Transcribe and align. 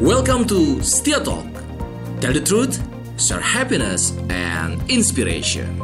Welcome 0.00 0.48
to 0.48 0.80
Setia 0.80 1.20
Talk. 1.20 1.44
Tell 2.24 2.32
the 2.32 2.40
truth, 2.40 2.80
share 3.20 3.44
happiness 3.44 4.16
and 4.32 4.80
inspiration. 4.88 5.76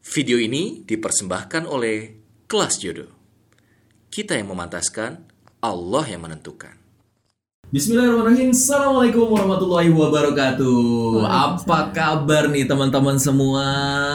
Video 0.00 0.40
ini 0.40 0.80
dipersembahkan 0.80 1.68
oleh 1.68 2.24
Kelas 2.48 2.80
Jodoh. 2.80 3.12
Kita 4.08 4.32
yang 4.32 4.48
memantaskan, 4.48 5.28
Allah 5.60 6.04
yang 6.08 6.24
menentukan. 6.24 6.85
Bismillahirrahmanirrahim. 7.66 8.54
Assalamualaikum 8.54 9.26
warahmatullahi 9.26 9.90
wabarakatuh. 9.90 11.18
Apa 11.26 11.90
kabar 11.90 12.46
nih 12.46 12.62
teman-teman 12.62 13.18
semua? 13.18 13.66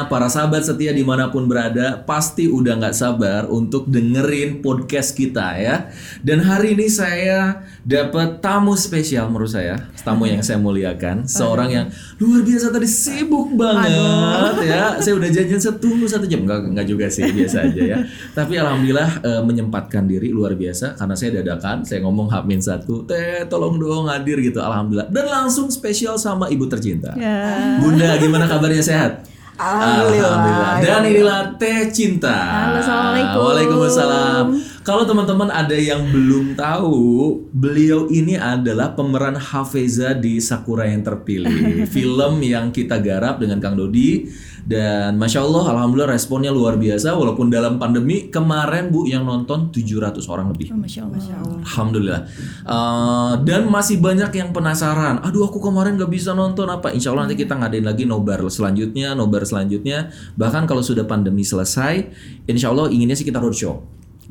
Para 0.07 0.31
sahabat 0.31 0.63
setia 0.63 0.95
di 0.95 1.03
mana 1.03 1.27
pun 1.27 1.51
berada 1.51 1.99
Pasti 2.07 2.47
udah 2.47 2.79
nggak 2.79 2.95
sabar 2.95 3.51
untuk 3.51 3.91
dengerin 3.91 4.63
podcast 4.63 5.19
kita 5.19 5.59
ya. 5.59 5.91
Dan 6.23 6.47
hari 6.47 6.79
ini 6.79 6.87
saya 6.87 7.67
dapat 7.83 8.39
tamu 8.39 8.71
spesial 8.79 9.27
menurut 9.27 9.51
saya 9.51 9.83
Tamu 9.99 10.31
yang 10.31 10.39
saya 10.39 10.55
muliakan. 10.55 11.27
Seorang 11.27 11.69
yang 11.75 11.85
luar 12.23 12.47
biasa 12.47 12.71
tadi 12.71 12.87
sibuk 12.87 13.51
banget 13.59 14.63
ya. 14.63 14.95
Saya 15.03 15.19
udah 15.19 15.27
janjian 15.27 15.59
setunggu 15.59 16.07
satu 16.07 16.23
jam. 16.23 16.47
Nggak, 16.47 16.71
nggak 16.71 16.87
juga 16.87 17.11
sih 17.11 17.27
biasa 17.27 17.67
aja 17.67 17.81
ya. 17.83 17.97
Tapi 18.31 18.55
Alhamdulillah 18.55 19.27
eh, 19.27 19.43
menyempatkan 19.43 20.07
diri 20.07 20.31
luar 20.31 20.55
biasa. 20.55 20.95
Karena 20.95 21.19
saya 21.19 21.43
dadakan 21.43 21.83
Saya 21.83 21.99
ngomong 22.07 22.31
Hamin 22.31 22.63
satu 22.63 23.03
Teh 23.03 23.41
tolong 23.51 23.75
dong 23.75 24.07
hadir 24.07 24.39
gitu 24.39 24.63
Alhamdulillah 24.63 25.11
Dan 25.11 25.27
langsung 25.27 25.67
spesial 25.67 26.15
sama 26.15 26.47
ibu 26.47 26.63
tercinta 26.71 27.11
Ya. 27.19 27.75
Bunda 27.83 28.15
gimana 28.15 28.47
kabarnya 28.47 28.79
sehat? 28.79 29.27
Alhamdulillah. 29.61 30.81
Dan 30.81 31.01
inilah 31.05 31.41
Teh 31.61 31.93
Cinta. 31.93 32.33
Halo, 32.33 32.81
Assalamualaikum. 32.81 33.41
Waalaikumsalam. 33.45 34.45
Kalau 34.81 35.03
teman-teman 35.05 35.53
ada 35.53 35.77
yang 35.77 36.09
belum 36.09 36.57
tahu, 36.57 37.37
beliau 37.53 38.09
ini 38.09 38.41
adalah 38.41 38.97
pemeran 38.97 39.37
Hafeza 39.37 40.17
di 40.17 40.41
Sakura 40.41 40.89
yang 40.89 41.05
terpilih. 41.05 41.85
Film 41.93 42.41
yang 42.41 42.73
kita 42.73 42.97
garap 42.97 43.37
dengan 43.37 43.61
Kang 43.61 43.77
Dodi 43.77 44.25
dan 44.61 45.17
Masya 45.17 45.41
Allah, 45.41 45.73
Alhamdulillah 45.73 46.13
responnya 46.13 46.53
luar 46.53 46.77
biasa 46.77 47.17
walaupun 47.17 47.49
dalam 47.49 47.81
pandemi 47.81 48.29
kemarin 48.29 48.93
Bu 48.93 49.09
yang 49.09 49.25
nonton 49.25 49.73
700 49.73 50.21
orang 50.29 50.53
lebih. 50.53 50.69
Oh, 50.69 50.77
Masya 50.77 51.01
Allah. 51.09 51.21
Alhamdulillah. 51.65 52.21
Uh, 52.63 53.33
dan 53.41 53.65
masih 53.67 53.97
banyak 53.97 54.29
yang 54.37 54.53
penasaran. 54.53 55.21
Aduh, 55.25 55.49
aku 55.49 55.57
kemarin 55.57 55.97
gak 55.97 56.11
bisa 56.13 56.37
nonton 56.37 56.69
apa. 56.69 56.93
Insya 56.93 57.09
Allah 57.09 57.25
nanti 57.25 57.41
kita 57.41 57.57
ngadain 57.57 57.85
lagi 57.85 58.05
nobar 58.05 58.41
selanjutnya, 58.47 59.17
nobar 59.17 59.43
selanjutnya. 59.43 60.13
Bahkan 60.37 60.69
kalau 60.69 60.85
sudah 60.85 61.09
pandemi 61.09 61.41
selesai, 61.41 62.05
Insya 62.45 62.69
Allah 62.69 62.89
inginnya 62.93 63.17
sih 63.17 63.25
kita 63.25 63.41
roadshow. 63.41 63.81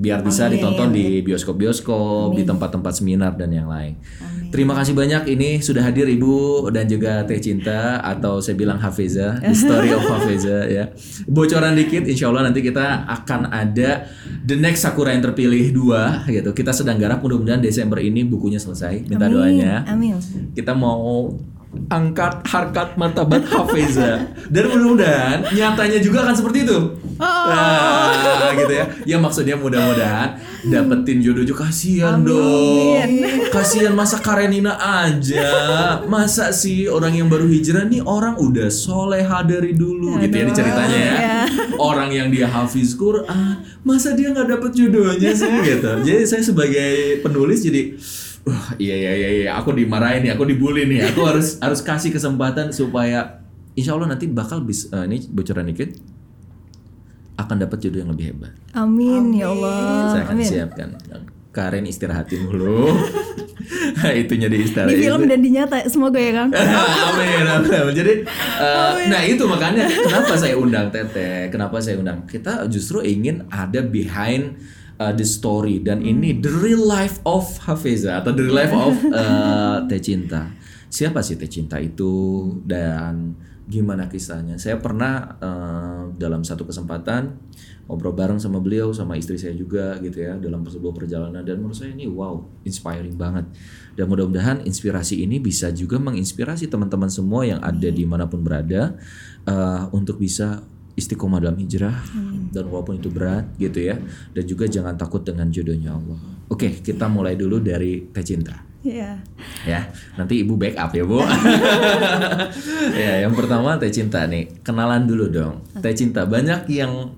Biar 0.00 0.25
bisa 0.25 0.48
ditonton 0.48 0.97
di 0.97 1.20
bioskop-bioskop, 1.20 2.33
di 2.33 2.48
tempat-tempat 2.48 2.92
seminar 2.97 3.37
dan 3.37 3.53
yang 3.53 3.69
lain. 3.69 4.00
Terima 4.51 4.75
kasih 4.75 4.98
banyak 4.98 5.31
ini 5.31 5.62
sudah 5.62 5.87
hadir 5.87 6.11
Ibu 6.11 6.69
dan 6.75 6.91
juga 6.91 7.23
Teh 7.23 7.39
Cinta 7.39 8.03
atau 8.03 8.43
saya 8.43 8.59
bilang 8.59 8.83
Hafeza, 8.83 9.39
The 9.39 9.55
Story 9.55 9.95
of 9.95 10.03
Hafeza 10.11 10.67
ya. 10.67 10.91
Bocoran 11.31 11.79
dikit 11.79 12.03
insya 12.11 12.34
Allah 12.34 12.51
nanti 12.51 12.59
kita 12.59 13.06
akan 13.06 13.47
ada 13.47 14.11
The 14.43 14.59
Next 14.59 14.83
Sakura 14.83 15.15
yang 15.15 15.23
terpilih 15.23 15.71
dua 15.71 16.27
gitu. 16.27 16.51
Kita 16.51 16.75
sedang 16.75 16.98
garap 16.98 17.23
mudah-mudahan 17.23 17.62
Desember 17.62 18.03
ini 18.03 18.27
bukunya 18.27 18.59
selesai. 18.59 19.06
Minta 19.06 19.31
doanya. 19.31 19.87
Amin. 19.87 20.19
Kita 20.51 20.75
mau 20.75 21.31
angkat 21.90 22.42
harkat 22.50 22.98
martabat 22.98 23.46
Hafeza 23.46 24.26
dan 24.50 24.64
mudah-mudahan 24.70 25.54
nyatanya 25.54 26.02
juga 26.02 26.26
akan 26.26 26.34
seperti 26.34 26.66
itu. 26.66 26.78
Nah, 27.20 28.50
gitu 28.58 28.72
ya. 28.74 28.86
Ya 29.06 29.16
maksudnya 29.22 29.54
mudah-mudahan 29.54 30.41
dapetin 30.66 31.22
jodoh 31.22 31.46
juga 31.46 31.70
kasihan 31.70 32.18
dong. 32.26 32.98
Kasihan 33.54 33.94
masa 33.94 34.18
Karenina 34.18 34.74
aja. 34.82 35.46
Masa 36.10 36.50
sih 36.50 36.91
orang 36.91 37.14
yang 37.14 37.30
baru 37.30 37.46
hijrah 37.46 37.86
nih 37.86 38.03
orang 38.03 38.34
udah 38.34 38.66
soleha 38.66 39.47
dari 39.47 39.70
dulu 39.75 40.19
gitu 40.19 40.34
ya 40.34 40.42
ini 40.42 40.53
ceritanya 40.54 40.98
ya. 40.98 41.38
Orang 41.78 42.10
yang 42.10 42.34
dia 42.34 42.50
hafiz 42.50 42.98
Quran, 42.98 43.62
masa 43.86 44.19
dia 44.19 44.34
nggak 44.34 44.59
dapet 44.59 44.70
jodohnya 44.75 45.30
sih 45.38 45.50
gitu. 45.62 45.91
Jadi 46.03 46.22
saya 46.26 46.42
sebagai 46.42 47.22
penulis 47.22 47.62
jadi 47.62 47.94
Wah, 48.49 48.73
iya 48.81 48.97
iya 48.97 49.12
iya 49.12 49.28
iya, 49.28 49.51
aku 49.53 49.77
dimarahin 49.77 50.25
nih, 50.25 50.33
aku 50.33 50.49
dibully 50.49 50.89
nih. 50.89 51.12
Aku 51.12 51.28
harus 51.28 51.56
harus 51.65 51.84
kasih 51.84 52.09
kesempatan 52.09 52.73
supaya 52.73 53.45
insya 53.77 53.93
Allah 53.93 54.17
nanti 54.17 54.25
bakal 54.27 54.65
bisa 54.65 55.05
ini 55.05 55.21
bocoran 55.28 55.69
dikit 55.69 55.93
akan 57.41 57.56
dapat 57.56 57.78
jodoh 57.81 58.01
yang 58.05 58.11
lebih 58.12 58.33
hebat. 58.33 58.53
Amin, 58.77 59.33
ya 59.33 59.49
Allah. 59.53 60.12
Saya 60.12 60.23
akan 60.28 60.37
Amin. 60.37 60.49
siapkan. 60.49 60.89
Karen 61.51 61.84
istirahatin 61.89 62.47
dulu. 62.47 62.95
Itunya 64.23 64.47
di 64.47 64.62
istirahat. 64.62 64.93
Di 64.93 65.03
film 65.03 65.27
dan 65.27 65.41
di 65.43 65.51
nyata 65.51 65.83
semoga 65.91 66.21
ya 66.21 66.33
Kang. 66.37 66.51
amin, 67.11 67.45
amin. 67.49 67.91
Jadi, 67.91 68.15
uh, 68.61 68.93
nah 69.11 69.21
itu 69.25 69.43
makanya 69.51 69.89
kenapa 69.89 70.34
saya 70.39 70.55
undang 70.55 70.95
Teteh, 70.95 71.51
kenapa 71.51 71.83
saya 71.83 71.99
undang 71.99 72.22
kita 72.28 72.71
justru 72.71 73.03
ingin 73.03 73.47
ada 73.51 73.83
behind 73.83 74.59
uh, 75.00 75.15
the 75.16 75.25
story. 75.25 75.81
Dan 75.81 76.05
ini 76.05 76.37
the 76.37 76.53
real 76.53 76.84
life 76.84 77.19
of 77.25 77.49
Hafeza 77.65 78.21
atau 78.21 78.37
the 78.37 78.44
real 78.44 78.59
life 78.61 78.75
of 78.77 78.94
uh, 79.16 79.88
Teh 79.88 79.99
Cinta. 80.05 80.53
Siapa 80.93 81.25
sih 81.25 81.41
Teh 81.41 81.49
Cinta 81.49 81.81
itu? 81.81 82.12
Dan 82.61 83.34
gimana 83.65 84.10
kisahnya? 84.10 84.60
Saya 84.60 84.77
pernah 84.77 85.41
uh, 85.41 86.05
dalam 86.21 86.44
satu 86.44 86.69
kesempatan 86.69 87.41
ngobrol 87.91 88.15
bareng 88.15 88.39
sama 88.39 88.62
beliau 88.62 88.94
sama 88.94 89.19
istri 89.19 89.34
saya 89.34 89.50
juga 89.50 89.99
gitu 89.99 90.22
ya 90.22 90.39
dalam 90.39 90.62
sebuah 90.62 90.94
perjalanan. 90.94 91.43
Dan 91.43 91.65
menurut 91.65 91.75
saya 91.81 91.97
ini 91.97 92.06
wow 92.06 92.39
inspiring 92.62 93.16
banget. 93.16 93.49
Dan 93.97 94.06
mudah-mudahan 94.06 94.62
inspirasi 94.69 95.25
ini 95.25 95.41
bisa 95.41 95.72
juga 95.72 95.99
menginspirasi 95.99 96.71
teman-teman 96.71 97.10
semua 97.10 97.49
yang 97.49 97.59
ada 97.65 97.89
di 97.89 98.05
mana 98.06 98.31
pun 98.31 98.44
berada 98.44 98.94
uh, 99.49 99.91
untuk 99.91 100.22
bisa 100.22 100.62
istiqomah 101.00 101.41
dalam 101.41 101.56
hijrah 101.56 101.97
dan 102.53 102.65
walaupun 102.69 103.00
itu 103.00 103.09
berat 103.09 103.49
gitu 103.56 103.81
ya 103.81 103.97
dan 104.37 104.44
juga 104.44 104.69
jangan 104.69 104.94
takut 105.00 105.25
dengan 105.25 105.49
jodohnya 105.49 105.97
Allah. 105.97 106.21
Oke 106.53 106.84
kita 106.84 107.09
mulai 107.09 107.34
dulu 107.41 107.56
dari 107.59 108.05
teh 108.12 108.21
cinta 108.21 108.69
Iya. 108.81 109.21
ya 109.69 109.81
nanti 110.16 110.41
ibu 110.41 110.56
backup 110.56 110.89
ya 110.97 111.05
bu. 111.05 111.21
Ya 112.97 113.25
yang 113.28 113.37
pertama 113.37 113.77
teh 113.77 113.93
cinta 113.93 114.25
nih 114.25 114.49
kenalan 114.65 115.05
dulu 115.05 115.28
dong. 115.28 115.60
Teh 115.81 115.93
cinta 115.93 116.25
banyak 116.25 116.65
yang 116.72 117.12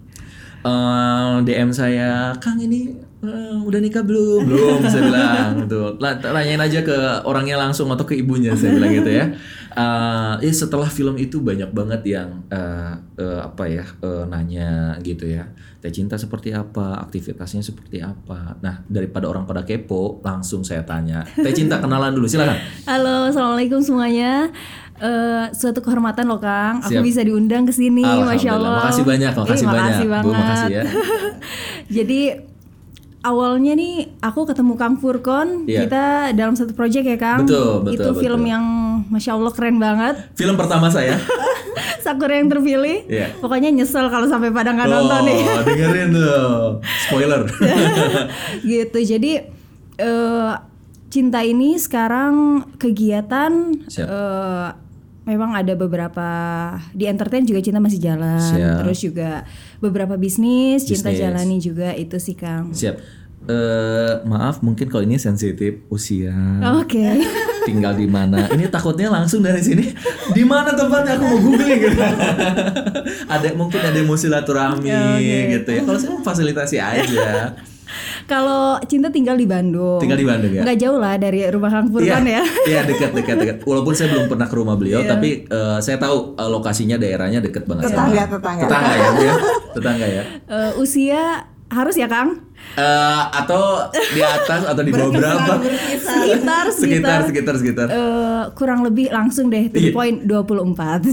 eh, 0.66 1.34
DM 1.46 1.70
saya 1.70 2.34
kang 2.42 2.58
ini 2.58 2.90
eh, 3.22 3.58
udah 3.62 3.78
nikah 3.78 4.02
belum? 4.02 4.42
Belum 4.42 4.80
saya 4.90 5.02
bilang 5.06 5.50
gitu. 5.66 5.82
Tanyain 6.02 6.58
aja 6.58 6.82
ke 6.82 6.96
orangnya 7.22 7.62
langsung 7.62 7.86
atau 7.94 8.02
ke 8.02 8.18
ibunya 8.18 8.54
saya 8.58 8.74
bilang 8.74 8.90
gitu 8.90 9.10
ya 9.10 9.30
Eh, 9.72 10.34
ya 10.42 10.52
setelah 10.52 10.84
film 10.84 11.16
itu 11.16 11.40
banyak 11.40 11.72
banget 11.72 12.04
yang 12.06 12.44
eh, 12.46 12.92
eh, 13.16 13.40
apa 13.40 13.64
ya 13.64 13.80
eh, 13.80 14.24
nanya 14.26 14.70
gitu 15.00 15.24
ya 15.24 15.48
teh 15.80 15.88
cinta 15.88 16.14
seperti 16.14 16.52
apa 16.52 17.00
aktivitasnya 17.00 17.58
seperti 17.58 17.98
apa 17.98 18.54
nah 18.60 18.84
daripada 18.86 19.26
orang 19.26 19.42
pada 19.42 19.64
kepo 19.64 20.20
langsung 20.20 20.60
saya 20.60 20.84
tanya 20.84 21.24
teh 21.24 21.50
cinta 21.50 21.80
kenalan 21.80 22.12
dulu 22.12 22.28
silakan 22.28 22.54
Halo, 22.84 23.28
assalamualaikum 23.28 23.80
semuanya. 23.80 24.52
Eh, 24.98 25.44
suatu 25.50 25.80
kehormatan 25.80 26.28
loh 26.28 26.38
Kang, 26.38 26.78
aku 26.78 26.94
Siap. 26.94 27.02
bisa 27.02 27.20
diundang 27.24 27.64
ke 27.64 27.72
sini, 27.72 28.04
masya. 28.04 28.54
Allah. 28.54 28.86
Makasih 28.86 29.02
banyak, 29.02 29.32
makasih 29.32 29.66
Ih, 29.66 29.72
banyak. 29.72 29.82
makasih 29.82 30.06
Bu, 30.22 30.30
makasih 30.30 30.70
ya. 30.70 30.82
Jadi 31.96 32.20
awalnya 33.22 33.72
nih 33.74 33.94
aku 34.18 34.44
ketemu 34.44 34.74
Kang 34.74 34.94
Furkon, 34.98 35.66
Iya. 35.66 35.86
kita 35.86 36.04
dalam 36.34 36.54
satu 36.54 36.74
project 36.74 37.02
ya 37.02 37.18
Kang. 37.18 37.42
Betul, 37.42 37.82
betul, 37.82 37.94
Itu 37.94 38.10
film 38.18 38.42
betul. 38.42 38.52
yang 38.54 38.64
masya 39.12 39.36
Allah 39.36 39.52
keren 39.52 39.76
banget. 39.76 40.16
film 40.32 40.56
pertama 40.56 40.88
saya 40.88 41.20
Sakura 42.02 42.34
yang 42.34 42.50
terpilih. 42.50 43.06
Iya. 43.06 43.38
Pokoknya 43.38 43.70
nyesel 43.70 44.10
kalau 44.10 44.26
sampai 44.26 44.50
pada 44.50 44.74
nggak 44.74 44.88
nonton 44.88 45.22
nih. 45.22 45.40
Oh, 45.46 45.62
dengerin 45.68 46.08
tuh 46.10 46.42
spoiler 47.06 47.40
gitu 48.66 48.98
jadi 48.98 49.32
eh, 49.96 50.52
cinta 51.08 51.44
ini 51.44 51.76
sekarang 51.76 52.66
kegiatan 52.74 53.76
Siap. 53.86 54.06
eh, 54.08 54.68
memang 55.22 55.54
ada 55.54 55.78
beberapa 55.78 56.28
di 56.90 57.06
entertain 57.06 57.46
juga 57.46 57.62
cinta 57.62 57.78
masih 57.78 58.02
jalan 58.02 58.42
Siap. 58.42 58.82
terus 58.82 58.98
juga 58.98 59.30
beberapa 59.78 60.18
bisnis 60.18 60.82
cinta 60.82 61.14
Bisnis. 61.14 61.22
jalani 61.22 61.56
juga 61.60 61.94
itu 61.94 62.18
sih 62.18 62.34
kang 62.34 62.74
siap 62.74 62.98
Eh, 63.42 64.12
maaf 64.22 64.62
mungkin 64.62 64.86
kalau 64.86 65.02
ini 65.02 65.18
sensitif. 65.18 65.82
Usia 65.88 66.30
oke. 66.72 67.06
Tinggal 67.62 67.94
di 67.94 68.06
mana? 68.06 68.46
Ini 68.48 68.66
takutnya 68.68 69.06
langsung 69.08 69.38
dari 69.38 69.58
sini. 69.58 69.86
Di 70.30 70.42
mana 70.42 70.70
tempatnya? 70.72 71.14
Aku 71.14 71.24
mau 71.24 71.38
googling. 71.40 71.80
Gitu 71.80 71.98
ada 73.34 73.46
mungkin 73.54 73.80
ada 73.80 73.94
yang 73.94 74.06
mau 74.06 74.14
silaturahmi 74.16 74.90
gitu 75.52 75.68
ya. 75.68 75.80
Kalau 75.82 75.98
saya 75.98 76.18
fasilitasi 76.20 76.76
aja. 76.78 77.54
Kalau 78.24 78.80
cinta 78.86 79.10
tinggal 79.10 79.36
di 79.36 79.44
Bandung. 79.44 80.00
Tinggal 80.00 80.16
di 80.16 80.24
Bandung 80.24 80.48
ya? 80.50 80.62
Nggak 80.64 80.78
jauh 80.80 80.96
lah 80.96 81.14
dari 81.18 81.44
rumah 81.44 81.68
kang 81.68 81.90
Furkan 81.90 82.24
ya. 82.24 82.40
Iya 82.64 82.86
dekat 82.86 83.10
dekat 83.12 83.36
dekat. 83.36 83.56
Walaupun 83.62 83.92
saya 83.92 84.08
belum 84.08 84.26
pernah 84.26 84.46
ke 84.46 84.54
rumah 84.54 84.74
beliau, 84.74 85.02
tapi 85.04 85.44
eh, 85.44 85.78
saya 85.78 85.98
tahu 85.98 86.34
eh, 86.34 86.48
lokasinya 86.48 86.96
daerahnya 86.96 87.38
dekat 87.38 87.66
banget. 87.66 87.90
sama- 87.90 88.08
Tetangga, 88.08 88.22
tetangga. 88.30 88.64
Tetangga 88.64 88.94
ya, 88.94 89.08
ya. 89.20 89.34
Tetangga 89.72 90.06
ya. 90.08 90.22
Eh, 90.48 90.72
usia 90.78 91.22
harus 91.68 91.94
ya 91.94 92.04
Kang? 92.06 92.51
Eh, 92.72 93.22
atau 93.36 93.84
di 93.92 94.24
atas 94.24 94.64
atau 94.64 94.80
di 94.80 94.88
bawah 94.88 95.12
berapa? 95.12 95.60
Sekitar 95.92 96.72
sekitar 96.72 97.18
sekitar 97.28 97.54
sekitar. 97.60 97.86
Eh, 97.86 98.42
kurang 98.52 98.80
lebih 98.80 99.12
langsung 99.12 99.52
deh 99.52 99.68
to 99.68 99.76
the 99.76 99.92
Iya. 99.92 99.92
point 99.92 100.24
24 100.24 101.04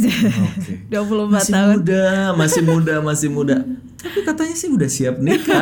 24 0.87 1.27
Masih 1.35 1.51
tahun 1.51 1.75
muda, 1.75 2.05
masih 2.33 2.61
muda, 2.63 2.95
masih 3.03 3.27
muda. 3.27 3.57
Tapi 3.99 4.23
katanya 4.23 4.55
sih 4.55 4.71
udah 4.71 4.87
siap 4.87 5.19
nikah. 5.19 5.59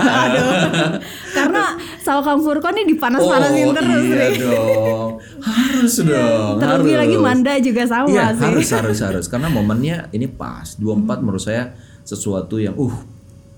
karena 1.33 1.63
sama 1.97 2.21
Kang 2.21 2.39
Furkon 2.39 2.77
nih 2.77 2.85
dipanas-panasin 2.87 3.65
oh, 3.65 3.73
terus 3.73 4.03
iya 4.05 4.13
nih 4.13 4.37
dong. 4.37 5.09
Harus 5.41 5.95
dong. 5.99 6.55
terlebih 6.61 6.93
harus. 6.93 7.01
lagi 7.01 7.17
Manda 7.17 7.53
juga 7.57 7.83
sama 7.89 8.05
Iya, 8.05 8.25
sih 8.31 8.45
harus 8.45 8.69
harus 8.69 8.99
harus 9.01 9.25
karena 9.25 9.49
momennya 9.49 10.13
ini 10.13 10.29
pas. 10.29 10.77
24 10.77 11.25
menurut 11.25 11.41
saya 11.41 11.73
sesuatu 12.03 12.61
yang 12.61 12.77
uh 12.77 13.16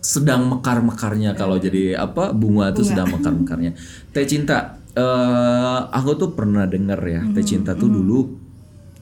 sedang 0.09 0.49
mekar-mekarnya 0.49 1.37
kalau 1.37 1.61
jadi 1.61 1.93
apa 2.01 2.33
bunga 2.33 2.73
itu 2.73 2.81
sedang 2.81 3.13
mekar-mekarnya. 3.13 3.77
Teh 4.09 4.25
Cinta, 4.25 4.81
eh 4.97 5.79
aku 5.85 6.17
tuh 6.17 6.29
pernah 6.33 6.65
denger 6.65 6.97
ya, 7.05 7.21
Teh 7.29 7.45
Cinta 7.45 7.77
tuh 7.77 7.93
dulu 7.93 8.25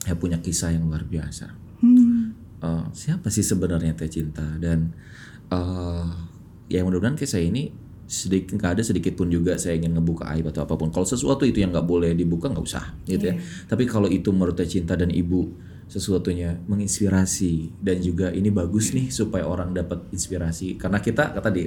ya 0.04 0.12
punya 0.20 0.36
kisah 0.36 0.76
yang 0.76 0.84
luar 0.84 1.08
biasa. 1.08 1.48
Eh, 2.60 2.84
siapa 2.92 3.32
sih 3.32 3.40
sebenarnya 3.40 3.96
Teh 3.96 4.12
Cinta 4.12 4.44
dan 4.60 4.92
eh 5.48 6.08
ya 6.68 6.84
mudah-mudahan 6.84 7.16
kisah 7.16 7.40
ini 7.40 7.72
sedikit 8.04 8.60
nggak 8.60 8.76
ada 8.76 8.82
sedikit 8.84 9.16
pun 9.16 9.32
juga 9.32 9.56
saya 9.56 9.80
ingin 9.80 9.96
ngebuka 9.96 10.28
aib 10.36 10.52
atau 10.52 10.68
apa 10.68 10.76
pun. 10.76 10.92
Kalau 10.92 11.08
sesuatu 11.08 11.48
itu 11.48 11.64
yang 11.64 11.72
nggak 11.72 11.88
boleh 11.88 12.12
dibuka 12.12 12.52
nggak 12.52 12.64
usah 12.68 12.84
gitu 13.08 13.32
ya. 13.32 13.34
Tapi 13.64 13.88
kalau 13.88 14.12
itu 14.12 14.28
menurut 14.28 14.60
Teh 14.60 14.68
Cinta 14.68 14.92
dan 14.92 15.08
Ibu 15.08 15.67
sesuatunya 15.88 16.60
menginspirasi. 16.68 17.80
Dan 17.80 18.04
juga 18.04 18.30
ini 18.30 18.52
bagus 18.52 18.94
nih 18.94 19.08
supaya 19.10 19.48
orang 19.48 19.74
dapat 19.74 20.04
inspirasi. 20.14 20.76
Karena 20.76 21.00
kita 21.00 21.34
kata 21.34 21.48
di 21.50 21.66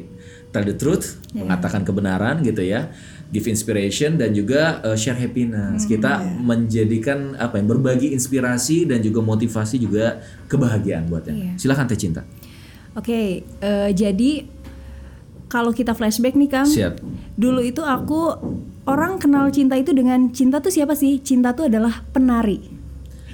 tell 0.54 0.64
the 0.64 0.78
truth 0.78 1.20
mengatakan 1.34 1.84
kebenaran 1.84 2.40
gitu 2.46 2.62
ya. 2.62 2.94
Give 3.34 3.48
inspiration 3.50 4.16
dan 4.22 4.32
juga 4.32 4.80
uh, 4.86 4.96
share 4.96 5.18
happiness. 5.18 5.90
Kita 5.90 6.22
menjadikan 6.40 7.36
apa 7.36 7.58
yang 7.58 7.68
berbagi 7.68 8.14
inspirasi 8.14 8.88
dan 8.88 9.02
juga 9.02 9.20
motivasi 9.26 9.82
juga 9.82 10.22
kebahagiaan 10.48 11.08
buatnya 11.08 11.42
silakan 11.56 11.88
teh 11.88 12.00
cinta. 12.00 12.22
Oke, 12.92 13.48
eh, 13.48 13.90
jadi 13.96 14.44
kalau 15.48 15.72
kita 15.72 15.96
flashback 15.96 16.36
nih 16.36 16.50
Kang, 16.52 16.68
siap. 16.68 17.00
dulu 17.36 17.64
itu 17.64 17.84
aku 17.84 18.36
orang 18.88 19.20
kenal 19.20 19.48
cinta 19.52 19.80
itu 19.80 19.96
dengan 19.96 20.32
cinta 20.32 20.60
tuh 20.60 20.72
siapa 20.72 20.96
sih? 20.96 21.20
Cinta 21.24 21.56
tuh 21.56 21.72
adalah 21.72 22.04
penari. 22.12 22.81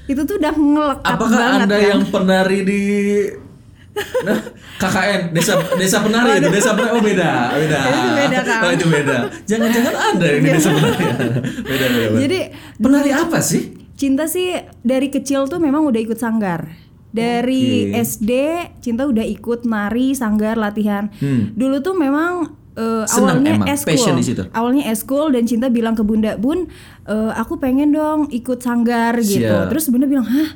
Itu 0.07 0.21
tuh 0.24 0.36
udah 0.39 0.54
ngelekat 0.56 1.04
apakah 1.06 1.38
banget 1.38 1.59
anda 1.68 1.77
kan? 1.77 1.88
yang 1.88 2.01
penari 2.07 2.59
di 2.63 2.81
Nah, 3.98 4.38
KKN 4.77 5.33
desa 5.33 5.57
desa 5.74 5.98
penari 6.06 6.38
itu 6.38 6.54
desa 6.54 6.77
penari 6.77 6.94
oh 6.94 7.01
beda 7.01 7.50
beda 7.50 7.80
Itu 7.81 8.09
beda, 8.13 8.39
Kang. 8.45 8.62
oh, 8.62 8.71
itu 8.71 8.86
beda 8.86 9.18
jangan-jangan 9.50 9.95
anda 10.13 10.27
ini 10.38 10.48
desa 10.54 10.69
penari 10.69 11.01
beda 11.74 11.86
beda, 11.89 12.07
beda. 12.13 12.18
Jadi 12.21 12.39
penari 12.77 13.09
apa 13.09 13.42
sih 13.42 13.74
cinta 13.98 14.30
sih 14.30 14.54
dari 14.86 15.09
kecil 15.09 15.50
tuh 15.50 15.57
memang 15.57 15.81
udah 15.83 15.98
ikut 15.98 16.15
sanggar. 16.15 16.69
Dari 17.09 17.89
Oke. 17.89 18.06
SD 18.06 18.31
cinta 18.77 19.09
udah 19.09 19.25
ikut 19.25 19.65
nari, 19.65 20.13
sanggar, 20.13 20.54
latihan. 20.54 21.09
Hmm. 21.18 21.50
Dulu 21.57 21.81
tuh 21.81 21.98
memang 21.98 22.54
Senang 22.77 23.42
awalnya 23.42 23.51
emang, 23.57 23.68
eskul. 23.74 24.21
Awalnya 24.54 24.83
eskul 24.94 25.33
dan 25.33 25.50
cinta 25.50 25.65
bilang 25.65 25.98
ke 25.98 26.06
Bunda, 26.06 26.38
"Bun, 26.38 26.69
eh, 27.07 27.31
aku 27.33 27.56
pengen 27.56 27.89
dong 27.89 28.27
ikut 28.30 28.59
sanggar 28.59 29.15
gitu." 29.18 29.42
Siap. 29.42 29.68
Terus 29.68 29.88
Bunda 29.88 30.06
bilang, 30.06 30.25
"Hah? 30.25 30.50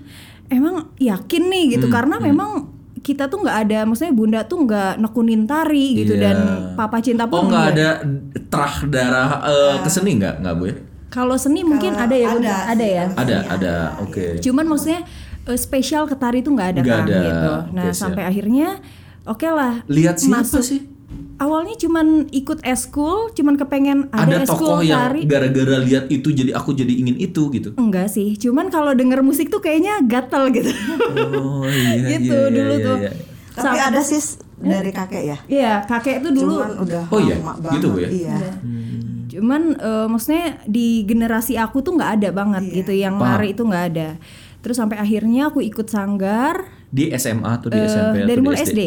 Emang 0.47 0.75
yakin 0.97 1.43
nih 1.47 1.63
gitu?" 1.71 1.87
Hmm, 1.87 1.95
Karena 1.95 2.15
memang 2.17 2.67
kita 2.99 3.25
tuh 3.25 3.41
nggak 3.41 3.57
ada, 3.63 3.79
maksudnya 3.83 4.11
Bunda 4.11 4.39
tuh 4.43 4.61
nggak 4.61 4.99
nekunin 4.99 5.43
tari 5.43 5.97
gitu 5.97 6.13
Iya. 6.13 6.21
dan 6.23 6.37
Papa 6.75 6.99
cinta 6.99 7.23
oh 7.23 7.33
pun 7.33 7.47
nggak 7.47 7.57
nggak. 7.65 7.73
ada 7.73 7.89
terah 8.45 8.75
darah 8.85 9.29
eh, 9.43 9.75
ke 9.79 9.89
seni 9.89 10.11
nggak 10.15 10.35
nggak 10.37 10.53
bu 10.53 10.63
ya 10.65 10.75
Kalau 11.09 11.35
seni 11.35 11.59
mungkin 11.61 11.91
ada 11.93 12.13
ya, 12.13 12.29
Bun? 12.29 12.39
ada 12.39 12.55
Ada 12.69 12.85
ya. 12.85 13.05
ada 13.11 13.37
ada 13.49 13.73
oke 13.99 14.37
Cuman 14.39 14.63
maksudnya 14.65 15.01
eh, 15.43 15.57
spesial 15.57 16.05
ke 16.05 16.13
tari 16.13 16.39
itu 16.39 16.47
nggak 16.47 16.69
ada 16.69 16.79
Nggak 16.79 16.93
kan 16.93 17.05
ada. 17.05 17.19
gitu. 17.21 17.53
Nah 17.73 17.83
siap. 17.85 17.97
sampai 17.97 18.23
akhirnya 18.23 18.67
oke 19.23 19.47
lah. 19.49 19.73
lihat 19.87 20.15
siapa 20.15 20.45
masuk- 20.45 20.61
sih 20.61 20.81
Awalnya 21.41 21.73
cuman 21.75 22.07
ikut 22.29 22.61
eskul, 22.61 23.33
cuman 23.33 23.57
kepengen 23.57 23.99
ada, 24.09 24.29
ada 24.29 24.45
eskul 24.45 24.61
tokoh 24.71 24.81
yang 24.81 25.09
tari. 25.09 25.25
gara-gara 25.25 25.81
lihat 25.81 26.05
itu 26.07 26.29
jadi 26.29 26.53
aku 26.53 26.71
jadi 26.71 26.93
ingin 26.93 27.17
itu 27.17 27.49
gitu 27.49 27.73
Enggak 27.75 28.07
sih, 28.07 28.37
cuman 28.37 28.69
kalau 28.69 28.93
denger 28.93 29.19
musik 29.19 29.49
tuh 29.49 29.57
kayaknya 29.57 29.99
gatel 30.03 30.53
gitu. 30.53 30.69
oh 31.33 31.65
iya 31.65 31.97
Gitu 32.13 32.29
iya, 32.29 32.45
iya, 32.45 32.53
dulu 32.53 32.71
iya, 32.71 32.85
tuh. 32.85 32.97
iya. 32.99 33.11
Tapi 33.51 33.77
ada 33.79 33.99
sih 33.99 34.21
dari 34.55 34.91
kakek 34.91 35.23
ya. 35.25 35.37
Iya, 35.43 35.73
kakek 35.83 36.21
tuh 36.21 36.29
dulu. 36.31 36.55
Cuman 36.55 36.71
udah 36.79 37.03
Oh 37.09 37.19
iya, 37.19 37.35
lama 37.35 37.53
banget. 37.57 37.73
gitu, 37.73 37.89
ya? 37.97 38.07
Iya. 38.07 38.37
Cuman 39.31 39.61
eh, 39.73 40.07
maksudnya 40.07 40.45
di 40.65 40.87
generasi 41.03 41.53
aku 41.55 41.79
tuh 41.79 41.95
nggak 41.95 42.11
ada 42.15 42.29
banget 42.31 42.63
Iya. 42.65 42.75
gitu, 42.77 42.93
yang 42.93 43.15
Paham. 43.15 43.27
nari 43.33 43.47
itu 43.49 43.63
nggak 43.63 43.85
ada. 43.89 44.09
Terus 44.61 44.77
sampai 44.77 44.97
akhirnya 44.97 45.49
aku 45.49 45.59
ikut 45.59 45.87
sanggar 45.87 46.69
di 46.87 47.09
SMA 47.11 47.49
atau 47.49 47.67
di 47.67 47.75
eh, 47.75 47.87
SMP 47.87 48.15
dari 48.21 48.31
atau 48.31 48.45
mulai 48.45 48.55
di 48.55 48.63
SD? 48.63 48.71
SD. 48.71 48.81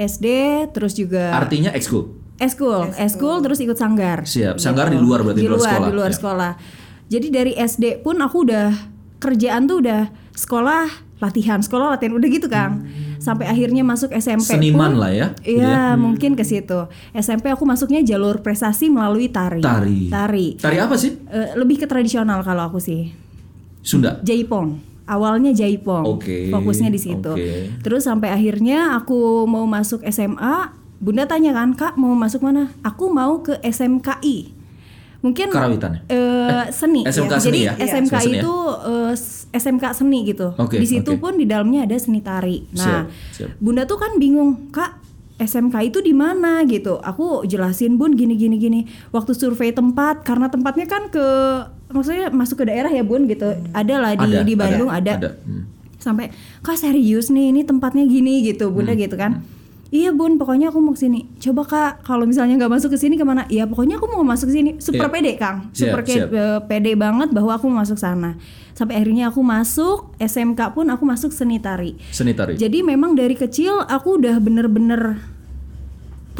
SD 0.00 0.26
terus 0.72 0.96
juga 0.96 1.30
artinya 1.30 1.70
ekskul 1.70 2.16
Eskul, 2.40 2.88
eskul 2.96 3.44
terus 3.44 3.60
ikut 3.60 3.76
sanggar. 3.76 4.24
siap 4.24 4.56
sanggar 4.56 4.88
di 4.88 4.96
luar 4.96 5.20
berarti 5.20 5.38
di 5.38 5.44
di 5.44 5.46
luar 5.46 5.60
luar, 5.60 5.68
sekolah 5.68 5.84
di 5.84 5.94
luar 5.94 6.08
Ya. 6.08 6.16
sekolah. 6.16 6.52
Jadi 7.06 7.26
dari 7.28 7.52
SD 7.52 7.84
pun 8.00 8.16
aku 8.16 8.48
udah 8.48 8.72
kerjaan 9.18 9.68
tuh 9.68 9.84
udah 9.84 10.08
sekolah 10.32 10.88
latihan, 11.20 11.60
sekolah 11.60 11.92
latihan 11.92 12.16
udah 12.16 12.28
gitu 12.30 12.48
Kang. 12.48 12.88
Sampai 13.18 13.44
akhirnya 13.44 13.84
masuk 13.84 14.08
SMP 14.10 14.56
Seniman 14.56 14.96
pun, 14.96 15.04
lah 15.04 15.12
ya, 15.12 15.26
gitu 15.36 15.60
Iya, 15.60 15.92
mungkin 15.94 16.32
ke 16.32 16.40
situ. 16.40 16.88
SMP 17.12 17.52
aku 17.52 17.68
masuknya 17.68 18.00
jalur 18.00 18.40
prestasi 18.40 18.88
melalui 18.88 19.28
tari. 19.28 19.60
tari 19.60 20.08
Tari. 20.08 20.46
tari 20.56 20.76
apa 20.80 20.96
sih 20.96 21.12
Eh, 21.28 21.52
lebih 21.52 21.76
ke 21.76 21.84
tradisional 21.84 22.40
kalau 22.40 22.64
aku 22.64 22.80
sih. 22.80 23.12
Sunda 23.78 24.16
Jaipong. 24.22 24.80
Awalnya 25.10 25.50
Jaipong. 25.50 26.06
Oke, 26.06 26.46
Fokusnya 26.48 26.86
di 26.86 26.96
situ. 26.96 27.26
oke. 27.28 27.82
Terus 27.82 28.06
sampai 28.06 28.30
akhirnya 28.30 28.94
aku 28.94 29.42
mau 29.44 29.66
masuk 29.66 30.06
SMA, 30.06 30.70
Bunda 30.96 31.24
tanya 31.24 31.50
kan, 31.50 31.74
"Kak, 31.74 31.96
mau 31.96 32.14
masuk 32.14 32.40
mana?" 32.40 32.70
Aku 32.80 33.08
mau 33.08 33.40
ke 33.40 33.58
SMKI. 33.58 34.54
Mungkin 35.20 35.50
Karawitan 35.50 36.00
eh, 36.06 36.64
seni. 36.70 37.04
SMK 37.04 37.32
ya. 37.34 37.38
seni 37.38 37.44
Jadi 37.44 37.60
ya? 37.60 37.72
SMK 37.76 38.14
Seni 38.16 38.32
ya? 38.32 38.40
itu 38.40 38.54
eh, 38.86 39.12
s- 39.12 39.44
SMK 39.50 39.84
seni 39.92 40.18
gitu. 40.24 40.54
Oke, 40.54 40.76
di 40.76 40.86
situ 40.86 41.12
oke. 41.12 41.20
pun 41.20 41.32
di 41.34 41.44
dalamnya 41.44 41.84
ada 41.84 41.96
seni 41.96 42.20
tari. 42.20 42.64
Nah, 42.72 43.04
Siap, 43.04 43.04
siap. 43.34 43.50
Bunda 43.58 43.84
tuh 43.84 43.96
kan 43.96 44.16
bingung, 44.16 44.70
"Kak, 44.70 44.96
SMK 45.36 45.76
itu 45.82 45.98
di 45.98 46.12
mana 46.12 46.64
gitu. 46.64 46.96
Aku 46.98 47.44
jelasin 47.44 47.96
bun 47.96 48.12
gini 48.12 48.32
gini 48.34 48.56
gini. 48.56 48.80
Waktu 49.08 49.32
survei 49.32 49.72
tempat 49.72 50.20
karena 50.20 50.48
tempatnya 50.48 50.84
kan 50.84 51.08
ke 51.08 51.26
maksudnya 51.90 52.30
masuk 52.30 52.58
ke 52.58 52.64
daerah 52.64 52.88
ya 52.88 53.02
bun 53.02 53.26
gitu. 53.26 53.46
Ada 53.70 53.94
lah 53.96 54.12
di 54.14 54.26
Ada, 54.30 54.40
di 54.42 54.54
Bandung 54.54 54.88
ada, 54.88 55.12
ada. 55.12 55.12
ada. 55.18 55.30
Hmm. 55.42 55.64
Sampai 55.96 56.32
kak 56.60 56.74
serius 56.74 57.28
nih 57.28 57.50
ini 57.50 57.60
tempatnya 57.60 58.02
gini 58.02 58.40
gitu 58.42 58.70
bunda 58.70 58.90
Hmm, 58.90 59.00
gitu 59.00 59.14
kan. 59.14 59.32
Iya 59.90 60.14
bun, 60.14 60.38
pokoknya 60.38 60.70
aku 60.70 60.78
mau 60.78 60.94
ke 60.94 61.02
sini. 61.02 61.26
Coba 61.36 61.66
kak, 61.66 62.06
kalau 62.06 62.22
misalnya 62.22 62.54
nggak 62.56 62.70
masuk 62.70 62.94
ke 62.94 62.98
sini 62.98 63.18
ke 63.18 63.26
mana? 63.26 63.42
Ya 63.50 63.66
pokoknya 63.66 63.98
aku 63.98 64.06
mau 64.06 64.22
masuk 64.22 64.46
ke 64.46 64.54
sini. 64.54 64.70
Super 64.78 65.10
Iya. 65.10 65.12
pede 65.12 65.32
kang, 65.34 65.56
Siap, 65.74 65.82
super 65.82 66.00
siap. 66.06 66.28
eh, 66.30 66.60
pede 66.62 66.94
banget 66.94 67.34
bahwa 67.34 67.52
aku 67.52 67.66
mau 67.66 67.82
masuk 67.82 67.98
sana. 67.98 68.38
Sampai 68.70 68.96
akhirnya 68.96 69.28
aku 69.28 69.42
masuk 69.42 70.14
SMK 70.16 70.72
pun 70.72 70.86
aku 70.88 71.02
masuk 71.02 71.34
seni 71.34 71.58
tari. 71.58 71.98
seni 72.08 72.32
tari 72.32 72.54
Jadi 72.54 72.80
memang 72.80 73.12
dari 73.12 73.34
kecil 73.34 73.82
aku 73.82 74.16
udah 74.16 74.38
bener-bener 74.38 75.26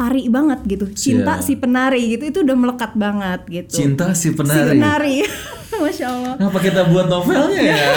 tari 0.01 0.25
banget 0.33 0.59
gitu. 0.65 0.85
Cinta 0.97 1.37
Siap. 1.37 1.45
si 1.45 1.53
penari 1.61 2.17
gitu 2.17 2.23
itu 2.25 2.39
udah 2.41 2.57
melekat 2.57 2.91
banget 2.97 3.41
gitu. 3.45 3.85
cinta 3.85 4.17
si 4.17 4.33
Si 4.33 4.33
penari 4.33 4.77
penari. 4.81 5.17
Masya 5.81 6.07
Allah. 6.13 6.33
Kenapa 6.37 6.59
kita 6.61 6.81
buat 6.93 7.05
novelnya 7.09 7.61
ya? 7.61 7.89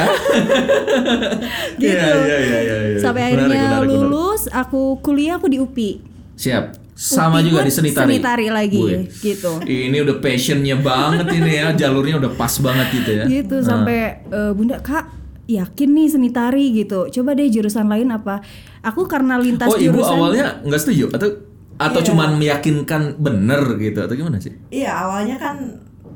Gitu. 1.85 1.91
Iya, 1.91 2.17
iya, 2.25 2.39
iya, 2.39 2.59
iya, 2.65 2.77
iya. 2.95 2.99
Sampai 3.03 3.29
Menarik, 3.29 3.45
akhirnya 3.45 3.61
menarik, 3.61 3.89
menarik. 3.93 4.09
lulus, 4.09 4.43
aku 4.49 4.81
kuliah 5.05 5.37
aku 5.37 5.47
di 5.53 5.59
UPI. 5.61 5.91
Siap. 6.39 6.65
Sama 6.95 7.43
UPI 7.43 7.51
juga 7.51 7.61
di 7.67 7.73
seni 7.75 7.91
tari. 7.91 8.07
seni 8.15 8.19
tari 8.23 8.47
lagi, 8.49 8.79
Wih. 8.79 9.05
gitu. 9.11 9.59
Ini 9.67 9.97
udah 10.01 10.17
passionnya 10.23 10.77
banget 10.79 11.27
ini 11.35 11.53
ya, 11.61 11.67
jalurnya 11.85 12.17
udah 12.23 12.33
pas 12.39 12.55
banget 12.63 12.87
gitu 12.95 13.11
ya. 13.11 13.25
Gitu 13.27 13.57
sampai 13.61 13.99
eh, 14.33 14.53
Bunda 14.55 14.79
Kak 14.79 15.05
yakin 15.45 15.91
nih 15.93 16.09
seni 16.09 16.31
tari 16.33 16.73
gitu. 16.73 17.11
Coba 17.11 17.37
deh 17.37 17.51
jurusan 17.51 17.91
lain 17.91 18.09
apa? 18.15 18.41
Aku 18.81 19.05
karena 19.05 19.37
lintas 19.37 19.69
Oh 19.69 19.77
ibu 19.77 20.01
jurusan 20.01 20.17
awalnya 20.17 20.63
nggak 20.65 20.81
setuju 20.81 21.13
atau 21.13 21.29
atau 21.77 21.99
Iya. 21.99 22.07
cuman 22.07 22.31
meyakinkan 22.35 23.03
bener 23.17 23.63
gitu 23.77 23.99
atau 23.99 24.15
gimana 24.15 24.37
sih? 24.37 24.55
Iya 24.69 24.91
awalnya 25.01 25.37
kan 25.37 25.57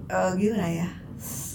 eh, 0.07 0.31
gimana 0.35 0.67
ya? 0.67 0.89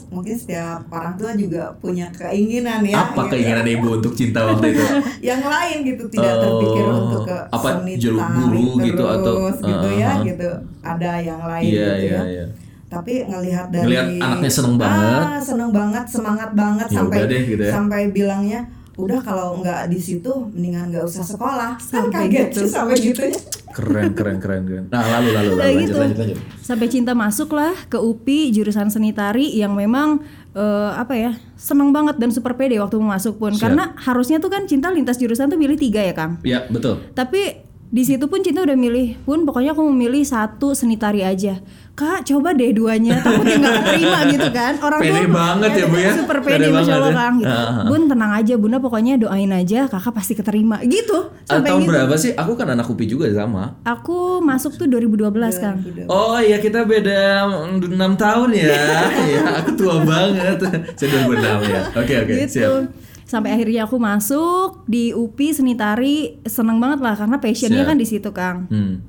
Mungkin 0.07 0.35
setiap 0.35 0.85
orang 0.87 1.15
tua 1.15 1.33
juga 1.33 1.73
punya 1.75 2.05
keinginan 2.07 2.85
ya. 2.85 3.01
Apa 3.03 3.25
gitu. 3.25 3.31
keinginan 3.33 3.65
ibu 3.65 3.87
untuk 3.91 4.13
cinta 4.13 4.45
waktu 4.45 4.69
itu? 4.69 4.83
yang 5.29 5.41
lain 5.41 5.77
gitu 5.83 6.03
tidak 6.07 6.31
Oh, 6.31 6.39
terpikir 6.39 6.85
untuk 6.85 7.21
ke 7.25 7.37
apa, 7.49 7.67
seni 7.73 7.93
guru 7.97 8.67
gitu 8.79 9.01
terus 9.01 9.17
atau- 9.57 9.65
gitu 9.65 9.87
ya 9.95 10.09
uh-huh. 10.11 10.21
gitu 10.23 10.49
ada 10.81 11.11
yang 11.19 11.41
lain 11.41 11.65
Iya 11.65 11.73
gitu 11.89 12.05
iya 12.05 12.13
ya 12.13 12.21
iya. 12.29 12.45
tapi 12.87 13.13
ngelihat 13.25 13.67
dari 13.67 13.85
Ngelihat 13.89 14.05
anaknya 14.21 14.51
seneng 14.51 14.75
banget. 14.77 15.23
ah, 15.25 15.41
seneng 15.41 15.71
banget 15.71 16.05
semangat 16.05 16.49
banget 16.53 16.87
Ya 16.87 16.95
sampai 16.95 17.19
deh, 17.25 17.41
gitu 17.47 17.63
ya. 17.63 17.71
sampai 17.73 18.01
bilangnya 18.11 18.61
udah 18.93 19.19
kalau 19.19 19.57
nggak 19.57 19.89
di 19.89 19.97
situ 19.97 20.29
mendingan 20.53 20.93
nggak 20.93 21.01
usah 21.03 21.25
sekolah 21.25 21.81
kan 21.81 22.07
Sampai 22.07 22.29
kaget 22.29 22.47
gitu. 22.47 22.59
sih 22.61 22.69
sampai 22.69 22.95
gitu 22.95 23.21
ya 23.25 23.37
Keren 23.73 24.13
keren 24.13 24.37
keren 24.37 24.69
keren. 24.69 24.85
Nah 24.85 25.01
lalu 25.17 25.33
lalu 25.33 25.49
lalu 25.49 25.57
Kayak 25.57 25.73
lanjut 25.73 25.81
gitu. 25.89 25.97
lanjut 25.97 26.17
lanjut. 26.21 26.37
Sampai 26.61 26.87
cinta 26.87 27.11
masuk 27.17 27.49
lah 27.49 27.73
ke 27.89 27.97
UPI 27.97 28.53
jurusan 28.53 28.93
seni 28.93 29.09
tari 29.09 29.49
yang 29.49 29.73
memang 29.73 30.21
eh, 30.53 30.91
apa 30.93 31.17
ya 31.17 31.31
seneng 31.57 31.89
banget 31.89 32.21
dan 32.21 32.29
super 32.29 32.53
pede 32.53 32.77
waktu 32.77 33.01
masuk 33.01 33.41
pun 33.41 33.49
Siap. 33.49 33.65
karena 33.65 33.97
harusnya 33.97 34.37
tuh 34.37 34.53
kan 34.53 34.69
cinta 34.69 34.93
lintas 34.93 35.17
jurusan 35.17 35.49
tuh 35.49 35.57
milih 35.57 35.73
tiga 35.73 36.05
ya 36.05 36.13
Kang. 36.13 36.37
Ya 36.45 36.69
betul. 36.69 37.01
Tapi 37.17 37.65
di 37.93 38.01
situ 38.01 38.25
pun 38.25 38.41
cinta 38.41 38.65
udah 38.65 38.73
milih 38.73 39.21
pun 39.21 39.45
pokoknya 39.45 39.77
aku 39.77 39.85
memilih 39.85 40.25
satu 40.25 40.73
seni 40.73 40.97
tari 40.97 41.21
aja. 41.21 41.61
Kak 41.93 42.25
coba 42.25 42.57
deh 42.57 42.73
duanya 42.73 43.21
takutnya 43.21 43.61
nggak 43.61 43.75
keterima 43.85 44.19
gitu 44.33 44.49
kan 44.49 44.73
orang 44.81 44.97
Pede 44.97 45.13
tuh 45.13 45.29
banget 45.29 45.71
ya, 45.77 45.85
Bu, 45.85 45.97
ya? 46.01 46.11
super 46.17 46.37
Pede 46.41 46.73
masya 46.73 46.93
Allah 46.97 47.13
ya. 47.13 47.19
Kang 47.21 47.35
gitu. 47.37 47.53
Ah. 47.53 47.85
Bun 47.85 48.01
tenang 48.09 48.31
aja 48.33 48.53
bunda 48.57 48.77
pokoknya 48.81 49.13
doain 49.21 49.53
aja 49.53 49.85
kakak 49.85 50.09
pasti 50.09 50.33
keterima 50.33 50.81
gitu 50.89 51.37
sampai 51.45 51.69
tahun 51.69 51.81
gitu. 51.85 51.89
berapa 51.93 52.13
sih? 52.17 52.33
Aku 52.33 52.57
kan 52.57 52.73
anak 52.73 52.89
UPI 52.89 53.05
juga 53.05 53.29
sama. 53.29 53.77
Aku 53.85 54.41
masuk 54.41 54.73
tuh 54.73 54.89
2012 54.89 55.29
Kang. 55.61 55.77
Oh 56.09 56.41
iya 56.41 56.57
kita 56.57 56.89
beda 56.89 57.45
6 57.77 57.93
tahun 57.93 58.49
ya. 58.57 58.73
ya 59.37 59.41
aku 59.61 59.69
tua 59.77 60.01
banget. 60.01 60.57
Saya 60.97 61.29
2006 61.29 61.69
ya. 61.69 61.81
Oke 61.93 62.13
oke 62.25 62.33
gitu 62.41 62.57
siap. 62.57 63.12
Sampai 63.33 63.49
akhirnya 63.51 63.83
aku 63.83 63.97
masuk 63.97 64.85
di 64.85 65.09
UPI 65.09 65.49
seni 65.51 65.73
tari 65.73 66.15
seneng 66.43 66.77
banget 66.77 67.01
lah 67.01 67.17
karena 67.17 67.37
passionnya 67.37 67.81
Siap. 67.81 67.89
kan 67.89 67.97
di 67.97 68.05
situ 68.05 68.29
Kang 68.29 68.57
Hmm. 68.67 69.01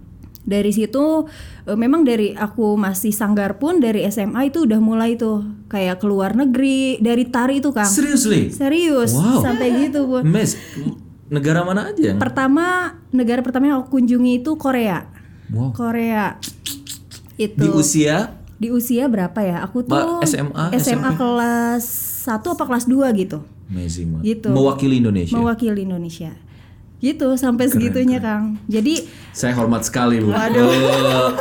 dari 0.42 0.70
situ 0.70 1.28
eh, 1.62 1.72
memang 1.74 2.02
dari 2.02 2.32
aku 2.32 2.74
masih 2.74 3.10
sanggar 3.10 3.56
pun 3.56 3.76
dari 3.78 4.04
SMA 4.06 4.48
itu 4.48 4.64
udah 4.64 4.76
mulai 4.78 5.14
tuh 5.14 5.40
kayak 5.66 5.98
keluar 5.98 6.32
negeri 6.32 6.96
dari 6.98 7.24
tari 7.26 7.58
itu 7.58 7.68
Kang 7.70 7.84
Seriously? 7.86 8.48
serius 8.48 9.12
Wow. 9.12 9.40
sampai 9.42 9.68
gitu 9.82 10.04
Bu. 10.06 10.20
Mes, 10.20 10.56
negara 11.26 11.60
mana 11.60 11.88
aja 11.88 12.16
pertama 12.16 12.92
negara 13.08 13.40
pertama 13.40 13.64
yang 13.66 13.78
aku 13.78 13.94
kunjungi 13.94 14.40
itu 14.40 14.52
Korea 14.54 15.08
Wow. 15.46 15.72
Korea 15.72 16.40
itu 17.36 17.58
Di 17.58 17.68
usia 17.68 18.32
di 18.54 18.70
usia 18.70 19.04
berapa 19.06 19.36
ya 19.38 19.60
aku 19.60 19.82
tuh 19.82 20.22
SMA, 20.22 20.72
SMA 20.74 20.78
SMP? 20.78 21.18
kelas 21.18 21.84
1 22.22 22.40
apa 22.46 22.64
kelas 22.64 22.84
2 22.86 22.96
gitu 23.18 23.38
amazing 23.66 24.08
banget. 24.12 24.24
Gitu. 24.30 24.48
Mewakili 24.48 24.94
Indonesia. 24.98 25.34
mewakili 25.34 25.80
Indonesia 25.82 26.32
gitu 26.96 27.36
sampai 27.36 27.68
segitunya 27.68 28.16
Kang 28.16 28.56
jadi 28.64 29.04
Saya 29.28 29.52
hormat 29.52 29.84
sekali 29.84 30.18
bu. 30.18 30.32
Eh, 30.32 30.48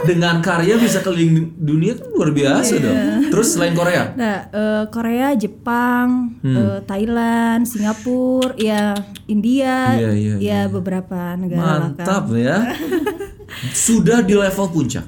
dengan 0.04 0.44
karya 0.44 0.76
bisa 0.76 1.00
keliling 1.00 1.56
dunia 1.56 1.96
kan 1.96 2.10
luar 2.10 2.30
biasa 2.32 2.74
Iya. 2.74 2.84
dong. 2.84 3.00
Terus 3.30 3.48
selain 3.50 3.72
Korea? 3.72 4.12
nah 4.14 4.44
eh, 4.46 4.84
Korea 4.90 5.32
Jepang 5.34 6.36
Hmm. 6.38 6.58
eh, 6.58 6.80
Thailand 6.84 7.64
Singapura 7.64 8.52
ya 8.58 8.92
India 9.26 9.96
Iya, 9.96 10.12
iya, 10.12 10.34
ya 10.38 10.60
beberapa 10.68 11.16
negara 11.34 11.56
lah. 11.56 11.80
Mantap 11.96 12.28
ya. 12.34 12.58
Sudah 13.88 14.20
di 14.20 14.34
level 14.34 14.68
puncak 14.68 15.08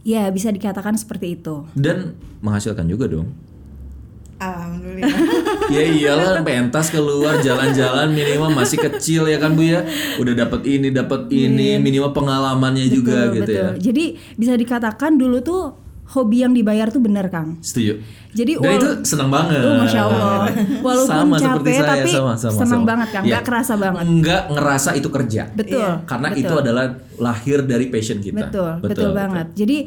ya 0.00 0.26
bisa 0.28 0.48
dikatakan 0.48 0.96
seperti 0.96 1.36
itu 1.36 1.62
dan 1.74 2.16
menghasilkan 2.40 2.88
juga 2.88 3.06
dong. 3.06 3.28
alhamdulillah 4.40 5.12
ya 5.68 5.82
iyalah 5.82 6.40
pentas 6.40 6.88
keluar 6.88 7.38
jalan-jalan 7.38 8.10
minimal 8.10 8.50
masih 8.52 8.78
kecil 8.80 9.24
ya 9.24 9.36
kan 9.36 9.52
bu 9.52 9.62
ya 9.64 9.82
udah 10.16 10.34
dapat 10.36 10.60
ini 10.64 10.88
dapat 10.88 11.26
ini 11.28 11.76
minimal 11.76 12.10
pengalamannya 12.10 12.86
juga 12.86 13.28
Betul, 13.28 13.34
gitu 13.36 13.42
betul. 13.46 13.56
ya 13.56 13.68
jadi 13.80 14.04
bisa 14.34 14.52
dikatakan 14.54 15.14
dulu 15.14 15.38
tuh 15.40 15.62
hobi 16.10 16.42
yang 16.42 16.50
dibayar 16.50 16.90
tuh 16.90 16.98
bener 16.98 17.30
Kang 17.30 17.58
setuju 17.60 18.02
jadi 18.30 18.58
dan 18.58 18.78
itu 18.78 18.88
senang 19.02 19.26
banget 19.26 19.58
Oh, 19.58 19.74
masya 19.76 20.06
Allah. 20.06 20.46
Walaupun 20.78 21.10
sama 21.10 21.34
capek, 21.34 21.50
seperti 21.50 21.70
saya 21.74 21.86
tapi 21.88 22.10
sama 22.10 22.32
sama 22.36 22.54
senang 22.56 22.70
sama. 22.78 22.86
banget, 22.86 23.08
Kang. 23.10 23.22
Ya, 23.22 23.28
Nggak 23.28 23.42
kerasa 23.42 23.72
banget. 23.74 24.04
nggak 24.06 24.42
ngerasa 24.50 24.90
itu 24.94 25.08
kerja 25.10 25.42
betul 25.50 25.90
karena 26.06 26.28
betul. 26.30 26.42
itu 26.42 26.54
adalah 26.56 26.84
lahir 27.18 27.58
dari 27.62 27.86
passion 27.86 28.18
kita 28.18 28.46
Betul, 28.46 28.70
betul, 28.80 29.10
banget. 29.10 29.46
Jadi 29.54 29.78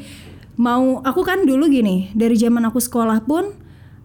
mau 0.56 1.00
aku 1.02 1.22
kan 1.24 1.44
dulu 1.44 1.66
gini, 1.66 2.12
dari 2.12 2.36
zaman 2.36 2.64
aku 2.64 2.78
sekolah 2.78 3.24
pun 3.24 3.63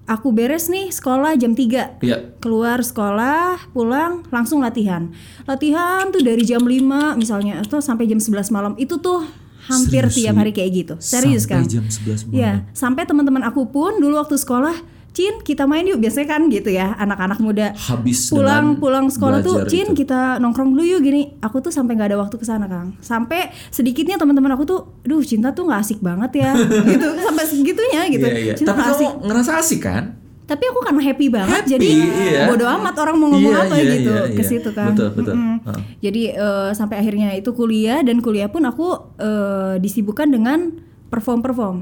aku 0.09 0.33
beres 0.33 0.73
nih 0.73 0.89
sekolah 0.89 1.37
jam 1.37 1.53
3. 1.53 2.01
ya 2.01 2.19
Keluar 2.41 2.81
sekolah, 2.81 3.71
pulang 3.77 4.25
langsung 4.33 4.65
latihan. 4.65 5.13
Latihan 5.45 6.09
tuh 6.09 6.25
dari 6.25 6.43
jam 6.49 6.65
5 6.65 7.21
misalnya 7.21 7.61
atau 7.61 7.79
sampai 7.85 8.09
jam 8.09 8.17
11 8.17 8.49
malam. 8.49 8.73
Itu 8.81 8.99
tuh 8.99 9.29
hampir 9.69 10.09
Serius, 10.09 10.17
tiap 10.17 10.35
hari 10.41 10.53
kayak 10.57 10.71
gitu. 10.73 10.95
Serius 10.99 11.45
Sampai 11.45 11.61
kan? 11.61 11.63
jam 11.69 11.85
11 11.85 12.25
malam. 12.25 12.35
Iya, 12.41 12.53
sampai 12.73 13.03
teman-teman 13.05 13.45
aku 13.45 13.69
pun 13.69 14.01
dulu 14.01 14.17
waktu 14.17 14.41
sekolah, 14.41 14.75
Cin, 15.11 15.43
kita 15.43 15.65
main 15.65 15.83
yuk. 15.83 15.99
Biasanya 15.99 16.29
kan 16.29 16.47
gitu 16.47 16.71
ya, 16.71 16.95
anak-anak 16.95 17.39
muda 17.39 17.75
habis 17.75 18.31
pulang 18.31 18.77
pulang 18.77 19.07
sekolah 19.09 19.41
tuh 19.41 19.67
Cin 19.67 19.91
itu. 19.91 20.05
kita 20.05 20.39
nongkrong 20.39 20.71
dulu 20.71 20.85
yuk 20.85 21.01
gini 21.01 21.35
aku 21.39 21.59
tuh 21.59 21.71
sampai 21.71 21.95
nggak 21.95 22.15
ada 22.15 22.19
waktu 22.19 22.35
ke 22.35 22.45
sana 22.45 22.65
Kang 22.65 22.95
sampai 22.99 23.51
sedikitnya 23.69 24.15
teman-teman 24.15 24.53
aku 24.53 24.65
tuh 24.65 24.81
duh 25.03 25.19
cinta 25.21 25.51
tuh 25.51 25.67
nggak 25.67 25.81
asik 25.81 25.99
banget 25.99 26.39
ya 26.39 26.51
gitu 26.93 27.07
sampai 27.19 27.45
segitunya 27.45 28.03
gitu 28.07 28.23
Iya, 28.23 28.39
iya. 28.39 28.55
cinta 28.55 28.73
tapi 28.73 28.81
kamu 28.81 28.95
asik 28.95 29.11
ngerasa 29.27 29.51
asik 29.59 29.81
kan 29.83 30.05
tapi 30.45 30.65
aku 30.65 30.81
karena 30.81 31.03
happy 31.03 31.27
banget 31.29 31.61
Happy, 31.61 31.71
jadi 31.75 31.89
iya. 31.93 32.43
bodo 32.47 32.65
amat 32.65 32.95
orang 32.97 33.17
mau 33.17 33.29
ngomong 33.29 33.53
Iya, 33.53 33.65
apa 33.65 33.75
iya, 33.77 33.93
gitu 33.99 34.13
iya, 34.15 34.23
ke 34.31 34.41
iya. 34.41 34.49
situ 34.49 34.71
kan 34.73 34.93
Betul, 34.95 35.09
betul. 35.13 35.35
Mm-mm. 35.35 35.57
Heeh. 35.67 35.83
jadi 36.01 36.23
eh, 36.37 36.71
sampai 36.73 36.97
akhirnya 36.99 37.29
itu 37.35 37.51
kuliah 37.53 38.01
dan 38.01 38.23
kuliah 38.23 38.49
pun 38.49 38.65
aku 38.65 38.87
eh, 39.19 39.75
disibukkan 39.77 40.29
dengan 40.31 40.73
perform 41.09 41.41
perform 41.43 41.77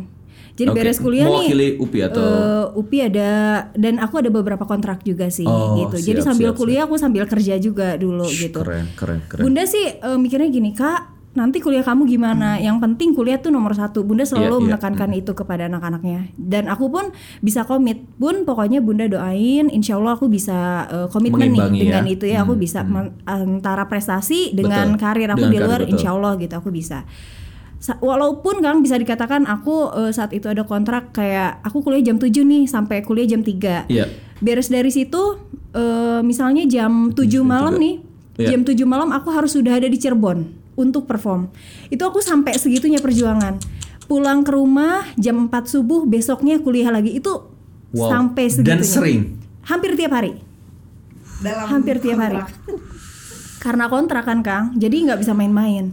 jadi 0.57 0.73
Oke, 0.73 0.79
beres 0.79 0.99
kuliah 0.99 1.25
mewakili 1.25 1.69
nih 1.69 1.73
UPI 1.79 2.01
atau 2.07 2.25
eh, 2.25 2.65
UPI 2.75 2.99
ada 3.07 3.31
dan 3.73 4.01
aku 4.01 4.15
ada 4.19 4.31
beberapa 4.31 4.65
kontrak 4.65 5.01
juga 5.01 5.29
sih 5.29 5.45
Oh, 5.45 5.77
gitu 5.79 6.01
jadi 6.03 6.21
siap, 6.21 6.29
sambil 6.33 6.51
siap, 6.51 6.59
kuliah 6.59 6.83
aku 6.83 6.97
sambil 6.97 7.25
kerja 7.25 7.55
juga 7.57 7.95
dulu 7.95 8.25
Shh, 8.25 8.49
gitu 8.49 8.61
keren 8.61 8.89
keren 8.95 9.21
keren 9.27 9.45
Bunda 9.45 9.63
sih 9.63 9.85
eh, 9.95 10.17
mikirnya 10.17 10.49
gini 10.49 10.73
kak, 10.73 11.13
nanti 11.33 11.61
kuliah 11.61 11.85
kamu 11.85 12.09
gimana? 12.09 12.57
Yang 12.57 12.81
penting 12.81 13.13
kuliah 13.13 13.37
tuh 13.37 13.53
nomor 13.53 13.77
satu. 13.77 14.01
Bunda 14.01 14.25
selalu 14.25 14.49
Iya, 14.49 14.57
iya. 14.57 14.67
menekankan 14.73 15.11
itu 15.13 15.33
kepada 15.33 15.69
anak-anaknya. 15.69 16.33
Dan 16.33 16.65
aku 16.65 16.89
pun 16.89 17.13
bisa 17.39 17.61
komit. 17.63 18.09
Bun, 18.17 18.49
pokoknya 18.49 18.81
Bunda 18.81 19.05
doain, 19.05 19.69
insya 19.69 20.01
Allah 20.01 20.17
aku 20.17 20.33
bisa 20.33 20.57
eh, 20.89 21.09
komitmen 21.13 21.53
nih 21.53 21.85
dengan 21.85 22.09
ya. 22.09 22.15
itu 22.17 22.25
ya. 22.25 22.41
Aku 22.41 22.57
bisa 22.57 22.81
men- 22.83 23.21
antara 23.25 23.85
prestasi 23.85 24.57
dengan 24.57 24.97
Betul. 24.97 25.03
karir 25.05 25.29
aku 25.29 25.37
Dengan 25.39 25.53
di 25.53 25.59
karir, 25.59 25.69
luar, 25.69 25.81
betul. 25.85 25.93
insya 25.93 26.09
Allah 26.11 26.33
gitu 26.41 26.55
aku 26.57 26.71
bisa. 26.73 27.05
Walaupun 27.79 28.59
kan 28.59 28.81
bisa 28.81 28.97
dikatakan 28.97 29.45
aku 29.45 29.75
eh, 29.95 30.11
saat 30.11 30.33
itu 30.33 30.47
ada 30.47 30.63
kontrak 30.63 31.13
kayak 31.13 31.61
aku 31.63 31.81
kuliah 31.81 32.03
jam 32.03 32.17
7 32.17 32.33
nih 32.43 32.65
sampai 32.65 33.01
kuliah 33.01 33.29
jam 33.29 33.41
3 33.41 33.87
Iya. 33.87 34.09
beres 34.39 34.67
dari 34.67 34.89
situ 34.89 35.39
eh, 35.71 36.21
misalnya 36.21 36.65
jam 36.65 37.11
7 37.11 37.21
malam 37.43 37.73
juga. 37.73 37.83
nih 37.83 37.95
Iya. 38.39 38.49
jam 38.51 38.61
7 38.63 38.85
malam 38.85 39.09
aku 39.11 39.29
harus 39.29 39.53
sudah 39.53 39.73
ada 39.73 39.85
di 39.85 39.95
Cirebon 39.95 40.45
untuk 40.75 41.05
perform 41.05 41.53
itu 41.87 42.01
aku 42.01 42.19
sampai 42.19 42.53
segitunya 42.55 42.97
perjuangan 42.97 43.61
pulang 44.05 44.41
ke 44.41 44.51
rumah 44.51 45.05
jam 45.15 45.47
4 45.47 45.53
subuh 45.67 46.05
besoknya 46.05 46.59
kuliah 46.59 46.89
lagi 46.89 47.13
itu 47.13 47.33
Wow. 47.89 48.11
sampai 48.11 48.45
segitunya 48.47 48.73
Dan 48.75 48.83
sering? 48.83 49.21
hampir 49.63 49.95
tiap 49.95 50.13
hari 50.13 50.33
dalam 51.39 51.65
hampir 51.71 51.97
tiap 51.97 52.19
hari 52.19 52.37
kontrak. 52.37 52.51
karena 53.59 53.85
kontrak 53.87 54.25
kan 54.25 54.41
Kang 54.41 54.65
jadi 54.75 54.97
nggak 55.07 55.21
bisa 55.21 55.33
main-main 55.33 55.93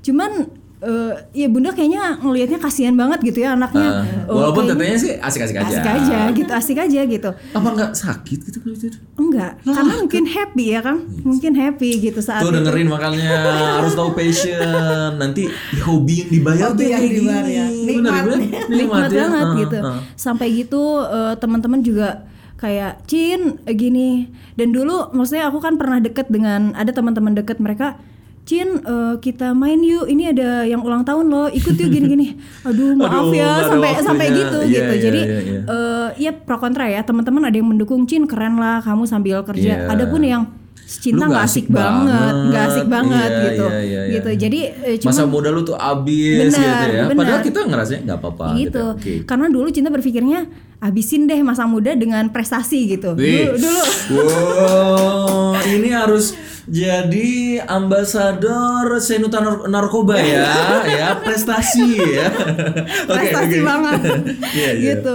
cuman 0.00 0.48
eh, 0.82 1.12
ya 1.32 1.46
bunda 1.46 1.70
kayaknya 1.70 2.18
ngelihatnya 2.18 2.58
kasihan 2.58 2.92
banget 2.92 3.22
gitu 3.22 3.38
ya 3.40 3.54
anaknya 3.54 4.02
Oh, 4.26 4.34
walaupun 4.36 4.66
kayaknya 4.66 4.74
tetenya 4.76 4.98
sih 4.98 5.12
asik-asik 5.16 5.56
aja 5.56 5.70
asik 5.72 5.86
aja 5.88 6.18
gitu 6.32 6.50
asik 6.52 6.78
aja 6.78 7.00
gitu 7.04 7.30
apa 7.30 7.68
nggak 7.70 7.90
sakit 7.92 8.38
gitu 8.42 8.58
kalau 8.58 8.74
itu 8.74 8.98
Enggak, 9.12 9.52
karena 9.62 9.94
mungkin 9.96 10.24
happy 10.26 10.64
ya 10.68 10.80
Kang. 10.80 11.00
Mungkin 11.22 11.52
happy 11.54 11.90
gitu 12.02 12.18
saat 12.18 12.42
Tuh 12.42 12.50
itu. 12.50 12.58
dengerin 12.58 12.84
makanya 12.84 13.32
harus 13.78 13.94
tahu 13.94 14.12
passion. 14.12 15.16
Nanti 15.16 15.48
hobi 15.80 16.14
yang 16.18 16.28
dibayar 16.28 16.66
Hobi 16.68 16.76
tuh 16.76 16.84
yang 16.84 17.00
kayak 17.00 17.12
dibayar 17.14 17.44
gini. 17.44 17.54
ya. 17.54 17.66
Nikmat. 17.86 18.12
bener. 18.26 18.38
Nikmat 18.76 19.00
ya. 19.06 19.16
banget 19.24 19.46
Ah, 19.46 19.56
gitu. 19.56 19.76
ah. 19.78 19.98
Sampai 20.14 20.46
gitu 20.52 20.82
eh, 21.00 21.34
teman-teman 21.38 21.80
juga 21.80 22.08
kayak 22.56 23.06
Cin 23.06 23.40
eh, 23.62 23.72
gini. 23.72 24.28
Dan 24.52 24.68
dulu 24.70 25.08
maksudnya 25.12 25.48
aku 25.48 25.58
kan 25.58 25.76
pernah 25.76 25.96
deket 25.96 26.28
dengan 26.28 26.74
ada 26.74 26.90
teman-teman 26.90 27.32
deket 27.32 27.56
mereka 27.56 27.96
Cin 28.42 28.68
eh, 28.76 29.14
kita 29.16 29.54
main 29.54 29.78
yuk 29.78 30.04
ini 30.04 30.26
ada 30.28 30.62
yang 30.62 30.82
ulang 30.82 31.02
tahun 31.02 31.26
loh 31.26 31.46
ikut 31.46 31.72
yuk 31.72 31.88
gini-gini 31.88 32.34
aduh 32.66 32.92
maaf 32.92 33.22
Aduh, 33.24 33.32
ya 33.32 33.50
sampai 33.64 33.90
sampai 33.96 34.26
waktunya. 34.26 34.40
gitu 34.42 34.58
Iya, 34.58 34.66
gitu 34.68 34.92
iya, 34.92 34.98
jadi 35.00 35.20
iya, 35.22 35.38
iya. 35.40 35.60
eh, 35.62 36.08
ya 36.18 36.30
pro 36.34 36.56
kontra 36.56 36.84
ya 36.84 37.00
teman-teman 37.00 37.42
ada 37.44 37.54
yang 37.54 37.68
mendukung 37.68 38.02
Cin 38.02 38.26
keren 38.26 38.58
lah 38.58 38.80
kamu 38.80 39.06
sambil 39.06 39.40
kerja 39.42 39.86
Iya. 39.86 39.88
ada 39.88 40.04
pun 40.06 40.20
yang 40.20 40.42
cinta 40.82 41.24
nggak 41.24 41.46
asik 41.46 41.64
asik 41.64 41.66
banget 41.70 42.34
nggak 42.44 42.64
asik 42.68 42.86
banget 42.86 43.30
Iya, 43.30 43.42
gitu 43.46 43.64
iya, 43.64 43.78
iya, 43.80 44.00
iya. 44.02 44.12
gitu 44.12 44.30
jadi 44.36 44.60
eh, 44.84 44.96
cuman 44.98 45.12
Masa 45.14 45.24
muda 45.24 45.48
lu 45.48 45.62
tuh 45.62 45.72
abis 45.72 46.50
Benar, 46.50 46.58
gitu 46.58 46.84
ya. 46.84 47.02
benar. 47.06 47.16
Padahal 47.16 47.40
kita 47.40 47.58
ngerasanya 47.64 48.00
nggak 48.02 48.18
apa-apa 48.18 48.46
gitu. 48.50 48.60
gitu. 48.60 48.84
Oke. 48.92 49.12
Karena 49.24 49.46
dulu 49.48 49.68
cinta 49.70 49.88
berpikirnya 49.88 50.40
abisin 50.78 51.24
deh 51.24 51.38
masa 51.40 51.64
muda 51.64 51.94
dengan 51.94 52.26
prestasi 52.28 52.90
gitu. 52.90 53.14
Wih. 53.14 53.54
Dulu, 53.54 53.82
dulu. 54.10 54.34
Wow, 54.76 55.54
ini 55.64 55.88
harus 55.88 56.34
jadi 56.68 57.62
ambasador 57.66 59.00
senuta 59.00 59.42
nar- 59.42 59.66
narkoba 59.66 60.14
ya, 60.20 60.46
ya 61.00 61.08
prestasi 61.18 61.98
ya. 61.98 62.28
Oke, 63.10 63.14
prestasi 63.14 63.58
oke. 63.58 63.66
banget. 63.66 64.00
Iya, 64.56 64.70
iya. 64.76 64.82
gitu. 64.94 65.14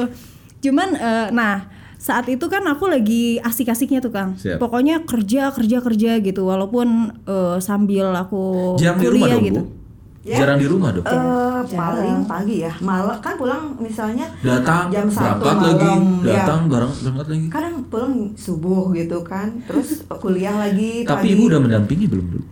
Cuman 0.67 0.97
eh, 0.97 1.27
nah 1.31 1.69
saat 1.97 2.29
itu 2.29 2.45
kan 2.49 2.61
aku 2.65 2.89
lagi 2.89 3.37
asik-asiknya 3.41 4.01
tuh 4.01 4.11
Kang. 4.13 4.35
Siap. 4.37 4.57
Pokoknya 4.61 5.05
kerja 5.05 5.53
kerja 5.53 5.77
kerja 5.81 6.11
gitu 6.21 6.41
walaupun 6.49 7.13
eh, 7.25 7.57
sambil 7.61 8.11
aku 8.17 8.75
di 8.77 8.85
rumah 8.87 9.29
kuliah 9.29 9.37
dong, 9.37 9.45
gitu. 9.45 9.61
Bu. 9.63 9.76
Jarang 10.29 10.57
di 10.57 10.65
rumah 10.65 10.89
dong. 10.89 11.05
Eh, 11.05 11.59
paling 11.69 12.19
pagi 12.23 12.55
ya 12.59 12.73
malah 12.79 13.15
kan 13.17 13.35
pulang 13.35 13.77
misalnya 13.77 14.27
Datang 14.39 14.89
jam 14.89 15.07
satu 15.07 15.39
berangkat 15.39 15.63
lagi, 15.73 15.85
malam 15.85 16.03
ya. 16.19 16.33
datang 16.35 16.59
bareng 16.65 16.91
berangkat 16.93 17.27
lagi. 17.29 17.45
kadang 17.47 17.75
pulang 17.85 18.13
subuh 18.33 18.91
gitu 18.91 19.17
kan 19.21 19.47
terus 19.63 20.03
kuliah 20.23 20.51
lagi 20.53 21.01
Tapi 21.01 21.15
pagi. 21.21 21.31
ibu 21.33 21.43
udah 21.45 21.59
mendampingi 21.59 22.05
belum 22.05 22.25
dulu? 22.29 22.45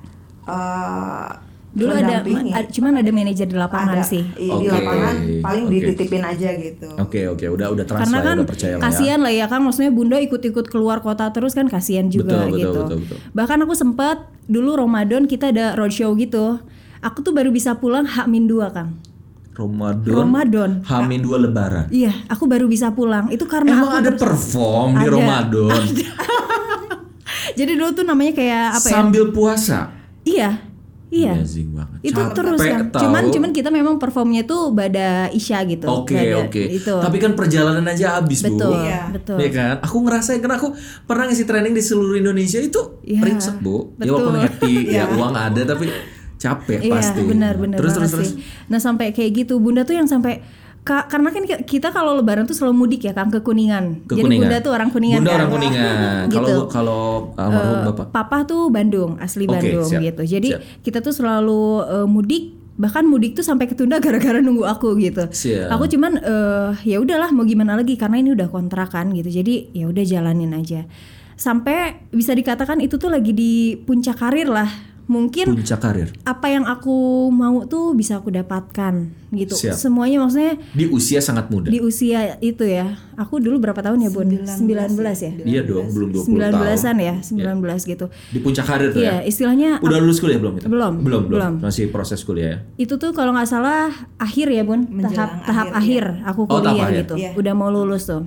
Eh, 0.46 1.29
Dulu 1.75 1.91
ada, 1.91 2.24
mendampingi. 2.24 2.50
a- 2.50 2.63
cuman 2.65 2.94
ada 2.96 3.12
manajer 3.12 3.46
di 3.46 3.58
lapangan 3.58 4.00
ada 4.00 4.03
sih. 4.05 4.24
di 4.32 4.48
lapangan 4.65 5.15
paling 5.41 5.65
oke. 5.65 5.74
dititipin 5.75 6.24
aja 6.24 6.50
gitu 6.55 6.88
Oke 6.96 7.27
oke 7.27 7.44
udah 7.46 7.67
udah 7.70 7.84
trust 7.84 8.00
Karena 8.01 8.15
ya, 8.15 8.24
kan 8.24 8.36
udah 8.38 8.48
percaya 8.48 8.72
lah 8.72 8.79
ya. 8.79 8.84
kasihan 8.86 9.20
lah 9.20 9.34
ya 9.34 9.46
kan 9.46 9.60
maksudnya 9.60 9.91
Bunda 9.91 10.15
ikut-ikut 10.17 10.65
keluar 10.65 11.00
kota 11.00 11.27
terus 11.29 11.51
kan 11.51 11.67
kasihan 11.67 12.08
juga 12.08 12.32
Betul, 12.39 12.48
betul, 12.48 12.60
gitu. 12.62 12.79
betul, 12.82 12.98
betul. 13.03 13.17
Bahkan 13.29 13.58
aku 13.60 13.74
sempat 13.74 14.17
dulu 14.46 14.72
Ramadan 14.77 15.27
kita 15.27 15.51
ada 15.51 15.75
roadshow 15.75 16.15
gitu. 16.15 16.63
Aku 17.05 17.21
tuh 17.21 17.31
baru 17.31 17.50
bisa 17.50 17.77
pulang 17.77 18.01
H-2 18.03 18.50
Kang. 18.71 18.97
Ramadan. 19.53 20.12
Ramadan. 20.12 20.71
Hamin 20.83 21.21
dua 21.21 21.38
Lebaran. 21.38 21.88
Iya, 21.88 22.12
aku 22.27 22.43
baru 22.43 22.65
bisa 22.65 22.91
pulang. 22.91 23.29
Itu 23.29 23.45
karena 23.45 23.77
Emang 23.77 23.88
aku 23.88 23.95
ada 23.95 24.09
terus- 24.09 24.19
perform 24.19 24.89
di 24.95 25.05
Ada. 25.05 25.13
Ramadan 25.13 25.83
Jadi 27.55 27.71
dulu 27.71 27.91
tuh 27.93 28.03
namanya 28.03 28.33
kayak 28.33 28.65
apa 28.74 28.83
ya? 28.83 28.91
sambil 28.91 29.24
puasa. 29.29 29.95
Iya. 30.25 30.59
Iya. 31.07 31.39
Amazing 31.39 31.71
banget. 31.71 32.00
Itu 32.03 32.19
Capek 32.19 32.35
terus 32.35 32.59
kan. 32.59 32.79
tahu. 32.89 33.01
Cuman 33.05 33.24
cuman 33.29 33.51
kita 33.53 33.69
memang 33.69 33.95
performnya 33.95 34.43
tuh 34.43 34.75
pada 34.75 35.31
Isya 35.31 35.63
gitu. 35.63 35.88
Oke 35.88 36.12
Pada- 36.12 36.43
oke. 36.43 36.63
Itu. 36.67 36.91
Tapi 37.00 37.17
kan 37.17 37.31
perjalanan 37.31 37.85
aja 37.85 38.19
habis 38.19 38.43
betul, 38.43 38.74
bu. 38.74 38.83
Iya. 38.83 39.01
betul. 39.13 39.38
Iya 39.39 39.50
kan? 39.53 39.75
Aku 39.79 39.97
ngerasain 40.01 40.41
karena 40.41 40.57
aku 40.57 40.75
pernah 41.05 41.24
ngisi 41.25 41.45
training 41.45 41.71
di 41.71 41.79
seluruh 41.79 42.17
Indonesia 42.17 42.59
itu 42.59 43.00
Iya, 43.00 43.21
ringsek 43.24 43.55
bu. 43.57 43.95
Ya 43.95 44.03
betul. 44.03 44.12
walaupun 44.12 44.35
happy, 44.41 44.74
ya 44.89 45.03
uang 45.07 45.31
ada 45.31 45.62
tapi 45.63 45.85
capek 46.45 46.79
Iya, 46.79 46.93
pasti. 46.93 47.21
benar 47.23 47.53
benar 47.55 47.77
Terus 47.77 47.93
terus 47.93 48.11
terus. 48.11 48.29
sih. 48.29 48.45
Nah, 48.67 48.77
sampai 48.77 49.09
kayak 49.09 49.31
gitu 49.35 49.57
Bunda 49.57 49.81
tuh 49.81 49.93
yang 49.93 50.05
sampai 50.05 50.45
Ka- 50.79 51.09
karena 51.09 51.29
kan 51.29 51.41
ki- 51.41 51.65
kita 51.67 51.89
kalau 51.89 52.13
lebaran 52.13 52.45
tuh 52.45 52.53
selalu 52.53 52.77
mudik 52.77 53.01
ya 53.01 53.11
Kang 53.11 53.27
ke 53.27 53.41
Kuningan. 53.41 54.05
Ke 54.05 54.13
Jadi 54.13 54.21
Kuningan. 54.21 54.41
Bunda 54.45 54.57
tuh 54.59 54.71
orang 54.71 54.89
Kuningan 54.89 55.17
Bunda 55.17 55.25
kan. 55.27 55.39
orang 55.39 55.51
Kuningan. 55.51 55.95
Gitu. 56.29 56.37
Kalau 56.37 56.61
kalau 56.69 57.03
almarhum 57.35 57.73
Eh, 57.73 57.83
bapak. 57.89 58.05
Papa 58.11 58.37
tuh 58.45 58.69
Bandung, 58.69 59.17
asli 59.17 59.43
Oke, 59.43 59.57
Bandung 59.57 59.89
siap, 59.89 60.01
gitu. 60.03 60.21
Jadi 60.29 60.49
siap. 60.51 60.61
kita 60.81 61.01
tuh 61.01 61.09
selalu 61.11 61.61
eh, 61.81 62.05
mudik 62.05 62.43
bahkan 62.75 63.01
mudik 63.01 63.33
tuh 63.33 63.41
sampai 63.41 63.65
ketunda 63.65 63.97
gara-gara 64.05 64.37
nunggu 64.37 64.61
aku 64.63 64.93
gitu. 64.99 65.25
Siap. 65.25 65.73
Aku 65.73 65.89
cuman 65.89 66.21
eh, 66.21 66.71
ya 66.85 67.01
udahlah 67.01 67.31
mau 67.31 67.41
gimana 67.43 67.73
lagi 67.73 67.97
karena 67.97 68.21
ini 68.21 68.29
udah 68.31 68.45
kontrakan 68.47 69.09
gitu. 69.11 69.33
Jadi 69.33 69.73
ya 69.73 69.89
udah 69.89 70.03
jalanin 70.03 70.53
aja. 70.53 70.85
Sampai 71.33 72.05
bisa 72.09 72.31
dikatakan 72.31 72.77
itu 72.77 72.95
tuh 72.95 73.09
lagi 73.09 73.33
di 73.33 73.51
puncak 73.75 74.15
karir 74.15 74.45
lah. 74.47 74.69
Mungkin 75.05 75.53
Puncak 75.53 75.77
karir 75.79 76.09
apa 76.21 76.47
yang 76.47 76.65
aku 76.65 76.93
mau 77.29 77.62
tuh 77.63 77.93
bisa 77.93 78.17
aku 78.17 78.33
dapatkan 78.33 79.05
gitu. 79.29 79.53
Siap. 79.53 79.77
Semuanya 79.77 80.17
maksudnya 80.17 80.57
di 80.71 80.85
usia 80.88 81.19
sangat 81.19 81.45
muda. 81.47 81.67
di 81.67 81.77
usia 81.77 82.39
itu 82.39 82.63
ya. 82.63 82.97
Aku 83.15 83.38
dulu 83.38 83.62
berapa 83.62 83.77
tahun 83.77 84.01
ya, 84.01 84.09
Bun? 84.09 84.27
19 84.27 84.97
ya. 85.15 85.31
Iya 85.39 85.62
dong, 85.63 85.88
belum 85.88 86.09
20 86.12 86.25
tahun. 86.25 86.67
19-an 86.67 86.97
ya, 87.00 87.15
19 87.21 87.85
gitu. 87.85 88.05
Di 88.27 88.39
puncak 88.39 88.65
karir 88.65 88.89
tuh 88.89 89.00
Iya, 89.00 89.21
ya. 89.21 89.24
istilahnya 89.24 89.69
Udah 89.79 89.97
lulus 89.97 90.17
kuliah 90.17 90.35
belum 90.35 90.57
itu? 90.57 90.67
Belum, 90.67 90.93
Belum, 91.00 91.24
belum. 91.25 91.53
Masih 91.59 91.88
proses 91.88 92.19
kuliah 92.21 92.45
ya. 92.45 92.57
itu 92.75 92.95
tuh 92.95 93.12
kalau 93.12 93.31
nggak 93.31 93.45
salah 93.45 93.88
akhir 94.17 94.47
ya 94.50 94.63
bun 94.63 94.83
Menjelang 94.85 95.13
tahap 95.13 95.29
tahap 95.45 95.67
akhir, 95.71 96.03
akhir 96.17 96.27
aku 96.27 96.41
Oh, 96.43 96.59
tahap 96.59 96.65
kuliah 96.74 96.85
akhir. 96.88 97.00
gitu 97.00 97.13
Iya. 97.15 97.29
udah 97.35 97.53
mau 97.53 97.69
lulus 97.69 98.03
tuh 98.05 98.24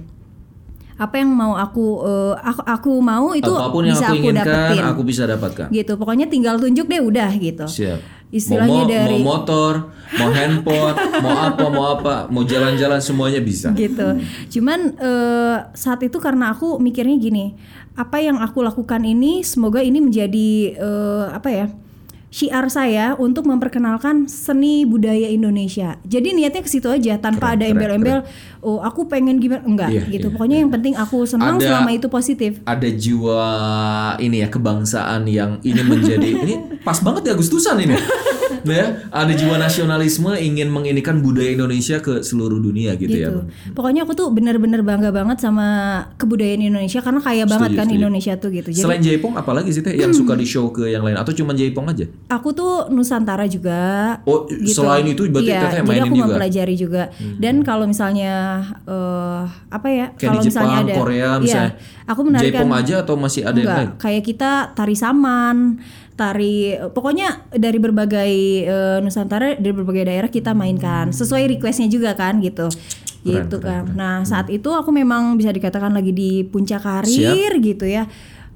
apa 0.98 1.14
yang 1.14 1.30
mau 1.30 1.54
aku 1.54 1.86
eh, 2.02 2.34
aku 2.42 2.60
aku 2.60 2.90
mau 2.98 3.30
itu 3.30 3.46
Apa 3.48 3.70
pun 3.70 3.86
yang 3.86 3.94
bisa 3.94 4.06
aku 4.08 4.18
aku, 4.18 4.34
dapetin 4.34 4.82
aku 4.84 5.02
bisa 5.02 5.22
dapatkan. 5.24 5.66
gitu 5.70 5.92
pokoknya 5.94 6.26
tinggal 6.26 6.58
tunjuk 6.58 6.84
deh 6.84 6.98
udah 7.00 7.30
gitu 7.32 7.64
Siap. 7.64 8.00
Istilahnya 8.28 8.68
mau, 8.68 8.84
mo- 8.84 8.90
dari- 8.90 9.14
mau 9.14 9.28
motor, 9.32 9.72
mau 10.12 10.28
handphone, 10.28 10.96
mau 11.24 11.32
apa, 11.38 11.64
mau 11.70 11.86
apa, 11.88 12.14
mau 12.28 12.42
jalan-jalan 12.42 12.98
semuanya 12.98 13.40
bisa. 13.40 13.70
gitu 13.72 14.04
cuman 14.52 14.92
eh, 14.92 15.56
saat 15.72 16.02
itu 16.02 16.18
karena 16.18 16.50
aku 16.50 16.76
mikirnya 16.76 17.16
gini 17.16 17.54
apa 17.94 18.18
yang 18.18 18.38
aku 18.38 18.60
lakukan 18.60 19.00
ini 19.00 19.40
semoga 19.40 19.80
ini 19.80 19.98
menjadi 19.98 20.48
eh, 20.74 21.26
apa 21.30 21.48
ya 21.48 21.66
syiar 22.28 22.68
saya 22.68 23.16
untuk 23.16 23.48
memperkenalkan 23.48 24.28
seni 24.28 24.84
budaya 24.84 25.32
Indonesia. 25.32 25.96
Jadi 26.04 26.36
niatnya 26.36 26.60
ke 26.60 26.68
situ 26.68 26.84
aja 26.84 27.16
tanpa 27.16 27.48
Keren, 27.48 27.56
ada 27.56 27.64
embel-embel 27.66 28.18
oh 28.60 28.78
aku 28.78 29.06
pengen 29.06 29.36
gimana 29.36 29.62
enggak 29.62 29.88
Iya, 29.88 30.02
gitu. 30.08 30.28
iya, 30.28 30.34
Pokoknya 30.34 30.56
yang 30.58 30.70
penting 30.70 30.94
aku 30.94 31.24
senang 31.24 31.56
Ada- 31.56 31.66
selama 31.66 31.90
itu 31.90 32.06
positif. 32.06 32.52
Ada 32.62 32.88
jiwa 32.88 33.40
ini 34.18 34.40
ya 34.40 34.48
kebangsaan 34.48 35.24
yang 35.24 35.62
ini 35.62 35.80
menjadi 35.80 36.28
ini 36.42 36.54
pas 36.80 36.98
banget 36.98 37.24
di 37.24 37.30
Agustusan 37.30 37.78
ini. 37.80 37.94
ya, 38.68 39.06
ada 39.08 39.32
jiwa 39.32 39.56
nasionalisme 39.56 40.34
ingin 40.34 40.68
menginikan 40.68 41.20
budaya 41.20 41.48
Indonesia 41.50 41.98
ke 41.98 42.20
seluruh 42.20 42.58
dunia 42.58 42.92
gitu, 42.94 43.14
ya. 43.14 43.28
gitu. 43.28 43.40
Bu. 43.40 43.74
Pokoknya 43.74 44.02
aku 44.02 44.12
tuh 44.12 44.28
bener-bener 44.28 44.82
bangga 44.82 45.08
banget 45.08 45.38
sama 45.38 45.66
kebudayaan 46.16 46.60
Indonesia 46.62 47.00
karena 47.00 47.20
kaya 47.22 47.44
banget 47.44 47.70
kan 47.72 47.86
setuju. 47.86 47.96
Indonesia 47.96 48.32
tuh 48.36 48.50
gitu. 48.50 48.68
Jadi 48.68 48.82
Selain 48.82 49.00
Jaipong 49.00 49.34
apalagi 49.36 49.70
sih 49.70 49.80
Teh 49.80 49.94
yang 49.94 50.12
suka 50.12 50.34
di 50.34 50.44
show 50.44 50.68
ke 50.68 50.90
yang 50.90 51.00
lain 51.00 51.16
atau 51.16 51.32
cuma 51.32 51.54
Jaipong 51.54 51.86
aja? 51.86 52.04
aku 52.28 52.48
tuh 52.52 52.72
Nusantara 52.88 53.46
juga. 53.46 53.80
Oh, 54.24 54.44
selain 54.66 55.06
itu 55.06 55.24
berarti 55.28 55.48
iya, 55.48 55.60
Teteh 55.64 55.80
jadi 55.80 55.88
mainin 55.88 56.02
aku 56.02 56.08
juga? 56.08 56.18
Hmm. 56.18 56.28
mempelajari 56.28 56.74
juga. 56.76 57.02
Dan 57.38 57.54
kalau 57.62 57.84
misalnya 57.84 58.32
eh 58.88 59.42
apa 59.70 59.88
ya? 59.88 60.06
Kayak 60.14 60.30
kalau 60.30 60.42
di 60.42 60.48
Jepang, 60.48 60.64
misalnya 60.66 60.76
ada 60.80 60.94
Korea 60.94 61.18
iya, 61.18 61.32
misalnya. 61.38 61.72
aku 62.06 62.20
menarikan 62.24 62.52
Jaipong 62.52 62.72
aja 62.74 62.94
atau 63.04 63.14
masih 63.16 63.42
ada 63.44 63.58
yang 63.58 63.68
Enggak, 63.68 63.78
lain? 63.78 63.90
kayak 64.00 64.22
kita 64.26 64.50
tari 64.72 64.96
saman, 64.96 65.56
tari 66.18 66.56
pokoknya 66.92 67.28
dari 67.54 67.78
berbagai 67.78 68.32
eh, 68.66 68.98
Nusantara 69.04 69.54
dari 69.54 69.74
berbagai 69.74 70.04
daerah 70.10 70.30
kita 70.30 70.52
mainkan 70.56 71.14
sesuai 71.14 71.58
requestnya 71.58 71.86
juga 71.86 72.18
kan 72.18 72.42
gitu. 72.42 72.66
Keren, 73.18 73.50
gitu 73.50 73.56
keren, 73.58 73.66
kan. 73.66 73.84
Nah, 73.98 74.16
saat 74.22 74.48
itu 74.48 74.70
aku 74.70 74.94
memang 74.94 75.34
bisa 75.36 75.50
dikatakan 75.50 75.90
lagi 75.90 76.14
di 76.14 76.46
puncak 76.46 76.86
karir 76.86 77.58
gitu 77.60 77.84
ya. 77.84 78.06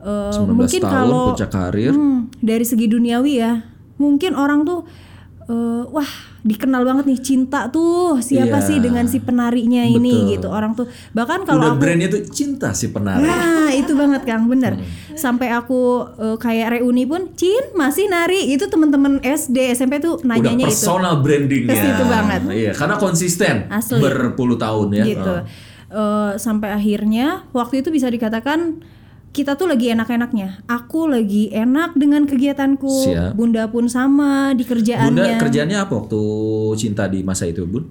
19 0.03 0.51
mungkin 0.51 0.81
tahun 0.83 0.91
kalau 0.91 1.25
puncak 1.35 1.51
karir. 1.55 1.93
Hmm, 1.95 2.27
dari 2.43 2.67
segi 2.67 2.91
duniawi 2.91 3.33
ya, 3.39 3.63
mungkin 4.03 4.35
orang 4.35 4.67
tuh 4.67 4.83
eh, 5.47 5.83
wah 5.87 6.32
dikenal 6.43 6.83
banget 6.83 7.07
nih 7.07 7.19
cinta 7.19 7.67
tuh 7.69 8.19
siapa 8.19 8.59
Iya. 8.59 8.67
sih 8.67 8.77
dengan 8.77 9.07
si 9.07 9.19
penarinya 9.19 9.81
ini 9.81 10.11
Betul. 10.13 10.31
gitu. 10.33 10.49
Orang 10.49 10.73
tuh 10.73 10.85
bahkan 11.11 11.43
kalau 11.43 11.63
Udah 11.63 11.71
aku 11.71 11.81
brandnya 11.81 12.09
tuh 12.09 12.23
cinta 12.27 12.71
si 12.71 12.89
penari. 12.89 13.23
Nah 13.23 13.71
itu 13.71 13.93
banget 13.93 14.23
Kang 14.23 14.47
bener 14.47 14.75
Hmm. 14.75 14.83
Sampai 15.15 15.49
aku 15.49 15.81
eh, 16.13 16.37
kayak 16.37 16.75
reuni 16.75 17.05
pun 17.05 17.31
Cin 17.33 17.71
masih 17.73 18.07
nari 18.07 18.51
Itu 18.51 18.67
teman-teman 18.67 19.21
SD 19.21 19.55
SMP 19.71 19.99
tuh 19.99 20.19
Udah 20.19 20.27
nanyanya 20.33 20.67
itu 20.67 20.75
personal 20.75 21.21
brandingnya. 21.21 21.69
Ke 21.69 21.79
situ 21.79 22.05
banget. 22.05 22.41
Iya, 22.49 22.73
karena 22.73 22.97
konsisten 22.97 23.55
Asli. 23.69 24.01
berpuluh 24.01 24.57
tahun 24.57 24.89
ya. 24.93 25.05
gitu 25.07 25.35
Oh. 25.35 25.45
Eh, 25.93 26.33
Sampai 26.37 26.71
akhirnya 26.71 27.47
Waktu 27.51 27.81
itu 27.81 27.89
bisa 27.89 28.09
dikatakan 28.09 28.83
kita 29.33 29.57
tuh 29.57 29.65
lagi 29.65 29.89
enak-enaknya. 29.97 30.69
Aku 30.69 31.09
lagi 31.09 31.49
enak 31.49 31.97
dengan 31.97 32.29
kegiatanku. 32.29 33.09
Siap. 33.09 33.33
Bunda 33.33 33.65
pun 33.73 33.89
sama 33.89 34.53
di 34.53 34.63
Bunda 34.63 34.77
kerjaannya. 34.77 35.41
kerjanya 35.41 35.77
apa 35.89 35.97
waktu 35.97 36.21
cinta 36.77 37.09
di 37.09 37.25
masa 37.25 37.49
itu, 37.49 37.65
Bun? 37.65 37.89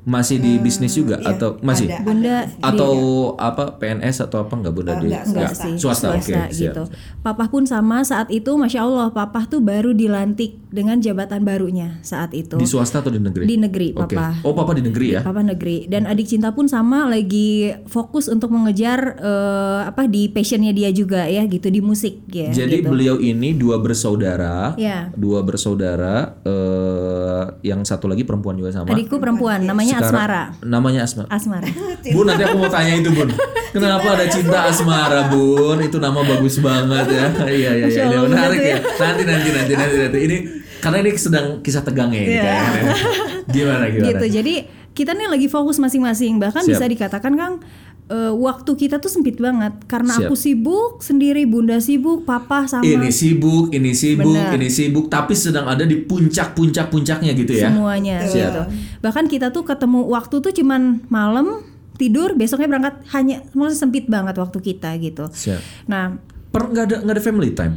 Masih 0.00 0.36
di 0.36 0.56
bisnis 0.56 0.92
juga 0.92 1.16
iya, 1.16 1.32
atau 1.32 1.58
masih? 1.60 1.86
ada. 1.86 2.00
Bunda 2.00 2.36
Atau 2.58 2.92
apa 3.34 3.76
PNS 3.76 4.22
atau 4.22 4.40
apa 4.40 4.54
enggak 4.54 4.72
Bunda 4.72 4.92
Oh, 4.92 4.98
di? 4.98 5.06
enggak, 5.06 5.24
Enggak 5.26 5.50
Swasta. 5.50 5.62
sih, 5.62 5.72
Swasta, 5.76 6.08
oke, 6.12 6.22
siap. 6.48 6.48
gitu. 6.50 6.82
Papa 7.20 7.44
pun 7.46 7.62
sama 7.62 8.00
saat 8.02 8.28
itu, 8.28 8.48
masya 8.52 8.82
Allah, 8.82 9.10
papa 9.10 9.44
tuh 9.44 9.58
baru 9.58 9.92
dilantik 9.92 10.56
dengan 10.68 10.96
jabatan 10.96 11.42
barunya 11.42 12.00
saat 12.00 12.32
itu 12.32 12.54
Di 12.54 12.64
swasta 12.64 13.00
atau 13.00 13.08
di 13.08 13.18
negeri? 13.18 13.44
di 13.44 13.56
negeri, 13.56 13.88
Oke. 13.92 14.12
papa. 14.12 14.40
Oh, 14.42 14.52
papa 14.52 14.72
di 14.72 14.82
negeri 14.82 15.06
ya? 15.10 15.20
Papa 15.20 15.40
negeri 15.40 15.84
dan 15.86 16.04
adik 16.04 16.24
cinta 16.26 16.50
pun 16.50 16.64
sama 16.64 17.04
lagi 17.04 17.48
fokus 17.84 18.26
untuk 18.26 18.48
mengejar 18.48 19.12
eh, 19.14 19.80
apa 19.84 20.04
di 20.04 20.26
passionnya 20.26 20.70
dia 20.70 20.88
juga 20.88 21.24
ya 21.24 21.44
gitu 21.44 21.66
di 21.66 21.80
musik 21.80 22.24
ya. 22.28 22.48
Jadi 22.48 22.80
gitu. 22.80 22.88
beliau 22.88 23.16
ini 23.16 23.52
dua 23.52 23.76
bersaudara, 23.76 24.72
Ya. 24.74 25.12
dua 25.12 25.40
bersaudara, 25.40 26.36
eh, 26.42 27.42
yang 27.62 27.82
satu 27.82 28.06
lagi 28.06 28.22
perempuan 28.22 28.56
juga 28.56 28.72
sama. 28.72 28.88
adikku 28.88 29.16
perempuan 29.16 29.62
namanya 29.62 29.97
Asmara. 30.00 30.42
Namanya 30.60 31.00
Asmara. 31.02 31.28
Asmara. 31.28 31.66
Bun 32.08 32.24
nanti 32.24 32.42
aku 32.42 32.56
mau 32.56 32.70
tanya 32.70 32.92
itu 32.94 33.10
Bun. 33.10 33.28
Kenapa 33.74 34.16
ada 34.16 34.24
cinta 34.26 34.64
asmara 34.64 35.28
Bun? 35.28 35.78
Itu 35.80 35.98
nama 35.98 36.20
bagus 36.20 36.58
banget 36.58 37.06
ya. 37.08 37.26
Iya 37.58 37.70
iya 37.74 37.86
iya. 37.86 38.04
Menarik 38.20 38.58
bener 38.58 38.72
ya. 38.72 38.78
Nanti 38.80 39.22
nanti 39.24 39.48
nanti 39.50 39.72
nanti 39.74 39.96
nanti. 39.98 40.18
Ini 40.24 40.36
karena 40.78 40.96
ini 41.02 41.10
sedang 41.14 41.46
kisah 41.60 41.82
tegangnya 41.82 42.20
ini 42.22 42.32
Iya. 42.34 42.42
kayaknya. 42.42 42.94
Gimana 43.54 43.84
gimana? 43.88 44.06
gitu. 44.12 44.26
Jadi 44.30 44.54
kita 44.92 45.14
nih 45.14 45.28
lagi 45.30 45.46
fokus 45.46 45.78
masing-masing. 45.78 46.36
Bahkan 46.36 46.62
Siap. 46.64 46.72
bisa 46.74 46.84
dikatakan 46.86 47.32
Kang 47.34 47.54
eh, 48.08 48.32
waktu 48.32 48.70
kita 48.74 48.96
tuh 48.96 49.06
sempit 49.06 49.36
banget 49.36 49.72
karena 49.84 50.12
Siap. 50.12 50.26
aku 50.26 50.34
sibuk 50.34 50.98
sendiri, 50.98 51.44
Bunda 51.44 51.76
sibuk, 51.78 52.24
Papa 52.24 52.64
sama 52.64 52.80
Ini 52.80 53.08
sibuk, 53.08 53.68
ini 53.70 53.92
sibuk, 53.92 54.32
Benar. 54.32 54.56
ini 54.56 54.68
sibuk, 54.68 55.06
tapi 55.06 55.32
sedang 55.32 55.64
ada 55.64 55.82
di 55.82 55.96
puncak-puncak 55.98 56.88
puncaknya 56.88 57.32
gitu 57.32 57.52
ya. 57.52 57.68
semuanya 57.68 58.24
Siap. 58.24 58.32
gitu. 58.42 58.62
Bahkan 59.00 59.24
kita 59.26 59.48
tuh 59.48 59.62
ketemu 59.62 60.04
waktu 60.06 60.36
tuh 60.38 60.52
cuman 60.52 61.04
malam 61.06 61.60
tidur 61.94 62.32
besoknya 62.32 62.68
berangkat 62.68 62.94
hanya 63.10 63.42
maksudnya 63.52 63.74
sempit 63.76 64.06
banget 64.06 64.34
waktu 64.34 64.58
kita 64.62 64.94
gitu 64.98 65.26
Siap. 65.28 65.58
nah 65.84 66.14
Per 66.48 66.62
nggak 66.64 66.84
ada 66.86 66.96
nggak 67.02 67.12
ada 67.12 67.20
family 67.20 67.50
time. 67.52 67.74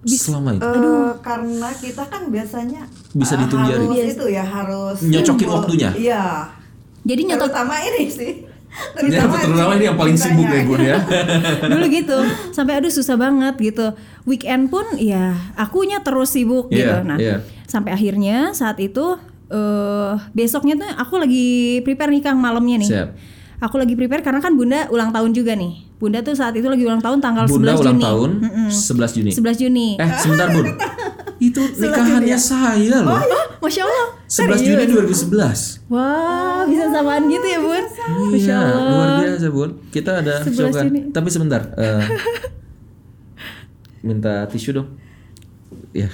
Selama 0.00 0.56
itu 0.56 0.64
Eh, 0.64 1.12
karena 1.20 1.68
kita 1.70 2.02
kan 2.02 2.22
biasanya 2.26 2.88
Bisa 3.12 3.36
eh, 3.36 3.38
dihitung 3.38 3.62
jari. 3.62 3.84
harus 3.84 4.08
itu 4.10 4.26
ya 4.26 4.40
harus 4.42 4.96
Nyocokin 5.02 5.48
waktunya. 5.50 5.90
Iya. 5.92 6.24
jadi 7.00 7.20
nyotot 7.26 7.46
Terutama 7.46 7.74
ini 7.78 8.02
sih. 8.08 8.32
Ya, 9.02 9.26
terutama 9.26 9.74
ini 9.74 9.90
yang 9.90 9.98
paling 9.98 10.14
sibuk 10.14 10.46
ya 10.46 10.62
Bun 10.62 10.78
ya. 10.78 10.96
dulu 11.74 11.86
gitu 11.90 12.18
sampai 12.54 12.78
aduh 12.78 12.88
susah 12.88 13.18
banget 13.18 13.58
gitu 13.58 13.92
weekend 14.24 14.70
pun 14.70 14.86
ya 14.94 15.34
akunya 15.58 15.98
terus 16.00 16.30
sibuk 16.30 16.70
gitu 16.70 16.86
Iya, 16.86 17.02
nah 17.02 17.18
iya. 17.18 17.42
sampai 17.66 17.90
akhirnya 17.90 18.54
saat 18.54 18.78
itu 18.78 19.18
eh 19.50 20.12
besoknya 20.30 20.78
tuh 20.78 20.86
aku 20.94 21.18
lagi 21.18 21.46
prepare 21.82 22.14
nikah 22.14 22.30
malamnya 22.32 22.78
nih 22.78 22.90
Siap. 22.94 23.08
aku 23.58 23.74
lagi 23.74 23.98
prepare 23.98 24.22
karena 24.22 24.38
kan 24.38 24.54
bunda 24.54 24.86
ulang 24.88 25.10
tahun 25.10 25.34
juga 25.34 25.58
nih 25.58 25.89
bunda 26.00 26.18
tuh 26.18 26.32
saat 26.32 26.56
itu 26.56 26.64
lagi 26.64 26.80
ulang 26.80 26.98
tahun 26.98 27.20
tanggal 27.20 27.44
Bunda 27.44 27.76
11 27.76 27.76
ulang 27.76 27.92
Juni 27.92 28.02
tahun 28.02 28.30
11 28.72 29.16
Juni. 29.20 29.30
11 29.36 29.60
Juni 29.60 29.88
Eh, 29.94 30.08
sebentar 30.16 30.48
Bun. 30.48 30.66
Itu 31.40 31.60
nikahannya 31.62 32.36
saya 32.36 33.00
loh. 33.00 33.20
Masya 33.58 33.82
Allah 33.82 34.06
11 34.24 34.60
Juni 34.60 34.84
2011. 34.88 35.88
Wah 35.88 36.64
bisa 36.64 36.88
samaan 36.88 37.24
gitu 37.26 37.44
ya 37.44 37.60
bun 37.60 37.84
Masya 38.30 38.48
Iya, 38.50 38.56
Allah 38.58 38.84
luar 38.88 39.08
biasa 39.20 39.48
Bun. 39.50 39.70
Kita 39.88 40.10
ada 40.18 40.34
11 40.40 40.48
cocokan. 40.50 40.84
Juni. 40.84 41.00
Tapi 41.10 41.28
sebentar. 41.28 41.60
eh, 41.76 42.04
minta 44.06 44.48
tisu 44.48 44.70
dong. 44.74 44.88
Ya, 45.90 46.06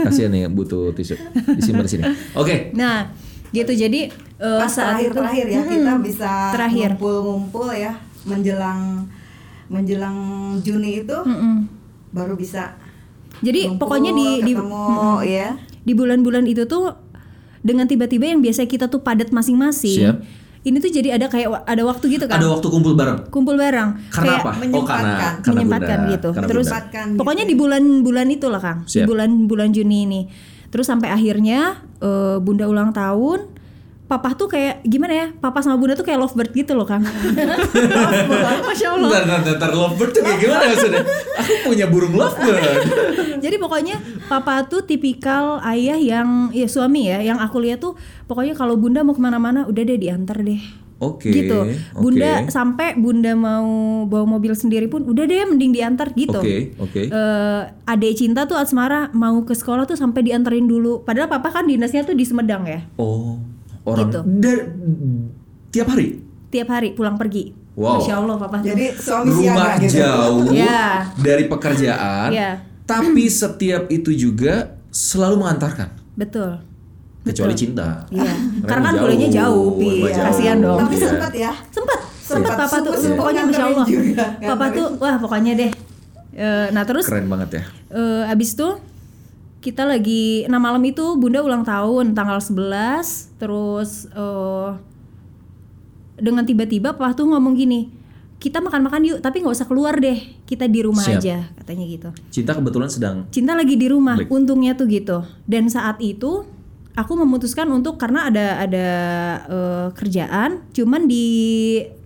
kasihan 0.00 0.28
nih 0.28 0.50
butuh 0.50 0.90
tisu. 0.92 1.16
Disimpan 1.54 1.86
di 1.86 1.90
sini. 1.90 2.02
Oke. 2.34 2.74
Nah 2.74 3.08
gitu 3.50 3.72
jadi 3.72 4.06
eh, 4.36 4.58
Pas 4.58 4.68
saat 4.68 4.96
terakhir 4.96 5.06
itu 5.06 5.16
terakhir 5.16 5.46
ya 5.46 5.60
kita 5.64 5.92
bisa 5.98 6.32
terakhir. 6.52 6.88
ngumpul-ngumpul 6.94 7.68
ya 7.72 7.92
menjelang 8.22 9.08
menjelang 9.70 10.16
Juni 10.60 11.00
itu 11.00 11.14
Mm-mm. 11.14 11.70
baru 12.10 12.34
bisa 12.34 12.74
Jadi 13.40 13.70
ngumpul, 13.70 13.86
pokoknya 13.86 14.10
di 14.10 14.26
di, 14.42 14.52
ketemu 14.52 14.82
ya. 15.22 15.48
di 15.80 15.92
bulan-bulan 15.94 16.44
itu 16.44 16.66
tuh 16.66 16.92
dengan 17.60 17.86
tiba-tiba 17.86 18.26
yang 18.26 18.42
biasa 18.42 18.66
kita 18.66 18.90
tuh 18.90 19.00
padat 19.00 19.30
masing-masing. 19.30 19.96
Siap. 19.96 20.16
Ini 20.60 20.76
tuh 20.76 20.92
jadi 20.92 21.16
ada 21.16 21.24
kayak 21.24 21.64
ada 21.64 21.82
waktu 21.88 22.04
gitu 22.10 22.28
kan. 22.28 22.36
Ada 22.36 22.52
waktu 22.52 22.68
kumpul 22.68 22.92
bareng. 22.92 23.32
kumpul 23.32 23.56
bareng. 23.56 23.96
Karena 24.12 24.36
Kayak 24.36 24.42
apa? 24.42 24.50
Oh, 24.50 24.52
karena 24.52 24.60
menyempatkan. 24.60 25.32
karena 25.40 25.54
menyempatkan 25.56 25.98
Bunda. 25.98 26.12
gitu. 26.12 26.28
Karena 26.30 26.48
Terus 26.50 26.66
Bunda. 26.66 26.76
Menyempatkan 26.76 27.06
pokoknya 27.16 27.44
gitu. 27.44 27.50
di 27.50 27.56
bulan-bulan 27.56 28.26
itu 28.28 28.46
lah 28.50 28.60
Kang. 28.60 28.78
Di 28.82 28.90
Siap. 28.92 29.06
bulan-bulan 29.08 29.68
Juni 29.72 29.98
ini. 30.04 30.20
Terus 30.68 30.84
sampai 30.84 31.08
akhirnya 31.08 31.60
eh, 31.96 32.36
Bunda 32.38 32.66
ulang 32.66 32.90
tahun. 32.92 33.38
Papa 34.10 34.34
tuh 34.34 34.50
kayak 34.50 34.82
gimana 34.82 35.14
ya? 35.14 35.26
Papa 35.38 35.62
sama 35.62 35.78
Bunda 35.78 35.94
tuh 35.94 36.02
kayak 36.02 36.18
lovebird 36.18 36.50
gitu 36.50 36.74
loh, 36.74 36.82
Kang. 36.82 37.06
Masya 38.66 38.98
Allah. 38.98 39.06
Bentar, 39.06 39.22
bentar, 39.22 39.40
bentar, 39.54 39.70
lovebird 39.70 40.10
tuh 40.10 40.22
kayak 40.26 40.38
gimana 40.42 40.66
maksudnya? 40.66 41.02
Aku 41.38 41.54
punya 41.70 41.86
burung 41.86 42.18
lovebird. 42.18 42.58
Jadi 43.46 43.56
pokoknya 43.62 44.02
papa 44.26 44.66
tuh 44.66 44.82
tipikal 44.82 45.62
ayah 45.62 45.94
yang 45.94 46.50
ya 46.50 46.66
suami 46.66 47.06
ya, 47.06 47.22
yang 47.22 47.38
aku 47.38 47.62
lihat 47.62 47.78
tuh 47.78 47.94
pokoknya 48.26 48.58
kalau 48.58 48.74
bunda 48.74 49.06
mau 49.06 49.14
ke 49.14 49.22
mana-mana 49.22 49.62
udah 49.70 49.82
deh 49.86 49.94
diantar 49.94 50.42
deh. 50.42 50.58
Oke. 51.00 51.32
gitu. 51.32 51.64
oke. 51.64 51.96
Bunda 51.96 52.44
sampai 52.52 52.92
bunda 52.98 53.32
mau 53.32 54.04
bawa 54.04 54.36
mobil 54.36 54.52
sendiri 54.52 54.84
pun 54.90 55.08
udah 55.08 55.24
deh 55.24 55.48
mending 55.48 55.72
diantar 55.72 56.12
gitu. 56.12 56.36
Oke, 56.36 56.76
oke. 56.76 57.08
Eh, 57.08 57.62
adek 57.88 58.12
cinta 58.20 58.44
tuh 58.44 58.60
Asmara 58.60 59.08
mau 59.16 59.40
ke 59.48 59.56
sekolah 59.56 59.88
tuh 59.88 59.96
sampai 59.96 60.20
dianterin 60.28 60.68
dulu. 60.68 61.00
Padahal 61.00 61.32
papa 61.32 61.48
kan 61.48 61.64
dinasnya 61.64 62.04
tuh 62.04 62.12
di 62.12 62.28
Semedang 62.28 62.68
ya. 62.68 62.84
Oh, 63.00 63.40
orang 63.82 64.08
Gitu. 64.08 64.20
dar- 64.38 64.66
tiap 65.70 65.88
hari. 65.88 66.08
Tiap 66.48 66.68
hari 66.68 66.88
pulang 66.92 67.14
pergi. 67.14 67.54
Wow. 67.72 67.96
Masya 67.96 68.14
Allah 68.16 68.36
papa. 68.36 68.56
tuh. 68.58 68.66
Jadi 68.66 68.86
suami 68.92 69.28
Rumah 69.30 69.40
siaga 69.40 69.80
gitu. 69.80 69.94
jauh 69.96 70.44
Ya. 70.50 70.84
dari 71.16 71.44
pekerjaan, 71.46 72.28
Ya. 72.28 72.50
tapi 72.84 73.24
setiap 73.26 73.86
itu 73.88 74.10
juga 74.10 74.54
selalu 74.90 75.40
mengantarkan. 75.40 75.88
Betul. 76.12 76.60
Kecuali 77.22 77.54
cinta. 77.54 78.04
Iya. 78.10 78.32
Karena 78.64 78.82
kan 78.82 78.94
jauh, 78.94 79.02
bolehnya 79.02 79.28
jauh, 79.30 79.70
jauh. 79.76 80.08
Kasihan 80.10 80.58
dong. 80.58 80.78
Tapi 80.78 80.94
Iya. 80.94 81.06
sempat 81.06 81.32
ya. 81.32 81.52
Sempet, 81.68 81.98
sempet 82.18 82.48
Iya. 82.48 82.58
papa 82.58 82.76
tuh, 82.76 82.84
Subuh-subuh 82.90 83.16
pokoknya 83.16 83.42
masya 83.46 83.64
Allah. 83.66 83.86
juga, 83.86 84.26
Papa 84.42 84.64
tuh, 84.70 84.86
wah 84.98 85.16
pokoknya 85.16 85.52
deh. 85.54 85.70
Eh, 86.32 86.66
nah 86.70 86.82
terus, 86.82 87.04
Keren 87.04 87.26
banget 87.26 87.50
ya. 87.52 87.62
eh, 87.90 88.22
abis 88.26 88.54
itu 88.54 88.68
kita 89.60 89.84
lagi, 89.84 90.48
nah 90.48 90.56
malam 90.56 90.80
itu 90.88 91.20
bunda 91.20 91.44
ulang 91.44 91.62
tahun 91.68 92.16
tanggal 92.16 92.40
11 92.40 93.36
terus 93.36 94.08
eh, 94.08 94.70
dengan 96.20 96.44
tiba-tiba 96.48 96.96
papa 96.96 97.12
tuh 97.12 97.28
ngomong 97.28 97.56
gini, 97.56 97.92
kita 98.40 98.60
makan-makan 98.64 99.04
yuk, 99.04 99.18
tapi 99.20 99.44
nggak 99.44 99.56
usah 99.56 99.68
keluar 99.68 99.96
deh, 100.00 100.16
kita 100.48 100.64
di 100.64 100.80
rumah 100.80 101.04
Siap. 101.04 101.20
aja, 101.20 101.36
katanya 101.60 101.84
gitu. 101.88 102.08
Cinta 102.32 102.56
kebetulan 102.56 102.88
sedang 102.88 103.16
Cinta 103.28 103.52
lagi 103.52 103.76
di 103.76 103.88
rumah, 103.88 104.16
Klik. 104.16 104.32
untungnya 104.32 104.72
tuh 104.76 104.88
gitu. 104.88 105.24
Dan 105.44 105.68
saat 105.68 106.00
itu 106.00 106.44
aku 106.96 107.12
memutuskan 107.20 107.68
untuk 107.68 108.00
karena 108.00 108.32
ada 108.32 108.64
ada 108.64 108.88
eh, 109.44 109.86
kerjaan, 109.92 110.64
cuman 110.72 111.04
di 111.04 111.28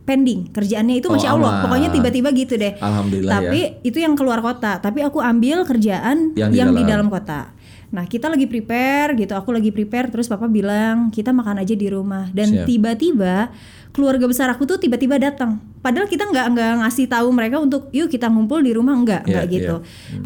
pending 0.04 0.52
kerjaannya 0.52 1.00
itu 1.00 1.08
Oh, 1.08 1.16
masya 1.16 1.32
Allah, 1.32 1.50
aman. 1.50 1.62
pokoknya 1.64 1.88
tiba-tiba 1.90 2.28
gitu 2.30 2.54
deh. 2.54 2.76
Alhamdulillah 2.76 3.32
Tapi 3.34 3.58
ya. 3.58 3.68
itu 3.82 3.98
yang 3.98 4.14
keluar 4.14 4.38
kota, 4.38 4.76
tapi 4.78 5.00
aku 5.00 5.18
ambil 5.18 5.64
kerjaan 5.64 6.36
Yang 6.36 6.50
yang, 6.54 6.68
di 6.70 6.76
di 6.76 6.84
dalam. 6.84 7.08
dalam 7.08 7.08
kota. 7.08 7.40
Nah 7.94 8.10
kita 8.10 8.26
lagi 8.26 8.50
prepare 8.50 9.14
gitu, 9.14 9.38
aku 9.38 9.54
lagi 9.54 9.70
prepare, 9.70 10.10
terus 10.10 10.26
papa 10.26 10.50
bilang 10.50 11.14
kita 11.14 11.30
makan 11.30 11.62
aja 11.62 11.78
di 11.78 11.86
rumah. 11.86 12.26
Dan 12.34 12.66
tiba-tiba 12.66 13.54
keluarga 13.94 14.26
besar 14.26 14.50
aku 14.50 14.66
tuh 14.66 14.82
tiba-tiba 14.82 15.22
datang. 15.22 15.62
Padahal 15.78 16.10
kita 16.10 16.26
nggak 16.26 16.46
nggak 16.50 16.72
ngasih 16.82 17.06
tahu 17.06 17.30
mereka 17.30 17.62
untuk 17.62 17.94
yuk 17.94 18.10
kita 18.10 18.26
ngumpul 18.26 18.58
di 18.58 18.74
rumah 18.74 18.98
enggak, 18.98 19.22
Iya, 19.22 19.30
enggak 19.30 19.44
gitu. 19.54 19.76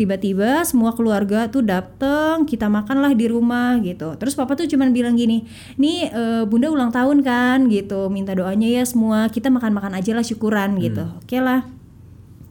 Tiba-tiba 0.01 0.65
semua 0.65 0.97
keluarga 0.97 1.53
tuh 1.53 1.61
datang, 1.61 2.49
kita 2.49 2.73
makanlah 2.73 3.13
di 3.13 3.29
rumah 3.29 3.77
gitu. 3.85 4.17
Terus 4.17 4.33
papa 4.33 4.57
tuh 4.57 4.65
cuman 4.65 4.97
bilang 4.97 5.21
gini, 5.21 5.45
nih 5.77 6.09
eh, 6.09 6.43
bunda 6.49 6.73
ulang 6.73 6.89
tahun 6.89 7.21
kan 7.21 7.69
gitu, 7.69 8.09
minta 8.09 8.33
doanya 8.33 8.81
ya 8.81 8.89
semua. 8.89 9.29
Kita 9.29 9.53
makan-makan 9.53 9.93
aja 10.01 10.17
lah 10.17 10.25
syukuran 10.25 10.81
gitu. 10.81 11.05
Oke 11.21 11.37
lah 11.37 11.69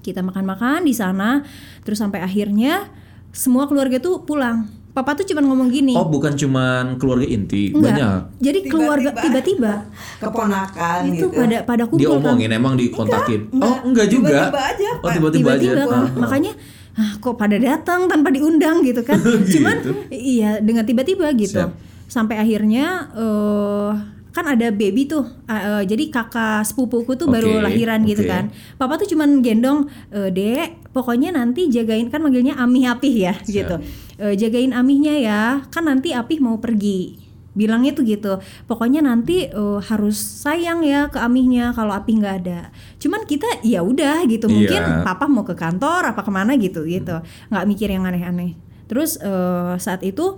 kita 0.07 0.23
makan-makan 0.23 0.87
di 0.87 0.95
sana 0.95 1.43
terus 1.83 1.99
sampai 1.99 2.23
akhirnya 2.23 2.87
semua 3.35 3.67
keluarga 3.67 3.99
tuh 3.99 4.23
pulang 4.23 4.76
papa 4.97 5.13
tuh 5.13 5.25
cuma 5.25 5.41
ngomong 5.43 5.69
gini 5.69 5.93
Oh, 5.93 6.09
bukan 6.09 6.33
cuman 6.33 6.97
keluarga 6.97 7.21
inti, 7.23 7.69
enggak 7.69 7.93
banyak. 7.93 8.19
jadi 8.39 8.59
keluarga 8.65 9.09
tiba-tiba 9.15 9.73
Keponakan 10.17 10.99
itu 11.05 11.13
gitu. 11.23 11.27
pada 11.31 11.57
pada 11.61 11.83
Dia 11.83 11.91
kumpul 11.91 12.09
kan 12.09 12.21
omongin 12.25 12.49
emang 12.51 12.73
dikontakin. 12.73 13.41
Enggak, 13.47 13.69
oh, 13.69 13.77
enggak 13.85 14.07
juga. 14.07 14.29
tiba-tiba 14.33 14.61
aja, 14.65 14.89
Oh, 14.89 14.97
Pak. 14.99 15.11
tiba-tiba, 15.13 15.49
tiba-tiba 15.53 15.83
aja. 15.85 15.93
ah. 15.95 16.05
makanya 16.17 16.51
ah, 16.95 17.11
kok 17.15 17.35
pada 17.35 17.57
datang 17.57 17.99
tanpa 18.05 18.29
diundang 18.29 18.81
gitu 18.81 19.01
kan 19.01 19.21
cuman 19.53 19.75
iya 20.09 20.57
dengan 20.59 20.81
tiba-tiba 20.81 21.29
gitu 21.31 21.61
Siap. 21.61 21.71
sampai 22.07 22.35
akhirnya 22.37 22.85
eh 23.13 23.91
kan 24.29 24.45
ada 24.47 24.69
baby 24.69 25.05
tuh 25.05 25.25
eh, 25.45 25.81
jadi 25.83 26.09
kakak 26.09 26.61
sepupuku 26.63 27.13
tuh 27.15 27.25
baru 27.25 27.57
Oke, 27.57 27.63
lahiran 27.63 28.01
gitu 28.03 28.21
oke. 28.21 28.29
kan 28.29 28.49
papa 28.75 28.97
tuh 28.97 29.05
cuman 29.07 29.41
gendong 29.41 29.85
"Eh, 30.09 30.29
dek 30.29 30.89
pokoknya 30.89 31.29
nanti 31.31 31.65
jagain 31.67 32.05
kan 32.07 32.21
manggilnya 32.21 32.53
amih 32.55 32.85
apih 32.87 33.13
ya 33.19 33.33
gitu 33.43 33.77
"Eh, 34.17 34.33
jagain 34.33 34.71
amihnya 34.71 35.15
ya. 35.15 35.41
Kan 35.69 35.85
nanti 35.85 36.11
apih 36.11 36.37
mau 36.37 36.57
pergi. 36.57 37.21
Bilangnya 37.53 37.89
tuh 37.91 38.05
gitu. 38.05 38.37
Pokoknya 38.65 39.01
nanti 39.01 39.45
eh, 39.45 39.79
harus 39.83 40.17
sayang 40.17 40.81
ya 40.81 41.09
ke 41.09 41.17
amihnya 41.17 41.71
kalau 41.71 41.89
apih 41.91 42.17
nggak 42.17 42.35
ada. 42.41 42.69
Cuman 42.97 43.23
kita 43.23 43.45
ya 43.61 43.81
udah 43.81 44.25
gitu. 44.25 44.45
Mungkin 44.45 44.77
Iya. 44.77 45.01
papa 45.01 45.25
mau 45.25 45.41
ke 45.41 45.53
kantor 45.53 46.11
apa 46.11 46.21
ke 46.21 46.29
mana 46.29 46.53
gitu 46.55 46.85
gitu. 46.85 47.17
Nggak 47.49 47.65
mikir 47.65 47.89
yang 47.89 48.05
aneh-aneh. 48.05 48.53
Terus 48.85 49.17
eh, 49.17 49.73
saat 49.77 50.01
itu 50.01 50.37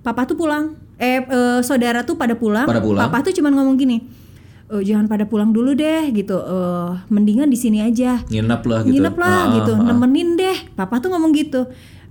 papa 0.00 0.24
tuh 0.24 0.36
pulang. 0.36 0.72
Eh 0.96 1.20
eh, 1.20 1.60
saudara 1.60 2.02
tuh 2.02 2.16
pada 2.16 2.32
pulang, 2.32 2.64
Pada 2.64 2.80
pulang. 2.80 3.06
papa 3.06 3.22
tuh 3.22 3.32
cuman 3.32 3.52
ngomong 3.54 3.76
gini 3.76 3.98
"Eh, 4.68 4.82
jangan 4.84 5.04
pada 5.06 5.24
pulang 5.24 5.48
dulu 5.48 5.72
deh 5.72 6.12
gitu. 6.12 6.36
Eh, 6.36 6.90
mendingan 7.08 7.48
di 7.48 7.56
sini 7.56 7.80
aja. 7.80 8.20
Nginep 8.24 8.62
lah 8.64 8.80
gitu. 8.84 8.92
nginep 8.96 9.16
lah 9.16 9.32
Ah, 9.32 9.44
gitu. 9.54 9.72
ah, 9.72 9.80
ah. 9.80 9.86
nemenin 9.86 10.34
deh. 10.34 10.56
Papa 10.72 10.96
tuh 10.98 11.08
ngomong 11.08 11.32
gitu 11.32 11.68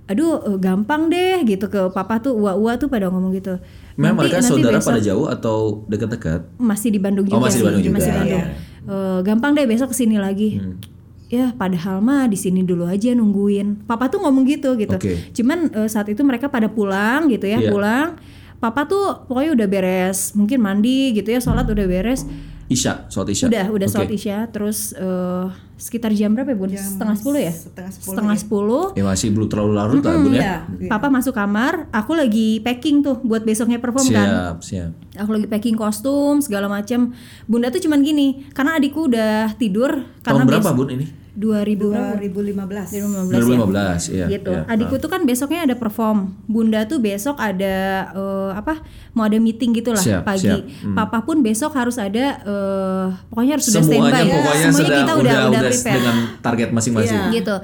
aduh 0.08 0.40
eh, 0.42 0.58
gampang 0.58 1.06
deh 1.06 1.44
gitu 1.44 1.68
ke 1.68 1.88
papa 1.88 2.16
tuh 2.18 2.32
ua-ua 2.32 2.74
tuh 2.74 2.88
pada 2.88 3.06
ngomong 3.06 3.30
gitu 3.32 3.60
Memang 3.94 4.22
mereka 4.22 4.40
saudara 4.40 4.78
besok 4.78 4.88
pada 4.88 5.00
jauh 5.02 5.26
atau 5.26 5.56
dekat-dekat? 5.84 6.40
masih 6.56 6.88
di 6.88 6.98
Bandung 6.98 7.22
juga 7.22 7.34
Oh, 7.34 7.42
masih 7.42 7.52
di 7.52 7.58
sih 7.58 7.66
Bandung 7.66 7.84
juga, 7.84 7.96
masih. 7.98 8.12
Bandung. 8.12 8.44
Eh, 8.88 9.18
gampang 9.22 9.52
deh 9.52 9.66
besok 9.66 9.88
ke 9.90 9.96
sini 9.96 10.16
lagi 10.16 10.56
Hmm. 10.56 10.80
ya 11.28 11.52
padahal 11.52 12.00
mah 12.00 12.24
di 12.24 12.34
sini 12.34 12.62
dulu 12.62 12.84
aja 12.84 13.12
nungguin 13.12 13.84
papa 13.84 14.08
tuh 14.08 14.16
ngomong 14.18 14.48
gitu 14.48 14.72
gitu 14.74 14.96
Oke. 14.96 15.28
cuman 15.30 15.68
eh, 15.68 15.84
saat 15.84 16.08
itu 16.08 16.22
mereka 16.22 16.48
pada 16.48 16.66
pulang 16.66 17.28
gitu 17.28 17.44
ya 17.44 17.58
Iya. 17.58 17.68
pulang 17.68 18.16
papa 18.56 18.82
tuh 18.84 19.28
pokoknya 19.28 19.52
udah 19.54 19.68
beres 19.68 20.32
mungkin 20.32 20.58
mandi 20.58 21.12
gitu 21.12 21.28
ya 21.28 21.38
sholat 21.38 21.62
udah 21.64 21.84
beres 21.84 22.24
Isya, 22.68 23.08
sholat 23.08 23.32
Isya. 23.32 23.46
Udah, 23.48 23.66
udah 23.72 23.86
Oke. 23.88 23.94
sholat 23.96 24.12
isya, 24.12 24.36
terus 24.52 24.92
eh, 24.92 25.46
sekitar 25.80 26.12
jam 26.12 26.36
berapa 26.36 26.52
ya 26.52 26.56
bun? 26.60 26.68
Jam 26.68 26.84
Setengah 26.84 27.16
sepuluh 27.16 27.40
ya? 27.40 27.52
setengah 27.56 27.90
sepuluh, 27.96 28.12
Setengah 28.12 28.36
ya. 28.36 28.40
sepuluh. 28.44 28.84
Ya 28.92 29.04
masih 29.08 29.28
belum 29.32 29.48
terlalu 29.48 29.72
larut 29.72 30.02
lah 30.04 30.16
Bun 30.20 30.32
ya. 30.36 30.40
Iya, 30.40 30.56
iya. 30.76 30.90
Papa 30.92 31.08
masuk 31.08 31.32
kamar, 31.32 31.88
aku 31.88 32.12
lagi 32.12 32.60
packing 32.60 33.00
tuh 33.00 33.16
buat 33.24 33.40
besoknya 33.40 33.80
perform 33.80 34.04
kan. 34.12 34.28
Siap, 34.28 34.56
siap. 34.60 34.90
Aku 35.16 35.30
lagi 35.32 35.48
packing 35.48 35.80
kostum 35.80 36.44
segala 36.44 36.68
macam. 36.68 37.16
Bunda 37.48 37.72
tuh 37.72 37.80
cuman 37.80 38.04
gini, 38.04 38.44
karena 38.52 38.76
adikku 38.76 39.08
udah 39.08 39.56
tidur 39.56 40.04
karena 40.20 40.44
Tahun 40.44 40.50
berapa 40.52 40.70
Bun 40.76 40.88
ini? 40.92 41.06
2000 41.38 41.78
berapa? 41.78 42.18
2015. 42.18 43.30
2015 43.30 43.70
2015, 43.70 44.10
iya. 44.10 44.26
ya. 44.26 44.26
gitu. 44.26 44.50
iya. 44.50 44.66
Adikku 44.66 44.98
tuh 44.98 45.06
kan 45.06 45.22
besoknya 45.22 45.70
ada 45.70 45.78
perform. 45.78 46.34
Bunda 46.50 46.82
tuh 46.90 46.98
besok 46.98 47.38
ada 47.38 48.10
eh, 48.10 48.50
apa? 48.58 48.82
Mau 49.14 49.22
ada 49.22 49.38
meeting 49.38 49.70
gitu 49.78 49.94
lah 49.94 50.02
Siap, 50.02 50.26
pagi. 50.26 50.50
siap. 50.50 50.66
Hmm. 50.82 50.98
Papa 50.98 51.22
pun 51.22 51.38
besok 51.46 51.78
harus 51.78 51.94
ada 52.02 52.42
eh, 52.42 53.06
pokoknya 53.30 53.54
harus 53.54 53.66
sudah 53.70 53.82
Semuanya 53.86 54.02
standby. 54.02 54.34
pokoknya 54.34 54.66
Semuanya 54.66 54.74
sudah 54.74 54.98
kita 54.98 55.12
udah 55.14 55.14
udah 55.14 55.38
udah 55.38 55.46
udah 55.46 55.70
prepare. 55.70 55.94
dengan 55.94 56.16
target 56.42 56.68
masing-masing. 56.74 57.20
Iya. 57.30 57.34
gitu. 57.38 57.56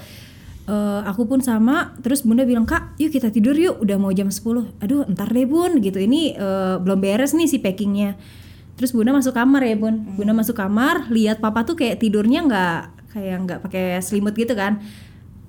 Eh, 0.64 1.00
aku 1.04 1.28
pun 1.28 1.42
sama, 1.42 1.92
terus 2.00 2.22
Bunda 2.24 2.46
bilang 2.46 2.64
kak, 2.64 2.96
yuk 2.96 3.12
kita 3.12 3.28
tidur 3.28 3.52
yuk, 3.52 3.84
udah 3.84 4.00
mau 4.00 4.14
jam 4.14 4.32
10 4.32 4.80
Aduh, 4.80 5.04
ntar 5.12 5.28
deh 5.34 5.44
bun, 5.44 5.82
gitu. 5.82 5.98
Ini 5.98 6.38
eh, 6.38 6.74
belum 6.78 7.02
beres 7.02 7.34
nih 7.34 7.50
si 7.50 7.58
packingnya. 7.58 8.14
Terus 8.78 8.94
Bunda 8.94 9.10
masuk 9.10 9.34
kamar 9.34 9.66
ya 9.66 9.74
bun. 9.74 10.14
Bunda 10.14 10.32
masuk 10.32 10.54
kamar, 10.56 11.10
lihat 11.10 11.42
papa 11.42 11.66
tuh 11.66 11.74
kayak 11.74 11.98
tidurnya 11.98 12.46
nggak 12.46 12.78
kayak 13.14 13.36
nggak 13.46 13.60
pakai 13.64 14.02
selimut 14.02 14.34
gitu 14.34 14.52
kan. 14.52 14.82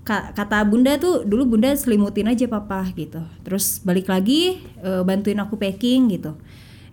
Ka- 0.06 0.38
kata 0.38 0.62
Bunda 0.70 1.02
tuh 1.02 1.26
dulu 1.26 1.58
Bunda 1.58 1.74
selimutin 1.74 2.30
aja 2.30 2.46
papa 2.46 2.86
gitu. 2.94 3.26
Terus 3.42 3.82
balik 3.82 4.06
lagi 4.06 4.62
eh, 4.86 5.02
bantuin 5.02 5.42
aku 5.42 5.58
packing 5.58 6.14
gitu. 6.14 6.38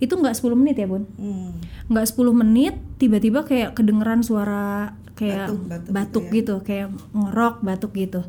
Itu 0.00 0.18
nggak 0.18 0.34
10 0.34 0.56
menit 0.56 0.80
ya 0.80 0.88
bun? 0.88 1.04
Hmm. 1.20 1.60
nggak 1.92 2.06
10 2.08 2.32
menit 2.32 2.74
tiba-tiba 2.96 3.44
kayak 3.44 3.76
kedengeran 3.76 4.24
suara 4.24 4.96
kayak 5.12 5.52
Batuk, 5.52 5.60
batuk 5.68 5.92
batuk, 5.92 6.24
gitu 6.24 6.32
gitu, 6.32 6.54
kayak 6.64 6.88
ngorok 7.12 7.54
batuk 7.60 7.92
gitu 7.92 8.20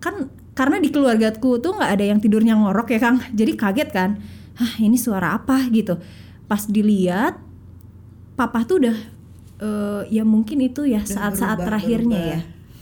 kan 0.00 0.30
karena 0.56 0.80
di 0.80 0.88
keluargaku 0.88 1.60
tuh 1.60 1.76
nggak 1.76 1.90
ada 1.90 2.04
yang 2.04 2.18
tidurnya 2.22 2.54
ngorok 2.56 2.94
ya 2.94 2.98
kang 3.02 3.18
jadi 3.34 3.52
kaget 3.58 3.88
kan 3.92 4.10
hah 4.56 4.72
ini 4.80 4.96
suara 4.96 5.36
apa 5.36 5.60
gitu 5.72 5.98
pas 6.46 6.64
dilihat 6.66 7.38
papa 8.34 8.64
tuh 8.64 8.80
udah 8.82 8.96
eh, 9.60 10.02
ya 10.08 10.24
mungkin 10.24 10.58
itu 10.64 10.88
ya 10.88 11.04
saat-saat 11.04 11.60
terakhirnya 11.62 12.18
berubah. 12.18 12.34
ya. 12.34 12.40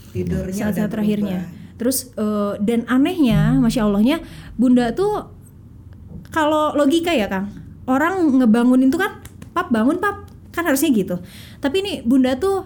Tidurnya 0.09 0.55
saat-saat 0.55 0.89
terakhirnya. 0.89 1.39
berubah. 1.45 1.57
terus 1.79 2.11
eh, 2.15 2.53
dan 2.59 2.83
anehnya 2.91 3.55
masya 3.55 3.87
allahnya 3.87 4.19
bunda 4.59 4.91
tuh 4.91 5.31
kalau 6.27 6.75
logika 6.75 7.15
ya 7.15 7.31
kang 7.31 7.47
orang 7.89 8.37
ngebangunin 8.37 8.93
tuh 8.93 9.01
kan 9.01 9.17
pap 9.51 9.73
bangun 9.73 9.97
pap. 9.97 10.29
Kan 10.49 10.65
harusnya 10.65 10.89
gitu. 10.91 11.15
Tapi 11.61 11.75
ini 11.81 11.93
bunda 12.05 12.37
tuh 12.37 12.65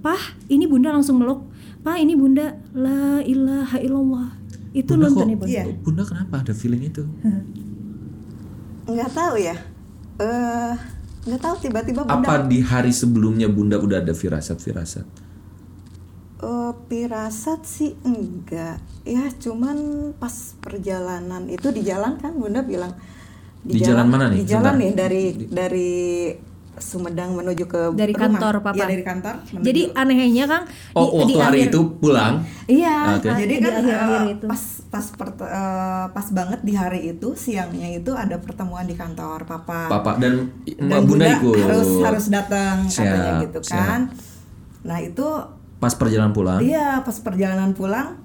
pah 0.00 0.18
ini 0.50 0.66
bunda 0.66 0.90
langsung 0.94 1.22
meluk. 1.22 1.46
Pah 1.84 2.00
ini 2.00 2.16
bunda 2.16 2.56
la 2.72 3.20
ilaha 3.22 3.76
illallah. 3.78 4.28
Itu 4.74 4.98
Bunda 4.98 5.06
nonton 5.06 5.26
kok, 5.26 5.30
ya 5.30 5.36
bunda 5.36 5.50
Iya. 5.54 5.64
Bunda 5.84 6.02
kenapa 6.02 6.34
ada 6.42 6.52
feeling 6.56 6.82
itu? 6.88 7.04
nggak 8.84 9.10
tahu 9.14 9.34
ya. 9.38 9.56
Eh 10.18 10.74
nggak 11.24 11.40
tahu 11.40 11.54
tiba-tiba 11.64 12.02
bunda 12.04 12.28
Apa 12.28 12.34
di 12.44 12.58
hari 12.60 12.92
sebelumnya 12.92 13.48
Bunda 13.48 13.76
udah 13.80 13.98
ada 14.04 14.12
firasat-firasat? 14.12 15.06
eh, 16.40 16.72
pirasat 16.88 17.60
sih 17.64 17.92
enggak 18.04 18.78
ya 19.06 19.24
cuman 19.34 19.76
pas 20.20 20.34
perjalanan 20.60 21.48
itu 21.48 21.68
di 21.72 21.82
jalan 21.84 22.18
kan 22.20 22.32
bunda 22.36 22.60
bilang 22.64 22.92
Di 23.64 23.80
jalan 23.80 24.06
mana 24.12 24.28
nih? 24.28 24.40
di 24.40 24.44
jalan 24.44 24.74
Sebentar. 24.76 24.80
nih 24.80 24.92
dari 24.92 25.24
dari 25.48 25.92
Sumedang 26.76 27.32
menuju 27.32 27.64
ke 27.64 27.80
Dari 27.92 28.10
rumah. 28.10 28.22
kantor, 28.28 28.54
Papa. 28.60 28.74
Iya, 28.74 28.86
dari 28.88 29.02
kantor 29.02 29.34
menuju- 29.44 29.62
jadi 29.62 29.82
anehnya 29.94 30.44
kang 30.44 30.64
Oh, 30.90 31.06
waktu 31.16 31.34
hari 31.36 31.58
akhir- 31.60 31.70
itu 31.70 31.80
pulang. 31.96 32.34
Iya, 32.64 32.96
Oke. 33.14 33.28
jadi 33.30 33.46
Di 33.48 33.60
kan 33.60 33.72
akhir-akhir 33.76 34.20
eh, 34.20 34.32
itu. 34.32 34.46
pas 34.46 34.62
pas 34.88 35.06
pert- 35.10 35.42
eh, 35.44 36.06
pas 36.08 36.26
banget 36.28 36.60
di 36.60 36.72
hari 36.72 37.00
itu 37.08 37.28
siangnya 37.34 37.88
itu 37.92 38.10
ada 38.10 38.36
pertemuan 38.36 38.82
di 38.82 38.92
kantor 38.92 39.42
papa. 39.42 39.86
Papa 39.88 40.16
dan, 40.16 40.50
Dan 40.66 41.02
Bunda, 41.04 41.30
ikut. 41.32 41.58
harus 41.60 41.90
harus 42.00 42.26
datang 42.28 42.82
katanya 42.84 43.38
gitu 43.40 43.58
siap. 43.60 43.78
kan. 43.80 44.00
Nah 44.82 44.98
itu 44.98 45.26
Pas 45.76 45.92
perjalanan 45.92 46.30
pulang. 46.30 46.58
iya 46.58 46.98
pas 47.00 47.14
perjalanan 47.16 47.70
pulang 47.70 48.18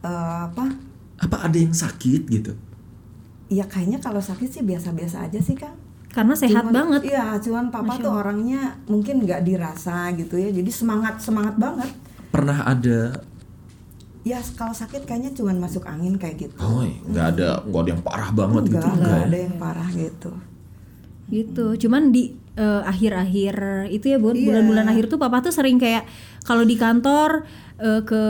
eh, 0.00 0.08
apa? 0.44 0.64
Apa 1.16 1.36
ada 1.42 1.56
yang 1.56 1.72
sakit 1.72 2.22
gitu? 2.28 2.52
Ya 3.46 3.64
kayaknya 3.64 3.98
kalau 3.98 4.18
sakit 4.18 4.48
sih 4.48 4.62
biasa-biasa 4.62 5.24
aja 5.24 5.38
sih 5.38 5.54
kan. 5.54 5.72
Karena 6.14 6.32
sehat 6.32 6.62
Cuman- 6.62 6.72
banget 6.72 7.00
Iya, 7.04 7.26
cuman 7.38 7.68
papa 7.68 7.98
tuh 7.98 8.14
orangnya 8.14 8.78
mungkin 8.86 9.20
nggak 9.20 9.42
dirasa 9.42 10.14
gitu 10.14 10.38
ya. 10.38 10.48
Jadi 10.48 10.70
semangat 10.70 11.18
semangat 11.18 11.58
banget. 11.58 11.90
Pernah 12.30 12.62
ada 12.64 13.18
Ya 14.24 14.38
kalau 14.54 14.72
sakit 14.72 15.04
kayaknya 15.04 15.34
cuman 15.34 15.60
masuk 15.60 15.84
angin 15.84 16.16
kayak 16.16 16.40
gitu. 16.40 16.56
Oh, 16.56 16.80
nggak 16.80 17.36
ada 17.36 17.60
nggak 17.60 17.82
ada 17.82 17.90
yang 17.90 18.00
parah 18.00 18.30
banget 18.32 18.62
gitu 18.66 18.78
Enggak, 18.78 18.94
enggak 18.94 19.04
enggak 19.04 19.20
ya? 19.20 19.26
ada 19.26 19.38
yang 19.38 19.56
parah 19.58 19.88
gitu. 19.92 20.30
gitu 21.26 21.66
cuman 21.78 22.02
di 22.08 22.22
eh, 22.54 22.82
akhir-akhir 22.84 23.54
itu 23.90 24.06
ya 24.06 24.18
bun 24.18 24.32
Iya. 24.32 24.44
bulan-bulan 24.46 24.86
akhir 24.86 25.08
tuh 25.08 25.16
papa 25.16 25.40
tuh 25.40 25.50
sering 25.50 25.76
kayak 25.76 26.04
kalau 26.40 26.62
di 26.62 26.76
kantor 26.76 27.48
eh, 27.76 28.00
ke 28.00 28.22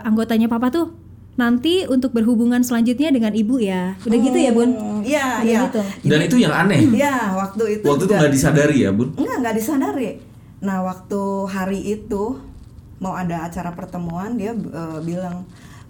anggotanya 0.00 0.46
papa 0.46 0.68
tuh 0.68 0.92
nanti 1.34 1.82
untuk 1.84 2.14
berhubungan 2.14 2.62
selanjutnya 2.62 3.10
dengan 3.10 3.34
ibu 3.34 3.58
ya 3.58 3.98
udah 4.06 4.18
gitu 4.18 4.38
ya 4.38 4.50
bun 4.54 4.70
Hmm, 4.70 5.02
Iya, 5.04 5.26
iya. 5.44 5.60
gitu. 5.68 5.82
Dan 6.08 6.20
itu 6.24 6.36
yang 6.40 6.54
aneh. 6.54 6.80
Iya, 6.80 7.36
waktu 7.36 7.76
itu 7.76 7.84
Waktu 7.84 8.04
itu 8.08 8.14
nggak 8.16 8.32
disadari 8.32 8.76
ya, 8.88 8.90
Bun? 8.90 9.12
Enggak, 9.20 9.36
enggak 9.44 9.56
disadari. 9.60 10.10
Nah, 10.64 10.80
waktu 10.80 11.20
hari 11.44 11.80
itu 11.84 12.40
mau 13.04 13.12
ada 13.12 13.44
acara 13.44 13.76
pertemuan, 13.76 14.40
dia 14.40 14.56
eh, 14.56 14.98
bilang, 15.04 15.44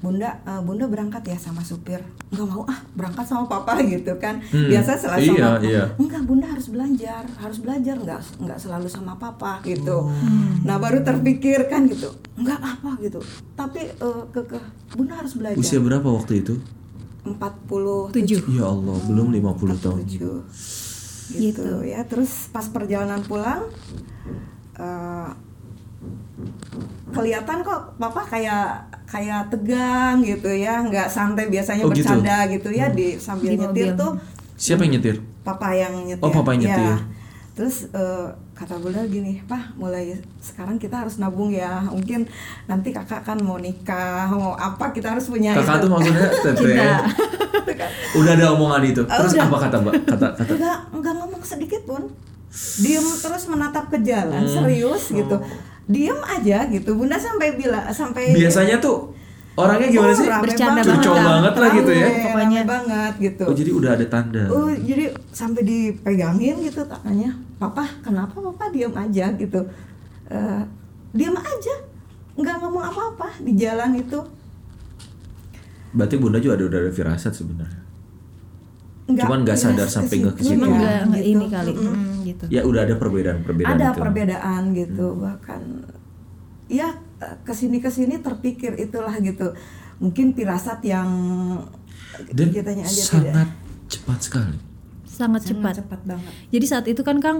"Bunda, 0.04 0.44
eh, 0.44 0.60
Bunda 0.60 0.84
berangkat 0.84 1.24
ya 1.24 1.40
sama 1.40 1.64
supir." 1.64 2.04
Enggak 2.28 2.46
mau 2.52 2.62
ah, 2.68 2.84
berangkat 2.92 3.24
sama 3.24 3.48
papa 3.48 3.80
gitu 3.96 4.12
kan. 4.20 4.44
Hmm, 4.52 4.68
Biasa 4.68 5.00
selalu 5.00 5.24
iya, 5.24 5.32
sama 5.32 5.64
iya. 5.64 5.84
Enggak, 5.96 6.22
Bunda 6.28 6.46
harus 6.52 6.68
belajar, 6.68 7.22
harus 7.40 7.58
belajar 7.64 7.96
enggak 7.96 8.20
enggak 8.36 8.58
selalu 8.60 8.88
sama 8.92 9.16
papa 9.16 9.64
gitu. 9.64 10.04
Oh. 10.04 10.12
Nah, 10.68 10.76
baru 10.76 11.00
terpikir 11.00 11.64
kan 11.72 11.88
gitu. 11.88 12.12
Enggak 12.36 12.60
apa 12.60 13.00
gitu. 13.00 13.24
Tapi 13.56 13.80
eh, 13.88 14.22
kekeh, 14.28 14.64
Bunda 14.92 15.16
harus 15.16 15.32
belajar. 15.32 15.56
Usia 15.56 15.80
berapa 15.80 16.04
waktu 16.04 16.44
itu? 16.44 16.60
47 17.24 18.52
Ya 18.52 18.68
Allah, 18.68 19.00
belum 19.08 19.32
50 19.32 19.80
tahun. 19.80 19.96
tujuh 20.04 20.44
gitu, 21.24 21.80
ya 21.80 22.04
terus 22.04 22.52
pas 22.52 22.68
perjalanan 22.68 23.24
pulang 23.24 23.64
eh, 24.76 25.30
kelihatan 27.10 27.58
kok 27.60 27.94
papa 27.94 28.22
kayak 28.24 28.66
kayak 29.04 29.46
tegang 29.46 30.18
gitu 30.18 30.50
ya 30.50 30.82
nggak 30.82 31.06
santai 31.06 31.46
biasanya 31.46 31.82
Oh, 31.82 31.88
gitu? 31.88 32.02
bercanda 32.02 32.36
gitu, 32.48 32.68
ya 32.68 32.90
di 32.90 33.14
sambil 33.16 33.50
Di 33.50 33.58
nyetir 33.60 33.88
mobil. 33.88 34.00
tuh 34.00 34.12
Siapa 34.56 34.82
yang 34.82 34.98
nyetir? 34.98 35.16
papa 35.40 35.68
yang 35.70 35.94
nyetir 36.02 36.20
Oh, 36.20 36.32
papa 36.32 36.50
yang 36.52 36.62
Ya. 36.62 36.68
nyetir. 36.72 36.96
terus 37.54 37.86
eh, 37.88 38.26
kata 38.52 38.74
bunda 38.76 38.98
gini 39.04 39.38
pak 39.40 39.74
mulai 39.74 40.10
sekarang 40.40 40.74
kita 40.74 40.98
harus 41.00 41.16
nabung 41.16 41.48
ya 41.48 41.82
mungkin 41.84 42.26
nanti 42.64 42.90
kakak 42.90 43.22
kan 43.22 43.38
mau 43.38 43.54
nikah 43.56 44.26
mau 44.28 44.52
apa 44.52 44.90
kita 44.90 45.14
harus 45.14 45.24
punya 45.24 45.54
Kakak 45.54 45.78
itu." 45.78 45.82
tuh 45.82 45.90
maksudnya 45.92 46.26
Tete. 46.44 46.74
Udah 48.14 48.32
ada 48.32 48.46
omongan 48.52 48.82
itu. 48.84 49.02
Oh, 49.02 49.10
Terus 49.16 49.32
udah. 49.32 49.46
apa 49.46 49.56
kata 49.60 49.76
Mbak? 49.80 49.94
Kata 50.04 50.26
kata 50.34 50.50
enggak 50.50 50.78
enggak 50.90 51.14
ngomong 51.14 51.42
sedikit 51.42 51.82
pun 51.84 52.02
diem 52.76 53.06
terus 53.16 53.44
menatap 53.46 53.86
ke 53.88 53.98
jalan 54.00 54.34
Hmm. 54.40 54.50
serius 54.52 55.10
gitu 55.12 55.36
Oh. 55.36 55.42
Diem 55.84 56.20
aja 56.24 56.64
gitu 56.72 56.96
bunda 56.96 57.20
sampai 57.20 57.60
bilang 57.60 57.84
sampai 57.92 58.32
biasanya 58.32 58.80
tuh 58.80 59.12
orangnya 59.54 59.86
gimana 59.86 60.10
Oh, 60.10 60.18
sih? 60.18 60.26
Bercanda 60.26 60.80
banget. 60.82 60.98
Curcol 60.98 61.16
banget 61.22 61.54
lah 61.54 61.70
gitu 61.70 61.92
ya. 61.94 62.08
Pokoknya. 62.26 62.60
banget 62.66 63.12
gitu 63.22 63.44
Oh, 63.46 63.54
jadi 63.54 63.70
udah 63.70 63.90
ada 63.94 64.06
tanda. 64.10 64.44
Oh, 64.50 64.70
jadi 64.72 65.04
sampai 65.30 65.62
dipegangin 65.62 66.56
gitu 66.58 66.82
tangannya. 66.82 67.30
Papa, 67.62 67.86
kenapa 68.02 68.34
papa 68.34 68.64
diam 68.74 68.90
aja 68.98 69.30
gitu? 69.38 69.60
Eh, 70.26 70.62
diam 71.14 71.36
aja, 71.38 71.74
nggak 72.34 72.56
ngomong 72.66 72.84
apa-apa 72.90 73.30
di 73.46 73.54
jalan 73.54 73.94
itu. 73.94 74.18
Berarti 75.94 76.18
Bunda 76.18 76.42
juga 76.42 76.58
ada 76.58 76.64
udah 76.66 76.80
ada 76.82 76.90
firasat 76.90 77.30
sebenarnya. 77.30 77.82
Nggak, 79.04 79.20
Cuman 79.22 79.38
nggak 79.42 79.58
sadar 79.58 79.84
sampai 79.86 80.16
nggak 80.18 80.34
ke 80.34 80.42
situ. 80.42 80.56
Ya, 80.56 80.64
nggak 80.64 81.00
nggak 81.04 81.20
gitu. 81.20 81.32
ini 81.34 81.46
kali. 81.46 81.72
Hmm, 81.72 82.12
gitu 82.24 82.44
Ya 82.48 82.60
udah 82.64 82.80
ada 82.82 82.94
perbedaan-perbedaan 82.96 83.70
Ada 83.70 83.86
itu. 83.86 84.00
perbedaan 84.00 84.62
gitu, 84.72 85.06
bahkan 85.14 85.62
ya 86.66 86.88
ke 87.40 87.52
sini 87.52 87.78
ke 87.78 87.88
sini 87.88 88.16
terpikir 88.18 88.72
itulah 88.74 89.12
gitu. 89.18 89.52
Mungkin 89.96 90.32
pirasat 90.32 90.80
yang 90.82 91.08
Dan 92.30 92.48
aja 92.48 92.80
sangat 92.82 93.28
tidak. 93.44 93.48
cepat 93.88 94.18
sekali. 94.20 94.56
sangat 95.04 95.42
cepat 95.44 95.72
Sangat 95.74 95.74
cepat 95.78 96.00
banget. 96.04 96.32
Jadi 96.50 96.64
saat 96.64 96.86
itu 96.86 97.02
kan 97.02 97.20
Kang 97.20 97.38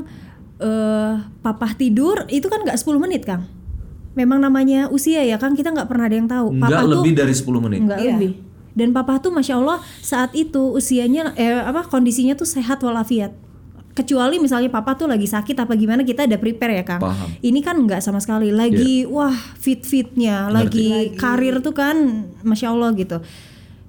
eh 0.57 1.12
papa 1.40 1.74
tidur 1.74 2.29
itu 2.29 2.46
kan 2.46 2.61
nggak 2.61 2.77
10 2.77 3.00
menit 3.00 3.24
Kang. 3.24 3.48
Memang 4.14 4.38
namanya 4.38 4.87
usia 4.88 5.24
ya 5.24 5.35
Kang 5.37 5.57
kita 5.57 5.72
nggak 5.72 5.88
pernah 5.88 6.07
ada 6.07 6.14
yang 6.14 6.29
tahu. 6.29 6.55
Enggak 6.55 6.70
papa 6.77 6.87
lebih 6.92 7.11
tuh 7.11 7.18
dari 7.18 7.35
10 7.35 7.59
menit. 7.59 7.79
nggak 7.83 7.98
Iya. 7.98 8.12
lebih. 8.14 8.33
Dan 8.74 8.90
papa 8.90 9.22
tuh 9.22 9.30
masya 9.30 9.62
Allah 9.62 9.78
saat 10.02 10.34
itu 10.34 10.74
usianya 10.74 11.30
eh 11.38 11.62
apa 11.62 11.87
kondisinya 11.87 12.34
tuh 12.34 12.46
sehat 12.46 12.82
walafiat. 12.82 13.30
kecuali 13.94 14.42
misalnya 14.42 14.74
papa 14.74 14.98
tuh 14.98 15.06
lagi 15.06 15.30
sakit 15.30 15.54
apa 15.54 15.78
gimana 15.78 16.02
kita 16.02 16.26
ada 16.26 16.34
prepare 16.34 16.82
ya 16.82 16.84
kang. 16.84 16.98
Paham. 16.98 17.30
ini 17.46 17.62
kan 17.62 17.78
nggak 17.78 18.02
sama 18.02 18.18
sekali. 18.18 18.50
Lagi 18.50 19.06
wah 19.06 19.30
fit 19.54 19.87
fitnya 19.87 20.50
lagi 20.50 21.14
karir 21.14 21.62
tuh 21.62 21.70
kan 21.70 22.26
masya 22.42 22.74
allah 22.74 22.90
gitu. 22.98 23.22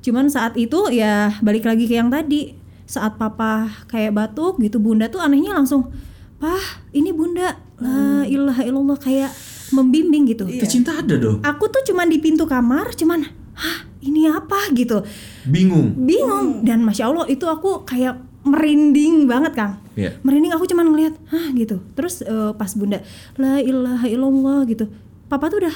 Cuman 0.05 0.29
saat 0.29 0.53
itu 0.61 0.93
ya 0.93 1.33
balik 1.41 1.65
lagi 1.65 1.89
ke 1.89 1.97
yang 1.97 2.13
tadi. 2.13 2.53
Saat 2.85 3.17
papa 3.17 3.65
kayak 3.89 4.13
batuk 4.13 4.61
gitu 4.61 4.77
bunda 4.77 5.09
tuh 5.09 5.17
anehnya 5.17 5.57
langsung 5.57 5.89
pah 6.37 6.85
ini 6.93 7.09
bunda 7.09 7.57
la 7.81 8.29
ilaha 8.29 8.61
illallah 8.61 9.01
kayak 9.01 9.33
membimbing 9.73 10.29
gitu. 10.29 10.45
Itu 10.45 10.69
cinta 10.69 11.01
ada 11.01 11.17
dong. 11.17 11.41
aku 11.41 11.65
tuh 11.73 11.81
cuman 11.81 12.13
di 12.13 12.21
pintu 12.21 12.45
kamar 12.45 12.93
cuman 12.93 13.25
hah 13.55 13.77
ini 14.03 14.29
apa? 14.29 14.69
gitu. 14.75 15.01
Bingung. 15.47 15.95
bingung. 15.97 16.61
Dan 16.61 16.85
masya 16.85 17.09
allah 17.09 17.25
itu 17.25 17.47
aku 17.47 17.87
kayak 17.87 18.21
merinding 18.45 19.25
banget 19.25 19.57
kang. 19.57 19.73
Iya. 19.95 20.11
merinding 20.27 20.51
aku 20.51 20.67
cuman 20.67 20.91
ngeliat 20.91 21.15
hah? 21.31 21.55
gitu. 21.55 21.79
Terus 21.95 22.21
eh, 22.21 22.51
pas 22.53 22.69
bunda 22.75 22.99
la 23.39 23.63
ilaha 23.63 24.05
illallah 24.05 24.67
gitu. 24.67 24.91
Papa 25.31 25.47
tuh 25.49 25.63
udah 25.63 25.75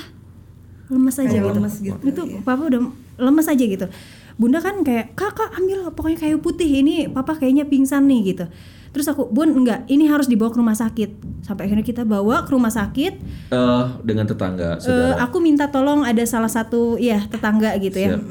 lemes 0.90 1.16
aja 1.18 1.30
Kayak 1.30 1.44
gitu. 1.46 1.58
lemes 1.58 1.76
gitu, 1.80 1.98
itu 2.02 2.22
iya. 2.28 2.38
papa 2.42 2.64
udah 2.68 2.82
lemes 3.18 3.48
aja 3.48 3.64
gitu. 3.64 3.88
Bunda 4.40 4.60
kan 4.64 4.82
kayak 4.84 5.16
kakak 5.20 5.52
ambil 5.56 5.92
pokoknya 5.92 6.18
kayu 6.20 6.38
putih 6.40 6.68
ini 6.68 7.08
papa 7.12 7.36
kayaknya 7.36 7.68
pingsan 7.68 8.08
nih 8.08 8.36
gitu 8.36 8.46
terus 8.90 9.06
aku 9.06 9.26
bun 9.26 9.54
enggak 9.54 9.86
ini 9.86 10.06
harus 10.06 10.26
dibawa 10.26 10.50
ke 10.50 10.58
rumah 10.58 10.74
sakit 10.74 11.10
sampai 11.42 11.66
akhirnya 11.66 11.84
kita 11.84 12.02
bawa 12.04 12.42
ke 12.42 12.52
rumah 12.52 12.70
sakit 12.70 13.14
Eh, 13.48 13.84
dengan 14.02 14.24
tetangga, 14.24 14.78
saudara. 14.78 15.18
aku 15.20 15.38
minta 15.40 15.68
tolong 15.68 16.02
ada 16.02 16.22
salah 16.24 16.48
satu 16.48 16.98
ya 16.98 17.22
tetangga 17.24 17.74
gitu 17.78 17.98
ya 17.98 18.12
Siap. 18.16 18.22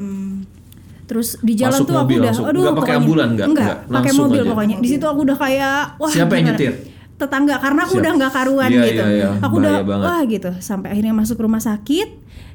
Terus 1.05 1.41
di 1.41 1.53
jalan 1.55 1.73
Masuk 1.73 1.87
tuh 1.87 1.95
aku 1.95 2.03
mobil 2.03 2.17
udah 2.17 2.27
langsung. 2.29 2.45
aduh 2.45 2.63
pakai 2.75 2.95
ambulan, 2.95 3.27
nggak? 3.33 3.47
Enggak, 3.47 3.65
Nggak, 3.81 3.95
pakai 3.97 4.11
mobil 4.13 4.39
aja. 4.39 4.49
pokoknya. 4.53 4.75
Di 4.77 4.87
situ 4.87 5.05
aku 5.05 5.19
udah 5.25 5.37
kayak 5.37 5.77
wah 5.97 6.11
Siapa 6.11 6.33
yang 6.35 6.45
nyetir? 6.47 6.73
Tetangga 7.17 7.55
karena 7.57 7.81
aku 7.81 7.91
Siap. 7.91 7.99
udah 7.99 8.11
nggak 8.13 8.31
karuan 8.31 8.69
Iya, 8.69 8.83
gitu. 8.85 9.01
iya, 9.01 9.07
iya. 9.17 9.29
Aku 9.41 9.55
Bahaya 9.55 9.65
udah 9.65 9.75
banget. 9.83 10.05
wah 10.05 10.21
gitu. 10.23 10.49
Sampai 10.59 10.87
akhirnya 10.91 11.13
masuk 11.13 11.37
rumah 11.39 11.57
sakit, 11.59 12.07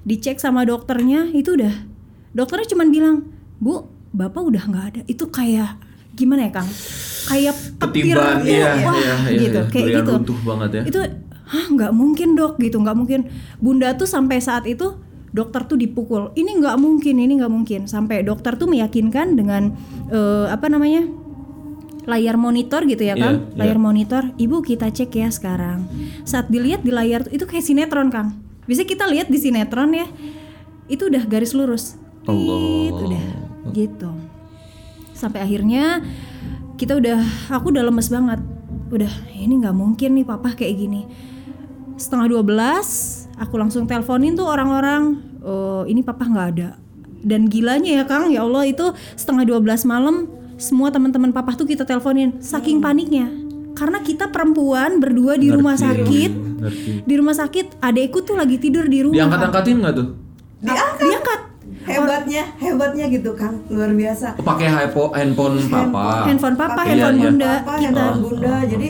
dicek 0.02 0.38
sama 0.38 0.62
dokternya, 0.62 1.34
itu 1.34 1.50
udah 1.52 1.74
dokternya 2.30 2.66
cuman 2.68 2.88
bilang, 2.88 3.16
"Bu, 3.58 3.84
Bapak 4.08 4.42
udah 4.44 4.62
nggak 4.64 4.84
ada." 4.86 5.00
Itu 5.04 5.28
kayak 5.28 5.74
gimana 6.14 6.48
ya, 6.48 6.52
Kang? 6.54 6.68
Kayak 7.24 7.56
petir 7.80 8.14
iya, 8.14 8.16
wah, 8.20 8.36
iya, 8.44 8.72
iya, 8.76 9.14
gitu. 9.40 9.58
iya. 9.58 9.62
Kayak 9.70 9.84
Durian 9.84 10.02
gitu. 10.02 10.12
runtuh 10.16 10.38
banget 10.44 10.70
ya. 10.70 10.82
Itu 10.88 10.98
hah 11.44 11.66
nggak 11.70 11.92
mungkin 11.92 12.28
dok 12.34 12.56
gitu 12.56 12.80
nggak 12.80 12.96
mungkin 12.96 13.20
bunda 13.60 13.92
tuh 14.00 14.08
sampai 14.08 14.40
saat 14.40 14.64
itu 14.64 14.96
dokter 15.34 15.68
tuh 15.68 15.76
dipukul 15.76 16.32
ini 16.38 16.56
nggak 16.56 16.76
mungkin 16.80 17.20
ini 17.20 17.42
nggak 17.42 17.52
mungkin 17.52 17.80
sampai 17.84 18.24
dokter 18.24 18.56
tuh 18.56 18.70
meyakinkan 18.70 19.36
dengan 19.36 19.76
eh, 20.08 20.46
apa 20.48 20.72
namanya 20.72 21.04
layar 22.04 22.36
monitor 22.36 22.84
gitu 22.84 23.00
ya 23.04 23.16
Iya, 23.16 23.24
kan 23.24 23.34
iya. 23.52 23.56
layar 23.60 23.78
monitor 23.80 24.22
ibu 24.36 24.60
kita 24.64 24.92
cek 24.92 25.12
ya 25.12 25.28
sekarang 25.32 25.88
saat 26.24 26.48
dilihat 26.48 26.84
di 26.84 26.92
layar 26.92 27.28
itu 27.32 27.44
kayak 27.44 27.64
sinetron 27.64 28.08
kang 28.08 28.40
bisa 28.64 28.84
kita 28.84 29.04
lihat 29.08 29.28
di 29.28 29.36
sinetron 29.36 29.92
ya 29.92 30.08
itu 30.88 31.08
udah 31.08 31.24
garis 31.28 31.52
lurus 31.56 31.96
Allah. 32.24 32.56
Tit, 32.60 32.92
udah 33.04 33.26
gitu 33.72 34.10
sampai 35.14 35.40
akhirnya 35.40 36.02
kita 36.74 36.98
udah 36.98 37.22
aku 37.54 37.70
udah 37.70 37.86
lemes 37.86 38.10
banget. 38.10 38.42
Udah 38.90 39.12
ini 39.32 39.62
nggak 39.62 39.72
mungkin 39.72 40.18
nih 40.18 40.26
papa 40.26 40.52
kayak 40.52 40.74
gini. 40.76 41.06
Setengah 41.94 42.26
12 42.42 43.38
aku 43.38 43.54
langsung 43.54 43.86
teleponin 43.86 44.34
tuh 44.34 44.50
orang-orang 44.50 45.22
"Oh, 45.40 45.82
ini 45.86 46.02
papa 46.02 46.26
nggak 46.26 46.48
ada. 46.58 46.76
Dan 47.24 47.48
gilanya 47.48 48.02
ya 48.02 48.04
Kang 48.04 48.28
ya 48.28 48.44
Allah 48.44 48.68
itu 48.68 48.92
setengah 49.16 49.48
12 49.48 49.86
malam 49.88 50.28
semua 50.60 50.92
teman-teman 50.92 51.32
papa 51.32 51.56
tuh 51.56 51.64
kita 51.64 51.86
teleponin 51.86 52.42
saking 52.42 52.82
paniknya. 52.82 53.30
Karena 53.74 53.98
kita 54.04 54.30
perempuan 54.30 55.02
berdua 55.02 55.34
di 55.34 55.50
rumah 55.50 55.74
Ngerti, 55.74 55.86
sakit 56.06 56.30
ngerti. 56.62 56.90
di 57.02 57.14
rumah 57.18 57.34
sakit 57.34 57.82
adekku 57.82 58.22
tuh 58.22 58.38
lagi 58.38 58.58
tidur 58.62 58.86
di 58.86 59.02
rumah. 59.02 59.18
Diangkat-angkatin 59.18 59.76
nggak 59.82 59.94
tuh? 59.98 60.08
diangkat. 60.64 60.96
diangkat 61.04 61.40
hebatnya 61.84 62.42
hebatnya 62.56 63.04
gitu 63.08 63.30
kan 63.32 63.60
luar 63.68 63.90
biasa 63.90 64.38
pakai 64.38 64.68
handphone 64.68 65.60
papa. 65.66 66.24
handphone 66.24 66.56
papa 66.56 66.74
Pakai 66.78 66.94
handphone 66.94 67.12
Iya, 67.12 67.20
iya. 67.20 67.30
bunda 67.30 67.50
Papa, 67.58 67.72
kita 67.76 67.84
handphone 67.92 68.22
bunda 68.22 68.54
jadi 68.64 68.88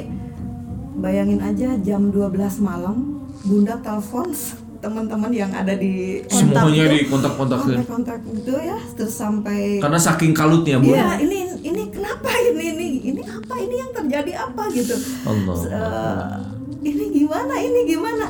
bayangin 0.96 1.40
aja 1.40 1.68
jam 1.80 2.02
12 2.08 2.30
malam 2.60 2.96
bunda 3.42 3.74
telepon 3.78 4.30
teman-teman 4.78 5.32
yang 5.32 5.48
ada 5.48 5.72
di 5.74 6.20
Semuanya 6.28 6.84
dikontak-kontakin. 6.86 7.80
kontak-kontak 7.80 8.18
gitu 8.26 8.52
ya 8.54 8.76
terus 8.92 9.14
sampai 9.14 9.80
Karena 9.80 9.96
saking 9.96 10.30
kalutnya, 10.30 10.76
Bu. 10.76 10.92
Iya, 10.92 11.16
ini 11.18 11.38
ini 11.62 11.82
kenapa 11.88 12.28
ini 12.44 12.64
ini 12.68 12.86
ini 13.06 13.22
apa 13.24 13.54
ini 13.56 13.74
yang 13.74 13.90
terjadi 13.90 14.32
apa 14.38 14.62
gitu. 14.70 14.92
Allah. 15.24 15.56
Eh, 15.64 16.24
ini 16.84 17.04
gimana 17.10 17.54
ini 17.58 17.80
gimana? 17.86 18.26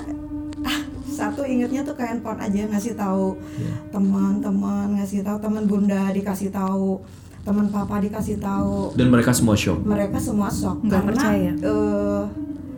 Ah, 0.62 0.78
satu 1.14 1.40
ingetnya 1.42 1.80
tuh 1.80 1.94
ke 1.94 2.02
handphone 2.02 2.36
aja 2.36 2.66
ngasih 2.66 2.94
tahu 2.94 3.38
Iya. 3.54 3.72
teman-teman 3.90 4.86
ngasih 4.92 5.20
tahu 5.20 5.38
teman 5.38 5.64
bunda 5.64 6.10
dikasih 6.10 6.50
tahu 6.50 6.98
teman 7.40 7.68
papa 7.68 8.00
dikasih 8.00 8.36
tahu 8.36 8.90
Dan 8.92 9.08
mereka 9.08 9.30
semua 9.30 9.54
shock. 9.54 9.78
mereka 9.80 10.16
semua 10.18 10.48
shock 10.48 10.80
Nggak 10.80 10.90
karena 10.98 11.10
percaya. 11.12 11.52
eh, 11.54 12.22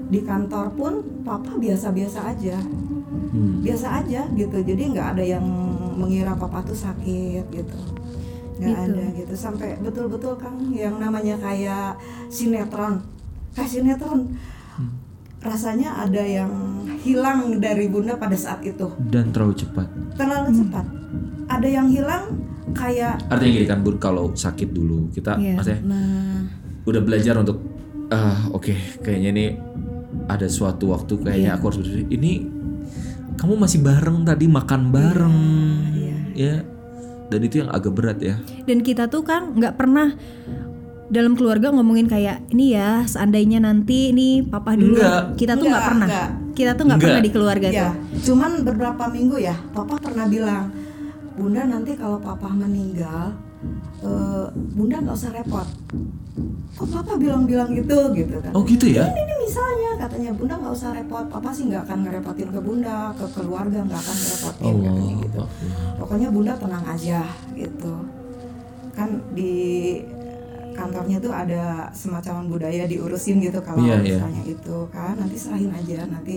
di 0.07 0.20
kantor 0.20 0.66
pun 0.72 0.92
papa 1.22 1.57
biasa-biasa 1.57 2.20
aja 2.29 2.59
Hmm. 3.27 3.61
biasa 3.61 4.01
aja 4.01 4.22
gitu 4.31 4.57
jadi 4.59 4.83
nggak 4.87 5.09
ada 5.12 5.25
yang 5.29 5.44
mengira 5.94 6.33
papa 6.33 6.62
tuh 6.62 6.75
sakit 6.75 7.44
gitu 7.49 7.79
nggak 8.57 8.70
Gitu. 8.70 8.85
ada 8.87 9.05
gitu 9.14 9.35
sampai 9.35 9.77
betul-betul 9.79 10.37
kang 10.37 10.57
yang 10.70 10.96
namanya 10.96 11.37
kayak 11.37 11.99
sinetron 12.29 13.03
kayak 13.53 13.68
sinetron 13.68 14.31
rasanya 15.46 15.96
ada 15.98 16.20
yang 16.20 16.50
hilang 17.00 17.56
dari 17.56 17.87
bunda 17.87 18.14
pada 18.14 18.35
saat 18.35 18.61
itu 18.61 18.90
Dan 19.00 19.30
terlalu 19.30 19.54
cepat. 19.56 19.87
terlalu 20.14 20.50
cepat 20.56 20.87
ada 21.46 21.68
yang 21.68 21.87
hilang 21.87 22.35
kayak 22.72 23.22
Artinya 23.26 23.52
gini 23.54 23.64
kan, 23.64 23.78
Bun, 23.80 23.96
kalau 23.96 24.35
sakit 24.35 24.68
dulu 24.68 25.09
kita 25.09 25.38
Iya. 25.38 25.54
maksudnya 25.54 25.80
nah 25.82 26.42
udah 26.82 27.00
belajar 27.00 27.35
untuk 27.37 27.62
ah 28.09 28.50
oke 28.50 28.74
kayaknya 29.00 29.30
ini 29.30 29.46
ada 30.26 30.46
suatu 30.46 30.90
waktu 30.90 31.14
kayaknya 31.16 31.50
Iya. 31.50 31.56
aku 31.56 31.64
harus 31.64 31.78
berdiri. 31.80 32.04
ini 32.11 32.32
kamu 33.37 33.54
masih 33.56 33.80
bareng 33.80 34.22
tadi 34.22 34.46
makan 34.46 34.82
bareng 34.88 35.38
Iya, 35.92 36.16
ya 36.35 36.54
dan 37.26 37.40
itu 37.40 37.59
yang 37.59 37.70
agak 37.70 37.92
berat 37.92 38.18
ya 38.18 38.35
dan 38.62 38.78
kita 38.80 39.06
tuh 39.06 39.22
kan 39.22 39.50
nggak 39.52 39.74
pernah 39.74 40.14
dalam 41.07 41.38
keluarga 41.38 41.71
ngomongin 41.71 42.11
kayak 42.11 42.51
ini 42.51 42.75
ya 42.75 43.07
seandainya 43.07 43.62
nanti 43.62 44.11
ini 44.11 44.42
papa 44.42 44.75
dulu. 44.75 44.99
Enggak. 44.99 45.38
kita 45.38 45.55
tuh 45.55 45.66
nggak 45.66 45.79
Enggak, 45.79 45.90
pernah. 45.90 46.09
enggak. 46.09 46.29
kita 46.53 46.71
tuh 46.73 46.83
nggak 46.83 46.97
Enggak. 46.99 47.07
pernah 47.07 47.23
di 47.23 47.31
keluarga 47.31 47.69
ya 47.69 47.79
tuh. 47.79 47.92
Cuman 48.27 48.51
beberapa 48.64 49.05
minggu 49.07 49.37
ya 49.38 49.57
papa 49.71 49.95
pernah 49.97 50.27
bilang 50.27 50.64
bunda 51.37 51.62
nanti 51.62 51.92
kalau 51.95 52.19
papa 52.19 52.49
meninggal 52.49 53.37
eh, 54.03 54.47
bunda 54.75 54.97
nggak 54.99 55.14
usah 55.14 55.33
repot. 55.33 55.69
Kok 56.77 56.88
papa 56.92 57.12
bilang-bilang 57.16 57.71
gitu 57.73 57.97
gitu 58.12 58.37
kan? 58.42 58.53
Oh 58.53 58.66
gitu 58.66 58.87
ya? 58.90 59.09
Ini 59.09 59.35
misalnya 59.38 59.90
katanya 59.97 60.31
bunda 60.35 60.55
nggak 60.59 60.75
usah 60.75 60.90
repot 60.92 61.25
papa 61.31 61.49
sih 61.55 61.71
nggak 61.71 61.87
akan 61.87 61.99
ngerepotin 62.05 62.51
ke 62.51 62.61
bunda 62.61 63.14
ke 63.14 63.25
keluarga 63.33 63.79
nggak 63.81 64.01
akan 64.01 64.16
ngerepotin 64.16 64.64
katanya 64.75 64.90
Allah. 64.90 65.21
Gitu 65.23 65.42
pokoknya 65.97 66.29
bunda 66.29 66.53
tenang 66.59 66.85
aja 66.85 67.21
gitu. 67.55 67.95
Kan 68.92 69.09
di 69.33 69.55
kantornya 70.76 71.18
tuh 71.18 71.32
ada 71.32 71.88
semacam 71.90 72.46
budaya 72.46 72.84
diurusin 72.84 73.40
gitu 73.40 73.58
kalau 73.60 73.80
Iya, 73.80 73.96
iya. 73.98 74.20
misalnya 74.20 74.42
itu 74.44 74.76
kan 74.92 75.16
nanti 75.16 75.36
serahin 75.36 75.72
aja 75.72 76.04
nanti 76.06 76.34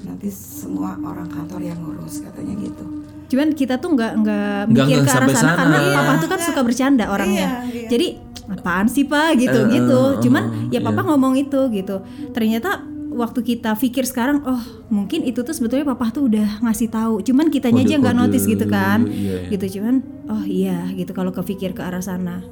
nanti 0.00 0.28
semua 0.30 0.94
orang 0.96 1.26
kantor 1.26 1.60
yang 1.60 1.78
ngurus 1.78 2.22
katanya 2.22 2.54
gitu 2.56 2.84
cuman 3.30 3.48
kita 3.52 3.78
tuh 3.78 3.94
nggak 3.94 4.12
nggak 4.22 4.58
mikir 4.70 4.98
ke 5.02 5.10
arah 5.10 5.28
sana, 5.28 5.38
sana. 5.38 5.54
karena 5.54 5.78
Iya. 5.80 5.94
papa 5.94 6.12
tuh 6.18 6.28
kan 6.28 6.40
suka 6.40 6.60
bercanda 6.62 7.04
orangnya 7.06 7.46
Iya, 7.66 7.86
iya. 7.86 7.88
jadi 7.88 8.06
apaan 8.50 8.86
sih 8.86 9.06
pak 9.06 9.38
gitu 9.38 9.60
Eh, 9.66 9.78
gitu 9.78 10.00
eh, 10.10 10.18
cuman 10.18 10.44
eh, 10.66 10.74
ya 10.74 10.80
papa 10.80 11.02
iya. 11.02 11.08
ngomong 11.10 11.34
itu 11.38 11.60
gitu 11.70 12.02
ternyata 12.30 12.82
waktu 13.10 13.42
kita 13.44 13.74
pikir 13.74 14.06
sekarang 14.06 14.42
oh 14.42 14.58
mungkin 14.86 15.22
itu 15.22 15.42
tuh 15.42 15.50
sebetulnya 15.50 15.82
papa 15.84 16.10
tuh 16.10 16.26
udah 16.26 16.62
ngasih 16.62 16.90
tahu 16.90 17.22
cuman 17.22 17.50
kitanya 17.50 17.82
aja 17.82 17.94
nggak 17.98 18.16
notice 18.16 18.46
gitu 18.46 18.66
kan 18.66 19.06
iya, 19.06 19.46
iya. 19.46 19.50
gitu 19.50 19.78
cuman 19.78 19.94
oh 20.26 20.44
iya 20.46 20.90
gitu 20.94 21.10
kalau 21.10 21.30
kepikir 21.30 21.70
ke 21.70 21.82
arah 21.82 22.02
sana 22.02 22.42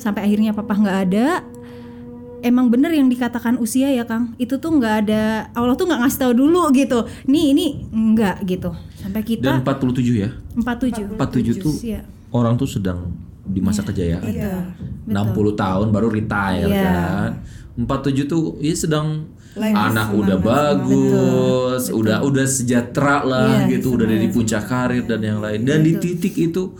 sampai 0.00 0.24
akhirnya 0.24 0.50
papa 0.50 0.74
nggak 0.74 0.98
ada. 1.06 1.44
Emang 2.40 2.72
bener 2.72 2.88
yang 2.96 3.12
dikatakan 3.12 3.60
usia 3.60 3.92
ya 3.92 4.08
kang? 4.08 4.32
Itu 4.40 4.56
tuh 4.56 4.72
nggak 4.72 4.94
ada 5.04 5.52
Allah 5.52 5.76
tuh 5.76 5.84
nggak 5.84 6.00
ngasih 6.00 6.18
tahu 6.18 6.32
dulu 6.32 6.72
gitu. 6.72 7.04
Nih 7.28 7.52
ini 7.52 7.66
enggak 7.92 8.40
gitu. 8.48 8.72
Sampai 8.96 9.20
dan 9.36 9.60
kita 9.60 9.76
47 9.76 10.24
ya? 10.24 10.30
47 10.56 11.20
47 11.20 11.60
tuh 11.60 11.74
Iya. 11.84 12.00
orang 12.32 12.56
tuh 12.56 12.64
sedang 12.64 13.12
di 13.44 13.60
masa 13.60 13.84
kejayaan. 13.84 14.24
iya 14.24 14.72
60 15.04 15.52
tahun 15.52 15.86
baru 15.92 16.08
retire 16.08 16.64
Iya. 16.64 16.80
kan? 16.80 17.30
47 17.76 18.24
tuh 18.24 18.56
ya 18.56 18.72
sedang 18.72 19.28
Lagi 19.50 19.74
anak 19.74 20.14
udah 20.14 20.38
bagus 20.38 21.90
udah 21.90 22.22
udah 22.22 22.46
sejahtera 22.46 23.20
lah 23.26 23.66
Iya, 23.66 23.76
gitu 23.76 23.98
udah 23.98 24.06
ada 24.06 24.16
di 24.16 24.28
puncak 24.30 24.64
karir 24.64 25.04
dan 25.04 25.20
yang 25.20 25.44
lain. 25.44 25.60
Dan 25.66 25.84
di 25.84 25.92
titik 25.98 26.32
itu 26.38 26.72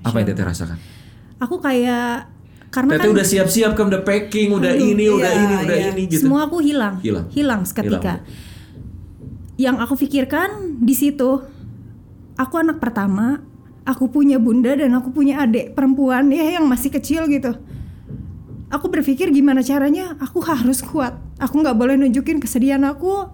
apa 0.00 0.18
yang 0.18 0.26
teteh 0.26 0.46
rasakan? 0.46 0.78
Aku 1.38 1.60
kayak 1.60 2.39
karena 2.70 2.96
Teteh 2.96 3.10
kan 3.10 3.14
udah 3.18 3.26
siap-siap 3.26 3.72
kan 3.74 3.90
udah 3.90 4.02
packing, 4.06 4.54
udah 4.54 4.72
ini, 4.78 5.10
udah 5.10 5.26
iya, 5.26 5.42
ini, 5.42 5.54
udah 5.66 5.76
iya. 5.76 5.90
ini 5.90 6.02
gitu. 6.06 6.22
semua 6.22 6.46
aku 6.46 6.62
hilang. 6.62 7.02
Hilang. 7.02 7.66
seketika. 7.66 8.22
Yang 9.58 9.76
aku 9.82 9.94
pikirkan 10.06 10.78
di 10.78 10.94
situ 10.94 11.42
aku 12.38 12.54
anak 12.62 12.78
pertama 12.78 13.42
aku 13.82 14.06
punya 14.06 14.38
bunda 14.38 14.78
dan 14.78 14.94
aku 14.94 15.10
punya 15.10 15.42
adik 15.42 15.74
perempuan 15.74 16.30
ya 16.30 16.62
yang 16.62 16.64
masih 16.70 16.94
kecil 16.94 17.26
gitu. 17.26 17.58
Aku 18.70 18.86
berpikir 18.86 19.34
gimana 19.34 19.66
caranya 19.66 20.14
aku 20.22 20.38
harus 20.46 20.78
kuat. 20.78 21.18
Aku 21.42 21.58
nggak 21.58 21.74
boleh 21.74 21.98
nunjukin 21.98 22.38
kesedihan 22.38 22.86
aku. 22.86 23.26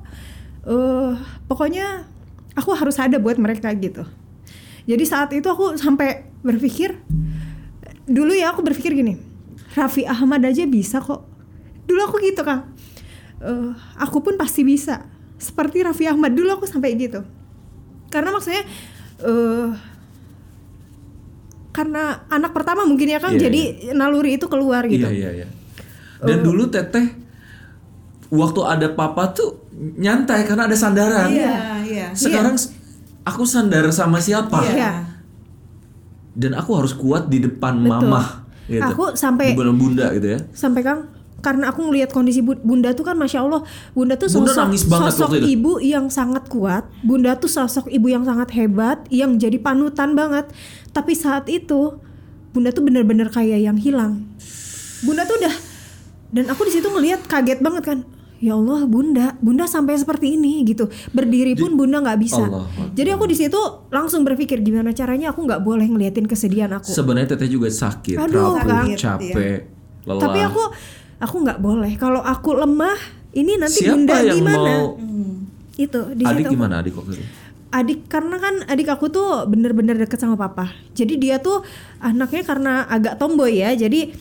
Eh 0.65 1.13
pokoknya 1.45 2.09
aku 2.57 2.73
harus 2.73 2.97
ada 2.97 3.21
buat 3.21 3.37
mereka 3.37 3.69
gitu. 3.77 4.09
Jadi 4.89 5.05
saat 5.05 5.29
itu 5.37 5.45
aku 5.45 5.77
sampai 5.77 6.25
berpikir 6.41 6.97
dulu 8.09 8.33
ya 8.33 8.55
aku 8.55 8.63
berpikir 8.63 8.95
gini 8.95 9.19
Raffi 9.77 10.09
Ahmad 10.09 10.41
aja 10.43 10.65
bisa 10.65 10.99
kok 10.99 11.29
dulu 11.85 12.01
aku 12.09 12.17
gitu 12.25 12.43
kang 12.43 12.73
Eh, 13.37 13.71
aku 14.01 14.25
pun 14.25 14.41
pasti 14.41 14.65
bisa 14.65 15.05
seperti 15.37 15.85
Raffi 15.85 16.09
Ahmad 16.09 16.33
dulu 16.33 16.57
aku 16.57 16.65
sampai 16.65 16.97
gitu 16.97 17.21
karena 18.09 18.33
maksudnya 18.33 18.65
eh 19.21 19.69
karena 21.77 22.25
anak 22.33 22.57
pertama 22.57 22.89
mungkin 22.89 23.13
ya 23.13 23.21
kang 23.21 23.37
Iya, 23.37 23.53
jadi 23.53 23.63
naluri 23.93 24.41
itu 24.41 24.49
keluar 24.49 24.89
gitu 24.89 25.05
Iya, 25.05 25.13
iya, 25.13 25.45
iya. 25.45 25.49
Dan 26.25 26.41
dulu 26.41 26.73
Teteh 26.73 27.13
waktu 28.33 28.61
ada 28.65 28.89
papa 28.97 29.37
tuh 29.37 29.69
nyantai 29.77 30.49
karena 30.49 30.65
ada 30.65 30.73
sandaran. 30.73 31.29
Iya, 31.29 31.57
iya. 31.85 32.07
Sekarang 32.17 32.57
aku 33.21 33.45
sandar 33.45 33.85
sama 33.93 34.17
siapa? 34.25 34.65
Iya. 34.65 35.05
Dan 36.33 36.57
aku 36.57 36.73
harus 36.73 36.97
kuat 36.97 37.29
di 37.29 37.45
depan 37.45 37.77
Betul. 37.77 37.93
mama 37.93 38.46
gitu. 38.67 38.83
Aku 38.83 39.15
sampai- 39.15 39.55
bunda 39.55 40.11
gitu 40.13 40.29
ya. 40.29 40.41
sampai 40.51 40.83
kang 40.83 41.01
karena 41.37 41.71
aku 41.71 41.87
ngelihat 41.87 42.11
kondisi 42.11 42.43
bu- 42.43 42.59
bunda 42.59 42.91
tuh 42.91 43.07
kan 43.07 43.15
masya 43.15 43.45
allah 43.45 43.63
bunda 43.93 44.19
tuh 44.19 44.27
Bunda 44.27 44.51
sosok 44.51 44.63
nangis 44.67 44.83
banget 44.83 45.13
sosok 45.15 45.31
ibu 45.39 45.73
yang 45.79 46.11
sangat 46.11 46.49
kuat 46.49 46.89
bunda 47.01 47.39
tuh 47.39 47.47
sosok 47.47 47.87
ibu 47.87 48.11
yang 48.11 48.27
sangat 48.27 48.51
hebat 48.57 49.05
yang 49.09 49.39
jadi 49.39 49.61
panutan 49.61 50.17
banget 50.17 50.51
tapi 50.91 51.15
saat 51.15 51.47
itu 51.47 52.03
bunda 52.51 52.73
tuh 52.73 52.83
bener-bener 52.83 53.29
kayak 53.29 53.63
yang 53.63 53.79
hilang 53.79 54.27
bunda 55.05 55.23
tuh 55.23 55.39
udah 55.39 55.55
dan 56.33 56.51
aku 56.51 56.67
di 56.67 56.73
situ 56.75 56.89
ngelihat 56.89 57.23
kaget 57.29 57.63
banget 57.63 57.85
kan 57.85 57.99
ya 58.39 58.53
allah 58.53 58.85
bunda. 58.85 59.37
Bunda 59.39 59.65
sampai 59.65 59.97
seperti 59.97 60.37
ini 60.37 60.61
gitu. 60.63 60.87
Berdiri 61.11 61.55
pun 61.55 61.75
bunda 61.75 62.01
nggak 62.01 62.19
bisa. 62.21 62.43
Allah 62.43 62.67
jadi 62.93 63.13
aku 63.13 63.25
di 63.25 63.37
situ 63.37 63.61
langsung 63.89 64.25
berpikir 64.25 64.61
gimana 64.61 64.91
caranya 64.91 65.31
aku 65.31 65.45
nggak 65.45 65.61
boleh 65.61 65.85
ngeliatin 65.85 66.25
kesedihan 66.25 66.73
aku? 66.73 66.89
Sebenarnya 66.89 67.37
Teteh 67.37 67.49
juga 67.49 67.69
sakit, 67.69 68.17
Aduh, 68.17 68.57
rapuh, 68.57 68.65
Kang. 68.65 68.89
capek, 68.97 69.59
lelah. 70.09 70.23
tapi 70.23 70.39
aku 70.41 70.63
aku 71.17 71.37
nggak 71.45 71.59
boleh. 71.61 71.93
Kalau 71.97 72.21
aku 72.21 72.57
lemah 72.57 72.97
ini 73.33 73.57
nanti 73.57 73.85
Siapa 73.85 73.93
bunda 73.93 74.17
yang 74.21 74.37
gimana? 74.41 74.61
mau? 74.61 74.87
Itu 75.77 76.01
di 76.17 76.25
Adik 76.25 76.49
situ 76.49 76.53
gimana 76.57 76.81
adik 76.81 76.97
waktu 76.97 77.21
itu? 77.21 77.27
adik 77.67 78.09
karena 78.09 78.41
kan 78.41 78.55
adik 78.73 78.89
aku 78.89 79.13
tuh 79.13 79.45
bener-bener 79.45 79.99
deket 79.99 80.17
sama 80.17 80.39
papa. 80.39 80.73
Jadi 80.97 81.21
dia 81.21 81.37
tuh 81.37 81.61
anaknya 82.01 82.41
karena 82.41 82.73
agak 82.89 83.21
tomboy 83.21 83.53
ya 83.61 83.77
jadi 83.77 84.17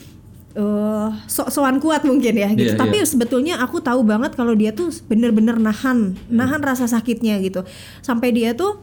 eh 0.56 1.10
sok-sokan 1.28 1.84
kuat 1.84 2.08
mungkin 2.08 2.32
ya 2.32 2.48
gitu. 2.56 2.74
Iya, 2.74 2.80
tapi 2.80 3.04
iya. 3.04 3.08
sebetulnya 3.08 3.54
aku 3.60 3.84
tahu 3.84 4.08
banget 4.08 4.40
kalau 4.40 4.56
dia 4.56 4.72
tuh 4.72 4.88
bener-bener 5.12 5.60
nahan 5.60 6.16
nahan 6.32 6.64
rasa 6.64 6.88
sakitnya 6.88 7.36
gitu. 7.44 7.68
Sampai 8.00 8.32
dia 8.32 8.56
tuh 8.56 8.80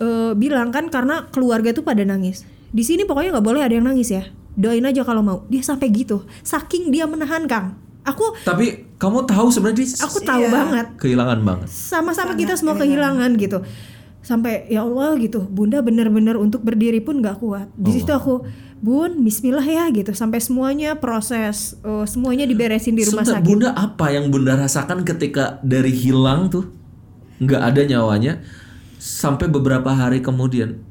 eh, 0.00 0.32
bilang 0.32 0.72
kan 0.72 0.88
karena 0.88 1.28
keluarga 1.28 1.76
tuh 1.76 1.84
pada 1.84 2.00
nangis. 2.08 2.48
Di 2.72 2.84
sini 2.84 3.04
pokoknya 3.04 3.36
nggak 3.36 3.46
boleh 3.46 3.60
ada 3.60 3.76
yang 3.76 3.84
nangis 3.84 4.08
ya. 4.08 4.24
Doain 4.56 4.82
aja 4.82 5.04
kalau 5.04 5.20
mau. 5.20 5.38
Dia 5.52 5.60
sampai 5.60 5.92
gitu. 5.92 6.24
Saking 6.40 6.88
dia 6.88 7.04
menahan 7.04 7.44
kang 7.44 7.76
aku 8.08 8.24
Tapi 8.40 8.96
kamu 8.96 9.28
tahu 9.28 9.46
sebenarnya 9.52 9.84
aku 10.00 10.18
tahu 10.24 10.42
Iya. 10.42 10.50
banget. 10.50 10.86
Kehilangan 10.98 11.38
banget. 11.44 11.68
sama-sama 11.68 12.32
kita 12.34 12.56
semua 12.56 12.74
kehilangan. 12.80 13.36
gitu. 13.36 13.60
Sampai 14.24 14.66
ya 14.68 14.82
Allah 14.82 15.14
gitu. 15.20 15.44
Bunda 15.46 15.84
benar-benar 15.84 16.36
untuk 16.40 16.64
berdiri 16.64 16.98
pun 17.04 17.20
nggak 17.22 17.38
kuat. 17.38 17.68
Di 17.76 18.00
situ 18.00 18.10
aku 18.10 18.42
bun 18.78 19.20
Bismillah 19.20 19.62
ya 19.62 19.84
gitu 19.88 20.10
sampai 20.12 20.38
semuanya 20.38 20.94
proses 20.94 21.74
eh, 21.78 22.04
semuanya 22.04 22.44
diberesin 22.44 22.92
di 22.92 23.02
rumah 23.02 23.22
Sebentar, 23.22 23.38
sakit 23.38 23.48
Bunda 23.48 23.70
apa 23.72 24.06
yang 24.08 24.28
Bunda 24.28 24.54
rasakan 24.54 25.02
ketika 25.02 25.58
dari 25.60 25.90
hilang 25.90 26.46
tuh 26.46 26.70
nggak 27.38 27.62
ada 27.64 27.82
nyawanya 27.84 28.42
sampai 28.96 29.46
beberapa 29.46 29.88
hari 29.88 30.18
kemudian? 30.18 30.82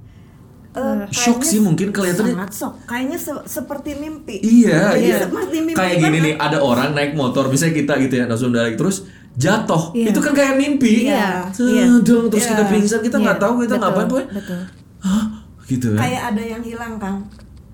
Eh, 0.71 1.03
Shock 1.09 1.41
sih 1.41 1.57
mungkin 1.57 1.89
kelihatannya. 1.89 2.37
sangat 2.37 2.51
shock 2.53 2.75
kayaknya 2.85 3.17
se- 3.17 3.45
seperti 3.45 3.97
mimpi 3.97 4.37
Iya, 4.39 4.93
Jadi 4.93 5.03
iya. 5.03 5.17
seperti 5.19 5.57
mimpi 5.59 5.73
Kayak 5.73 5.95
gini 5.97 6.17
nih, 6.21 6.33
ada 6.37 6.61
orang 6.61 6.93
naik 6.93 7.13
motor, 7.13 7.49
misalnya 7.49 7.75
kita 7.75 7.93
gitu 7.97 8.13
ya, 8.15 8.25
langsung 8.25 8.53
balik 8.53 8.77
terus 8.77 9.09
jatuh. 9.33 9.89
Iya. 9.91 10.13
Itu 10.13 10.19
kan 10.21 10.33
kayak 10.33 10.53
mimpi. 10.55 11.09
Iya, 11.09 11.49
Sedang, 11.49 11.97
iya. 11.97 12.25
terus 12.29 12.45
Iya. 12.45 12.51
kita 12.51 12.63
pingsan, 12.67 12.99
kita 13.01 13.17
nggak 13.17 13.37
Iya, 13.37 13.41
tahu 13.41 13.53
kita 13.57 13.65
betul, 13.71 13.81
ngapain 13.81 14.07
pokoknya. 14.07 14.29
betul 14.31 14.59
Hah? 14.99 15.25
Gitu 15.65 15.87
kan. 15.89 15.99
kayak 15.99 16.21
ada 16.29 16.43
yang 16.45 16.61
hilang 16.61 16.93
kang 16.95 17.17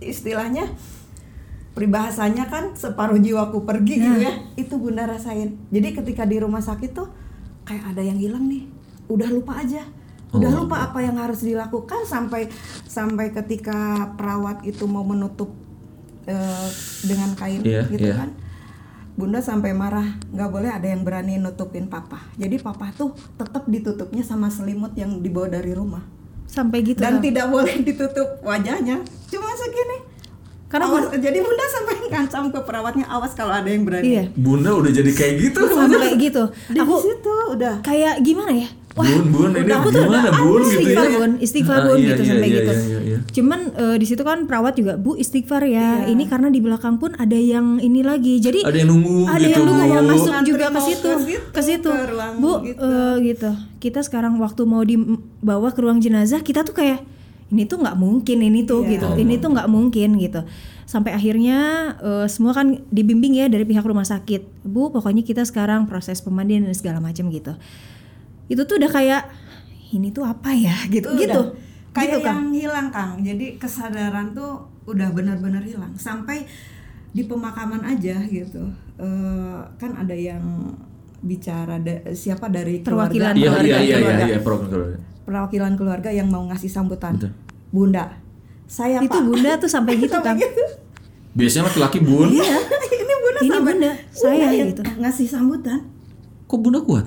istilahnya 0.06 0.68
peribahasanya 1.74 2.46
kan 2.48 2.78
separuh 2.78 3.18
jiwaku 3.18 3.66
pergi 3.66 3.96
gitu 3.98 4.14
Nah. 4.14 4.22
ya. 4.22 4.34
Itu 4.54 4.78
bunda 4.78 5.10
rasain. 5.10 5.58
Jadi 5.74 5.88
ketika 5.94 6.24
di 6.24 6.38
rumah 6.38 6.62
sakit 6.62 6.92
tuh 6.94 7.10
kayak 7.66 7.98
ada 7.98 8.02
yang 8.02 8.18
hilang 8.18 8.46
nih. 8.46 8.70
Udah 9.10 9.28
lupa 9.28 9.58
aja. 9.58 9.82
Udah 10.34 10.50
Oh. 10.50 10.66
lupa 10.66 10.82
apa 10.84 11.02
yang 11.02 11.18
harus 11.18 11.42
dilakukan 11.42 12.06
sampai 12.06 12.50
sampai 12.86 13.30
ketika 13.32 14.10
perawat 14.14 14.62
itu 14.64 14.86
mau 14.86 15.02
menutup 15.04 15.50
eh, 16.24 16.68
dengan 17.04 17.36
kain 17.36 17.60
Iya, 17.62 17.84
gitu 17.92 18.08
iya. 18.08 18.16
kan 18.16 18.30
bunda 19.14 19.42
sampai 19.42 19.76
marah. 19.76 20.18
Nggak 20.32 20.50
boleh 20.50 20.72
ada 20.72 20.88
yang 20.88 21.04
berani 21.04 21.38
nutupin 21.38 21.86
papa. 21.86 22.18
Jadi 22.34 22.58
papa 22.58 22.90
tuh 22.94 23.12
tetap 23.36 23.68
ditutupnya 23.68 24.24
sama 24.24 24.48
selimut 24.48 24.96
yang 24.96 25.20
dibawa 25.20 25.52
dari 25.52 25.74
rumah 25.74 26.02
sampai 26.54 26.86
gitu 26.86 27.02
dan 27.02 27.18
Kang. 27.18 27.26
tidak 27.26 27.46
boleh 27.50 27.76
ditutup 27.82 28.30
wajahnya. 28.46 29.02
Cuma 29.34 29.50
segini. 29.58 30.14
Karena 30.70 30.90
awas, 30.90 31.06
jadi 31.14 31.38
bunda 31.38 31.66
sampai 31.70 31.96
ngancam 32.10 32.44
ke 32.50 32.60
perawatnya 32.66 33.06
awas 33.06 33.38
kalau 33.38 33.54
ada 33.54 33.70
yang 33.70 33.86
berani. 33.86 34.10
Iya. 34.10 34.24
Bunda 34.34 34.74
udah 34.74 34.90
jadi 34.90 35.12
kayak 35.14 35.34
gitu. 35.38 35.62
sampai 35.70 35.98
kayak 36.02 36.18
gitu. 36.18 36.44
Di 36.74 36.80
aku 36.82 36.94
situ 36.98 37.36
udah. 37.54 37.76
kayak 37.86 38.22
gimana 38.26 38.54
ya 38.58 38.70
Bun, 38.94 39.26
bun, 39.28 39.50
ini 39.52 39.68
aku 39.68 39.90
tuh 39.90 40.06
gimana 40.06 40.30
bun 40.32 40.62
"Ah, 40.62 40.70
gitu 40.70 40.78
istighfar 40.78 41.02
ya? 41.04 41.18
bun 41.18 41.32
istighfar 41.38 41.76
Ah, 41.76 41.84
bun 41.84 41.98
iya, 41.98 42.08
gitu 42.08 42.22
iya, 42.22 42.30
sampai 42.30 42.46
iya, 42.46 42.56
gitu 42.56 42.72
iya, 42.72 43.00
iya. 43.02 43.18
cuman 43.26 43.60
eh, 43.74 43.96
di 43.98 44.06
situ 44.06 44.22
kan 44.22 44.40
perawat 44.46 44.74
juga 44.76 44.94
bu 44.96 45.12
istighfar 45.16 45.64
ya 45.64 46.06
Iya. 46.06 46.14
ini 46.14 46.24
karena 46.24 46.48
di 46.48 46.60
belakang 46.60 46.96
pun 46.96 47.12
ada 47.16 47.34
yang 47.34 47.78
ini 47.80 48.02
lagi 48.02 48.38
jadi 48.38 48.62
Ada 48.62 48.78
yang 48.78 48.90
nunggu 48.90 49.26
ada 49.26 49.42
gitu, 49.42 49.50
yang 49.50 49.66
nunggu 49.66 49.86
mau 49.90 50.06
masuk 50.08 50.34
juga 50.44 50.66
ke 50.70 50.82
situ 50.84 51.10
ke 51.50 51.62
situ, 51.64 51.90
bu 52.38 52.54
gitu. 52.62 52.78
eh, 52.80 53.16
gitu 53.26 53.50
kita 53.80 54.00
sekarang 54.00 54.38
waktu 54.38 54.62
mau 54.64 54.82
dibawa 54.82 55.70
ke 55.70 55.80
ruang 55.80 55.98
jenazah 55.98 56.40
kita 56.40 56.62
tuh 56.62 56.74
kayak 56.74 57.02
ini 57.50 57.66
tuh 57.66 57.82
nggak 57.82 57.98
mungkin 57.98 58.38
ini 58.40 58.62
tuh 58.62 58.82
Iya. 58.84 58.92
gitu 58.94 59.08
ini 59.18 59.38
tuh 59.38 59.50
nggak 59.52 59.68
mungkin 59.68 60.18
gitu 60.18 60.46
sampai 60.86 61.12
akhirnya 61.12 61.58
eh, 61.98 62.26
semua 62.28 62.54
kan 62.54 62.78
dibimbing 62.88 63.34
ya 63.34 63.50
dari 63.50 63.66
pihak 63.66 63.82
rumah 63.82 64.06
sakit 64.06 64.62
bu 64.62 64.90
pokoknya 64.90 65.22
kita 65.22 65.42
sekarang 65.42 65.90
proses 65.90 66.22
pemandian 66.22 66.62
dan 66.62 66.78
segala 66.78 67.02
macam 67.02 67.26
gitu 67.28 67.58
itu 68.46 68.62
tuh 68.62 68.76
udah 68.76 68.92
kayak 68.92 69.22
ini 69.90 70.10
tuh 70.10 70.24
apa 70.24 70.50
ya 70.50 70.76
gitu 70.88 71.08
Udah. 71.08 71.20
gitu 71.20 71.42
kayak 71.90 72.10
gitu, 72.10 72.18
Kang. 72.20 72.36
yang 72.42 72.50
hilang 72.52 72.88
kang 72.90 73.12
jadi 73.20 73.46
kesadaran 73.56 74.34
tuh 74.34 74.58
udah 74.84 75.10
benar-benar 75.10 75.62
hilang 75.62 75.94
sampai 75.94 76.44
di 77.10 77.24
pemakaman 77.24 77.84
aja 77.84 78.18
gitu 78.24 78.64
Eh, 78.94 79.60
kan 79.74 79.92
ada 79.96 80.14
yang 80.14 80.70
bicara 81.20 81.78
da- 81.78 82.06
siapa 82.12 82.46
dari 82.48 82.78
Perwakilan 82.80 83.34
Iya, 83.34 83.50
keluarga 83.50 83.66
iya, 83.66 83.74
iya, 83.74 83.82
iya, 83.82 83.98
keluarga. 83.98 84.26
iya, 84.28 84.40
keluarga. 84.70 84.98
perwakilan 85.24 85.74
keluarga 85.74 86.10
yang 86.12 86.28
mau 86.28 86.46
ngasih 86.46 86.68
sambutan 86.68 87.16
Betul. 87.16 87.34
bunda 87.70 88.06
saya 88.66 89.00
itu 89.00 89.10
pak 89.10 89.24
bunda 89.24 89.52
tuh 89.56 89.66
sampai 89.66 89.98
gitu 89.98 90.14
kan 90.16 90.36
gitu. 90.36 90.62
Biasanya 91.34 91.64
laki-laki 91.66 92.00
bun. 92.02 92.30
Iya. 92.30 92.54
ini 92.94 93.14
bunda 93.16 93.40
Ini 93.40 93.50
sampai- 93.50 93.66
bunda, 93.66 93.92
saya 94.12 94.46
yang 94.52 94.70
gitu. 94.70 94.82
ngasih 94.96 95.26
sambutan 95.28 95.80
Kok 96.46 96.60
bunda 96.60 96.80
kuat? 96.80 97.06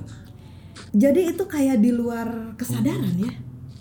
Jadi 0.96 1.20
itu 1.30 1.44
kayak 1.44 1.76
di 1.78 1.92
luar 1.92 2.56
kesadaran 2.56 3.12
ya 3.14 3.32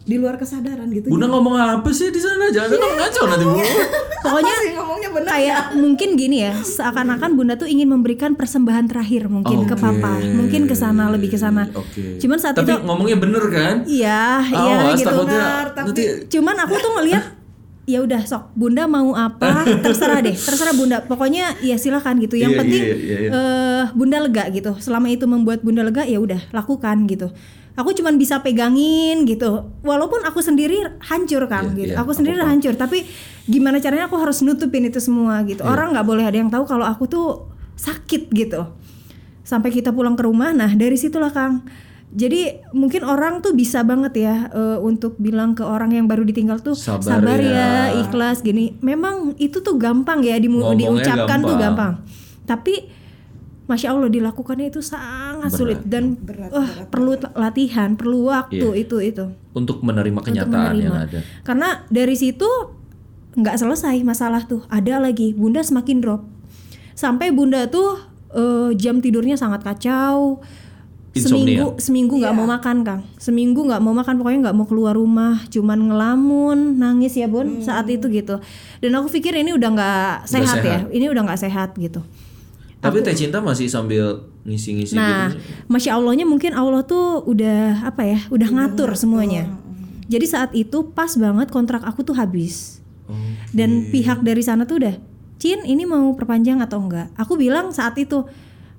di 0.05 0.21
luar 0.21 0.37
kesadaran 0.37 0.85
gitu 0.93 1.09
Bunda 1.09 1.25
ngomong 1.25 1.57
apa 1.57 1.89
sih 1.89 2.13
di 2.13 2.21
sana? 2.21 2.53
Jangan 2.53 2.77
ngomong 2.77 2.93
ngaco 2.93 3.21
nanti 3.25 3.41
bu. 3.43 3.57
pokoknya 4.25 4.53
sih 4.59 4.71
ngomongnya 4.73 5.09
benar 5.13 5.29
kayak 5.31 5.61
mungkin 5.77 6.09
gini 6.13 6.37
ya 6.41 6.53
seakan-akan 6.57 7.31
bunda 7.33 7.53
tuh 7.55 7.65
ingin 7.65 7.89
memberikan 7.89 8.33
persembahan 8.33 8.85
terakhir 8.85 9.29
mungkin 9.29 9.65
ke 9.65 9.73
Oke. 9.73 9.81
papa 9.81 10.17
mungkin 10.21 10.65
ke 10.65 10.73
sana 10.73 11.09
lebih 11.09 11.29
ke 11.29 11.37
sana 11.37 11.69
Oke. 11.73 12.17
cuman 12.17 12.37
saat 12.37 12.53
Tapi 12.53 12.69
itu 12.69 12.85
ngomongnya 12.85 13.17
bener 13.17 13.43
kan? 13.49 13.75
iya 13.85 14.41
iya 14.45 14.77
Awas, 14.89 14.97
gitu 14.97 15.13
Benar, 15.25 15.65
tapi- 15.73 15.87
nanti 15.93 16.03
cuman 16.27 16.55
aku 16.59 16.73
tuh 16.75 16.91
ngelihat 16.97 17.23
ya 17.85 18.01
udah 18.01 18.25
sok 18.25 18.53
bunda 18.53 18.85
mau 18.85 19.13
apa? 19.13 19.61
Terserah 19.85 20.19
deh 20.19 20.33
terserah 20.33 20.73
bunda. 20.73 21.01
Pokoknya 21.01 21.53
ya 21.61 21.77
silakan 21.77 22.17
gitu. 22.17 22.35
Yang 22.35 22.51
Iya, 22.51 22.59
penting 22.59 22.81
iya, 22.81 22.95
iya, 22.97 23.17
iya. 23.17 23.29
eh, 23.29 23.83
bunda 23.93 24.17
lega 24.19 24.49
gitu. 24.49 24.73
Selama 24.77 25.07
itu 25.07 25.25
membuat 25.25 25.61
bunda 25.61 25.81
lega 25.81 26.01
ya 26.03 26.17
udah 26.17 26.49
lakukan 26.49 27.05
gitu. 27.05 27.29
Aku 27.75 27.91
cuman 27.91 28.15
bisa 28.15 28.39
pegangin 28.39 29.27
gitu. 29.27 29.69
Walaupun 29.81 30.23
aku 30.23 30.39
sendiri 30.39 30.79
hancur 31.03 31.45
kan 31.45 31.71
Iya, 31.71 31.77
gitu. 31.77 31.93
iya, 31.93 32.01
aku 32.01 32.11
sendiri 32.11 32.39
aku 32.39 32.47
hancur. 32.47 32.73
Tapi 32.73 33.05
gimana 33.45 33.77
caranya 33.77 34.07
aku 34.07 34.17
harus 34.17 34.41
nutupin 34.41 34.83
itu 34.83 34.97
semua 34.97 35.45
gitu. 35.45 35.61
Iya. 35.61 35.69
orang 35.69 35.93
nggak 35.93 36.07
boleh 36.07 36.23
ada 36.23 36.37
yang 36.37 36.49
tahu 36.49 36.65
kalau 36.65 36.83
aku 36.83 37.05
tuh 37.05 37.27
sakit 37.75 38.31
gitu. 38.31 38.65
Sampai 39.45 39.69
kita 39.69 39.93
pulang 39.93 40.17
ke 40.17 40.25
rumah 40.25 40.49
nah 40.51 40.73
dari 40.73 40.97
situlah 40.97 41.29
kang 41.29 41.61
jadi 42.15 42.41
mungkin 42.71 43.03
orang 43.03 43.39
tuh 43.39 43.51
bisa 43.51 43.83
banget 43.83 44.15
ya 44.17 44.47
eh, 44.47 44.79
untuk 44.79 45.15
bilang 45.17 45.51
ke 45.51 45.61
orang 45.61 45.91
yang 45.91 46.07
baru 46.07 46.23
ditinggal 46.23 46.59
tuh 46.59 46.73
Sabar 46.73 47.19
sabar, 47.19 47.37
ya." 47.37 47.51
ya. 47.51 47.71
ikhlas 47.99 48.39
gini 48.39 48.79
memang 48.79 49.35
itu 49.35 49.59
tuh 49.59 49.75
gampang 49.75 50.23
ya 50.23 50.39
Ngomongnya 50.39 50.79
diucapkan 50.79 51.39
tuh 51.41 51.55
gampang. 51.55 51.93
gampang 51.99 52.43
tapi 52.45 52.87
masya 53.65 53.91
allah 53.91 54.07
dilakukannya 54.07 54.69
itu 54.69 54.79
sangat 54.79 55.49
Berat. 55.49 55.57
sulit 55.57 55.79
dan 55.83 56.13
Berat, 56.15 56.49
wah, 56.49 56.63
berat, 56.63 56.87
perlu 56.87 57.11
latihan 57.33 57.89
perlu 57.93 58.29
waktu 58.29 58.61
Iya. 58.63 58.79
itu 58.79 58.97
itu 59.03 59.25
Untuk 59.51 59.81
menerima 59.81 60.19
kenyataan 60.21 60.53
untuk 60.71 60.79
yang 60.79 60.93
menerima. 60.93 61.09
ada. 61.09 61.19
Karena 61.41 61.69
dari 61.87 62.13
situ 62.13 62.45
nggak 63.33 63.57
selesai 63.57 63.99
masalah 64.01 64.43
tuh, 64.43 64.63
ada 64.69 64.95
lagi 64.97 65.31
bunda 65.31 65.59
semakin 65.59 65.99
drop. 65.99 66.21
Sampai 66.93 67.31
bunda 67.31 67.65
tuh 67.65 67.97
eh, 68.31 68.71
jam 68.75 68.99
tidurnya 68.99 69.35
sangat 69.35 69.63
kacau. 69.63 70.39
Insomnia. 71.15 71.63
Seminggu 71.63 71.67
seminggu 71.79 72.13
nggak 72.19 72.33
Iya. 72.35 72.39
mau 72.43 72.47
makan 72.51 72.77
kang, 72.83 73.01
seminggu 73.15 73.63
nggak 73.63 73.79
mau 73.79 73.95
makan 73.95 74.19
pokoknya 74.19 74.39
nggak 74.51 74.57
mau 74.59 74.67
keluar 74.67 74.99
rumah, 74.99 75.39
cuman 75.47 75.79
ngelamun, 75.87 76.75
nangis 76.75 77.15
ya 77.15 77.31
bun 77.31 77.63
saat 77.63 77.87
itu 77.87 78.03
gitu. 78.11 78.35
Dan 78.83 78.91
aku 78.99 79.07
pikir 79.07 79.31
ini 79.31 79.55
udah 79.55 79.69
nggak 79.71 80.11
sehat, 80.27 80.59
ya, 80.59 80.83
sehat. 80.83 80.91
ini 80.91 81.07
udah 81.07 81.23
nggak 81.23 81.39
sehat 81.39 81.71
gitu. 81.79 82.03
Tapi 82.83 82.99
Teh 82.99 83.15
Cinta 83.15 83.39
masih 83.39 83.71
sambil 83.71 84.27
ngisi-ngisi 84.43 84.93
Nah, 84.93 85.31
gitu. 85.31 85.39
masya 85.65 85.95
allahnya 85.95 86.27
mungkin 86.27 86.51
Allah 86.51 86.83
tuh 86.83 87.23
udah 87.23 87.87
apa 87.87 88.03
ya, 88.03 88.19
udah 88.27 88.45
ngatur 88.51 88.91
semuanya. 88.93 89.47
Jadi 90.05 90.25
saat 90.27 90.51
itu 90.53 90.91
pas 90.91 91.15
banget 91.15 91.47
kontrak 91.49 91.81
aku 91.81 92.03
tuh 92.03 92.13
habis. 92.13 92.83
Oke. 93.07 93.55
Dan 93.55 93.87
pihak 93.89 94.19
dari 94.21 94.43
sana 94.43 94.67
tuh 94.67 94.83
udah, 94.83 94.95
Cin 95.35 95.63
ini 95.63 95.87
mau 95.87 96.11
perpanjang 96.13 96.59
atau 96.59 96.77
enggak? 96.83 97.07
Aku 97.15 97.39
bilang 97.39 97.71
saat 97.71 97.95
itu 97.97 98.27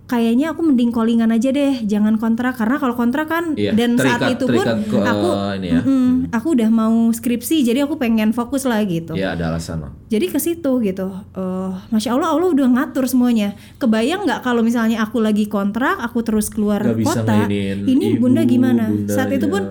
kayaknya 0.06 0.54
aku 0.54 0.62
mending 0.62 0.88
callingan 0.88 1.28
aja 1.28 1.50
deh, 1.50 1.82
jangan 1.82 2.14
kontrak 2.14 2.54
karena 2.54 2.78
kalau 2.78 2.94
kontrak 2.94 3.26
kan 3.26 3.52
Iya, 3.52 3.74
dan 3.74 3.94
saat 3.96 4.22
terikat- 4.22 4.38
itu 4.38 4.44
pun 4.46 4.62
ke, 4.62 4.96
aku 4.96 5.28
ini 5.56 5.66
ya. 5.68 5.80
mm-mm, 5.80 6.06
aku 6.30 6.48
udah 6.54 6.70
mau 6.70 6.94
skripsi 7.08 7.60
jadi 7.60 7.82
aku 7.82 7.94
pengen 7.96 8.30
fokus 8.30 8.62
lah 8.64 8.78
gitu. 8.82 9.12
Ya 9.12 9.34
ada 9.34 9.50
alasan 9.50 9.82
lah. 9.82 9.90
Jadi 10.06 10.26
ke 10.28 10.38
situ 10.38 10.72
gitu. 10.80 11.10
Eh, 11.32 11.70
Masya 11.90 12.14
Allah 12.14 12.30
Allah 12.30 12.48
udah 12.48 12.68
ngatur 12.68 13.04
semuanya. 13.04 13.58
Kebayang 13.76 14.22
nggak 14.22 14.40
kalau 14.40 14.62
misalnya 14.62 15.00
aku 15.00 15.18
lagi 15.18 15.46
kontrak, 15.46 15.98
aku 15.98 16.22
terus 16.22 16.46
keluar 16.46 16.86
bisa 16.88 17.20
kota. 17.20 17.50
Ini 17.50 17.82
ibu, 18.14 18.22
bunda 18.22 18.46
gimana? 18.46 18.86
bunda, 18.86 19.10
Saat 19.10 19.30
itu 19.32 19.44
ya. 19.44 19.52
pun 19.52 19.62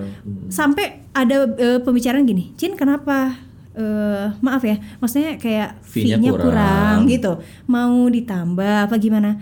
sampai 0.48 0.86
ada 1.10 1.48
eh, 1.50 1.80
pembicaraan 1.80 2.24
gini, 2.24 2.52
Cin 2.54 2.76
kenapa? 2.76 3.40
Eh, 3.72 4.28
maaf 4.38 4.64
ya, 4.64 4.80
maksudnya 4.98 5.36
kayak 5.36 5.80
fee-nya 5.82 6.20
kurang. 6.26 6.44
kurang. 6.44 6.98
gitu. 7.08 7.32
Mau 7.66 8.04
ditambah 8.06 8.88
apa 8.88 8.96
gimana? 8.96 9.36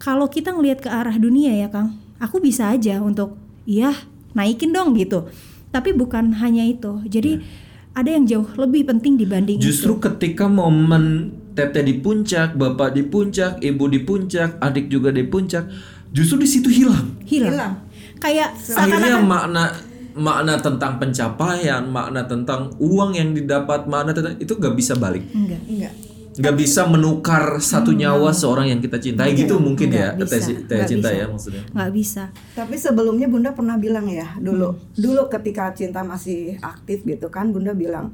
Kalau 0.00 0.32
kita 0.32 0.56
ngelihat 0.56 0.80
ke 0.80 0.88
arah 0.88 1.12
dunia 1.20 1.52
ya 1.52 1.68
Kang, 1.68 2.00
aku 2.16 2.40
bisa 2.40 2.72
aja 2.72 3.04
untuk 3.04 3.36
iya 3.68 3.92
naikin 4.32 4.72
dong 4.72 4.96
gitu. 4.96 5.28
Tapi 5.68 5.92
bukan 5.92 6.32
hanya 6.40 6.64
itu. 6.64 7.04
Jadi 7.04 7.44
ada 7.92 8.08
yang 8.08 8.24
jauh 8.24 8.48
lebih 8.56 8.88
penting 8.88 9.20
dibanding 9.20 9.60
itu. 9.60 9.70
Justru 9.70 10.00
ketika 10.00 10.48
momen 10.48 11.36
Teteh 11.52 11.84
di 11.84 11.98
puncak, 12.00 12.56
Bapak 12.56 12.96
di 12.96 13.04
puncak, 13.04 13.60
Ibu 13.60 13.84
di 13.90 14.00
puncak, 14.00 14.56
adik 14.62 14.88
juga 14.88 15.12
di 15.12 15.26
puncak, 15.26 15.68
justru 16.14 16.40
di 16.40 16.48
situ 16.48 16.72
hilang. 16.72 17.20
hilang. 17.28 17.52
Hilang. 17.52 17.74
Kayak 18.16 18.56
Akhirnya 18.72 19.20
makna 19.20 19.64
makna 20.16 20.56
tentang 20.58 20.96
pencapaian, 20.96 21.82
makna 21.86 22.24
tentang 22.24 22.72
uang 22.78 23.14
yang 23.14 23.36
didapat, 23.36 23.84
makna 23.84 24.16
tentang 24.16 24.34
itu 24.38 24.52
gak 24.56 24.74
bisa 24.74 24.96
balik. 24.96 25.22
enggak. 25.34 25.60
Enggak. 25.68 25.94
Gak 26.40 26.56
bisa 26.56 26.88
menukar 26.88 27.60
satu 27.60 27.92
nyawa 27.92 28.32
seorang 28.32 28.66
yang 28.66 28.80
kita 28.80 28.96
cintai 28.96 29.36
gitu 29.36 29.60
mungkin 29.60 29.92
ya, 29.92 30.16
Nggak 30.16 30.26
bisa, 30.26 30.48
Teh 30.64 30.76
nggak 30.80 30.88
cinta 30.88 31.08
bisa. 31.12 31.20
ya 31.20 31.24
maksudnya. 31.28 31.62
nggak 31.70 31.90
bisa. 31.92 32.22
Tapi 32.56 32.74
sebelumnya 32.74 33.28
Bunda 33.28 33.52
pernah 33.52 33.76
bilang 33.76 34.08
ya 34.08 34.40
dulu, 34.40 34.72
dulu 34.96 35.22
ketika 35.28 35.70
cinta 35.70 36.00
masih 36.00 36.56
aktif 36.58 37.04
gitu 37.04 37.28
kan, 37.28 37.52
Bunda 37.52 37.76
bilang, 37.76 38.10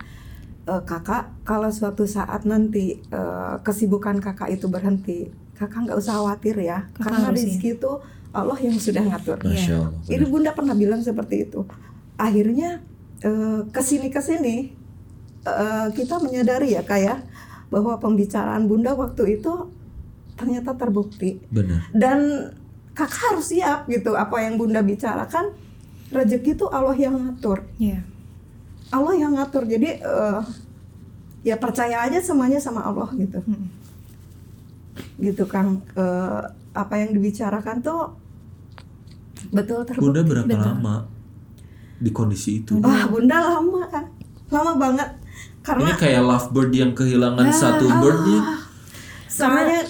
"E, 0.65 0.75
kakak 0.83 1.31
kalau 1.43 1.71
suatu 1.71 2.03
saat 2.05 2.43
nanti 2.43 2.99
e, 2.99 3.21
kesibukan 3.63 4.19
kakak 4.19 4.51
itu 4.51 4.67
berhenti, 4.67 5.31
kakak 5.55 5.87
nggak 5.87 5.97
usah 5.97 6.19
khawatir 6.19 6.59
ya, 6.59 6.91
Kakak 6.93 7.15
karena 7.15 7.31
rezeki 7.31 7.79
itu 7.79 7.93
Allah 8.35 8.59
yang 8.61 8.77
sudah 8.77 9.03
ngatur. 9.07 9.39
Allah. 9.41 9.89
Ini 10.05 10.25
Bunda 10.27 10.53
pernah 10.53 10.75
bilang 10.75 11.01
seperti 11.01 11.47
itu. 11.47 11.65
Akhirnya 12.17 12.83
e, 13.23 13.31
ke 13.71 13.81
sini 13.81 14.11
ke 14.11 14.21
sini 14.21 14.75
e, 15.41 15.55
kita 15.95 16.19
menyadari 16.19 16.75
ya 16.75 16.83
kayak 16.83 17.23
bahwa 17.67 17.97
pembicaraan 17.97 18.65
Bunda 18.65 18.93
waktu 18.93 19.37
itu 19.37 19.71
ternyata 20.35 20.73
terbukti 20.73 21.41
Benar. 21.49 21.89
dan 21.91 22.53
kakak 22.93 23.33
harus 23.33 23.51
siap 23.51 23.85
gitu 23.87 24.13
apa 24.13 24.41
yang 24.41 24.57
bunda 24.57 24.81
bicarakan 24.81 25.53
rezeki 26.09 26.55
itu 26.55 26.67
Allah 26.67 26.93
yang 26.93 27.17
ngatur 27.17 27.65
Iya. 27.77 28.05
Allah 28.89 29.15
yang 29.15 29.33
ngatur 29.35 29.65
jadi 29.65 29.99
eh, 29.99 30.41
ya 31.43 31.57
percaya 31.57 32.05
aja 32.05 32.21
semuanya 32.21 32.57
sama 32.57 32.81
Allah 32.81 33.09
gitu 33.13 33.41
Mm. 33.43 33.67
gitu 35.19 35.45
kang 35.45 35.81
Eh, 35.93 36.43
apa 36.73 36.95
yang 36.97 37.11
dibicarakan 37.11 37.81
tuh 37.81 38.13
betul 39.49 39.81
terbukti 39.83 40.05
Bunda 40.05 40.21
berapa 40.23 40.47
Betul. 40.47 40.65
lama 40.69 40.95
di 41.97 42.11
kondisi 42.13 42.61
itu? 42.61 42.77
wah 42.77 43.09
bunda 43.09 43.41
lama 43.41 43.81
kan 43.89 44.05
lama 44.47 44.73
banget 44.77 45.09
karena 45.67 45.91
Ini 45.91 45.99
kayak 45.99 46.23
lovebird 46.23 46.71
yang 46.71 46.93
kehilangan 46.95 47.51
satu 47.51 47.91
birdnya, 47.99 48.63
soalnya 49.27 49.83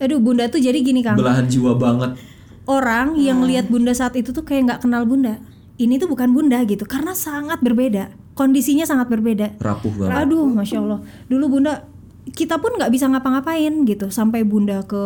Aduh, 0.00 0.16
Bunda 0.16 0.48
tuh 0.48 0.56
jadi 0.56 0.80
gini, 0.80 1.04
Kang. 1.04 1.20
belahan 1.20 1.44
jiwa 1.44 1.76
banget. 1.76 2.16
Orang 2.64 3.20
yang 3.20 3.44
lihat 3.44 3.68
Bunda 3.68 3.92
saat 3.92 4.16
itu 4.16 4.32
tuh 4.32 4.48
kayak 4.48 4.64
nggak 4.64 4.80
kenal 4.88 5.04
Bunda. 5.04 5.36
Ini 5.76 6.00
tuh 6.00 6.08
bukan 6.08 6.32
Bunda 6.32 6.64
gitu, 6.64 6.88
karena 6.88 7.12
sangat 7.12 7.60
berbeda. 7.60 8.08
Kondisinya 8.32 8.88
sangat 8.88 9.12
berbeda. 9.12 9.60
Rapuh 9.60 9.92
banget. 9.92 10.24
Aduh, 10.24 10.48
masya 10.48 10.80
Allah. 10.80 11.04
Dulu 11.28 11.60
Bunda, 11.60 11.84
kita 12.32 12.56
pun 12.56 12.80
nggak 12.80 12.88
bisa 12.88 13.12
ngapa-ngapain 13.12 13.84
gitu, 13.84 14.08
sampai 14.08 14.40
Bunda 14.40 14.80
ke 14.88 15.04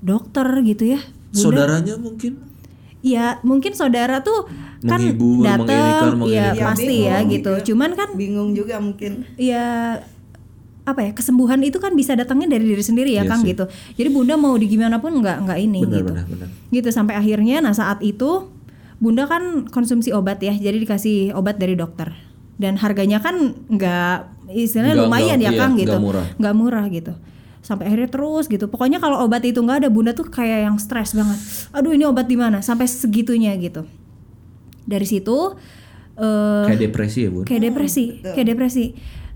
dokter 0.00 0.48
gitu 0.64 0.96
ya. 0.96 1.00
Bunda, 1.36 1.36
Saudaranya 1.36 2.00
mungkin 2.00 2.40
ya 3.00 3.38
mungkin 3.40 3.72
saudara 3.72 4.20
tuh 4.20 4.48
kan 4.82 5.00
datang, 5.42 6.22
ya 6.26 6.52
pasti 6.54 7.04
ya 7.04 7.20
bingung 7.20 7.30
gitu. 7.32 7.52
juga. 7.52 7.64
Cuman 7.64 7.90
kan 7.92 8.08
bingung 8.14 8.50
juga 8.52 8.76
mungkin 8.78 9.24
ya 9.36 9.98
apa 10.86 11.00
ya 11.02 11.10
kesembuhan 11.10 11.58
itu 11.60 11.82
kan 11.82 11.90
bisa 11.92 12.14
datangnya 12.14 12.54
dari 12.54 12.70
diri 12.70 12.78
sendiri 12.78 13.10
ya 13.10 13.22
Iya 13.22 13.30
Kang 13.30 13.42
sih. 13.42 13.50
gitu. 13.50 13.66
Jadi 13.94 14.08
Bunda 14.08 14.34
mau 14.34 14.54
di 14.54 14.66
gimana 14.66 14.98
pun 14.98 15.18
nggak 15.18 15.36
nggak 15.42 15.58
ini 15.60 15.82
benar 15.82 15.98
gitu. 15.98 16.10
benar 16.12 16.24
benar. 16.26 16.48
Gitu 16.70 16.88
sampai 16.90 17.14
akhirnya 17.16 17.58
nah 17.58 17.74
saat 17.74 17.98
itu 18.00 18.50
Bunda 18.96 19.26
kan 19.26 19.66
konsumsi 19.66 20.14
obat 20.14 20.38
ya. 20.38 20.54
Jadi 20.54 20.80
dikasih 20.80 21.34
obat 21.34 21.58
dari 21.58 21.74
dokter. 21.74 22.14
Dan 22.56 22.78
harganya 22.78 23.20
kan 23.20 23.36
nggak 23.68 24.16
istilahnya 24.48 24.94
Nggak- 24.94 25.08
lumayan 25.10 25.36
nggak- 25.36 25.42
ya 25.42 25.50
iya, 25.52 25.58
Kang 25.58 25.72
nggak 25.74 25.84
gitu. 25.84 25.96
murah. 25.98 26.26
Nggak 26.38 26.54
murah 26.54 26.84
gitu. 26.88 27.12
Sampai 27.66 27.90
akhirnya 27.90 28.06
terus 28.06 28.46
gitu. 28.46 28.70
Pokoknya 28.70 29.02
kalau 29.02 29.26
obat 29.26 29.42
itu 29.42 29.58
nggak 29.58 29.82
ada 29.82 29.88
Bunda 29.90 30.14
tuh 30.14 30.30
kayak 30.30 30.70
yang 30.70 30.76
stres 30.78 31.10
banget. 31.12 31.34
Aduh 31.74 31.90
ini 31.90 32.06
obat 32.06 32.30
di 32.30 32.38
mana? 32.38 32.62
Sampai 32.62 32.86
segitunya 32.86 33.50
gitu. 33.58 33.82
Dari 34.86 35.02
situ 35.02 35.58
eh 36.16 36.64
Kayak 36.64 36.80
depresi 36.86 37.18
ya, 37.20 37.28
Bun. 37.28 37.44
kayak 37.44 37.62
depresi 37.66 38.04
kayak 38.24 38.48
depresi 38.48 38.84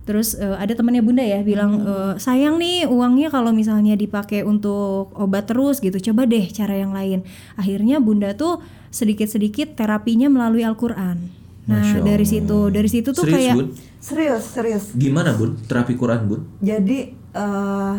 terus 0.01 0.33
eh, 0.33 0.57
ada 0.57 0.73
temannya 0.73 1.05
bunda 1.05 1.21
ya 1.21 1.45
bilang 1.45 1.77
eh, 1.77 2.15
sayang 2.17 2.57
nih 2.57 2.89
uangnya 2.89 3.29
kalau 3.29 3.53
misalnya 3.53 3.93
dipakai 3.95 4.43
untuk 4.43 5.13
obat 5.13 5.45
terus 5.45 5.79
gitu 5.79 6.01
coba 6.01 6.25
deh 6.25 6.49
cara 6.49 6.73
yang 6.75 6.97
lain 6.97 7.21
akhirnya 7.55 8.01
bunda 8.01 8.33
tuh 8.33 8.65
sedikit 8.89 9.29
sedikit 9.29 9.77
terapinya 9.77 10.33
melalui 10.33 10.65
Al-Quran 10.65 11.21
nah 11.69 11.85
Masya 11.85 12.01
dari 12.01 12.25
Allah. 12.25 12.33
situ 12.33 12.59
dari 12.73 12.89
situ 12.89 13.09
tuh 13.13 13.25
Serius, 13.29 13.37
kayak 13.37 13.55
Bun? 13.61 13.69
serius 14.01 14.43
serius 14.49 14.85
Gimana, 14.97 15.37
Bun? 15.37 15.61
Terapi 15.61 15.93
Quran, 15.95 16.21
Bun? 16.25 16.41
Jadi 16.65 16.99
eh 17.13 17.95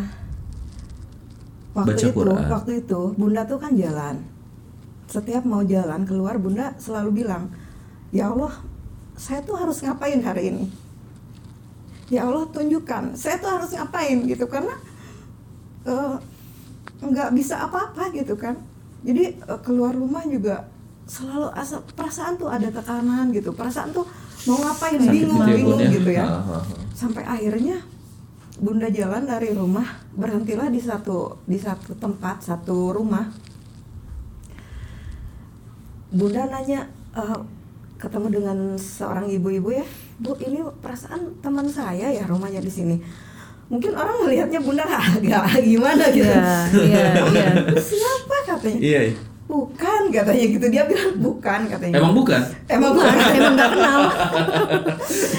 waktu 1.72 1.92
Baca 1.94 2.06
itu, 2.06 2.14
Quran. 2.14 2.46
waktu 2.48 2.72
itu 2.80 3.02
Bunda 3.16 3.42
tuh 3.44 3.58
kan 3.58 3.72
jalan. 3.74 4.16
Setiap 5.06 5.44
mau 5.44 5.62
jalan 5.62 6.04
keluar 6.04 6.36
Bunda 6.36 6.72
selalu 6.78 7.24
bilang, 7.24 7.52
"Ya 8.10 8.28
Allah, 8.28 8.52
saya 9.14 9.40
tuh 9.42 9.56
harus 9.56 9.80
ngapain 9.80 10.20
hari 10.20 10.52
ini?" 10.52 10.66
Ya 12.08 12.28
Allah 12.28 12.44
tunjukkan, 12.48 13.16
saya 13.16 13.40
tuh 13.40 13.48
harus 13.50 13.72
ngapain 13.72 14.20
gitu 14.26 14.44
karena 14.46 14.76
eh, 15.84 16.16
nggak 17.02 17.30
bisa 17.34 17.56
apa-apa 17.62 18.12
gitu 18.12 18.36
kan. 18.36 18.56
Jadi 19.02 19.36
eh, 19.36 19.60
keluar 19.64 19.92
rumah 19.92 20.24
juga 20.24 20.68
selalu 21.08 21.48
asa 21.54 21.80
perasaan 21.84 22.36
tuh 22.36 22.48
ada 22.48 22.72
tekanan 22.72 23.36
gitu 23.36 23.52
perasaan 23.52 23.92
tuh 23.92 24.08
mau 24.48 24.56
ngapain 24.56 24.96
bingung 24.96 25.44
gitu 25.44 25.52
ya, 25.52 25.56
bingung 25.60 25.82
ya? 25.82 25.90
gitu 25.92 26.10
ya 26.10 26.24
Ah, 26.24 26.40
ah, 26.40 26.52
ah. 26.56 26.64
sampai 26.96 27.24
akhirnya 27.28 27.84
bunda 28.62 28.86
jalan 28.88 29.26
dari 29.26 29.50
rumah 29.52 29.84
berhentilah 30.14 30.70
di 30.70 30.78
satu 30.78 31.34
di 31.44 31.58
satu 31.58 31.98
tempat 31.98 32.40
satu 32.40 32.94
rumah 32.94 33.26
bunda 36.12 36.46
nanya 36.46 36.86
eh, 37.12 37.40
ketemu 37.98 38.28
dengan 38.32 38.58
seorang 38.76 39.26
ibu-ibu 39.28 39.72
ya 39.72 39.86
bu 40.18 40.38
ini 40.38 40.62
perasaan 40.78 41.40
teman 41.40 41.66
saya 41.66 42.10
ya 42.12 42.26
rumahnya 42.26 42.60
di 42.60 42.70
sini 42.70 42.96
mungkin 43.66 43.96
orang 43.96 44.22
melihatnya 44.22 44.60
bunda 44.60 44.84
agak 44.84 45.58
gimana 45.64 46.04
gitu 46.12 46.28
Iya, 46.28 46.62
iya, 46.84 47.06
iya. 47.32 47.48
siapa 47.80 48.36
katanya 48.46 48.78
Iya. 48.78 49.02
iya. 49.08 49.16
Bukan 49.52 50.02
katanya 50.08 50.46
gitu. 50.56 50.66
Dia 50.72 50.84
bilang 50.88 51.20
bukan 51.20 51.60
katanya. 51.68 51.96
Emang 52.00 52.14
bukan? 52.16 52.42
emang 52.72 52.92
bukan 52.96 53.16
emang 53.36 53.54
nggak 53.60 53.72
kenal. 53.76 54.02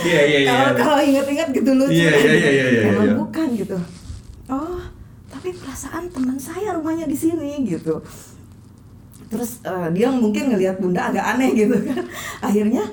Iya 0.02 0.22
iya 0.28 0.38
iya. 0.44 0.50
kalau 0.50 0.70
kalau 0.74 1.00
inget-inget 1.00 1.48
gitu 1.54 1.70
lucu 1.78 1.94
Iya, 1.94 2.10
iya, 2.10 2.32
iya, 2.34 2.50
iya, 2.50 2.64
iya, 2.68 2.82
emang 2.92 3.08
iya. 3.08 3.16
bukan 3.16 3.48
gitu. 3.56 3.78
Oh 4.52 4.82
tapi 5.32 5.48
perasaan 5.56 6.06
teman 6.12 6.36
saya 6.36 6.76
rumahnya 6.76 7.08
di 7.08 7.16
sini 7.16 7.64
gitu. 7.64 7.98
Terus 9.32 9.64
eh, 9.64 9.88
dia 9.96 10.12
mungkin 10.12 10.52
ngelihat 10.52 10.76
bunda 10.82 11.08
agak 11.08 11.24
aneh 11.34 11.50
gitu 11.56 11.72
kan. 11.82 12.04
Akhirnya 12.46 12.84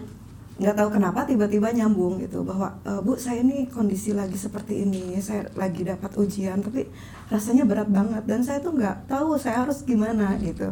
nggak 0.59 0.75
tahu 0.75 0.89
kenapa 0.91 1.23
tiba-tiba 1.23 1.71
nyambung 1.71 2.19
gitu 2.19 2.43
bahwa 2.43 2.67
"E, 2.83 2.91
bu 2.99 3.15
saya 3.15 3.39
ini 3.39 3.63
kondisi 3.71 4.11
lagi 4.11 4.35
seperti 4.35 4.83
ini 4.83 5.15
saya 5.23 5.47
lagi 5.55 5.87
dapat 5.87 6.11
ujian 6.19 6.59
tapi 6.59 6.83
rasanya 7.31 7.63
berat 7.63 7.87
banget 7.87 8.27
dan 8.27 8.43
saya 8.43 8.59
tuh 8.59 8.75
nggak 8.75 9.07
tahu 9.07 9.39
saya 9.39 9.63
harus 9.63 9.87
gimana 9.87 10.35
gitu 10.43 10.67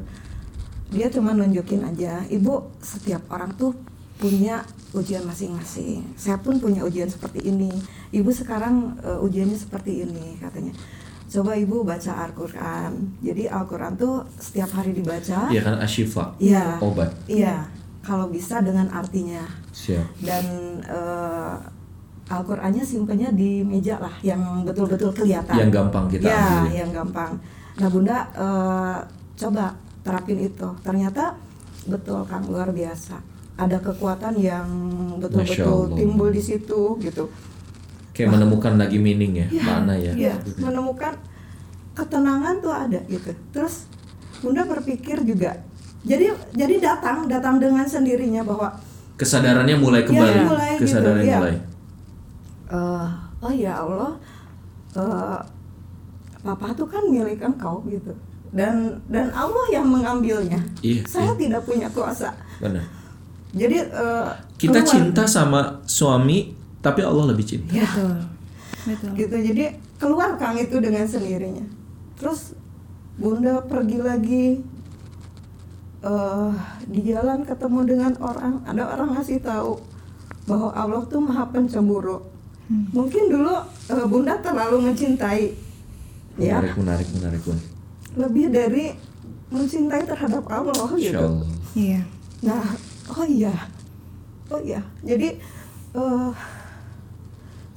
dia 0.87 1.07
cuma 1.11 1.35
nunjukin 1.35 1.83
aja 1.83 2.23
ibu 2.31 2.71
setiap 2.79 3.27
orang 3.27 3.51
tuh 3.59 3.75
punya 4.17 4.65
ujian 4.97 5.21
masing-masing 5.27 6.01
saya 6.17 6.41
pun 6.41 6.57
punya 6.57 6.81
ujian 6.81 7.05
seperti 7.05 7.45
ini 7.45 7.69
ibu 8.15 8.31
sekarang 8.33 8.97
eh, 9.03 9.19
ujiannya 9.21 9.57
seperti 9.57 10.07
ini 10.07 10.41
katanya 10.41 10.73
coba 11.27 11.59
ibu 11.59 11.83
baca 11.83 12.23
Al-Quran 12.25 13.19
jadi 13.19 13.51
Al-Quran 13.51 13.93
tuh 13.99 14.23
setiap 14.39 14.71
hari 14.73 14.95
dibaca 14.95 15.51
Iya 15.51 15.61
kan 15.61 15.75
asyifa. 15.83 16.33
Iya. 16.39 16.79
Obat. 16.79 17.11
iya 17.27 17.67
kalau 17.99 18.31
bisa 18.31 18.63
dengan 18.63 18.87
artinya 18.87 19.43
Siap. 19.75 20.23
dan 20.23 20.45
eh, 20.87 21.55
Al-Qur'annya 22.27 22.83
simpennya 22.83 23.31
di 23.31 23.63
meja 23.63 23.99
lah 24.03 24.11
yang 24.19 24.67
betul-betul 24.67 25.15
kelihatan. 25.15 25.55
Yang 25.55 25.71
gampang 25.79 26.05
kita 26.11 26.27
ya, 26.27 26.43
ambil. 26.59 26.75
yang 26.75 26.91
gampang. 26.91 27.31
Nah, 27.79 27.87
Bunda 27.87 28.17
eh, 28.35 28.97
coba 29.39 29.65
terapin 30.07 30.39
itu. 30.39 30.67
Ternyata 30.79 31.35
betul 31.83 32.23
Kang 32.23 32.47
luar 32.47 32.71
biasa. 32.71 33.19
Ada 33.57 33.83
kekuatan 33.83 34.39
yang 34.39 34.67
betul-betul 35.19 35.97
timbul 35.97 36.29
di 36.31 36.39
situ 36.39 36.95
gitu. 37.03 37.27
Kayak 38.15 38.39
menemukan 38.39 38.79
lagi 38.79 38.97
meaning 38.97 39.45
ya, 39.45 39.47
mana 39.61 39.93
ya. 39.93 40.13
Iya, 40.15 40.35
menemukan 40.57 41.13
ketenangan 41.93 42.63
tuh 42.63 42.73
ada 42.73 42.99
gitu. 43.05 43.33
Terus 43.53 43.89
Bunda 44.41 44.65
berpikir 44.69 45.25
juga. 45.25 45.57
Jadi 46.05 46.29
jadi 46.53 46.75
datang 46.77 47.25
datang 47.25 47.57
dengan 47.57 47.83
sendirinya 47.83 48.45
bahwa 48.45 48.69
Kesadarannya 49.17 49.75
mulai 49.81 50.05
kembali. 50.05 50.37
Ya, 50.37 50.45
mulai 50.45 50.71
gitu, 50.77 50.81
Kesadarannya 50.85 51.25
iya. 51.25 51.39
mulai. 51.41 51.55
eh, 52.67 53.07
oh 53.41 53.53
ya 53.53 53.73
Allah 53.81 54.13
eh, 54.93 55.39
papa 56.45 56.67
tuh 56.77 56.85
kan 56.85 57.03
milik 57.09 57.41
engkau 57.41 57.81
gitu 57.89 58.13
dan 58.57 58.75
dan 59.05 59.29
Allah 59.31 59.65
yang 59.69 59.85
mengambilnya 59.85 60.57
Iya, 60.81 61.05
saya 61.05 61.31
iya. 61.31 61.37
tidak 61.37 61.61
punya 61.63 61.87
kuasa 61.87 62.33
Benar. 62.57 62.81
jadi 63.53 63.77
eh, 63.85 64.27
Kita 64.57 64.81
keluar- 64.81 64.89
cinta 64.89 65.23
sama 65.23 65.61
suami, 65.85 66.51
tapi 66.79 66.99
Allah 67.01 67.29
lebih 67.29 67.45
cinta. 67.45 67.69
ya 67.71 67.85
Betul. 67.85 68.13
Betul. 68.87 69.09
gitu 69.15 69.35
jadi 69.45 69.63
keluar 69.95 70.33
Kang 70.35 70.55
itu 70.55 70.77
dengan 70.77 71.05
sendirinya 71.05 71.61
terus 72.15 72.57
Bunda 73.15 73.61
pergi 73.61 73.99
lagi 73.99 74.45
eh 75.99 76.51
di 76.85 77.01
jalan 77.03 77.41
ketemu 77.43 77.79
dengan 77.85 78.13
orang 78.17 78.61
ada 78.63 78.83
orang 78.87 79.13
ngasih 79.13 79.41
tahu 79.41 79.81
bahwa 80.45 80.69
Allah 80.71 81.01
tuh 81.03 81.19
maha 81.19 81.43
pencemburu 81.47 82.21
mungkin 82.91 83.27
dulu 83.27 83.53
eh, 83.87 84.05
Bunda 84.05 84.37
terlalu 84.39 84.87
mencintai 84.87 85.51
ya 86.37 86.61
Menarik, 86.61 86.77
menarik, 86.77 87.07
menarik. 87.11 87.41
Lebih 88.17 88.49
dari 88.49 88.97
mencintai 89.47 90.03
terhadap 90.03 90.43
Allah 90.49 90.89
gitu. 90.97 91.45
Iya. 91.71 92.01
Nah, 92.43 92.65
oh 93.09 93.23
iya, 93.23 93.53
oh 94.49 94.59
iya. 94.59 94.81
Jadi 95.01 95.37
eh 95.93 96.31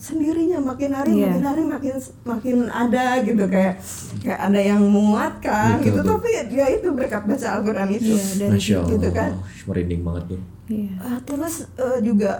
sendirinya 0.00 0.58
makin 0.64 0.90
hari 0.90 1.12
Iya. 1.12 1.28
makin 1.28 1.44
hari 1.44 1.62
makin 1.68 1.94
makin 2.24 2.56
ada 2.66 3.20
gitu 3.20 3.44
kayak 3.46 3.76
kayak 4.18 4.40
ada 4.40 4.56
yang 4.58 4.80
menguatkan 4.80 5.76
Betul, 5.76 5.84
gitu 5.84 6.00
betul. 6.00 6.12
tapi 6.16 6.30
dia 6.48 6.66
itu 6.72 6.88
berkat 6.90 7.22
baca 7.22 7.46
Al-Qur'an 7.60 7.88
itu. 7.92 8.16
Iya, 8.16 8.24
dari 8.34 8.50
Masya 8.56 8.74
Allah. 8.80 8.90
gitu 8.90 9.08
kan. 9.12 9.30
Merinding 9.68 10.00
banget, 10.00 10.24
Bun. 10.26 10.40
Iya. 10.66 10.92
Ah, 10.98 11.18
terus 11.20 11.54
eh, 11.76 11.98
juga 12.00 12.32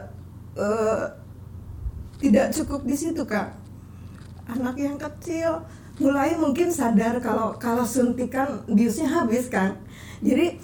eh, 0.57 1.05
tidak 2.19 2.47
cukup 2.51 2.81
di 2.83 2.97
situ 2.97 3.23
kak 3.23 3.53
anak 4.49 4.77
yang 4.77 4.97
kecil 4.97 5.61
mulai 6.01 6.33
mungkin 6.35 6.69
sadar 6.69 7.21
kalau 7.21 7.55
kalau 7.55 7.85
suntikan 7.85 8.65
biusnya 8.67 9.07
habis 9.07 9.47
kan 9.47 9.77
jadi 10.19 10.57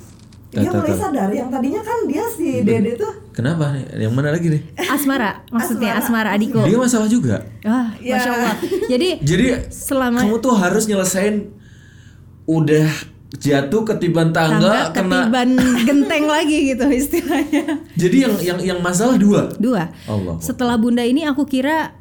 dia 0.49 0.65
Tata, 0.65 0.79
mulai 0.79 0.91
tata. 0.91 1.03
sadar 1.03 1.29
yang 1.31 1.49
tadinya 1.49 1.81
kan 1.81 1.99
dia 2.05 2.25
si 2.27 2.61
dede 2.61 2.97
tuh 2.97 3.13
Kenapa 3.31 3.69
nih? 3.69 3.85
Yang 4.01 4.13
mana 4.17 4.33
lagi 4.33 4.49
nih? 4.49 4.63
Asmara, 4.89 5.45
maksudnya 5.53 5.93
Asmara. 5.93 6.33
Asmara, 6.33 6.41
adikku. 6.41 6.57
Dia 6.65 6.81
masalah 6.81 7.05
juga. 7.05 7.45
Wah, 7.61 7.93
Ya. 8.01 8.17
masya 8.17 8.31
Allah. 8.33 8.55
Jadi 8.89 9.09
Jadi 9.21 9.45
selama 9.69 10.25
kamu 10.25 10.41
tuh 10.41 10.55
harus 10.57 10.89
nyelesain 10.89 11.53
udah 12.49 12.89
jatuh 13.37 13.83
ketiban 13.85 14.33
tangga, 14.33 14.89
tangga 14.89 14.97
kena 14.97 15.19
ketiban 15.21 15.49
genteng 15.85 16.25
lagi 16.25 16.73
gitu 16.73 16.87
istilahnya. 16.89 17.65
jadi 17.93 18.17
yang 18.25 18.35
yang 18.41 18.59
yang 18.65 18.79
masalah 18.81 19.21
dua 19.21 19.53
Dua. 19.59 19.85
Allah 20.07 20.41
Setelah 20.41 20.81
bunda 20.81 21.05
ini 21.05 21.29
aku 21.29 21.45
kira 21.45 21.93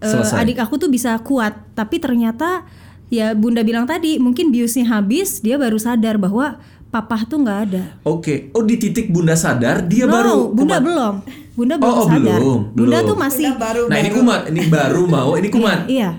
eh, 0.00 0.08
Selesai. 0.10 0.36
adik 0.38 0.58
aku 0.58 0.76
tuh 0.76 0.88
bisa 0.88 1.14
kuat, 1.20 1.54
tapi 1.72 1.96
ternyata 1.96 2.64
ya 3.06 3.32
bunda 3.32 3.60
bilang 3.60 3.84
tadi 3.84 4.16
mungkin 4.16 4.48
biusnya 4.48 4.88
habis, 4.88 5.38
dia 5.38 5.54
baru 5.54 5.76
sadar 5.76 6.16
bahwa 6.16 6.56
papa 6.88 7.22
tuh 7.22 7.38
nggak 7.38 7.60
ada. 7.64 7.82
oke 8.02 8.50
oh 8.50 8.62
di 8.62 8.74
titik 8.74 9.08
bunda 9.08 9.32
sadar 9.32 9.78
dia 9.80 10.04
No, 10.04 10.10
baru 10.10 10.36
bunda 10.50 10.76
kumat. 10.76 10.82
belum. 10.82 11.14
Bunda 11.50 11.74
Oh, 11.74 11.78
belum 11.78 11.92
oh, 11.92 12.06
sadar. 12.08 12.38
belum, 12.40 12.60
Bunda 12.72 12.96
belum. 12.96 13.06
tuh 13.06 13.16
masih 13.16 13.46
Bunda 13.46 13.62
baru 13.62 13.82
nah 13.84 13.96
ini 13.96 14.02
baru- 14.02 14.16
kumat 14.16 14.40
ini 14.46 14.60
baru 14.66 15.02
mau 15.04 15.30
ini 15.34 15.48
kumat 15.52 15.80
Iya. 15.86 16.10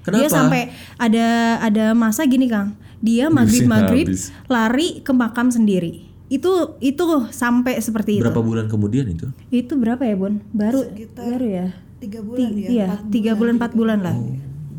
Kenapa? 0.00 0.16
Dia 0.16 0.28
sampai 0.28 0.60
ada 0.96 1.26
ada 1.60 1.84
masa 1.92 2.22
gini 2.24 2.46
Kang. 2.46 2.72
Dia 2.98 3.26
maghrib 3.28 3.66
maghrib 3.66 4.06
lari 4.46 4.98
ke 5.00 5.10
makam 5.10 5.46
sendiri. 5.48 6.06
Itu 6.26 6.50
itu 6.80 7.02
sampai 7.28 7.76
seperti 7.76 8.14
itu. 8.14 8.22
berapa 8.22 8.38
bulan 8.40 8.66
kemudian 8.66 9.04
itu 9.04 9.26
Itu 9.48 9.74
berapa 9.74 10.00
ya 10.00 10.14
Bun? 10.14 10.42
Baru 10.48 10.82
Sekitar 10.84 11.26
baru 11.28 11.46
ya. 11.46 11.66
Tiga 12.06 12.20
bulan 12.20 12.38
Ti- 12.40 12.54
dia 12.54 12.68
iya, 12.68 12.84
empat 12.88 13.00
tiga 13.10 13.32
bulan 13.34 13.52
empat 13.56 13.72
bulan 13.72 13.98
lah. 14.00 14.16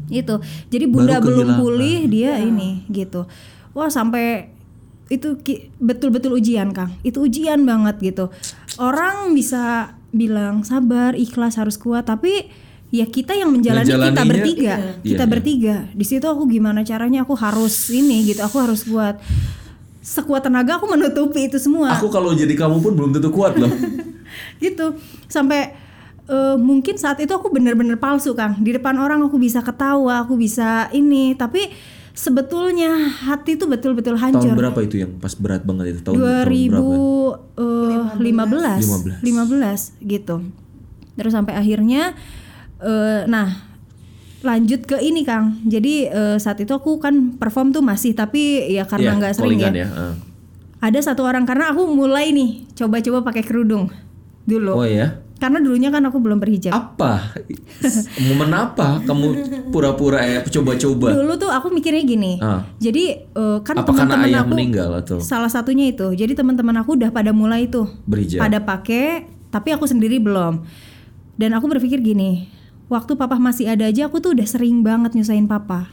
Itu. 0.07 0.39
Jadi 0.67 0.86
Baru 0.86 0.93
bunda 0.97 1.15
belum 1.19 1.28
kehilangan. 1.43 1.59
pulih 1.59 1.97
dia 2.07 2.32
ini 2.39 2.69
gitu. 2.88 3.28
Wah 3.71 3.88
sampai 3.88 4.55
itu 5.07 5.36
betul-betul 5.78 6.36
ujian 6.36 6.71
Kang. 6.71 6.95
Itu 7.01 7.21
ujian 7.21 7.61
banget 7.61 7.99
gitu. 8.01 8.32
Orang 8.75 9.32
bisa 9.32 9.91
bilang 10.09 10.63
sabar, 10.63 11.13
ikhlas 11.13 11.55
harus 11.55 11.75
kuat, 11.75 12.03
tapi 12.03 12.47
ya 12.88 13.03
kita 13.03 13.32
yang 13.32 13.51
menjalani 13.51 13.84
kita 13.84 14.23
bertiga, 14.23 14.73
Iya. 14.73 14.91
kita 14.97 15.11
Iya, 15.13 15.19
iya. 15.19 15.25
bertiga. 15.28 15.75
Di 15.91 16.05
situ 16.05 16.23
aku 16.23 16.47
gimana 16.47 16.82
caranya 16.82 17.21
aku 17.21 17.36
harus 17.36 17.75
ini 17.89 18.23
gitu, 18.25 18.39
aku 18.39 18.57
harus 18.57 18.84
kuat. 18.84 19.19
Sekuat 19.99 20.39
tenaga 20.41 20.80
aku 20.80 20.88
menutupi 20.88 21.51
itu 21.51 21.59
semua 21.59 21.91
aku 21.91 22.07
kalau 22.07 22.32
jadi 22.32 22.55
kamu 22.55 22.80
pun 22.80 22.95
belum 22.95 23.11
tentu 23.11 23.28
kuat 23.28 23.59
loh 23.59 23.67
gitu 24.63 24.95
sampai 25.28 25.75
eh, 26.28 26.55
mungkin 26.59 26.95
saat 26.99 27.17
itu 27.23 27.32
aku 27.32 27.49
bener-bener 27.49 27.95
palsu 27.97 28.36
kang. 28.36 28.59
Di 28.59 28.75
depan 28.75 28.99
orang 28.99 29.23
aku 29.23 29.39
bisa 29.39 29.63
ketawa 29.63 30.23
aku 30.28 30.36
bisa 30.36 30.91
ini 30.91 31.34
tapi 31.34 31.71
sebetulnya 32.17 32.97
hati 33.30 33.53
itu 33.55 33.69
betul-betul 33.69 34.17
tahun 34.17 34.41
hancur. 34.41 34.57
berapa 34.57 34.80
itu 34.82 35.05
yang 35.05 35.21
pas 35.21 35.38
berat 35.38 35.61
banget 35.61 35.86
itu? 35.93 36.01
Tahun, 36.01 36.17
tahun 36.17 36.49
berapa? 36.73 36.82
2015 38.17 39.21
15. 39.21 39.21
15 39.21 40.01
gitu. 40.01 40.36
Terus 41.17 41.34
sampai 41.34 41.53
akhirnya 41.53 42.17
eh, 42.82 43.21
nah 43.30 43.69
lanjut 44.41 44.86
ke 44.89 44.97
ini 44.97 45.21
kang. 45.21 45.61
Jadi 45.65 46.09
eh, 46.09 46.38
saat 46.41 46.57
itu 46.57 46.73
aku 46.73 46.97
kan 46.97 47.38
perform 47.38 47.69
tuh 47.69 47.86
masih 47.86 48.17
tapi 48.17 48.65
ya 48.73 48.89
karena 48.89 49.13
Iya, 49.13 49.19
nggak 49.21 49.34
sering 49.38 49.61
ya, 49.61 49.69
callingan 49.69 49.75
ya 49.78 49.88
ah. 49.93 50.13
ada 50.78 50.99
satu 51.01 51.21
orang 51.25 51.45
karena 51.45 51.69
aku 51.73 51.86
mulai 51.89 52.34
nih 52.34 52.65
coba-coba 52.73 53.30
pakai 53.30 53.45
kerudung 53.45 53.93
dulu. 54.49 54.73
Oh 54.73 54.88
ya 54.89 55.26
karena 55.38 55.57
dulunya 55.57 55.88
kan 55.88 56.01
aku 56.01 56.17
belum 56.17 56.38
berhijab 56.38 56.73
Apa? 56.73 57.38
Momen 58.19 58.49
apa 58.49 59.01
kamu 59.01 59.25
pura-pura 59.69 60.19
eh 60.19 60.41
coba-coba? 60.43 61.13
dulu 61.13 61.33
tuh 61.38 61.49
aku 61.49 61.69
mikirnya 61.69 62.01
gini 62.01 62.33
Ah. 62.38 62.65
jadi 62.77 63.23
eh, 63.23 63.57
kan 63.61 63.77
Apa 63.77 63.93
teman-teman 63.93 64.25
ayah 64.25 64.41
aku 64.41 64.51
meninggal 64.51 64.89
atau 64.95 65.17
salah 65.19 65.47
satunya 65.47 65.88
itu 65.88 66.09
jadi 66.11 66.33
teman-teman 66.33 66.75
aku 66.77 66.97
udah 66.97 67.09
pada 67.09 67.29
mulai 67.31 67.65
tuh 67.65 67.85
berhijab? 68.03 68.41
pada 68.41 68.57
pakai 68.59 69.25
tapi 69.47 69.71
aku 69.71 69.85
sendiri 69.85 70.17
belum 70.17 70.65
dan 71.38 71.49
aku 71.53 71.65
berpikir 71.67 72.01
gini 72.01 72.49
waktu 72.88 73.13
papa 73.13 73.38
masih 73.38 73.69
ada 73.69 73.85
aja 73.85 74.05
aku 74.05 74.17
tuh 74.17 74.33
udah 74.33 74.43
sering 74.43 74.81
banget 74.81 75.13
nyusahin 75.13 75.45
papa 75.45 75.91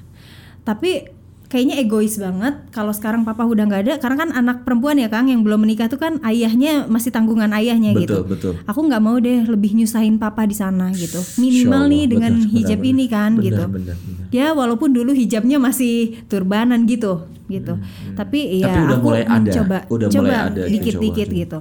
tapi 0.63 1.05
kayaknya 1.47 1.79
egois 1.79 2.17
banget 2.17 2.55
kalau 2.71 2.91
sekarang 2.91 3.23
papa 3.23 3.45
udah 3.45 3.65
nggak 3.65 3.83
ada. 3.87 3.95
Karena 3.99 4.17
kan 4.19 4.31
anak 4.33 4.63
perempuan 4.63 4.99
ya 4.99 5.07
kang 5.07 5.31
yang 5.31 5.41
belum 5.41 5.63
menikah 5.63 5.87
tuh 5.87 5.97
kan 5.97 6.19
ayahnya 6.23 6.87
masih 6.87 7.09
tanggungan 7.09 7.53
ayahnya 7.55 7.95
Betul, 7.95 8.03
gitu. 8.03 8.19
betul. 8.27 8.53
aku 8.65 8.81
nggak 8.85 9.03
mau 9.03 9.17
deh 9.17 9.47
lebih 9.47 9.77
nyusahin 9.77 10.19
papa 10.19 10.45
di 10.45 10.57
sana 10.57 10.91
gitu. 10.91 11.21
Minimal 11.39 11.83
Insya 11.87 11.91
nih 11.91 12.01
Allah, 12.01 12.11
dengan 12.11 12.33
benar, 12.35 12.51
hijab 12.51 12.79
benar, 12.79 12.91
ini 12.91 13.05
kan 13.07 13.31
benar, 13.33 13.45
gitu. 13.47 13.65
benar, 13.71 13.97
benar. 13.97 14.27
ya 14.31 14.47
walaupun 14.51 14.91
dulu 14.91 15.11
hijabnya 15.13 15.59
masih 15.59 15.95
turbanan 16.27 16.85
gitu 16.85 17.23
gitu. 17.47 17.77
Tapi 18.15 18.59
ya 18.59 18.67
Hmm, 18.67 18.75
Tapi 18.75 18.81
udah 18.83 18.97
aku 18.97 19.07
mulai 19.07 19.23
ada, 19.23 19.37
mencoba 19.39 19.79
udah 19.87 20.09
coba 20.09 20.23
mulai 20.25 20.39
ada 20.41 20.63
dikit-dikit 20.67 21.29
coba. 21.29 21.39
gitu. 21.39 21.59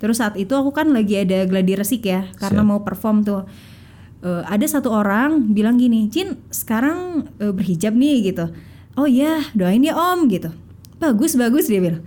Terus 0.00 0.16
saat 0.16 0.34
itu 0.34 0.52
aku 0.56 0.72
kan 0.72 0.88
lagi 0.90 1.12
ada 1.14 1.44
gladi 1.44 1.76
resik 1.76 2.02
ya 2.02 2.24
karena 2.34 2.64
Siap. 2.64 2.70
mau 2.72 2.80
perform 2.80 3.20
tuh. 3.20 3.44
Eh, 4.20 4.42
ada 4.44 4.64
satu 4.64 4.92
orang 4.92 5.48
bilang 5.48 5.76
gini 5.76 6.08
Cin 6.08 6.36
sekarang 6.52 7.24
eh, 7.36 7.52
berhijab 7.52 7.96
nih 7.96 8.32
gitu 8.32 8.52
oh 8.94 9.06
iya 9.06 9.44
doain 9.52 9.80
ya 9.80 9.94
om 9.94 10.26
gitu 10.26 10.50
bagus 10.96 11.34
bagus 11.34 11.66
dia 11.66 11.78
bilang 11.78 12.02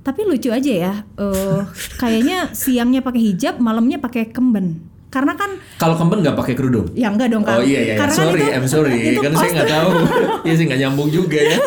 tapi 0.00 0.24
lucu 0.24 0.48
aja 0.48 0.72
ya 0.72 0.92
eh, 1.16 1.60
kayaknya 2.00 2.52
siangnya 2.52 3.00
pakai 3.00 3.20
hijab 3.24 3.58
malamnya 3.58 3.98
pakai 3.98 4.28
kemben 4.28 4.82
karena 5.08 5.32
kan 5.34 5.56
Kalau 5.80 5.96
kemben 5.96 6.20
nggak 6.20 6.36
pakai 6.36 6.52
kerudung? 6.52 6.92
ya 6.92 7.08
enggak 7.08 7.32
dong 7.32 7.40
Kang. 7.40 7.58
Oh 7.58 7.64
iya 7.64 7.80
iya, 7.80 7.80
iya. 7.80 7.94
Karena 7.96 8.12
kan 8.12 8.20
sorry, 8.28 8.40
itu- 8.44 8.52
I'm 8.52 8.66
sorry, 8.68 8.92
itu 9.08 9.20
kan 9.24 9.32
saya 9.32 9.50
nggak 9.56 9.70
tahu. 9.70 9.88
Iya 10.44 10.52
sih 10.52 10.64
nggak 10.68 10.80
nyambung 10.84 11.08
juga 11.08 11.40
ya. 11.40 11.58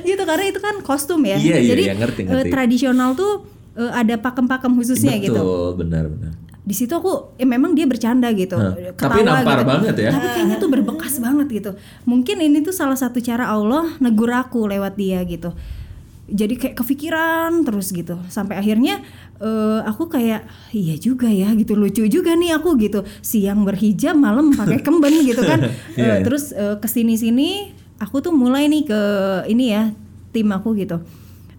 gitu 0.00 0.22
karena 0.22 0.44
itu 0.46 0.60
kan 0.62 0.74
kostum 0.78 1.26
ya. 1.26 1.34
Iya, 1.34 1.58
iya, 1.58 1.70
Jadi 1.74 1.82
iya, 1.82 1.94
ngerti, 1.98 2.20
eh, 2.22 2.26
ngerti. 2.30 2.50
tradisional 2.54 3.18
tuh 3.18 3.50
eh, 3.74 3.90
ada 3.90 4.14
pakem-pakem 4.14 4.78
khususnya 4.78 5.10
Betul, 5.10 5.26
gitu. 5.26 5.42
benar 5.74 6.06
benar. 6.06 6.32
Di 6.64 6.72
situ 6.72 6.90
aku 6.90 7.36
eh, 7.36 7.44
memang 7.44 7.76
dia 7.76 7.84
bercanda 7.84 8.32
gitu. 8.32 8.56
Hah, 8.56 8.72
ketawa 8.72 8.96
tapi 8.96 9.20
nampar 9.20 9.58
gitu. 9.60 9.68
banget 9.68 9.94
ya. 10.00 10.10
Tapi 10.10 10.26
kayaknya 10.32 10.56
tuh 10.56 10.70
berbekas 10.72 11.14
banget 11.20 11.46
gitu. 11.52 11.70
Mungkin 12.04 12.40
ini 12.40 12.64
tuh 12.64 12.72
salah 12.72 12.96
satu 12.96 13.20
cara 13.20 13.52
Allah 13.52 13.84
negur 14.00 14.32
aku 14.32 14.64
lewat 14.64 14.96
dia 14.96 15.20
gitu. 15.28 15.52
Jadi 16.24 16.56
kayak 16.56 16.80
kepikiran 16.80 17.68
terus 17.68 17.92
gitu. 17.92 18.16
Sampai 18.32 18.56
akhirnya 18.56 19.04
eh, 19.38 19.80
aku 19.84 20.08
kayak 20.08 20.48
iya 20.72 20.96
juga 20.96 21.28
ya 21.28 21.52
gitu 21.52 21.76
lucu 21.76 22.08
juga 22.08 22.32
nih 22.32 22.56
aku 22.56 22.80
gitu. 22.80 23.04
Siang 23.20 23.68
berhijab, 23.68 24.16
malam 24.16 24.56
pakai 24.56 24.80
kemben 24.80 25.20
gitu 25.20 25.44
kan. 25.44 25.60
Iya, 25.94 26.00
Eh, 26.00 26.08
iya. 26.16 26.24
terus 26.24 26.48
eh, 26.50 26.80
ke 26.80 26.88
sini 26.88 27.20
sini 27.20 27.76
aku 28.00 28.24
tuh 28.24 28.32
mulai 28.32 28.72
nih 28.72 28.88
ke 28.88 29.00
ini 29.52 29.68
ya 29.68 29.92
tim 30.32 30.48
aku 30.48 30.72
gitu. 30.80 30.96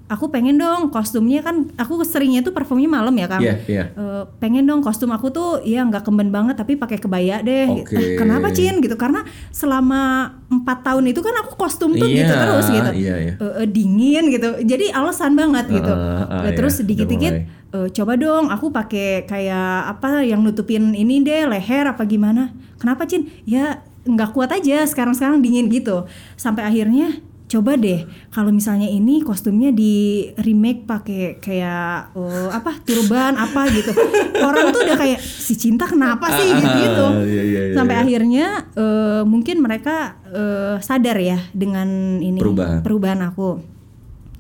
Aku 0.06 0.30
pengen 0.30 0.62
dong 0.62 0.94
kostumnya 0.94 1.42
kan 1.42 1.66
aku 1.82 2.06
seringnya 2.06 2.46
tuh 2.46 2.54
performnya 2.54 2.86
malam 2.86 3.10
ya 3.18 3.26
Kang. 3.26 3.42
Iya, 3.42 3.54
iya. 3.66 3.84
Eh, 3.90 4.24
pengen 4.38 4.70
dong 4.70 4.86
kostum 4.86 5.10
aku 5.10 5.34
tuh 5.34 5.66
ya 5.66 5.82
nggak 5.82 6.06
kemben 6.06 6.30
banget 6.30 6.54
tapi 6.54 6.78
pakai 6.78 7.02
kebaya 7.02 7.42
deh. 7.42 7.66
Oke. 7.74 7.98
Eh, 7.98 8.14
kenapa 8.14 8.54
Cin 8.54 8.86
gitu? 8.86 8.94
Karena 8.96 9.26
selama 9.50 10.30
empat 10.46 10.86
tahun 10.86 11.10
itu 11.10 11.26
kan 11.26 11.34
aku 11.42 11.58
kostum 11.58 11.98
tuh 11.98 12.06
Iya, 12.06 12.22
gitu 12.22 12.34
terus 12.38 12.66
gitu. 12.70 12.92
iya, 13.02 13.16
iya. 13.18 13.34
Eh, 13.34 13.54
eh, 13.66 13.68
dingin 13.68 14.30
gitu. 14.30 14.50
Jadi 14.62 14.94
alasan 14.94 15.34
banget 15.34 15.74
gitu. 15.74 15.90
Eh, 15.90 16.22
iya, 16.46 16.50
terus 16.54 16.78
udah 16.78 16.80
sedikit-dikit 16.86 17.34
mulai. 17.34 17.74
eh, 17.74 17.88
coba 17.90 18.14
dong 18.14 18.46
aku 18.54 18.70
pakai 18.70 19.26
kayak 19.26 19.98
apa 19.98 20.22
yang 20.22 20.46
nutupin 20.46 20.94
ini 20.94 21.26
deh 21.26 21.50
leher 21.50 21.90
apa 21.90 22.06
gimana? 22.06 22.54
Kenapa 22.78 23.10
Cin? 23.10 23.26
Ya 23.50 23.82
nggak 24.06 24.38
kuat 24.38 24.54
aja 24.54 24.86
sekarang-sekarang 24.86 25.42
dingin 25.42 25.66
gitu. 25.66 26.06
Sampai 26.38 26.62
akhirnya 26.62 27.10
coba 27.56 27.80
deh 27.80 28.04
kalau 28.36 28.52
misalnya 28.52 28.92
ini 28.92 29.24
kostumnya 29.24 29.72
di 29.72 30.28
remake 30.36 30.84
pakai 30.84 31.40
kayak 31.40 32.12
eh, 32.12 32.50
apa 32.52 32.84
turban 32.84 33.40
apa 33.40 33.72
gitu. 33.72 33.96
Orang 34.44 34.76
tuh 34.76 34.84
udah 34.84 35.00
kayak 35.00 35.20
si 35.24 35.56
cinta 35.56 35.88
kenapa 35.88 36.28
sih? 36.36 36.52
Gitu 36.52 36.68
gitu. 36.84 37.06
Ah, 37.08 37.24
iya, 37.24 37.44
iya, 37.48 37.62
iya, 37.72 37.76
sampai 37.80 37.96
iya. 37.96 38.04
akhirnya 38.04 38.46
eh, 38.76 39.22
mungkin 39.24 39.64
mereka 39.64 40.20
eh, 40.28 40.76
sadar 40.84 41.16
ya 41.24 41.40
dengan 41.56 42.20
ini 42.20 42.44
Perubahan. 42.44 42.84
perubahan 42.84 43.20
aku. 43.24 43.64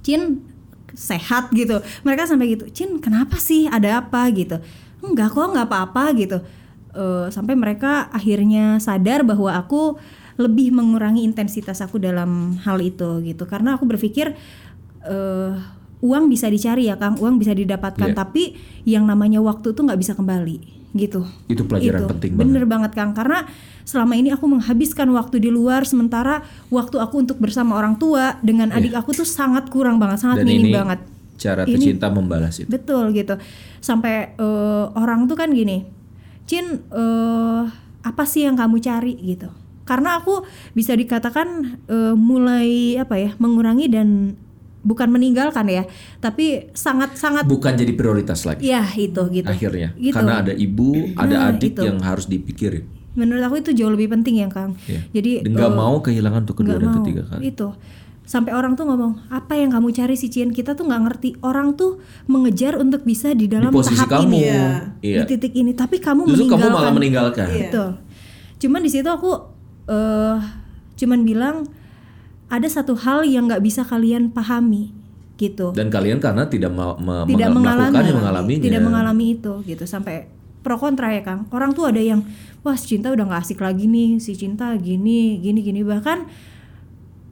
Cin 0.03 0.43
sehat 0.91 1.55
gitu. 1.55 1.79
Mereka 2.03 2.27
sampai 2.27 2.59
gitu 2.59 2.67
Cin 2.75 2.99
kenapa 2.99 3.39
sih? 3.39 3.71
Ada 3.71 4.03
apa? 4.03 4.27
gitu. 4.35 4.59
Enggak 4.99 5.31
kok 5.31 5.55
nggak 5.55 5.71
apa-apa 5.71 6.11
gitu. 6.19 6.43
Eh, 6.95 7.27
sampai 7.31 7.55
mereka 7.59 8.07
akhirnya 8.11 8.79
sadar 8.79 9.23
bahwa 9.23 9.51
aku 9.51 9.99
lebih 10.35 10.75
mengurangi 10.75 11.23
intensitas 11.23 11.79
aku 11.79 11.95
dalam 11.99 12.59
hal 12.63 12.79
itu 12.83 13.23
gitu. 13.23 13.47
Karena 13.47 13.79
aku 13.79 13.87
berpikir 13.87 14.35
eh, 15.07 15.51
uang 16.03 16.27
bisa 16.27 16.51
dicari 16.51 16.91
ya 16.91 16.99
Kang. 16.99 17.15
Uang 17.19 17.39
bisa 17.39 17.55
didapatkan. 17.55 18.11
Iya. 18.11 18.17
tapi 18.17 18.55
yang 18.83 19.07
namanya 19.07 19.39
waktu 19.39 19.71
tuh 19.71 19.83
nggak 19.87 19.99
bisa 19.99 20.13
kembali 20.13 20.57
gitu. 20.95 21.27
Itu 21.51 21.67
pelajaran 21.67 22.07
penting 22.15 22.35
banget. 22.35 22.43
bener 22.51 22.63
banget. 22.67 22.91
Kang. 22.95 23.15
Karena 23.15 23.47
selama 23.87 24.19
ini 24.19 24.31
aku 24.35 24.45
menghabiskan 24.47 25.07
waktu 25.15 25.39
di 25.39 25.49
luar 25.51 25.87
sementara 25.87 26.43
waktu 26.67 26.99
aku 26.99 27.23
untuk 27.23 27.37
bersama 27.39 27.79
orang 27.79 27.95
tua 27.95 28.35
dengan 28.43 28.75
adik 28.75 28.91
aku 28.95 29.15
tuh 29.15 29.27
sangat 29.27 29.71
kurang 29.71 29.99
banget 30.03 30.19
sangat. 30.19 30.43
Dan 30.43 30.47
minim 30.51 30.71
ini 30.71 30.75
banget. 30.75 30.99
cara 31.35 31.67
Ini- 31.67 31.75
tercinta 31.75 32.07
membalas 32.07 32.63
itu. 32.63 32.67
betul 32.71 33.11
gitu. 33.11 33.35
Sampai 33.83 34.35
eh, 34.35 34.85
orang 34.95 35.27
tuh 35.27 35.35
kan 35.35 35.51
gini 35.51 35.83
Cin 36.47 36.79
eh, 36.91 37.61
apa 38.05 38.23
sih 38.23 38.47
yang 38.47 38.55
kamu 38.55 38.79
cari? 38.79 39.15
Gitu 39.19 39.64
karena 39.85 40.17
aku 40.17 40.41
bisa 40.73 40.91
dikatakan 40.91 41.47
eh, 41.85 42.13
mulai 42.13 42.97
apa 42.97 43.15
ya 43.15 43.31
mengurangi 43.37 43.85
dan 43.87 44.33
bukan 44.81 45.09
meninggalkan 45.09 45.65
ya 45.65 45.83
tapi 46.19 46.69
sangat 46.71 47.13
sangat 47.15 47.45
Bukan 47.45 47.73
jadi 47.73 47.89
prioritas 47.91 48.43
lagi 48.43 48.65
ya 48.65 48.85
itu 48.91 49.17
gitu 49.31 49.45
akhirnya. 49.45 49.93
Gitu. 49.95 50.11
Karena 50.11 50.41
ada 50.41 50.53
ibu, 50.53 50.93
ada 51.15 51.35
Nah, 51.39 51.49
adik 51.51 51.73
itu. 51.73 51.81
yang 51.83 51.97
harus 51.99 52.25
dipikirin. 52.25 52.85
menurut 53.15 53.41
aku 53.41 53.55
itu 53.57 53.71
jauh 53.71 53.87
lebih 53.87 54.11
penting 54.11 54.41
ya 54.41 54.47
Kang 54.47 54.75
Iya. 54.83 55.07
jadi 55.11 55.31
nggak 55.47 55.71
eh, 55.71 55.73
mau 55.73 56.03
kehilangan 56.03 56.43
untuk 56.43 56.59
kedua 56.59 56.75
dan 56.75 56.89
mau. 56.91 56.99
ketiga 56.99 57.23
kali. 57.25 57.47
itu 57.47 57.67
sampai 58.23 58.51
orang 58.51 58.73
tuh 58.73 58.83
ngomong 58.83 59.23
apa 59.29 59.53
yang 59.53 59.71
kamu 59.71 59.89
cari 59.89 60.13
sih 60.13 60.27
Cien 60.27 60.49
kita 60.49 60.73
tuh 60.73 60.83
nggak 60.83 61.01
ngerti 61.05 61.29
orang 61.39 61.73
tuh 61.73 61.97
mengejar 62.25 62.75
untuk 62.75 63.01
bisa 63.01 63.31
di 63.31 63.47
dalam 63.47 63.69
Di 63.69 63.77
posisi 63.79 63.95
tahap 63.97 64.19
kamu. 64.19 64.27
ini 64.27 64.39
Iya. 64.99 65.21
di 65.21 65.31
titik 65.31 65.53
ini 65.55 65.71
tapi 65.71 65.97
kamu 65.97 66.27
Justru 66.27 66.43
kamu 66.45 66.59
meninggalkan 66.59 66.75
malah 66.75 66.91
meninggalkan. 66.91 67.47
Iya. 67.47 67.59
betul 67.63 67.89
cuman 68.57 68.79
di 68.81 68.91
situ 68.91 69.07
aku 69.07 69.31
eh 69.85 70.37
cuman 70.95 71.21
bilang 71.27 71.67
ada 72.47 72.67
satu 72.69 72.93
hal 72.95 73.25
yang 73.25 73.49
nggak 73.49 73.61
bisa 73.61 73.81
kalian 73.83 74.29
pahami 74.31 74.93
gitu. 75.35 75.75
Dan 75.75 75.91
kalian 75.91 76.23
karena 76.23 76.47
tidak 76.47 76.71
ma- 76.71 76.95
ma- 76.95 77.27
tidak 77.27 77.51
mengal- 77.51 77.91
mengalami. 77.91 78.11
mengalaminya. 78.15 78.63
tidak 78.63 78.81
mengalami 78.81 79.25
itu 79.35 79.53
gitu. 79.67 79.83
Sampai 79.83 80.31
pro 80.63 80.79
kontra 80.79 81.11
ya 81.11 81.21
kang. 81.21 81.45
Orang 81.51 81.75
tuh 81.75 81.91
ada 81.91 81.99
yang 81.99 82.23
wah 82.63 82.73
si 82.79 82.95
cinta 82.95 83.11
udah 83.11 83.27
nggak 83.27 83.41
asik 83.43 83.59
lagi 83.61 83.85
nih 83.85 84.17
si 84.23 84.33
cinta 84.39 84.71
gini 84.79 85.37
gini 85.43 85.59
gini. 85.59 85.83
Bahkan 85.83 86.17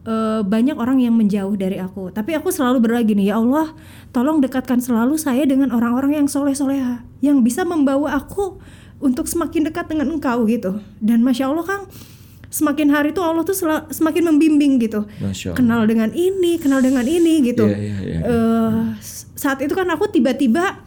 eh, 0.04 0.40
banyak 0.44 0.76
orang 0.76 1.00
yang 1.00 1.16
menjauh 1.16 1.56
dari 1.56 1.80
aku. 1.80 2.12
Tapi 2.12 2.36
aku 2.36 2.52
selalu 2.52 2.84
berdoa 2.84 3.02
gini 3.02 3.32
ya 3.32 3.40
Allah 3.40 3.72
tolong 4.12 4.44
dekatkan 4.44 4.84
selalu 4.84 5.16
saya 5.16 5.48
dengan 5.48 5.72
orang-orang 5.72 6.20
yang 6.22 6.26
soleh 6.28 6.52
soleha 6.52 7.00
yang 7.24 7.40
bisa 7.40 7.64
membawa 7.64 8.20
aku 8.20 8.60
untuk 9.00 9.24
semakin 9.26 9.72
dekat 9.72 9.88
dengan 9.88 10.12
engkau 10.12 10.44
gitu. 10.44 10.84
Dan 11.00 11.24
masya 11.24 11.48
Allah 11.48 11.64
kang 11.64 11.84
semakin 12.54 12.88
hari 12.88 13.10
tuh 13.10 13.20
Allah 13.20 13.42
tuh 13.42 13.56
semakin 13.88 14.22
membimbing 14.24 14.78
gitu. 14.78 15.02
Kenal 15.52 15.82
dengan 15.84 16.14
ini 16.14 16.54
kenal 16.56 16.78
dengan 16.78 17.02
ini 17.02 17.42
gitu. 17.42 17.66
Iya, 17.66 17.76
iya. 17.98 18.18
Eh, 18.22 18.80
s- 18.96 19.26
saat 19.34 19.58
itu 19.58 19.74
kan 19.74 19.90
aku 19.90 20.06
tiba-tiba 20.06 20.78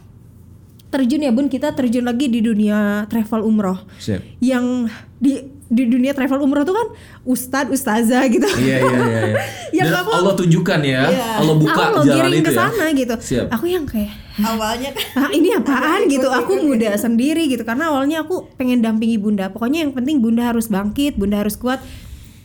terjun 0.88 1.20
ya 1.20 1.28
bun. 1.28 1.46
Kita 1.46 1.76
terjun 1.76 2.02
lagi 2.02 2.26
di 2.26 2.40
dunia 2.40 3.04
travel 3.06 3.44
umroh. 3.44 3.84
Siap. 3.98 4.40
yang 4.40 4.88
di 5.20 5.57
di 5.68 5.84
dunia 5.84 6.10
travel 6.10 6.40
umroh 6.40 6.64
tuh 6.64 6.72
kan 6.72 6.88
ustadz 7.22 7.68
ustazah 7.70 8.24
gitu. 8.26 8.48
Iya 8.56 8.76
iya 8.80 8.88
iya. 8.98 9.20
iya. 9.22 9.36
Yang 9.78 9.88
Dan 9.92 10.00
aku- 10.00 10.14
Allah 10.16 10.34
tunjukkan 10.34 10.80
ya, 10.82 11.02
Allah 11.36 11.54
buka 11.54 11.80
Allah 11.92 12.02
jalan 12.02 12.32
itu 12.32 12.42
ke 12.42 12.52
ya. 12.52 12.58
sana 12.58 12.84
gitu. 12.90 13.14
Siap. 13.14 13.46
aku 13.50 13.64
yang 13.66 13.84
kayak 13.84 14.12
awalnya 14.38 14.90
kan 14.90 15.04
ah 15.18 15.30
ini 15.30 15.48
apaan 15.52 16.00
gitu? 16.10 16.24
Aku 16.26 16.52
muda 16.58 16.96
sendiri 16.96 17.44
gitu. 17.46 17.62
Karena 17.62 17.92
awalnya 17.92 18.22
aku 18.22 18.48
pengen 18.54 18.80
dampingi 18.80 19.16
bunda. 19.16 19.48
Pokoknya 19.48 19.84
yang 19.84 19.92
penting 19.92 20.18
bunda 20.18 20.48
harus 20.48 20.66
bangkit 20.66 21.14
bunda 21.14 21.38
harus 21.38 21.54
kuat. 21.54 21.84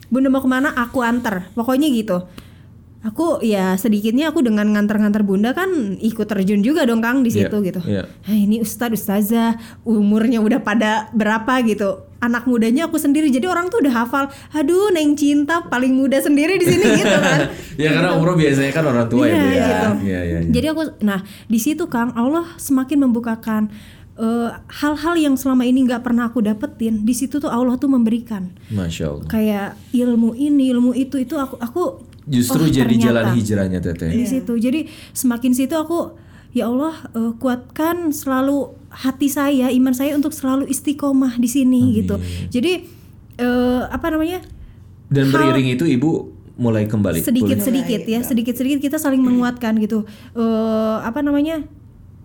Bunda 0.07 0.28
mau 0.28 0.39
ke 0.39 0.47
mana? 0.47 0.76
Aku 0.76 0.99
antar. 0.99 1.47
Pokoknya 1.51 1.88
gitu. 1.89 2.28
Aku 3.03 3.39
ya 3.39 3.76
sedikitnya 3.76 4.32
aku 4.32 4.39
dengan 4.39 4.63
ngantar-ngantar 4.69 5.24
bunda 5.24 5.51
kan 5.51 5.67
ikut 5.97 6.24
terjun 6.24 6.59
juga 6.59 6.84
dong 6.84 6.99
kang 6.99 7.19
di 7.19 7.32
Iya, 7.32 7.51
situ 7.51 7.55
gitu. 7.61 7.80
iya. 7.84 8.07
Nah, 8.07 8.32
ini 8.34 8.59
ustadz 8.59 8.95
ustazah 8.95 9.59
umurnya 9.84 10.39
udah 10.39 10.59
pada 10.59 11.11
berapa? 11.11 11.59
gitu 11.63 11.99
anak 12.24 12.47
mudanya 12.47 12.88
aku 12.88 12.95
sendiri 12.95 13.28
jadi 13.28 13.51
orang 13.51 13.67
tuh 13.67 13.84
udah 13.84 13.93
hafal 14.07 14.32
aduh 14.55 14.95
neng 14.95 15.19
cinta 15.19 15.59
paling 15.67 15.91
muda 15.91 16.24
sendiri 16.24 16.55
di 16.55 16.63
sini 16.63 16.86
gitu 16.95 17.17
kan 17.19 17.51
ya 17.84 17.91
karena 17.91 18.15
umroh 18.15 18.39
biasanya 18.39 18.71
kan 18.71 18.88
orang 18.88 19.11
tua 19.11 19.28
ya, 19.28 19.36
Bu 19.36 19.47
ya. 19.51 19.51
gitu. 19.67 19.88
Iya 20.07 20.19
iya. 20.24 20.38
iya. 20.39 20.39
Jadi 20.47 20.67
aku 20.71 20.82
nah 21.03 21.19
di 21.51 21.59
situ 21.59 21.84
Kang 21.91 22.15
Allah 22.15 22.47
semakin 22.55 23.03
membukakan 23.03 23.67
eh, 24.15 24.49
hal-hal 24.80 25.15
yang 25.19 25.36
selama 25.36 25.67
ini 25.67 25.84
nggak 25.84 25.99
pernah 26.05 26.32
aku 26.32 26.39
dapetin 26.39 27.03
di 27.03 27.11
situ 27.11 27.43
tuh 27.43 27.51
Allah 27.51 27.76
tuh 27.76 27.91
memberikan 27.91 28.53
Masya 28.71 29.05
Allah. 29.11 29.28
kayak 29.28 29.67
ilmu 29.91 30.32
ini 30.38 30.71
ilmu 30.71 30.95
itu 30.95 31.19
itu 31.19 31.36
aku 31.36 31.59
aku 31.59 31.84
Justru 32.24 32.63
oh, 32.63 32.71
jadi 32.71 32.88
ternyata. 32.88 33.03
jalan 33.03 33.26
hijrahnya 33.36 33.80
teteh. 33.84 34.07
di 34.15 34.24
situ 34.24 34.55
jadi 34.55 34.88
semakin 35.11 35.51
situ 35.51 35.76
aku 35.76 36.15
ya 36.55 36.71
Allah 36.71 36.95
eh, 37.11 37.34
kuatkan 37.36 38.15
selalu 38.15 38.71
hati 38.93 39.27
saya 39.27 39.73
iman 39.73 39.91
saya 39.91 40.13
untuk 40.13 40.31
selalu 40.31 40.69
istiqomah 40.69 41.41
di 41.41 41.49
sini 41.49 41.97
gitu. 41.97 42.21
Jadi 42.49 42.85
eh, 43.37 43.81
apa 43.89 44.13
namanya? 44.13 44.45
Dan 45.09 45.29
Hal- 45.29 45.49
beriring 45.49 45.73
itu 45.73 45.85
ibu 45.89 46.29
mulai 46.53 46.85
kembali. 46.85 47.25
sedikit 47.25 47.57
pulih. 47.57 47.65
sedikit 47.65 48.01
ya 48.05 48.21
sedikit 48.21 48.53
sedikit 48.53 48.79
kita 48.79 48.97
saling 49.01 49.19
menguatkan 49.19 49.73
gitu. 49.81 50.05
Eh, 50.37 50.97
apa 51.01 51.25
namanya? 51.25 51.65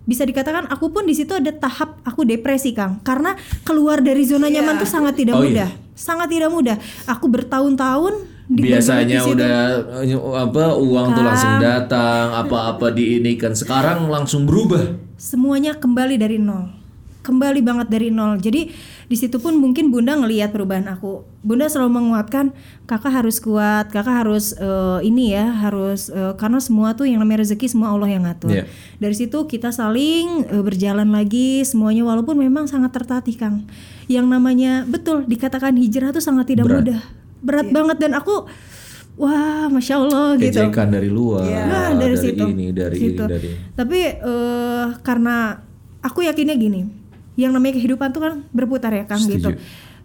Bisa 0.05 0.25
dikatakan 0.25 0.65
aku 0.73 0.89
pun 0.89 1.05
di 1.05 1.13
situ 1.13 1.37
ada 1.37 1.53
tahap 1.53 2.01
aku 2.01 2.25
depresi 2.25 2.73
kang. 2.73 3.01
Karena 3.01 3.37
keluar 3.61 4.01
dari 4.01 4.25
zona 4.25 4.49
nyaman 4.49 4.81
tuh 4.81 4.89
sangat 4.89 5.17
tidak 5.17 5.37
Oh, 5.37 5.45
mudah. 5.45 5.69
Sangat 5.93 6.29
tidak 6.29 6.49
mudah. 6.49 6.77
Aku 7.05 7.29
bertahun-tahun 7.29 8.13
di 8.49 8.73
Biasanya 8.73 9.21
di 9.21 9.29
udah 9.37 9.55
eh, 10.01 10.17
apa 10.17 10.73
uang 10.73 11.07
tuh 11.13 11.21
langsung 11.21 11.53
datang, 11.61 12.33
apa-apa 12.33 12.89
diinikan. 12.89 13.53
Sekarang 13.53 14.09
langsung 14.09 14.49
berubah. 14.49 15.08
Semuanya 15.19 15.75
kembali 15.75 16.15
dari 16.15 16.39
nol. 16.39 16.71
Kembali 17.19 17.59
banget 17.59 17.91
dari 17.91 18.07
nol. 18.09 18.39
Jadi 18.39 18.71
di 19.05 19.17
situ 19.19 19.43
pun 19.43 19.59
mungkin 19.59 19.91
bunda 19.91 20.15
ngelihat 20.15 20.55
perubahan 20.55 20.87
aku. 20.87 21.27
Bunda 21.43 21.67
selalu 21.67 21.99
menguatkan 21.99 22.55
kakak 22.87 23.11
harus 23.11 23.43
kuat 23.43 23.91
kakak 23.91 24.23
harus 24.23 24.55
eh, 24.55 24.99
ini 25.03 25.35
ya 25.35 25.51
harus 25.51 26.07
eh, 26.07 26.33
karena 26.39 26.63
semua 26.63 26.95
tuh 26.95 27.05
yang 27.11 27.19
namanya 27.19 27.43
rezeki 27.43 27.67
semua 27.67 27.91
Allah 27.91 28.07
yang 28.07 28.23
ngatur. 28.23 28.55
Iya. 28.55 28.65
dari 28.97 29.15
situ 29.19 29.35
kita 29.45 29.75
saling 29.75 30.47
eh, 30.47 30.63
berjalan 30.63 31.11
lagi 31.11 31.67
semuanya 31.67 32.07
walaupun 32.07 32.39
memang 32.39 32.71
sangat 32.71 32.95
tertatih 32.95 33.35
kang. 33.35 33.67
Yang 34.07 34.25
namanya 34.25 34.87
betul 34.87 35.27
dikatakan 35.27 35.75
hijrah 35.75 36.15
tuh 36.15 36.23
sangat 36.23 36.55
tidak 36.55 36.65
Berat. 36.65 36.79
mudah. 36.81 37.01
Berat 37.43 37.67
banget 37.69 37.97
dan 37.99 38.15
aku 38.15 38.47
wah 39.19 39.67
masya 39.67 39.99
Allah 39.99 40.39
gitu 40.39 40.63
Ejekan 40.63 40.87
dari 40.87 41.11
luar, 41.11 41.43
Nah, 41.43 41.91
dari, 41.93 42.15
situ. 42.15 42.39
ini, 42.47 42.71
dari 42.71 42.95
Situ. 42.95 43.19
ini, 43.19 43.27
dari 43.27 43.49
Tapi 43.75 43.99
eh, 44.15 44.85
karena 44.99 45.59
aku 45.99 46.23
yakinnya 46.23 46.55
gini, 46.55 46.87
yang 47.35 47.51
namanya 47.51 47.75
kehidupan 47.75 48.09
tuh 48.09 48.21
kan 48.21 48.33
berputar 48.49 48.91
ya 48.91 49.03
Kang 49.03 49.19
Setuju. 49.19 49.35
gitu. 49.35 49.49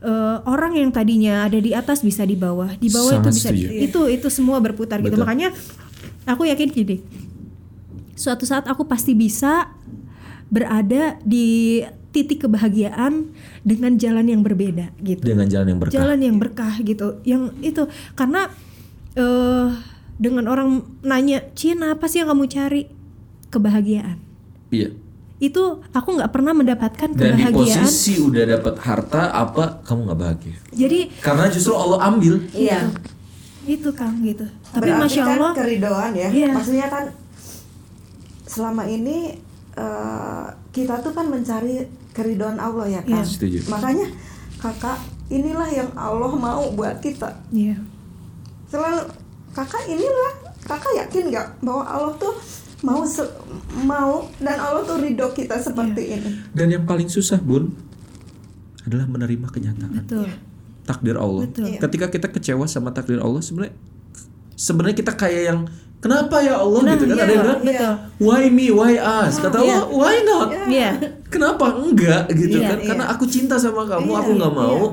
Eh, 0.05 0.39
orang 0.45 0.75
yang 0.75 0.91
tadinya 0.91 1.47
ada 1.47 1.57
di 1.57 1.71
atas 1.73 2.03
bisa 2.03 2.23
di 2.23 2.35
bawah, 2.35 2.75
di 2.75 2.91
bawah 2.91 3.17
Sangat 3.17 3.25
itu 3.25 3.39
bisa 3.39 3.49
setuju. 3.49 3.67
itu 3.81 4.01
itu 4.11 4.29
semua 4.29 4.59
berputar 4.59 4.99
gitu. 4.99 5.15
Betul. 5.15 5.23
Makanya 5.23 5.49
aku 6.27 6.45
yakin 6.45 6.69
gini. 6.69 6.99
Suatu 8.13 8.45
saat 8.45 8.67
aku 8.67 8.85
pasti 8.85 9.11
bisa 9.11 9.71
berada 10.47 11.17
di 11.21 11.83
titik 12.11 12.47
kebahagiaan 12.47 13.27
dengan 13.63 13.99
jalan 13.99 14.27
yang 14.29 14.39
berbeda 14.39 14.95
gitu 15.01 15.19
dengan 15.25 15.51
jalan 15.51 15.67
yang 15.67 15.81
berkah. 15.83 15.95
jalan 15.95 16.19
yang 16.21 16.37
berkah 16.39 16.75
gitu 16.79 17.07
yang 17.27 17.51
itu 17.59 17.83
karena 18.15 18.55
eh 19.15 19.69
dengan 20.15 20.47
orang 20.47 20.69
nanya 21.01 21.43
Cin 21.53 21.81
apa 21.81 22.07
sih 22.07 22.19
yang 22.19 22.31
kamu 22.31 22.47
cari 22.47 22.83
kebahagiaan 23.49 24.19
Iya. 24.69 24.91
itu 25.37 25.63
aku 25.91 26.09
nggak 26.15 26.31
pernah 26.31 26.51
mendapatkan 26.53 27.09
Dan 27.11 27.15
di 27.15 27.43
kebahagiaan 27.43 27.85
posisi 27.85 28.19
udah 28.19 28.45
dapat 28.49 28.75
harta 28.81 29.23
apa 29.29 29.83
kamu 29.83 30.01
nggak 30.05 30.19
bahagia? 30.19 30.57
jadi 30.71 30.99
Karena 31.21 31.47
justru 31.47 31.73
Allah 31.73 31.99
ambil. 32.05 32.43
Iya. 32.51 32.91
itu 33.65 33.89
kang 33.91 34.21
gitu 34.21 34.45
tapi 34.69 34.91
Berarti 34.91 35.01
masya 35.01 35.23
kan 35.23 35.31
Allah 35.33 35.53
keridoan 35.55 36.13
ya. 36.13 36.29
Iya. 36.29 36.49
Maksudnya 36.53 36.87
kan 36.87 37.05
selama 38.45 38.83
ini 38.85 39.39
eh, 39.73 40.47
kita 40.71 41.01
tuh 41.01 41.11
kan 41.11 41.27
mencari 41.27 41.83
keridoan 42.11 42.59
Allah 42.59 42.87
ya 42.89 43.01
kan. 43.01 43.19
Iya. 43.19 43.25
Setuju. 43.25 43.59
Makanya 43.67 44.07
kakak 44.57 44.99
inilah 45.29 45.67
yang 45.67 45.91
Allah 45.95 46.29
mau 46.31 46.69
buat 46.71 47.01
kita. 47.01 47.41
Iya. 47.49 47.79
Selalu 48.75 49.03
kakak 49.55 49.87
inilah 49.87 50.33
kakak 50.61 50.93
yakin 50.99 51.31
nggak 51.31 51.47
bahwa 51.63 51.85
Allah 51.85 52.13
tuh 52.17 52.35
mau 52.83 53.07
se- 53.07 53.31
mau 53.79 54.27
dan 54.37 54.59
Allah 54.59 54.83
tuh 54.83 54.99
ridho 54.99 55.31
kita 55.31 55.55
seperti 55.57 56.03
ini. 56.13 56.31
Dan 56.51 56.69
yang 56.69 56.83
paling 56.83 57.07
susah 57.07 57.39
bun 57.39 57.71
adalah 58.83 59.07
menerima 59.07 59.47
kenyataan. 59.47 60.03
Betul. 60.03 60.27
Takdir 60.83 61.15
Allah. 61.17 61.47
Betul. 61.47 61.79
Ketika 61.79 62.07
kita 62.11 62.29
kecewa 62.29 62.67
sama 62.67 62.91
takdir 62.91 63.17
Allah 63.17 63.39
sebenarnya 63.39 63.79
sebenarnya 64.53 64.97
kita 64.97 65.13
kayak 65.15 65.43
yang 65.47 65.61
kenapa 65.97 66.43
ya 66.43 66.59
Allah? 66.59 66.83
Gitu 66.85 67.07
kan. 67.07 67.15
Iya, 67.15 67.23
ada 67.23 67.33
yang 67.33 67.45
bilang 67.47 67.63
betul. 67.63 67.93
why 68.21 68.45
me? 68.51 68.67
Why 68.69 68.95
us? 68.99 69.39
Kata 69.39 69.57
Iya. 69.57 69.71
Allah 69.81 69.83
why 69.89 70.17
not? 70.21 70.49
Iya. 70.67 70.91
kenapa 71.27 71.67
enggak? 71.79 72.27
Gitu 72.29 72.59
Iya, 72.59 72.69
kan. 72.69 72.79
Karena 72.85 73.05
aku 73.09 73.25
cinta 73.25 73.55
sama 73.55 73.87
kamu 73.87 74.03
Iya, 74.05 74.19
aku 74.19 74.31
nggak 74.35 74.53
mau 74.53 74.85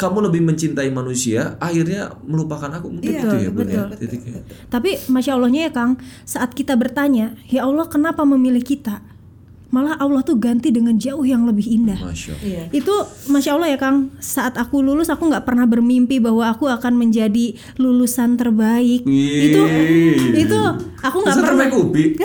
kamu 0.00 0.32
lebih 0.32 0.40
mencintai 0.42 0.88
manusia 0.88 1.60
akhirnya 1.60 2.16
melupakan 2.24 2.72
aku. 2.72 2.88
Mungkin 2.88 3.04
Iya, 3.06 3.20
itu 3.20 3.26
ya 3.28 3.42
ya 3.42 3.50
betul. 3.52 3.84
titiknya. 4.00 4.40
tapi 4.72 4.96
masya 5.06 5.36
Allahnya 5.36 5.68
ya 5.68 5.72
Kang 5.72 6.00
saat 6.24 6.56
kita 6.56 6.72
bertanya 6.74 7.36
ya 7.46 7.68
Allah 7.68 7.84
kenapa 7.84 8.24
memilih 8.24 8.64
kita? 8.64 9.04
Malah 9.70 10.02
Allah 10.02 10.26
tuh 10.26 10.34
ganti 10.34 10.74
dengan 10.74 10.98
jauh 10.98 11.22
yang 11.22 11.46
lebih 11.46 11.62
indah. 11.62 11.94
Masya 11.94 12.34
Allah. 12.34 12.42
Iya. 12.42 12.62
itu 12.74 12.94
masya 13.28 13.50
Allah 13.54 13.68
ya 13.70 13.78
Kang 13.78 14.10
saat 14.18 14.58
aku 14.58 14.82
lulus 14.82 15.06
aku 15.06 15.30
nggak 15.30 15.46
pernah 15.46 15.62
bermimpi 15.62 16.18
bahwa 16.18 16.42
aku 16.48 16.66
akan 16.66 16.98
menjadi 16.98 17.54
lulusan 17.76 18.34
terbaik. 18.34 19.06
Wih. 19.06 19.46
itu 19.46 19.62
itu 20.42 20.58
aku 20.98 21.16
nggak 21.22 21.36
pernah. 21.36 21.48
terbaik 21.68 21.72
ubi. 21.76 22.04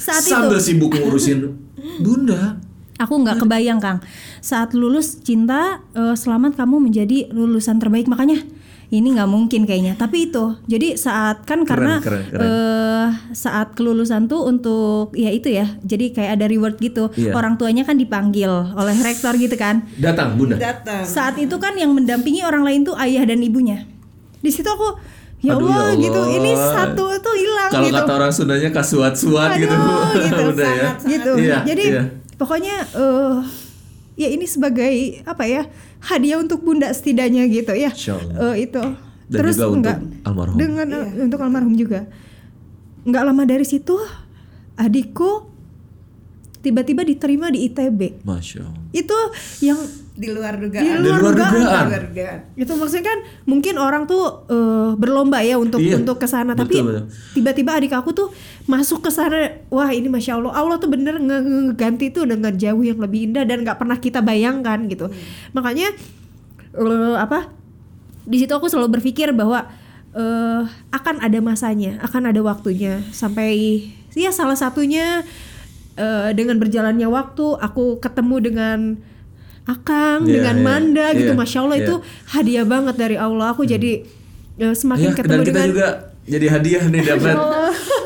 Saat 0.00 0.22
sambil 0.22 0.56
sibuk 0.56 0.94
ngurusin. 0.94 1.52
Bunda 2.00 2.56
aku 3.02 3.18
nggak 3.18 3.42
kebayang 3.42 3.82
Kang. 3.82 3.98
Saat 4.38 4.72
lulus 4.72 5.18
cinta 5.20 5.82
eh, 5.92 6.14
selamat 6.14 6.54
kamu 6.54 6.78
menjadi 6.78 7.28
lulusan 7.28 7.76
terbaik. 7.76 8.06
Makanya 8.06 8.46
ini 8.88 9.08
nggak 9.08 9.24
mungkin 9.26 9.64
kayaknya. 9.64 9.96
Tapi 9.96 10.28
itu 10.28 10.60
jadi 10.64 10.94
saat 10.94 11.42
kan 11.42 11.64
karena 11.64 11.98
keren, 12.04 12.28
keren. 12.28 12.44
eh, 12.44 13.06
saat 13.32 13.72
kelulusan 13.72 14.28
tuh 14.28 14.44
untuk 14.44 15.16
ya 15.16 15.32
itu 15.32 15.48
ya 15.48 15.64
jadi 15.80 16.12
kayak 16.12 16.30
ada 16.36 16.46
reward 16.46 16.76
gitu. 16.76 17.08
Iya. 17.16 17.32
orang 17.32 17.56
tuanya 17.56 17.82
kan 17.82 17.96
dipanggil 17.96 18.52
oleh 18.76 18.96
rektor 19.00 19.32
gitu 19.34 19.56
kan. 19.56 19.88
Datang 19.96 20.36
bunda. 20.36 20.60
Datang. 20.60 21.02
saat 21.02 21.40
itu 21.40 21.56
kan 21.56 21.72
yang 21.72 21.96
mendampingi 21.96 22.44
orang 22.44 22.62
lain 22.62 22.84
tuh 22.84 22.92
ayah 23.00 23.24
dan 23.24 23.40
ibunya. 23.40 23.88
Di 24.38 24.52
situ 24.52 24.68
aku 24.68 25.00
ya 25.40 25.58
Aduh, 25.58 25.66
Allah, 25.66 25.96
ya 25.96 26.06
gitu. 26.06 26.20
Allah. 26.22 26.36
ini 26.36 26.52
satu 26.54 27.04
tuh 27.18 27.34
hilang 27.34 27.70
kalau 27.72 27.88
gitu. 27.90 27.98
kata 27.98 28.12
orang 28.14 28.30
Sundanya 28.30 28.70
kasuat-suat 28.70 29.50
gitu. 29.56 29.74
gitu, 30.20 30.42
udah 30.54 30.70
ya. 30.70 30.88
Gitu 31.00 31.30
Iya, 31.40 31.56
jadi 31.64 31.84
iya. 31.88 32.02
Pokoknya 32.36 32.76
eh 32.92 33.36
ya 34.16 34.28
ini 34.28 34.44
sebagai 34.44 35.24
apa 35.24 35.44
ya 35.48 35.66
hadiah 36.04 36.38
untuk 36.38 36.60
bunda 36.60 36.90
setidaknya 36.92 37.48
gitu 37.48 37.72
ya. 37.72 37.90
Eh, 38.52 38.68
itu. 38.68 38.82
Dan 39.32 39.38
terus 39.40 39.56
juga 39.56 39.66
untuk 39.68 39.76
enggak 39.80 39.98
almarhum. 40.28 40.56
dengan 40.60 40.86
eh, 40.92 41.08
untuk 41.24 41.40
almarhum 41.40 41.74
juga. 41.78 42.04
Nggak 43.02 43.22
lama 43.24 43.42
dari 43.48 43.64
situ 43.64 43.96
adikku 44.76 45.48
tiba-tiba 46.62 47.02
diterima 47.02 47.50
di 47.50 47.66
ITB 47.66 48.22
masya 48.22 48.62
Allah. 48.62 48.82
Itu 48.94 49.18
yang 49.64 49.80
Di 50.12 50.28
luar 50.28 50.60
di 50.60 50.68
dugaan. 50.68 51.00
Di 51.00 51.08
luar 51.08 51.20
dugaan. 51.24 51.52
Luar 51.88 52.02
dugaan. 52.04 52.38
itu 52.52 52.72
maksudnya 52.76 53.04
kan 53.08 53.18
mungkin 53.48 53.80
orang 53.80 54.04
tuh 54.04 54.44
eh, 54.44 54.90
berlomba 54.94 55.40
ya 55.40 55.56
untuk 55.56 55.80
Iya, 55.80 55.96
untuk 55.96 56.20
ke 56.20 56.28
sana. 56.28 56.52
Tapi 56.52 56.84
tiba-tiba 57.32 57.72
adik 57.72 57.96
aku 57.96 58.12
tuh 58.12 58.28
masuk 58.68 59.00
ke 59.00 59.08
sana 59.08 59.56
wah 59.72 59.88
ini 59.88 60.12
masya 60.12 60.36
allah. 60.36 60.52
Allah 60.52 60.76
tuh 60.76 60.92
bener 60.92 61.16
nge- 61.16 61.40
nge- 61.40 61.64
ngeganti 61.72 62.12
tuh 62.12 62.28
dengan 62.28 62.52
jauh 62.52 62.84
yang 62.84 63.00
lebih 63.00 63.32
indah 63.32 63.48
dan 63.48 63.64
nggak 63.64 63.80
pernah 63.80 63.96
kita 63.96 64.20
bayangkan 64.20 64.84
gitu. 64.84 65.08
Makanya 65.52 65.88
eh, 66.76 67.16
apa 67.16 67.48
di 68.22 68.36
situ 68.36 68.52
aku 68.52 68.68
selalu 68.68 69.00
berpikir 69.00 69.32
bahwa 69.32 69.64
eh, 70.12 70.62
akan 70.92 71.24
ada 71.24 71.40
masanya 71.40 71.96
akan 72.04 72.28
ada 72.28 72.40
waktunya. 72.44 73.00
Sampai 73.10 73.88
ya 74.12 74.28
salah 74.28 74.60
satunya 74.60 75.24
eh, 75.96 76.30
dengan 76.36 76.60
berjalannya 76.60 77.08
waktu 77.08 77.56
aku 77.56 77.96
ketemu 77.96 78.36
dengan 78.44 78.78
Akang 79.62 80.26
Iya, 80.26 80.42
dengan 80.42 80.56
iya, 80.58 80.64
Manda 80.66 81.06
gitu 81.14 81.32
iya, 81.32 81.38
masya 81.38 81.58
Allah 81.62 81.76
iya. 81.78 81.86
itu 81.86 81.94
hadiah 82.34 82.66
banget 82.66 82.94
dari 82.98 83.16
Allah 83.16 83.54
aku 83.54 83.62
jadi 83.62 84.02
eh, 84.58 84.74
semakin 84.74 85.10
ya, 85.10 85.16
ketemu 85.16 85.30
dan 85.30 85.40
kita 85.46 85.50
dengan 85.54 85.68
juga 85.70 85.88
jadi 86.22 86.46
hadiah 86.54 86.84
nih 86.86 87.02
dapat 87.02 87.34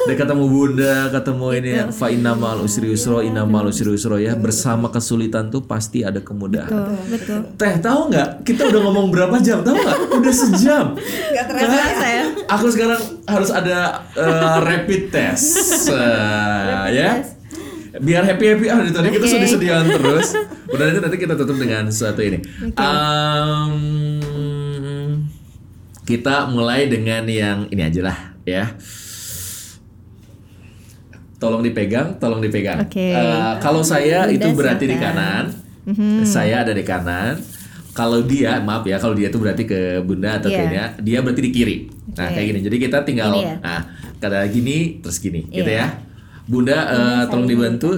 Udah 0.07 0.15
ketemu 0.15 0.45
bunda, 0.47 1.11
ketemu 1.11 1.47
ini 1.59 1.71
ya. 1.75 1.85
Fa 1.91 2.07
inna 2.15 2.33
ma'al 2.39 2.63
usri 2.63 2.87
yusra, 2.95 3.27
inna 3.27 3.43
ma'al 3.43 3.75
usri 3.75 3.91
yusra 3.91 4.23
ya. 4.23 4.39
Bersama 4.39 4.87
kesulitan 4.87 5.51
tuh 5.51 5.67
pasti 5.67 6.07
ada 6.07 6.23
kemudahan. 6.23 6.71
betul 6.71 6.95
betul 7.11 7.41
Teh 7.59 7.75
tahu 7.83 8.15
nggak? 8.15 8.47
Kita 8.47 8.71
udah 8.71 8.81
ngomong 8.87 9.11
berapa 9.11 9.35
jam? 9.43 9.67
Tahu 9.67 9.75
nggak? 9.75 9.99
Udah 10.23 10.35
sejam. 10.35 10.95
Gak 11.35 11.45
terasa 11.51 12.07
ya. 12.07 12.25
Aku 12.55 12.71
sekarang 12.71 13.03
harus 13.27 13.51
ada 13.51 14.07
eh, 14.15 14.57
rapid 14.63 15.11
test, 15.11 15.91
Eh, 15.91 16.85
ya. 16.95 17.36
Biar 17.97 18.23
happy 18.23 18.45
happy 18.47 18.67
ah 18.67 18.77
dari 18.79 18.91
tadi 18.91 19.09
kita 19.11 19.27
sedih 19.27 19.49
sedihan 19.49 19.85
terus. 19.87 20.37
Udah 20.69 20.85
nanti 20.87 21.01
nanti 21.01 21.17
kita 21.17 21.35
tutup 21.35 21.57
dengan 21.57 21.87
sesuatu 21.87 22.21
ini. 22.21 22.39
Em, 22.75 23.73
kita 26.03 26.47
mulai 26.47 26.87
dengan 26.87 27.25
yang 27.25 27.59
ini 27.69 27.83
aja 27.83 28.01
lah 28.05 28.19
ya. 28.43 28.65
tolong 31.37 31.61
dipegang, 31.61 32.17
tolong 32.17 32.41
dipegang. 32.41 32.81
Oke. 32.89 33.13
Eh, 33.13 33.53
kalau 33.61 33.85
saya 33.85 34.25
itu 34.27 34.49
berarti 34.51 34.89
di 34.89 34.97
kanan. 34.97 35.53
Saya 36.25 36.65
ada 36.65 36.73
di 36.73 36.81
kanan. 36.81 37.37
Kalau 37.93 38.25
dia, 38.25 38.57
maaf 38.61 38.85
ya, 38.85 38.97
kalau 38.97 39.13
dia 39.13 39.29
itu 39.29 39.37
berarti 39.37 39.65
ke 39.65 40.01
bunda 40.01 40.37
atau 40.37 40.49
Iya. 40.49 40.57
kayaknya 40.59 40.85
dia 41.01 41.19
berarti 41.21 41.41
di 41.41 41.53
kiri. 41.53 41.77
Nah 42.13 42.29
kayak 42.29 42.47
gini. 42.51 42.61
Jadi 42.61 42.77
kita 42.77 42.99
tinggal, 43.05 43.33
ya? 43.37 43.57
nah 43.61 43.81
kata 44.17 44.49
gini 44.49 45.01
terus 45.01 45.17
gini, 45.17 45.45
gitu 45.49 45.69
Iya. 45.69 45.81
ya. 45.81 45.87
Bunda 46.47 46.79
eh, 46.87 46.97
tolong 47.27 47.49
dibantu. 47.49 47.91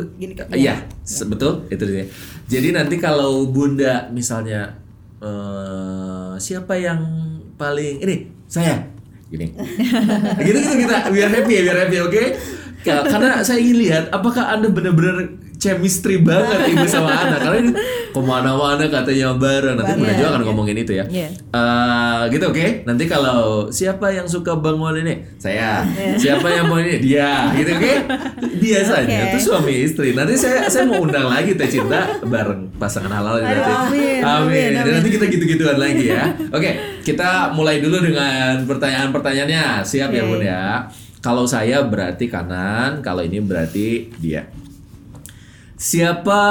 Iya, 0.50 0.74
se- 1.02 1.24
betul 1.24 1.68
itu 1.68 1.84
dia. 1.84 2.04
Jadi 2.48 2.68
nanti 2.70 2.96
kalau 2.96 3.44
bunda 3.46 4.08
misalnya 4.08 4.72
eh, 5.18 6.32
siapa 6.36 6.74
yang 6.74 7.00
paling 7.54 8.00
ini 8.00 8.16
saya 8.44 8.80
gini, 9.28 9.52
gitu 10.40 10.56
gitu 10.56 10.72
kita 10.80 10.96
biar 11.08 11.28
happy 11.30 11.52
ya 11.52 11.62
biar 11.62 11.78
happy 11.84 11.96
oke. 12.00 12.22
Ka- 12.80 13.04
Karena 13.04 13.42
saya 13.42 13.58
ingin 13.58 13.76
lihat 13.78 14.04
apakah 14.08 14.48
anda 14.48 14.68
benar-benar 14.68 15.28
chemistry 15.56 16.16
banget 16.18 16.64
ibu 16.72 16.86
sama 16.86 17.10
anak 17.10 17.42
karena 17.42 17.56
ini 17.60 17.72
ke 18.08 18.20
mana-mana 18.24 18.84
katanya 18.88 19.36
bareng 19.36 19.76
nanti 19.78 19.92
bunda 19.96 20.12
juga 20.16 20.28
akan 20.34 20.42
ngomongin 20.48 20.76
itu 20.80 20.92
ya. 20.96 21.04
Iya. 21.08 21.28
Eh, 21.34 22.20
gitu 22.32 22.48
oke. 22.50 22.66
Nanti 22.88 23.04
kalau 23.04 23.68
siapa 23.68 24.10
yang 24.10 24.24
suka 24.24 24.56
bangun 24.56 25.04
ini 25.04 25.14
saya, 25.36 25.84
siapa 26.16 26.48
yang 26.48 26.66
mau 26.68 26.80
ini 26.80 26.98
dia, 26.98 27.52
gitu 27.54 27.70
oke. 27.76 27.92
Biasanya 28.64 29.30
Oke. 29.30 29.32
tuh 29.38 29.42
suami 29.54 29.74
istri. 29.86 30.08
Nanti 30.16 30.34
saya 30.34 30.66
saya 30.66 30.84
mau 30.88 30.98
undang 31.04 31.30
lagi 31.30 31.54
teh 31.54 31.70
cinta 31.70 32.18
bareng 32.26 32.74
pasangan 32.74 33.10
halal 33.10 33.38
nanti. 33.38 33.54
amin, 33.54 34.18
amin. 34.18 34.20
amin, 34.24 34.70
Dan 34.82 34.92
nanti 34.98 35.08
kita 35.14 35.24
gitu-gituan 35.30 35.78
lagi 35.78 36.10
ya. 36.10 36.34
Oke, 36.50 37.00
kita 37.06 37.54
mulai 37.54 37.78
dulu 37.78 38.02
dengan 38.02 38.66
pertanyaan-pertanyaannya. 38.66 39.86
Siap 39.86 40.10
ya 40.10 40.22
Oke. 40.26 40.30
bun 40.30 40.42
ya. 40.42 40.64
Kalau 41.18 41.46
saya 41.46 41.82
berarti 41.86 42.26
kanan, 42.30 43.02
kalau 43.02 43.22
ini 43.22 43.38
berarti 43.42 44.10
dia. 44.18 44.46
Siapa 45.78 46.42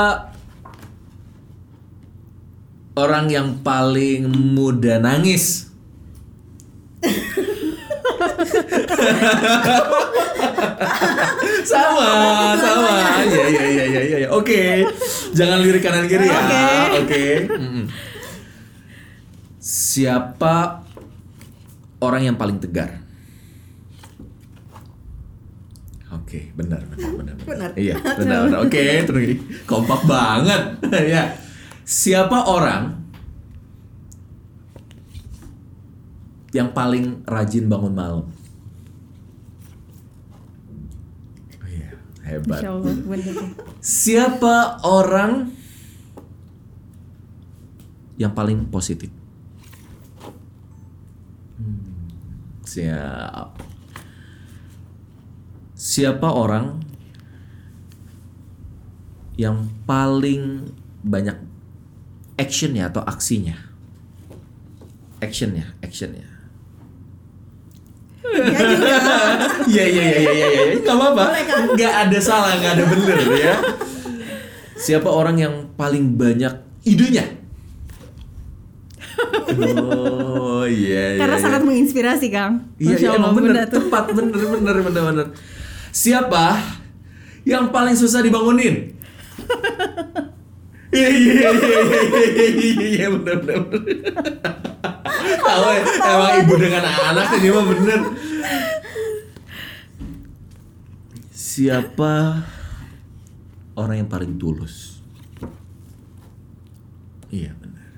orang 2.97 3.29
yang 3.29 3.61
paling 3.61 4.25
mudah 4.57 4.97
nangis? 4.97 5.69
sama, 11.67 12.09
sama. 12.57 12.93
Iya, 13.21 13.45
iya, 13.53 13.65
iya, 13.69 13.83
iya, 13.85 14.01
iya. 14.01 14.17
iya. 14.25 14.29
Oke. 14.33 14.81
Jangan 15.37 15.61
lirik 15.61 15.85
kanan 15.85 16.09
kiri 16.09 16.25
ya. 16.25 16.41
Oke. 16.97 17.25
Mm-mm. 17.53 17.85
Siapa 19.61 20.81
orang 22.01 22.33
yang 22.33 22.35
paling 22.39 22.57
tegar? 22.57 23.05
Oke, 26.07 26.51
benar, 26.55 26.81
benar, 26.91 27.11
benar, 27.13 27.35
Benar. 27.45 27.69
Iya, 27.77 27.95
benar, 27.99 28.47
benar. 28.47 28.59
Oke, 28.63 28.83
terus 29.05 29.21
ini 29.21 29.35
kompak 29.69 30.01
banget. 30.07 30.61
ya. 31.13 31.46
Siapa 31.87 32.51
orang 32.51 32.99
yang 36.51 36.75
paling 36.75 37.23
rajin 37.23 37.71
bangun 37.71 37.95
malam? 37.95 38.27
Oh 41.63 41.67
iya, 41.71 41.95
hebat. 42.27 42.59
Siapa 43.79 44.83
orang 44.83 45.47
yang 48.19 48.35
paling 48.35 48.67
positif? 48.67 49.07
Hmm, 51.55 52.11
siap. 52.67 53.55
Siapa 55.71 56.35
orang 56.35 56.83
yang 59.39 59.71
paling 59.87 60.67
banyak 60.99 61.46
actionnya 62.37 62.93
atau 62.93 63.03
aksinya? 63.03 63.57
Actionnya, 65.19 65.73
actionnya. 65.81 66.37
Iya 69.67 69.83
iya 69.93 70.03
iya 70.03 70.03
iya 70.19 70.31
iya 70.31 70.47
iya 70.51 70.63
nggak 70.83 70.93
apa-apa 70.93 71.25
nggak 71.73 71.93
ada 72.07 72.19
salah 72.19 72.59
nggak 72.59 72.73
ada 72.75 72.83
bener 72.91 73.17
ya 73.33 73.55
siapa 74.77 75.09
orang 75.09 75.37
yang 75.39 75.53
paling 75.79 76.13
banyak 76.13 76.53
idenya 76.85 77.25
oh 79.57 80.63
iya 80.67 81.17
iya 81.17 81.19
Karena 81.23 81.37
iya. 81.39 81.43
sangat 81.43 81.61
menginspirasi, 81.65 82.27
Kang. 82.29 82.69
Iya, 82.77 82.95
iya 83.01 83.09
emang 83.17 83.33
bener, 83.33 83.65
tepat, 83.65 84.13
bener, 84.13 84.37
bener, 84.37 84.75
bener, 84.85 85.03
bener. 85.09 85.27
Siapa 85.89 86.61
yang 87.41 87.73
paling 87.73 87.97
susah 87.97 88.21
dibangunin? 88.21 88.93
Iya, 90.87 91.09
iya, 91.11 91.49
iya, 91.51 91.79
iya, 91.83 92.45
iya, 92.47 92.85
iya, 92.87 93.07
bener, 93.11 93.37
bener. 93.43 93.59
Tahu 95.43 95.63
ya, 95.67 95.83
emang 95.83 96.33
ibu 96.47 96.53
dengan 96.55 96.83
anak 96.87 97.27
ini 97.35 97.47
mah 97.51 97.65
bener. 97.67 97.99
Siapa 101.35 102.13
orang 103.75 103.95
yang 103.99 104.09
paling 104.09 104.39
tulus? 104.39 105.03
Iya, 107.27 107.51
benar. 107.59 107.91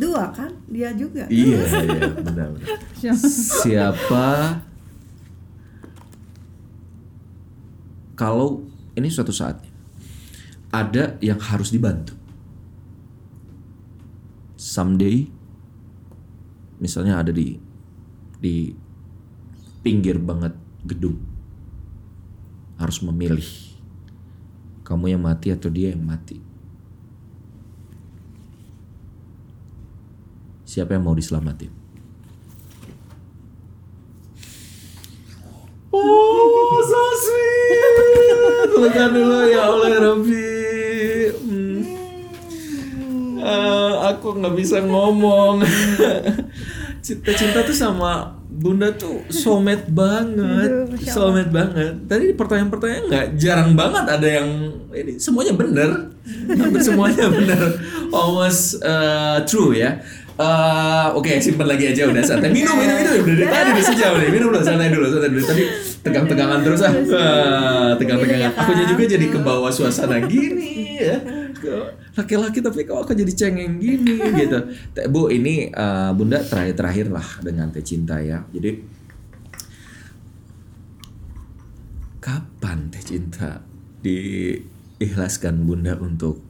Dua 0.00 0.32
kan? 0.32 0.56
Dia 0.72 0.96
juga. 0.96 1.28
Iya, 1.28 1.60
iya, 1.84 2.08
benar, 2.24 2.48
benar. 2.56 2.72
Siapa 3.60 4.26
kalau 8.16 8.64
ini 8.96 9.12
suatu 9.12 9.30
saat 9.30 9.67
ada 10.68 11.16
yang 11.24 11.40
harus 11.40 11.72
dibantu. 11.72 12.12
Someday 14.58 15.30
misalnya 16.82 17.18
ada 17.22 17.32
di 17.32 17.56
di 18.38 18.74
pinggir 19.82 20.18
banget 20.18 20.54
gedung 20.86 21.18
harus 22.78 23.02
memilih 23.02 23.46
kamu 24.86 25.18
yang 25.18 25.22
mati 25.22 25.50
atau 25.50 25.68
dia 25.68 25.92
yang 25.92 26.02
mati. 26.02 26.38
Siapa 30.68 30.94
yang 30.94 31.04
mau 31.04 31.16
diselamatin? 31.16 31.77
Oh, 35.88 36.76
so 36.84 37.00
sweet. 37.16 37.94
Pelukan 38.76 39.08
dulu 39.16 39.38
ya 39.48 39.60
Allah 39.72 39.88
ya 39.88 40.00
Rabbi. 40.04 40.52
Hmm. 41.40 41.80
Eh, 43.40 43.92
aku 44.12 44.26
nggak 44.36 44.54
bisa 44.56 44.84
ngomong. 44.84 45.64
Cinta-cinta 47.00 47.64
tuh 47.64 47.72
sama 47.72 48.36
Bunda 48.58 48.90
tuh 48.90 49.22
soulmate 49.30 49.86
banget, 49.86 50.98
soulmate 51.06 51.52
banget. 51.54 51.94
Tadi 52.10 52.34
pertanyaan-pertanyaan 52.34 53.04
nggak 53.06 53.26
jarang 53.38 53.78
banget 53.78 54.04
ada 54.18 54.28
yang 54.28 54.48
ini 54.90 55.14
semuanya 55.14 55.54
bener, 55.54 56.10
hampir 56.58 56.82
semuanya 56.82 57.30
bener, 57.30 57.78
almost 58.18 58.82
uh, 58.82 59.46
true 59.46 59.78
ya. 59.78 60.02
Eh, 60.38 61.06
Oke, 61.18 61.42
simpen 61.42 61.66
lagi 61.66 61.90
aja 61.90 62.06
udah 62.06 62.22
santai. 62.22 62.54
Minum, 62.54 62.78
minum, 62.78 62.94
minum. 62.94 63.26
Udah 63.26 63.34
dari 63.42 63.50
tadi 63.50 63.70
udah 63.74 63.86
sejam 63.90 64.12
nih. 64.22 64.30
Minum 64.30 64.54
dulu, 64.54 64.62
santai 64.62 64.88
dulu, 64.94 65.06
santai 65.10 65.30
dulu. 65.34 65.42
Tadi 65.42 65.64
tegang-tegangan 66.06 66.58
terus 66.62 66.80
ah. 66.86 66.92
Ah, 66.94 67.90
tegang-tegangan. 67.98 68.54
Aku 68.54 68.70
juga 68.86 69.02
jadi 69.02 69.26
ke 69.26 69.38
bawah 69.42 69.66
suasana 69.74 70.22
gini 70.30 71.02
ya. 71.02 71.18
Laki-laki 72.14 72.62
tapi 72.62 72.86
kok 72.86 73.02
aku 73.02 73.18
jadi 73.18 73.32
cengeng 73.34 73.82
gini 73.82 74.14
gitu. 74.38 74.58
Teh, 74.94 75.10
Bu, 75.10 75.26
ini 75.26 75.74
eh, 75.74 76.10
Bunda 76.14 76.38
terakhir-terakhir 76.38 77.10
lah 77.10 77.26
dengan 77.42 77.74
Teh 77.74 77.82
Cinta 77.82 78.22
ya. 78.22 78.46
Jadi 78.54 78.78
kapan 82.22 82.94
Teh 82.94 83.02
Cinta 83.02 83.58
diikhlaskan 84.06 85.66
Bunda 85.66 85.98
untuk 85.98 86.47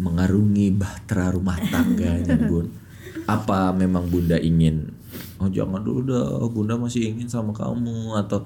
mengarungi 0.00 0.72
bahtera 0.72 1.28
rumah 1.28 1.60
tangganya 1.68 2.40
bun. 2.48 2.72
Apa 3.28 3.76
memang 3.76 4.08
bunda 4.08 4.40
ingin 4.40 4.96
oh 5.40 5.48
jangan 5.48 5.82
dulu 5.82 6.00
dah 6.08 6.40
bunda 6.48 6.76
masih 6.76 7.12
ingin 7.12 7.26
sama 7.26 7.50
kamu 7.50 8.14
atau 8.16 8.44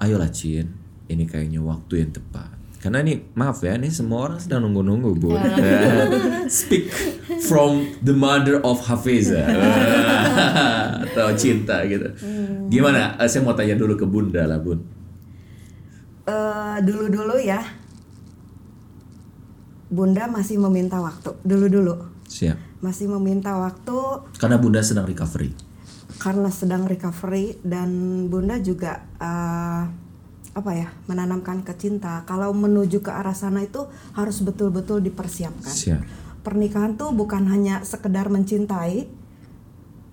ayolah 0.00 0.30
Cin 0.32 0.70
ini 1.10 1.26
kayaknya 1.28 1.60
waktu 1.60 2.06
yang 2.06 2.12
tepat. 2.14 2.60
Karena 2.80 3.04
ini 3.04 3.20
maaf 3.36 3.60
ya 3.60 3.76
ini 3.76 3.92
semua 3.92 4.24
orang 4.24 4.40
sedang 4.40 4.64
nunggu-nunggu 4.64 5.12
bun. 5.20 5.36
Speak 6.48 6.88
from 7.44 7.84
the 8.00 8.16
mother 8.16 8.56
of 8.64 8.80
Hafeza. 8.88 9.44
Atau 11.04 11.28
cinta 11.36 11.84
gitu. 11.84 12.08
Gimana? 12.72 13.20
Eh, 13.20 13.28
saya 13.28 13.44
mau 13.44 13.52
tanya 13.52 13.76
dulu 13.76 14.00
ke 14.00 14.08
bunda 14.08 14.48
lah 14.48 14.56
bun. 14.56 14.80
Eh, 16.24 16.76
dulu-dulu 16.80 17.36
ya. 17.36 17.60
Bunda 19.90 20.30
masih 20.30 20.62
meminta 20.62 21.02
waktu. 21.02 21.34
Dulu-dulu 21.42 21.98
siap. 22.30 22.56
Masih 22.80 23.10
meminta 23.10 23.58
waktu. 23.58 24.24
Karena 24.38 24.56
bunda 24.56 24.80
sedang 24.80 25.04
recovery. 25.04 25.52
Karena 26.22 26.48
sedang 26.48 26.86
recovery 26.86 27.58
dan 27.66 27.90
Bunda 28.30 28.60
juga 28.62 29.02
eh, 29.18 29.82
apa 30.50 30.70
ya 30.74 30.90
menanamkan 31.06 31.62
ke 31.62 31.74
cinta 31.78 32.26
kalau 32.26 32.50
menuju 32.50 33.06
ke 33.06 33.10
arah 33.14 33.34
sana 33.34 33.62
itu 33.62 33.86
harus 34.14 34.42
betul-betul 34.42 35.02
dipersiapkan. 35.02 35.74
Siap. 35.74 36.02
pernikahan 36.40 36.96
tuh 36.96 37.12
bukan 37.12 37.52
hanya 37.52 37.84
sekedar 37.84 38.32
mencintai 38.32 39.19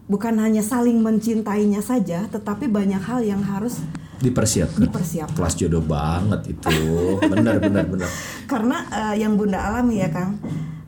bukan 0.07 0.39
hanya 0.39 0.63
saling 0.63 1.03
mencintainya 1.03 1.83
saja 1.83 2.25
tetapi 2.27 2.67
banyak 2.67 2.99
hal 2.99 3.19
yang 3.21 3.43
harus 3.43 3.83
Dipersiapkan. 4.17 4.81
Dipersiapkan. 4.89 5.37
Kelas 5.37 5.53
jodoh 5.61 5.85
banget 5.85 6.57
itu. 6.57 6.73
benar 7.21 7.61
benar 7.61 7.85
benar. 7.85 8.09
karena 8.51 8.77
eh, 8.89 9.21
yang 9.21 9.37
bunda 9.37 9.61
alami 9.61 10.01
ya 10.01 10.09
kang 10.09 10.41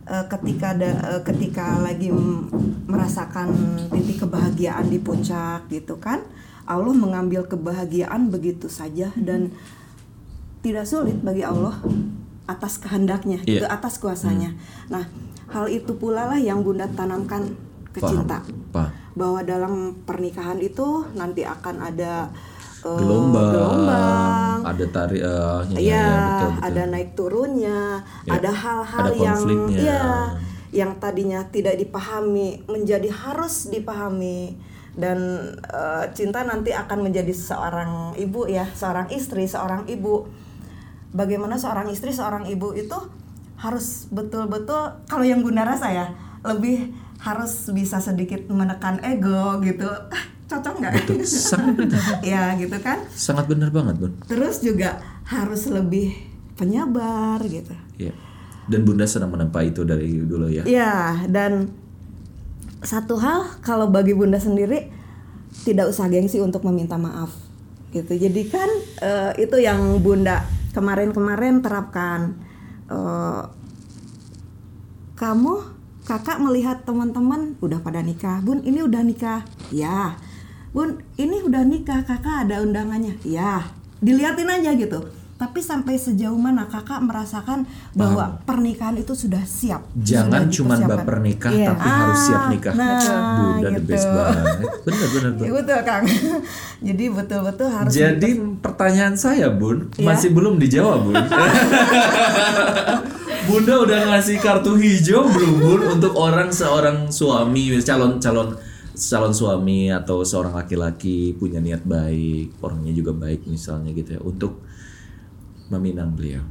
eh, 0.10 0.26
ketika 0.26 0.74
ada 0.74 0.90
eh, 1.14 1.22
ketika 1.22 1.78
lagi 1.78 2.10
merasakan 2.90 3.54
titik 3.94 4.26
kebahagiaan 4.26 4.90
di 4.90 4.98
puncak 4.98 5.70
gitu 5.70 6.02
kan 6.02 6.26
Allah 6.66 6.90
mengambil 6.90 7.46
kebahagiaan 7.46 8.34
begitu 8.34 8.66
saja 8.66 9.14
dan 9.14 9.54
tidak 10.66 10.90
sulit 10.90 11.22
bagi 11.22 11.46
Allah 11.46 11.78
atas 12.50 12.82
kehendaknya 12.82 13.46
Iya. 13.46 13.62
itu 13.62 13.66
atas 13.70 14.02
kuasanya 14.02 14.58
nah 14.90 15.06
hal 15.54 15.70
itu 15.70 15.94
pula 15.94 16.26
lah 16.26 16.42
yang 16.42 16.66
bunda 16.66 16.90
tanamkan 16.90 17.54
ke 17.90 18.00
Paham, 18.00 18.12
cinta 18.24 18.38
paham. 18.70 18.92
bahwa 19.18 19.40
dalam 19.42 19.74
pernikahan 20.06 20.62
itu 20.62 21.06
nanti 21.14 21.42
akan 21.44 21.76
ada 21.82 22.30
eh, 22.86 22.98
Gelombang, 23.00 23.50
gelombang 23.52 24.58
ada 24.64 24.86
tarik 24.94 25.22
eh, 25.22 25.60
ya, 25.74 25.78
Iya, 25.80 25.80
ya, 25.82 26.08
betul, 26.08 26.50
betul. 26.54 26.68
ada 26.70 26.82
naik 26.88 27.10
turunnya, 27.18 27.80
Ya, 28.24 28.32
ada 28.38 28.52
hal-hal 28.54 29.08
yang 29.18 29.42
iya, 29.74 30.04
yang 30.70 30.92
tadinya 31.02 31.42
tidak 31.50 31.76
dipahami 31.76 32.62
menjadi 32.70 33.10
harus 33.10 33.74
dipahami 33.74 34.54
dan 34.94 35.18
eh, 35.66 36.06
cinta 36.14 36.46
nanti 36.46 36.70
akan 36.72 37.10
menjadi 37.10 37.34
seorang 37.34 38.14
ibu 38.16 38.46
ya, 38.46 38.70
seorang 38.76 39.10
istri, 39.10 39.50
seorang 39.50 39.90
ibu. 39.90 40.30
Bagaimana 41.10 41.58
seorang 41.58 41.90
istri, 41.90 42.14
seorang 42.14 42.46
ibu 42.46 42.70
itu 42.78 42.94
harus 43.58 44.06
betul-betul 44.14 45.04
kalau 45.10 45.26
yang 45.26 45.42
Bunda 45.42 45.66
rasa 45.66 45.90
ya, 45.90 46.08
lebih 46.46 46.94
harus 47.20 47.68
bisa 47.76 48.00
sedikit 48.00 48.48
menekan 48.48 49.04
ego 49.04 49.60
gitu. 49.62 49.88
Ah, 49.88 50.26
Cocok 50.50 50.82
nggak? 50.82 50.94
Betul, 51.06 51.22
sangat 51.30 51.78
benar. 51.78 52.02
ya 52.34 52.44
gitu 52.58 52.74
kan 52.82 53.06
Sangat 53.14 53.46
benar 53.46 53.70
banget, 53.70 54.02
Bun. 54.02 54.18
terus 54.26 54.66
juga 54.66 54.98
harus 55.30 55.70
lebih 55.70 56.18
penyabar 56.58 57.38
gitu. 57.46 57.78
Iya. 58.02 58.18
Dan 58.66 58.82
Bunda 58.82 59.06
sedang 59.06 59.30
menempa 59.30 59.62
itu 59.62 59.86
dari 59.86 60.10
dulu 60.26 60.50
ya. 60.50 60.66
Ya, 60.66 61.22
dan 61.30 61.70
satu 62.82 63.22
hal 63.22 63.62
kalau 63.62 63.94
bagi 63.94 64.18
Bunda 64.18 64.42
sendiri 64.42 64.90
tidak 65.70 65.90
usah 65.94 66.10
gengsi 66.10 66.42
untuk 66.42 66.66
meminta 66.66 66.98
maaf 66.98 67.30
gitu. 67.94 68.18
Jadi 68.18 68.42
kan 68.50 68.70
eh, 69.06 69.46
itu 69.46 69.58
yang 69.62 70.02
Bunda 70.02 70.46
kemarin-kemarin 70.74 71.62
terapkan. 71.62 72.34
Eh, 72.90 73.44
kamu 75.14 75.79
kakak 76.10 76.42
melihat 76.42 76.82
teman-teman 76.82 77.54
udah 77.62 77.78
pada 77.80 78.02
nikah, 78.02 78.42
Bun 78.42 78.66
ini 78.66 78.82
udah 78.82 79.06
nikah, 79.06 79.46
ya. 79.70 80.18
Bun 80.74 80.98
ini 81.16 81.38
udah 81.40 81.62
nikah, 81.62 82.02
kakak 82.02 82.50
ada 82.50 82.66
undangannya, 82.66 83.14
ya. 83.22 83.62
Diliatin 84.02 84.50
aja 84.50 84.74
gitu. 84.74 85.06
Tapi 85.38 85.64
sampai 85.64 85.96
sejauh 85.96 86.36
mana 86.36 86.68
kakak 86.68 87.00
merasakan 87.00 87.64
bahwa 87.96 88.44
pernikahan 88.44 88.98
itu 88.98 89.16
sudah 89.16 89.40
siap? 89.40 89.88
Jangan 89.96 90.52
cuma 90.52 90.76
baper 90.76 91.24
nikah 91.24 91.48
Iya. 91.48 91.72
tapi 91.72 91.88
harus 91.88 92.20
siap 92.20 92.42
Ah, 92.42 92.50
nikah. 92.52 92.74
nah, 92.76 93.00
Bunda 93.40 93.70
the 93.70 93.80
gitu. 93.80 93.88
best 93.88 94.08
banget. 94.10 94.68
Benar 94.84 95.08
benar 95.08 95.32
Ya, 95.40 95.52
betul 95.56 95.80
Kang. 95.88 96.04
Jadi 96.92 97.04
betul-betul 97.08 97.68
harus 97.72 97.92
Jadi 97.94 98.30
pertanyaan 98.60 99.16
saya 99.16 99.48
Bun 99.48 99.88
Iya. 99.96 100.12
masih 100.12 100.30
belum 100.36 100.60
dijawab 100.60 101.08
Bun. 101.08 101.16
Bunda 103.48 103.80
udah 103.80 104.00
ngasih 104.12 104.44
kartu 104.44 104.76
hijau 104.76 105.24
belum 105.30 105.54
Bun 105.62 105.82
untuk 106.00 106.14
orang 106.20 106.52
seorang 106.52 107.08
suami 107.08 107.72
calon 107.80 108.20
calon 108.20 108.58
calon 109.00 109.32
suami 109.32 109.88
atau 109.94 110.28
seorang 110.28 110.60
laki-laki 110.60 111.32
punya 111.40 111.64
niat 111.64 111.88
baik 111.88 112.60
orangnya 112.60 112.92
juga 112.92 113.16
baik 113.16 113.48
misalnya 113.48 113.96
gitu 113.96 114.18
ya 114.18 114.20
untuk 114.20 114.60
meminang 115.70 116.18
beliau. 116.18 116.44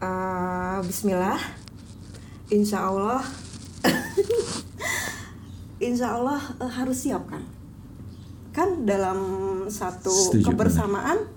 Eh, 0.00 0.78
Bismillah. 0.82 1.40
Insya 2.50 2.90
Allah. 2.90 3.22
Insya 5.86 6.16
Allah 6.16 6.40
eh, 6.60 6.72
harus 6.72 7.04
siap 7.04 7.28
kan. 7.28 7.44
Kan 8.56 8.88
dalam 8.88 9.20
satu 9.68 10.12
Setuju, 10.12 10.48
kebersamaan 10.48 11.28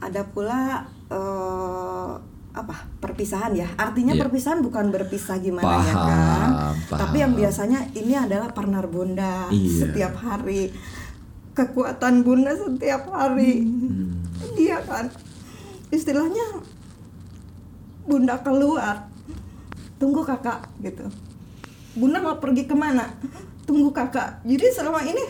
ada 0.00 0.22
pula 0.26 0.88
eh, 1.12 2.12
apa 2.52 2.84
perpisahan 3.00 3.52
ya. 3.52 3.68
Artinya 3.74 4.12
Iya. 4.12 4.22
perpisahan 4.22 4.60
bukan 4.60 4.88
berpisah 4.88 5.40
gimana 5.40 5.80
ya 5.80 5.94
Paham, 5.94 6.08
kan. 6.08 6.50
paham. 6.86 7.00
Tapi 7.00 7.16
yang 7.18 7.32
biasanya 7.32 7.80
ini 7.92 8.12
adalah 8.12 8.52
partner 8.52 8.84
bunda 8.84 9.48
Iya. 9.48 9.88
setiap 9.88 10.14
hari. 10.16 10.68
Kekuatan 11.52 12.20
bunda 12.20 12.52
setiap 12.52 13.08
hari. 13.08 13.64
Hmm. 13.64 14.20
Iya 14.54 14.80
kan. 14.82 15.08
Istilahnya 15.88 16.44
bunda 18.02 18.36
keluar 18.40 19.08
tunggu 19.96 20.26
kakak 20.26 20.66
gitu 20.82 21.06
bunda 21.94 22.18
mau 22.18 22.34
pergi 22.36 22.66
ke 22.66 22.74
mana 22.74 23.06
tunggu 23.62 23.94
kakak 23.94 24.42
jadi 24.42 24.74
selama 24.74 25.06
ini 25.06 25.22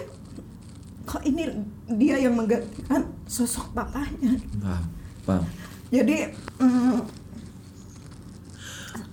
kok 1.04 1.20
ini 1.20 1.52
dia 1.92 2.16
yang 2.16 2.32
menggantikan 2.32 3.04
sosok 3.28 3.76
papanya 3.76 4.32
Paham, 4.56 4.84
paham. 5.28 5.44
Jadi 5.92 6.32
mm, 6.58 6.96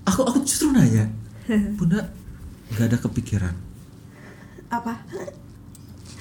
Aku 0.08 0.26
aku 0.26 0.42
justru 0.42 0.72
nanya, 0.72 1.06
Bunda 1.78 2.02
nggak 2.70 2.88
ada 2.88 2.98
kepikiran? 3.00 3.56
apa 4.70 4.94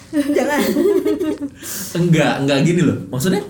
jangan 0.36 0.60
Enggak, 2.00 2.32
enggak 2.40 2.58
gini 2.64 2.80
loh. 2.80 2.96
Maksudnya 3.08 3.44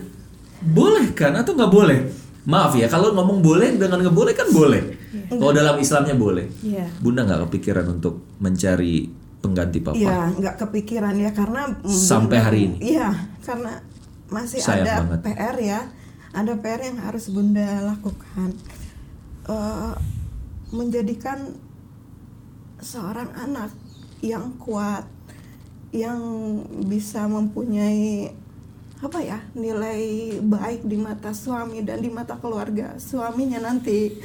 boleh 0.61 1.15
kan 1.15 1.35
atau 1.35 1.55
nggak 1.55 1.71
boleh? 1.71 1.99
Maaf 2.45 2.75
ya, 2.75 2.91
kalau 2.91 3.15
ngomong 3.15 3.39
boleh 3.39 3.79
dengan 3.79 4.03
nggak 4.03 4.17
boleh 4.17 4.35
kan 4.35 4.51
boleh. 4.51 4.83
Kalau 5.31 5.55
dalam 5.55 5.79
Islamnya 5.79 6.19
boleh. 6.19 6.51
Iya. 6.61 6.91
Bunda 6.99 7.23
nggak 7.23 7.47
kepikiran 7.47 7.87
untuk 7.95 8.27
mencari 8.39 9.07
pengganti 9.39 9.79
papa. 9.79 9.95
Iya, 9.95 10.35
nggak 10.35 10.55
kepikiran 10.67 11.15
ya 11.15 11.31
karena 11.31 11.63
mm, 11.71 11.87
Sampai 11.87 12.39
hari 12.43 12.59
ini? 12.67 12.77
Iya, 12.99 13.11
karena 13.39 13.79
masih 14.27 14.59
Sayang 14.59 14.83
ada 14.83 14.95
banget. 15.07 15.19
PR 15.31 15.57
ya, 15.63 15.81
ada 16.37 16.57
PR 16.61 16.81
yang 16.85 16.99
harus 17.01 17.33
bunda 17.33 17.81
lakukan, 17.83 18.53
Eh, 19.49 19.95
menjadikan 20.77 21.57
seorang 22.85 23.33
anak 23.33 23.73
yang 24.21 24.53
kuat, 24.61 25.09
yang 25.89 26.21
bisa 26.85 27.25
mempunyai 27.25 28.29
apa 29.01 29.25
ya 29.25 29.41
nilai 29.57 30.37
baik 30.45 30.85
di 30.85 31.01
mata 31.01 31.33
suami 31.33 31.81
dan 31.81 32.05
di 32.05 32.13
mata 32.13 32.37
keluarga 32.37 32.99
suaminya 33.01 33.63
nanti 33.63 34.21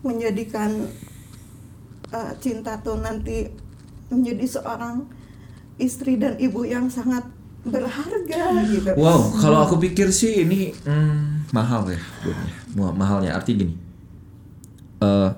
menjadikan 0.00 0.88
eh, 2.16 2.32
cinta 2.40 2.80
tuh 2.80 2.96
nanti 2.96 3.52
menjadi 4.08 4.46
seorang 4.56 5.04
istri 5.76 6.16
dan 6.16 6.40
ibu 6.40 6.64
yang 6.64 6.88
sangat 6.88 7.28
berharga 7.66 8.42
gitu. 8.70 8.90
Wow, 8.94 9.34
kalau 9.38 9.58
aku 9.66 9.76
pikir 9.82 10.08
sih 10.14 10.46
ini 10.46 10.72
hmm, 10.72 11.50
mahal 11.50 11.90
ya. 11.90 12.00
Wah, 12.76 12.92
Mahalnya 12.92 13.34
arti 13.36 13.52
gini. 13.56 13.74
eh 14.96 15.30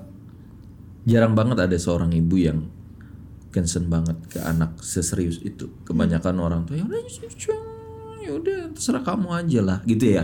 jarang 1.03 1.35
banget 1.35 1.59
ada 1.59 1.75
seorang 1.75 2.15
ibu 2.15 2.35
yang 2.39 2.63
concern 3.49 3.89
banget 3.91 4.15
ke 4.29 4.39
anak 4.39 4.79
seserius 4.79 5.41
itu. 5.41 5.67
Kebanyakan 5.83 6.35
orang 6.39 6.61
tuh 6.63 6.79
ya 6.79 6.85
udah 6.85 7.01
ya 8.19 8.31
udah 8.35 8.59
terserah 8.77 9.03
kamu 9.03 9.27
aja 9.33 9.59
lah 9.65 9.77
gitu 9.83 10.05
ya. 10.05 10.23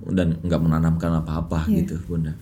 Dan 0.00 0.40
nggak 0.40 0.60
menanamkan 0.60 1.20
apa-apa 1.20 1.68
gitu, 1.68 2.00
Bunda. 2.08 2.32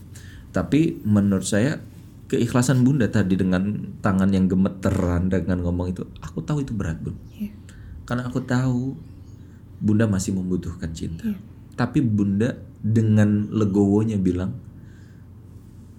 Tapi 0.54 1.02
menurut 1.04 1.44
saya 1.44 1.82
keikhlasan 2.30 2.86
Bunda 2.86 3.08
tadi 3.10 3.34
dengan 3.34 3.94
tangan 4.04 4.30
yang 4.30 4.46
gemeteran 4.46 5.26
dengan 5.32 5.64
ngomong 5.64 5.90
itu, 5.90 6.06
aku 6.22 6.44
tahu 6.44 6.62
itu 6.62 6.72
berat, 6.76 7.00
Bun. 7.02 7.18
Iya. 7.34 7.52
Karena 8.08 8.24
aku 8.24 8.40
tahu 8.40 8.96
Bunda 9.84 10.08
masih 10.08 10.32
membutuhkan 10.32 10.96
cinta. 10.96 11.28
Tapi 11.76 12.00
Bunda 12.00 12.56
dengan 12.80 13.52
legowonya 13.52 14.16
bilang, 14.16 14.56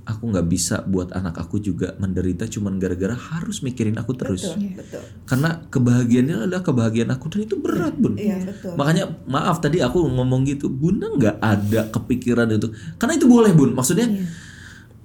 aku 0.10 0.34
nggak 0.34 0.48
bisa 0.50 0.82
buat 0.90 1.14
anak 1.14 1.38
aku 1.38 1.62
juga 1.62 1.94
menderita 2.02 2.50
cuman 2.50 2.82
gara-gara 2.82 3.14
harus 3.14 3.62
mikirin 3.62 3.94
aku 4.02 4.18
terus. 4.18 4.58
Betul, 4.58 4.74
betul. 4.74 5.04
Karena 5.30 5.50
kebahagiaannya 5.70 6.36
adalah 6.50 6.66
kebahagiaan 6.66 7.14
aku 7.14 7.26
dan 7.30 7.46
itu 7.46 7.56
berat 7.62 7.94
bun. 7.94 8.18
Iya, 8.18 8.42
betul. 8.42 8.74
Makanya 8.74 9.06
maaf 9.30 9.62
tadi 9.62 9.78
aku 9.86 10.02
ngomong 10.10 10.50
gitu, 10.50 10.66
Bunda 10.66 11.14
nggak 11.14 11.38
ada 11.38 11.94
kepikiran 11.94 12.50
itu. 12.50 12.74
Karena 12.98 13.14
itu 13.22 13.30
boleh 13.30 13.54
bun. 13.54 13.78
Maksudnya 13.78 14.10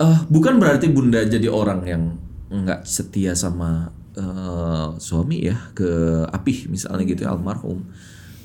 eh, 0.01 0.19
bukan 0.33 0.57
berarti 0.57 0.89
Bunda 0.89 1.21
jadi 1.21 1.53
orang 1.53 1.85
yang 1.85 2.03
nggak 2.49 2.89
setia 2.89 3.37
sama 3.37 3.93
eh, 4.15 4.87
suami 4.97 5.43
ya 5.43 5.59
ke 5.73 5.87
Apih 6.29 6.67
misalnya 6.67 7.05
gitu 7.05 7.23
ya 7.23 7.31
almarhum. 7.31 7.83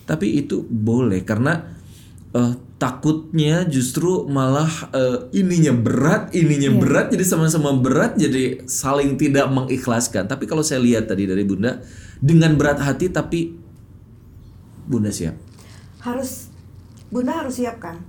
Tapi 0.03 0.39
itu 0.39 0.61
boleh 0.63 1.21
karena 1.21 1.69
eh, 2.31 2.53
takutnya 2.75 3.65
justru 3.65 4.25
malah 4.25 4.69
eh, 4.91 5.17
ininya 5.33 5.71
berat, 5.71 6.31
ininya 6.31 6.71
berat 6.73 7.09
jadi 7.09 7.23
sama-sama 7.23 7.75
berat 7.75 8.15
jadi 8.15 8.65
saling 8.65 9.15
tidak 9.15 9.45
mengikhlaskan. 9.47 10.25
Tapi 10.25 10.45
kalau 10.45 10.61
saya 10.61 10.79
lihat 10.79 11.05
tadi 11.05 11.23
dari 11.23 11.43
Bunda 11.43 11.81
dengan 12.17 12.53
berat 12.53 12.77
hati 12.77 13.07
tapi 13.07 13.55
Bunda 14.83 15.09
siap. 15.09 15.37
harus 15.99 16.47
bunda 17.07 17.35
harus 17.35 17.59
siapkan 17.59 17.99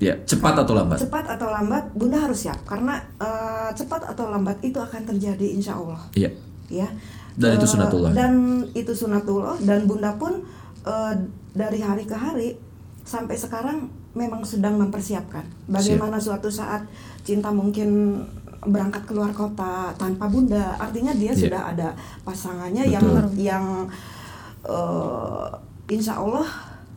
Ya, 0.00 0.16
cepat 0.20 0.58
atau 0.58 0.74
lambat. 0.74 0.98
cepat 0.98 1.28
atau 1.28 1.48
lambat 1.48 1.92
bunda 1.92 2.18
harus 2.18 2.40
siap 2.40 2.56
karena 2.64 2.98
eh, 3.16 3.70
cepat 3.70 4.02
atau 4.06 4.26
lambat 4.26 4.58
itu 4.60 4.74
akan 4.74 5.04
terjadi 5.04 5.46
insya 5.52 5.76
Allah 5.76 6.00
Iya. 6.12 6.32
Ya 6.68 6.88
Dan 7.34 7.56
itu 7.56 7.66
Eh, 7.66 7.72
sunatullah. 7.72 8.12
dan 8.12 8.32
itu 8.72 8.92
sunatullah 8.92 9.56
dan 9.60 9.84
bunda 9.84 10.14
pun 10.14 10.38
eh, 10.82 11.12
dari 11.50 11.78
hari 11.78 12.04
ke 12.04 12.14
hari 12.14 12.54
sampai 13.02 13.34
sekarang 13.34 13.84
memang 14.12 14.40
sedang 14.40 14.76
mempersiapkan 14.76 15.42
bagaimana 15.66 16.16
suatu 16.16 16.46
saat 16.46 16.86
cinta 17.20 17.50
mungkin 17.50 18.22
berangkat 18.64 19.04
keluar 19.04 19.28
kota 19.30 19.92
tanpa 19.94 20.24
bunda 20.24 20.78
artinya 20.78 21.12
dia 21.12 21.30
Iya. 21.30 21.40
sudah 21.42 21.62
ada 21.68 21.88
pasangannya 22.22 22.86
yang 22.86 23.02
Betul. 23.02 23.28
yang 23.36 23.64
eh, 24.64 25.46
insya 25.90 26.16
Allah 26.16 26.46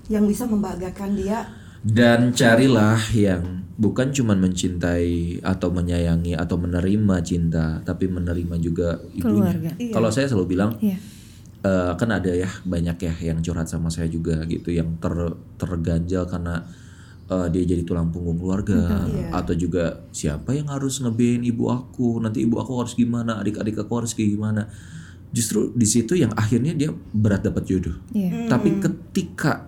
yang 0.07 0.23
bisa 0.23 0.45
membanggakan 0.45 1.11
dia 1.14 1.44
Dan 1.80 2.31
carilah 2.31 2.95
yang 3.11 3.66
bukan 3.78 4.10
cuma 4.10 4.34
mencintai 4.34 5.38
atau 5.45 5.70
menyayangi 5.70 6.34
atau 6.34 6.58
menerima 6.58 7.16
cinta, 7.22 7.78
tapi 7.86 8.10
menerima 8.10 8.58
juga 8.58 8.98
ibunya. 9.14 9.54
Keluarga. 9.54 9.70
Kalau 9.94 10.10
saya 10.10 10.26
selalu 10.26 10.58
bilang, 10.58 10.74
Iya. 10.82 10.98
eh, 11.62 11.91
kan 11.94 12.10
ada 12.10 12.34
ya 12.34 12.49
banyak 12.66 12.98
ya 12.98 13.14
yang 13.22 13.40
curhat 13.45 13.70
sama 13.70 13.94
saya 13.94 14.10
juga 14.10 14.41
gitu, 14.49 14.74
yang 14.74 14.98
ter 14.98 15.14
terganjal 15.62 16.26
karena 16.26 16.66
eh, 17.28 17.48
dia 17.54 17.64
jadi 17.76 17.84
tulang 17.84 18.08
punggung 18.10 18.40
keluarga, 18.40 19.04
atau 19.36 19.52
juga 19.54 20.08
siapa 20.10 20.56
yang 20.56 20.72
harus 20.72 20.98
ngebein 21.04 21.44
ibu 21.44 21.68
aku, 21.70 22.24
nanti 22.24 22.48
ibu 22.48 22.56
aku 22.58 22.82
harus 22.82 22.95
gimana, 22.95 23.38
adik-adik 23.44 23.78
aku 23.78 23.94
harus 23.99 24.16
kayak 24.16 24.32
gimana. 24.32 24.66
Justru 25.36 25.76
di 25.76 25.84
situ 25.84 26.16
yang 26.16 26.32
akhirnya 26.34 26.72
dia 26.72 26.90
berat 27.12 27.44
dapat 27.44 27.68
jodoh. 27.68 27.99
Iya. 28.16 28.48
Tapi 28.48 28.80
ketika 28.80 29.68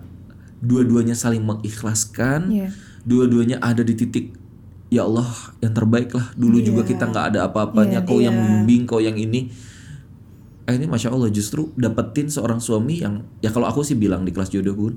dua-duanya 0.64 1.12
saling 1.12 1.44
mengikhlaskan, 1.44 2.48
Iya. 2.48 2.68
Dua-duanya 3.04 3.58
ada 3.60 3.80
di 3.80 3.94
titik 3.96 4.36
ya 4.90 5.06
Allah 5.06 5.30
yang 5.62 5.72
terbaik 5.72 6.10
lah. 6.12 6.34
Dulu 6.34 6.58
juga 6.60 6.82
kita 6.82 7.08
nggak 7.08 7.26
ada 7.34 7.46
apa-apanya, 7.48 8.02
kau 8.04 8.18
yang 8.18 8.34
membimbing, 8.34 8.84
kau 8.84 8.98
yang 8.98 9.14
ini. 9.16 9.48
Eh, 10.66 10.74
ini 10.76 10.86
masya 10.86 11.10
Allah 11.10 11.30
justru 11.32 11.72
dapetin 11.74 12.30
seorang 12.30 12.62
suami 12.62 13.02
yang 13.02 13.26
ya 13.42 13.50
kalau 13.50 13.66
aku 13.66 13.82
sih 13.82 13.98
bilang 13.98 14.22
di 14.22 14.30
kelas 14.30 14.54
jodoh 14.54 14.76
pun, 14.76 14.92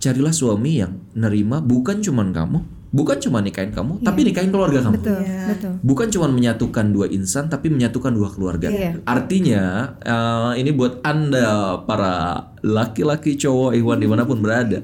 carilah 0.00 0.32
suami 0.32 0.80
yang 0.80 0.96
nerima 1.12 1.60
bukan 1.60 2.00
cuman 2.00 2.32
kamu, 2.32 2.58
bukan 2.88 3.16
cuma 3.20 3.44
nikahin 3.44 3.68
kamu, 3.72 4.00
tapi 4.00 4.24
nikahin 4.24 4.48
keluarga 4.48 4.80
kamu. 4.80 4.96
Betul, 4.96 5.20
betul. 5.24 5.72
Bukan 5.84 6.08
cuma 6.08 6.26
menyatukan 6.32 6.86
dua 6.88 7.12
insan, 7.12 7.52
tapi 7.52 7.68
menyatukan 7.68 8.16
dua 8.16 8.32
keluarga. 8.32 8.72
Iya. 8.72 9.04
Artinya 9.04 9.62
eh, 10.00 10.52
ini 10.56 10.70
buat 10.72 11.04
anda 11.04 11.80
para 11.84 12.48
laki-laki 12.64 13.36
cowok 13.36 13.76
Ikhwan 13.76 14.00
di 14.00 14.08
mana 14.08 14.24
pun 14.24 14.40
berada. 14.40 14.80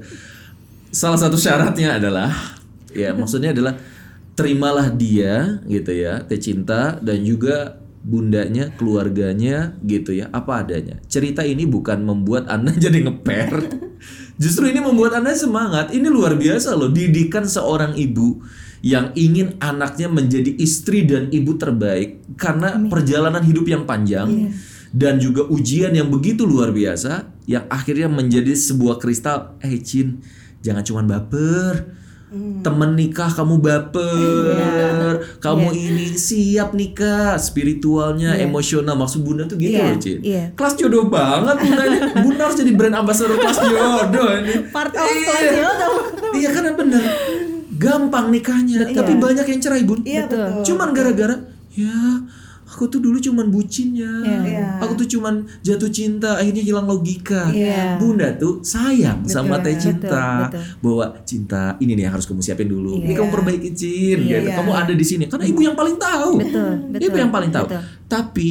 Salah 0.97 1.21
satu 1.21 1.37
syaratnya 1.37 2.01
adalah, 2.01 2.57
ya 2.89 3.13
maksudnya 3.13 3.53
adalah 3.53 3.77
terimalah 4.33 4.89
dia 4.89 5.61
gitu 5.69 5.93
ya, 5.93 6.25
teh 6.25 6.41
cinta 6.41 6.97
dan 6.97 7.21
juga 7.21 7.77
bundanya, 8.01 8.73
keluarganya 8.73 9.77
gitu 9.85 10.17
ya, 10.17 10.25
apa 10.33 10.65
adanya. 10.65 10.97
Cerita 11.05 11.45
ini 11.45 11.69
bukan 11.69 12.01
membuat 12.01 12.49
anda 12.49 12.73
jadi 12.89 13.05
ngeper. 13.05 13.77
Justru 14.41 14.73
ini 14.73 14.81
membuat 14.81 15.21
anda 15.21 15.37
semangat. 15.37 15.93
Ini 15.93 16.09
luar 16.09 16.33
biasa 16.33 16.73
loh, 16.73 16.89
didikan 16.89 17.45
seorang 17.45 17.93
ibu 17.93 18.41
yang 18.81 19.13
ingin 19.13 19.53
anaknya 19.61 20.09
menjadi 20.09 20.49
istri 20.57 21.05
dan 21.05 21.29
ibu 21.29 21.61
terbaik 21.61 22.25
karena 22.41 22.73
perjalanan 22.89 23.45
hidup 23.45 23.69
yang 23.69 23.85
panjang 23.85 24.49
dan 24.93 25.21
juga 25.21 25.45
ujian 25.45 25.93
yang 25.93 26.09
begitu 26.09 26.45
luar 26.45 26.73
biasa 26.73 27.25
yang 27.45 27.69
akhirnya 27.69 28.09
menjadi 28.09 28.53
sebuah 28.53 29.01
kristal 29.01 29.57
eh 29.65 29.81
Cin 29.81 30.21
jangan 30.59 30.81
cuman 30.81 31.05
baper. 31.05 31.73
Temen 32.59 32.91
nikah 32.93 33.31
kamu 33.31 33.55
baper. 33.57 35.13
Kamu 35.37 35.71
ini 35.71 36.11
siap 36.11 36.73
nikah. 36.73 37.39
Spiritualnya 37.39 38.35
emosional. 38.37 38.93
Maksud 38.93 39.23
bunda 39.23 39.43
tuh 39.43 39.55
gitu 39.55 39.71
Iya, 39.73 39.87
loh 39.87 39.97
Cin. 39.97 40.17
iya. 40.21 40.43
kelas 40.51 40.75
jodoh 40.75 41.07
banget 41.07 41.55
bunda 41.57 41.83
bunda 42.23 42.41
harus 42.43 42.57
jadi 42.57 42.71
brand 42.73 42.95
ambassador 42.97 43.31
kelas 43.33 43.59
jodoh 43.63 44.27
ini. 44.35 44.53
Part 44.67 44.91
of 44.91 45.07
Iya. 45.07 45.23
kelas 45.23 45.43
jodoh. 45.53 45.95
iya 46.35 46.49
kan 46.51 46.63
bener. 46.69 47.03
Gampang 47.73 48.27
nikahnya 48.27 48.89
tapi 48.89 49.15
banyak 49.15 49.45
yang 49.45 49.61
cerai 49.61 49.83
bun. 49.83 50.01
Iya, 50.01 50.25
betul. 50.25 50.65
cuman 50.65 50.91
gara-gara 50.91 51.35
ya 51.71 51.95
aku 52.77 52.85
tuh 52.87 53.01
dulu 53.01 53.17
cuman 53.17 53.49
bucinnya 53.49 54.05
Iya. 54.21 54.77
aku 54.77 54.93
tuh 54.95 55.09
cuman 55.09 55.33
jatuh 55.59 55.89
cinta 55.89 56.37
akhirnya 56.37 56.61
hilang 56.61 56.85
logika 56.85 57.49
Iya. 57.49 57.97
bunda 57.97 58.29
tuh 58.31 58.61
sayang 58.61 59.25
sama 59.25 59.57
teh 59.57 59.73
Betul, 59.73 59.81
cinta 59.81 60.25
betul. 60.45 60.61
bahwa 60.79 61.05
cinta 61.23 61.61
ini 61.77 61.91
nih 61.91 62.05
yang 62.05 62.13
harus 62.13 62.23
kamu 62.23 62.37
siapin 62.39 62.69
dulu 62.69 63.01
ini 63.01 63.09
Iya. 63.09 63.17
kamu 63.17 63.29
perbaiki 63.31 63.69
cin 63.73 64.17
gitu. 64.21 64.45
Iya. 64.45 64.53
kamu 64.53 64.71
ada 64.71 64.93
di 64.93 65.01
sini 65.01 65.25
karena 65.25 65.45
ibu 65.45 65.57
yang 65.59 65.73
paling 65.73 65.97
tahu 65.97 66.31
Betul, 66.37 66.71
betul, 66.87 67.01
ibu 67.03 67.17
yang 67.17 67.31
paling 67.31 67.49
tahu 67.49 67.65
betul. 67.65 67.81
tapi 68.05 68.49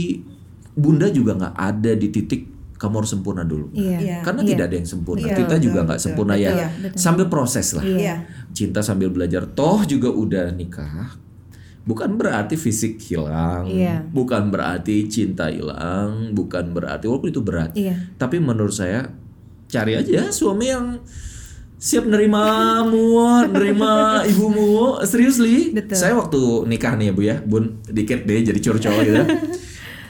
bunda 0.73 1.07
juga 1.09 1.33
nggak 1.33 1.55
ada 1.55 1.93
di 1.95 2.09
titik 2.11 2.43
kamu 2.77 2.95
harus 3.01 3.09
sempurna 3.09 3.41
dulu. 3.41 3.71
Iya. 3.73 4.21
karena 4.21 4.43
Iya. 4.43 4.49
tidak 4.51 4.65
ada 4.67 4.77
yang 4.77 4.89
sempurna 4.91 5.25
Iya, 5.25 5.37
kita 5.39 5.55
juga 5.57 5.73
betul, 5.73 5.87
nggak 5.87 5.97
betul. 5.97 6.05
sempurna 6.05 6.35
ya 6.35 6.51
Iya, 6.51 6.67
sambil 6.93 7.27
proses 7.27 7.73
lah 7.73 7.81
Iya. 7.81 8.15
cinta 8.51 8.83
sambil 8.83 9.09
belajar 9.09 9.47
toh 9.49 9.87
juga 9.87 10.11
udah 10.11 10.51
nikah 10.51 11.15
bukan 11.87 12.19
berarti 12.19 12.59
fisik 12.59 12.99
hilang 12.99 13.71
Iya. 13.71 14.03
bukan 14.11 14.51
berarti 14.51 15.07
cinta 15.07 15.47
hilang 15.47 16.35
bukan 16.35 16.75
berarti 16.75 17.07
walaupun 17.07 17.31
itu 17.31 17.41
berat 17.41 17.71
Iya. 17.73 18.11
tapi 18.19 18.43
menurut 18.43 18.75
saya 18.75 19.07
cari 19.67 19.95
aja 19.95 20.29
suami 20.31 20.67
yang 20.67 20.99
siap 21.79 22.09
nerimamu 22.09 23.15
nerima 23.47 24.25
ibumu 24.27 24.99
seriously 25.07 25.71
Betul. 25.71 25.95
saya 25.95 26.19
waktu 26.19 26.67
nikah 26.67 26.99
nih 26.99 27.07
ya 27.09 27.13
bu 27.15 27.23
ya 27.23 27.37
bun 27.41 27.79
dikit 27.87 28.27
deh 28.27 28.43
jadi 28.43 28.59
curcol 28.59 28.95
gitu 29.03 29.17
ya. 29.23 29.27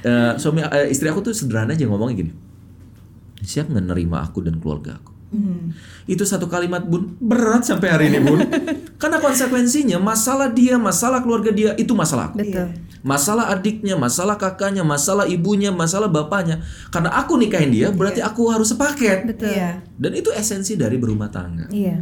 Eh, 0.07 0.33
suami 0.39 0.63
eh, 0.63 0.87
istri 0.87 1.11
aku 1.11 1.19
tuh 1.19 1.35
sederhana 1.35 1.75
aja 1.75 1.83
ngomongnya 1.83 2.23
gini 2.23 2.33
siap 3.43 3.67
nggak 3.67 3.91
nerima 3.91 4.23
aku 4.23 4.39
dan 4.39 4.63
keluarga 4.63 5.03
aku 5.03 5.11
itu 6.07 6.23
satu 6.23 6.47
kalimat 6.47 6.83
bun. 6.87 7.19
Berat 7.19 7.67
sampai 7.67 7.89
hari 7.91 8.05
ini 8.13 8.23
bun. 8.23 8.41
Karena 9.01 9.19
konsekuensinya 9.19 9.99
masalah 9.99 10.51
dia 10.51 10.79
masalah 10.81 11.21
keluarga 11.21 11.51
dia 11.51 11.71
itu 11.77 11.93
masalah 11.93 12.33
aku. 12.33 12.43
Betul. 12.43 12.69
masalah 13.07 13.55
adiknya 13.55 13.95
masalah 13.95 14.35
kakaknya 14.35 14.83
masalah 14.83 15.31
ibunya 15.31 15.71
masalah 15.71 16.11
bapaknya. 16.11 16.63
Karena 16.91 17.15
aku 17.15 17.39
nikahin 17.39 17.71
dia 17.71 17.89
berarti 17.95 18.19
aku 18.19 18.51
harus 18.51 18.75
sepaket. 18.75 19.27
Betul. 19.31 19.55
Iya. 19.55 19.83
dan 19.97 20.13
itu 20.13 20.31
esensi 20.35 20.75
dari 20.75 20.99
berumah 20.99 21.31
tangga. 21.31 21.67
Iya. 21.71 21.99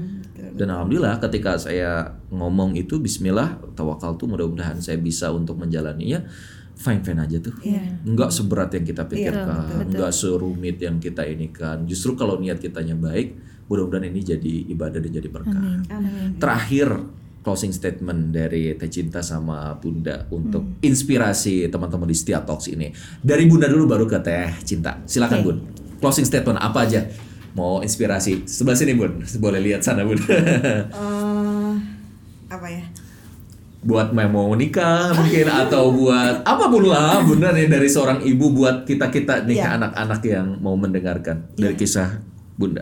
dan 0.54 0.70
alhamdulillah 0.70 1.18
ketika 1.18 1.58
saya 1.58 2.14
ngomong 2.30 2.78
itu 2.78 3.02
Bismillah 3.02 3.58
tawakal 3.74 4.14
tuh 4.14 4.30
mudah-mudahan 4.30 4.78
saya 4.78 4.94
bisa 5.02 5.34
untuk 5.34 5.58
menjalaninya 5.58 6.22
fine 6.74 7.00
fine 7.00 7.20
aja 7.22 7.38
tuh. 7.40 7.54
Nggak 8.04 8.30
seberat 8.30 8.70
yang 8.74 8.84
kita 8.84 9.02
pikirkan 9.06 9.88
nggak 9.90 10.12
serumit 10.12 10.76
yang 10.82 10.98
kita 10.98 11.24
ini 11.24 11.48
kan 11.50 11.86
justru 11.86 12.18
kalau 12.18 12.36
niat 12.38 12.58
kitanya 12.60 12.94
baik 12.98 13.38
mudah-mudahan 13.64 14.12
ini 14.12 14.20
jadi 14.20 14.54
ibadah 14.76 15.00
dan 15.00 15.12
jadi 15.12 15.28
berkah. 15.32 15.62
Terakhir 16.36 16.88
closing 17.44 17.72
statement 17.72 18.32
dari 18.32 18.72
Teh 18.76 18.88
Cinta 18.88 19.20
sama 19.20 19.76
Bunda 19.76 20.24
untuk 20.32 20.80
inspirasi 20.80 21.68
teman-teman 21.68 22.08
di 22.08 22.16
Setia 22.16 22.40
Talks 22.40 22.72
ini. 22.72 22.92
Dari 23.20 23.44
Bunda 23.44 23.68
dulu 23.68 23.84
baru 23.84 24.04
ke 24.08 24.18
Teh 24.20 24.52
Cinta. 24.64 25.00
Silakan 25.04 25.40
Bun. 25.44 25.56
Closing 26.00 26.24
statement 26.24 26.60
apa 26.60 26.84
aja? 26.84 27.04
Mau 27.54 27.80
inspirasi? 27.84 28.48
Sebelah 28.48 28.76
sini 28.76 28.96
Bun. 28.96 29.20
Boleh 29.40 29.60
lihat 29.60 29.84
sana 29.84 30.04
Bun. 30.04 30.20
Eh, 30.94 31.72
apa 32.54 32.70
ya 32.70 32.86
buat 33.84 34.16
mau 34.16 34.56
nikah 34.56 35.12
mungkin 35.12 35.44
atau 35.44 35.92
buat 35.92 36.40
apa 36.40 36.72
pun 36.72 36.88
lah 36.88 37.20
bunda 37.20 37.52
nih 37.52 37.68
dari 37.68 37.84
seorang 37.84 38.24
ibu 38.24 38.48
buat 38.56 38.88
kita 38.88 39.12
kita 39.12 39.44
nih 39.44 39.60
Iya. 39.60 39.76
anak-anak 39.76 40.20
yang 40.24 40.46
mau 40.64 40.72
mendengarkan. 40.72 41.52
Dari 41.52 41.76
kisah 41.76 42.24
bunda. 42.56 42.80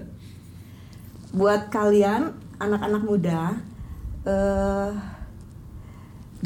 Buat 1.35 1.75
kalian 1.75 2.31
anak-anak 2.63 3.03
muda 3.03 3.59
eh 4.23 4.91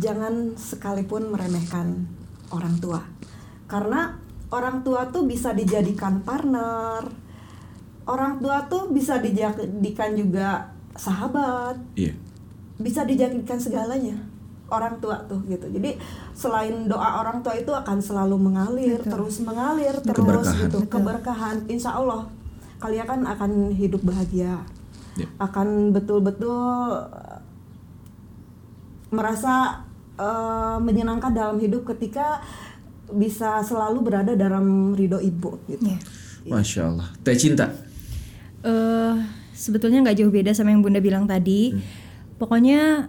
jangan 0.01 0.57
sekalipun 0.57 1.28
meremehkan 1.28 2.09
orang 2.49 2.81
tua. 2.81 3.05
Karena 3.69 4.16
orang 4.49 4.81
tua 4.81 5.05
tuh 5.12 5.28
bisa 5.28 5.53
dijadikan 5.53 6.24
partner. 6.24 7.05
Orang 8.09 8.41
tua 8.41 8.65
tuh 8.73 8.89
bisa 8.89 9.20
dijadikan 9.20 10.16
juga 10.16 10.73
sahabat. 10.97 11.77
Iya. 11.93 12.16
Bisa 12.81 13.05
dijadikan 13.05 13.61
segalanya 13.61 14.35
orang 14.66 14.98
tua 14.98 15.22
tuh 15.24 15.38
gitu 15.47 15.66
jadi 15.68 15.94
selain 16.32 16.86
doa 16.86 17.20
orang 17.20 17.38
tua 17.40 17.55
itu 17.55 17.70
akan 17.70 17.98
selalu 17.98 18.34
mengalir 18.36 18.98
terus 18.98 19.38
mengalir 19.40 19.94
terus 20.01 20.18
Keberkahan. 20.18 20.62
gitu 20.62 20.78
keberkahan 20.86 21.56
insya 21.66 21.94
Allah 21.94 22.26
kalian 22.76 23.06
kan 23.06 23.20
akan 23.24 23.51
hidup 23.72 24.02
bahagia 24.02 24.62
Ya. 25.16 25.24
akan 25.40 25.97
betul-betul 25.97 26.52
eh, 27.09 27.40
merasa 29.09 29.80
eh, 30.14 30.76
menyenangkan 30.78 31.32
dalam 31.32 31.56
hidup 31.56 31.88
ketika 31.88 32.44
bisa 33.09 33.62
selalu 33.62 34.02
berada 34.02 34.34
dalam 34.34 34.93
ridho 34.93 35.16
ibu 35.16 35.56
gitu 35.66 35.88
Iya. 35.88 35.98
Masya 36.47 36.80
Allah. 36.86 37.09
Teh 37.22 37.34
cinta. 37.34 37.72
eh 38.60 39.14
sebetulnya 39.51 40.02
nggak 40.02 40.16
jauh 40.16 40.28
beda 40.28 40.52
sama 40.52 40.70
yang 40.70 40.78
bunda 40.78 41.01
bilang 41.01 41.24
tadi. 41.24 41.72
Hmm. 41.72 41.80
Pokoknya 42.36 43.09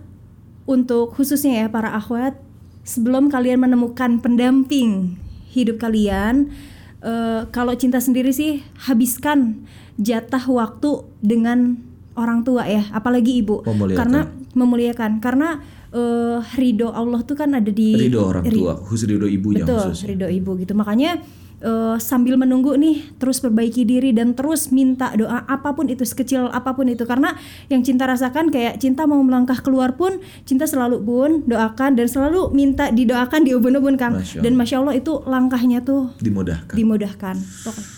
untuk 0.67 1.15
khususnya 1.15 1.63
ya 1.63 1.67
para 1.67 1.95
akhwat, 1.95 2.35
sebelum 2.83 3.31
kalian 3.31 3.59
menemukan 3.59 4.19
pendamping 4.19 5.15
hidup 5.49 5.79
kalian, 5.79 6.51
eh, 6.99 7.47
kalau 7.49 7.73
cinta 7.73 7.97
sendiri 7.97 8.29
sih 8.29 8.61
habiskan 8.77 9.63
jatah 9.95 10.43
waktu 10.45 11.07
dengan 11.19 11.79
orang 12.13 12.43
tua 12.43 12.67
ya, 12.67 12.83
apalagi 12.91 13.41
ibu, 13.41 13.63
Memuliakan. 13.63 13.97
karena 13.97 14.19
memuliakan, 14.53 15.11
karena 15.23 15.49
eh, 15.87 16.37
ridho 16.59 16.91
Allah 16.91 17.23
tuh 17.23 17.33
kan 17.33 17.55
ada 17.55 17.71
di 17.71 17.95
Ridho 17.95 18.21
orang 18.21 18.43
ri- 18.43 18.59
tua, 18.59 18.75
khusus 18.75 19.07
ridho 19.07 19.23
ibunya 19.25 19.63
Betul, 19.63 19.95
khusus. 19.95 20.03
ridho 20.03 20.27
ibu 20.27 20.59
gitu. 20.59 20.75
Makanya 20.75 21.23
eh, 21.59 21.95
sambil 21.97 22.35
menunggu 22.35 22.73
nih 22.73 23.17
terus 23.17 23.39
perbaiki 23.39 23.81
diri 23.81 24.11
dan 24.11 24.33
terus 24.33 24.69
minta 24.69 25.13
doa 25.13 25.41
apa 25.43 25.73
pun 25.73 25.87
itu 25.87 26.01
sekecil 26.01 26.47
apa 26.47 26.71
pun 26.71 26.85
itu 26.85 27.03
karena 27.03 27.33
yang 27.67 27.81
cinta 27.81 28.05
rasakan 28.05 28.49
kayak 28.49 28.77
cinta 28.77 29.03
mau 29.03 29.17
melangkah 29.19 29.57
keluar 29.59 29.93
pun 29.93 30.17
cinta 30.43 30.65
selalu 30.65 30.97
bun 30.99 31.31
doakan 31.43 31.93
dan 31.93 32.05
selalu 32.05 32.49
minta 32.51 32.89
didoakan 32.89 33.41
diubun-ubun 33.43 33.95
Kang. 33.95 34.21
Masya 34.21 34.39
Dan 34.39 34.53
masya 34.53 34.79
Allah 34.79 34.93
itu 34.93 35.21
langkahnya 35.25 35.81
tuh 35.81 36.13
Dimudahkan. 36.19 36.73
dimudahkan. 36.73 37.35
Pokoknya. 37.63 37.89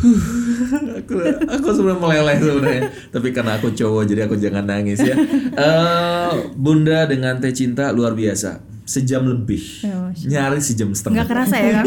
aku 0.96 1.12
aku 1.44 1.68
sebenarnya 1.76 2.00
meleleh 2.00 2.36
sebenarnya 2.40 2.82
tapi 3.12 3.28
karena 3.36 3.60
aku 3.60 3.68
cowok 3.68 4.02
jadi 4.08 4.20
aku 4.24 4.40
jangan 4.40 4.64
nangis 4.64 4.96
ya 4.96 5.12
Eh, 5.52 6.32
bunda 6.56 7.04
dengan 7.04 7.36
teh 7.36 7.52
cinta 7.52 7.92
luar 7.92 8.16
biasa 8.16 8.64
sejam 8.90 9.22
lebih. 9.22 9.62
Ya, 9.86 10.10
nyaris 10.26 10.74
sejam 10.74 10.90
setengah. 10.90 11.22
Nggak 11.22 11.28
kerasa 11.30 11.56
ya 11.62 11.70
Kang? 11.78 11.86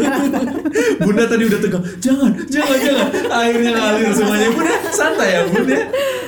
bunda 1.04 1.24
tadi 1.28 1.42
udah 1.44 1.60
tegang 1.60 1.84
jangan 2.00 2.32
jangan 2.48 2.78
jangan. 2.80 3.08
Akhirnya 3.28 3.70
ngalir 3.76 4.12
semuanya. 4.16 4.48
Bunda 4.56 4.74
santai 4.88 5.28
ya 5.36 5.40
bunda. 5.44 5.78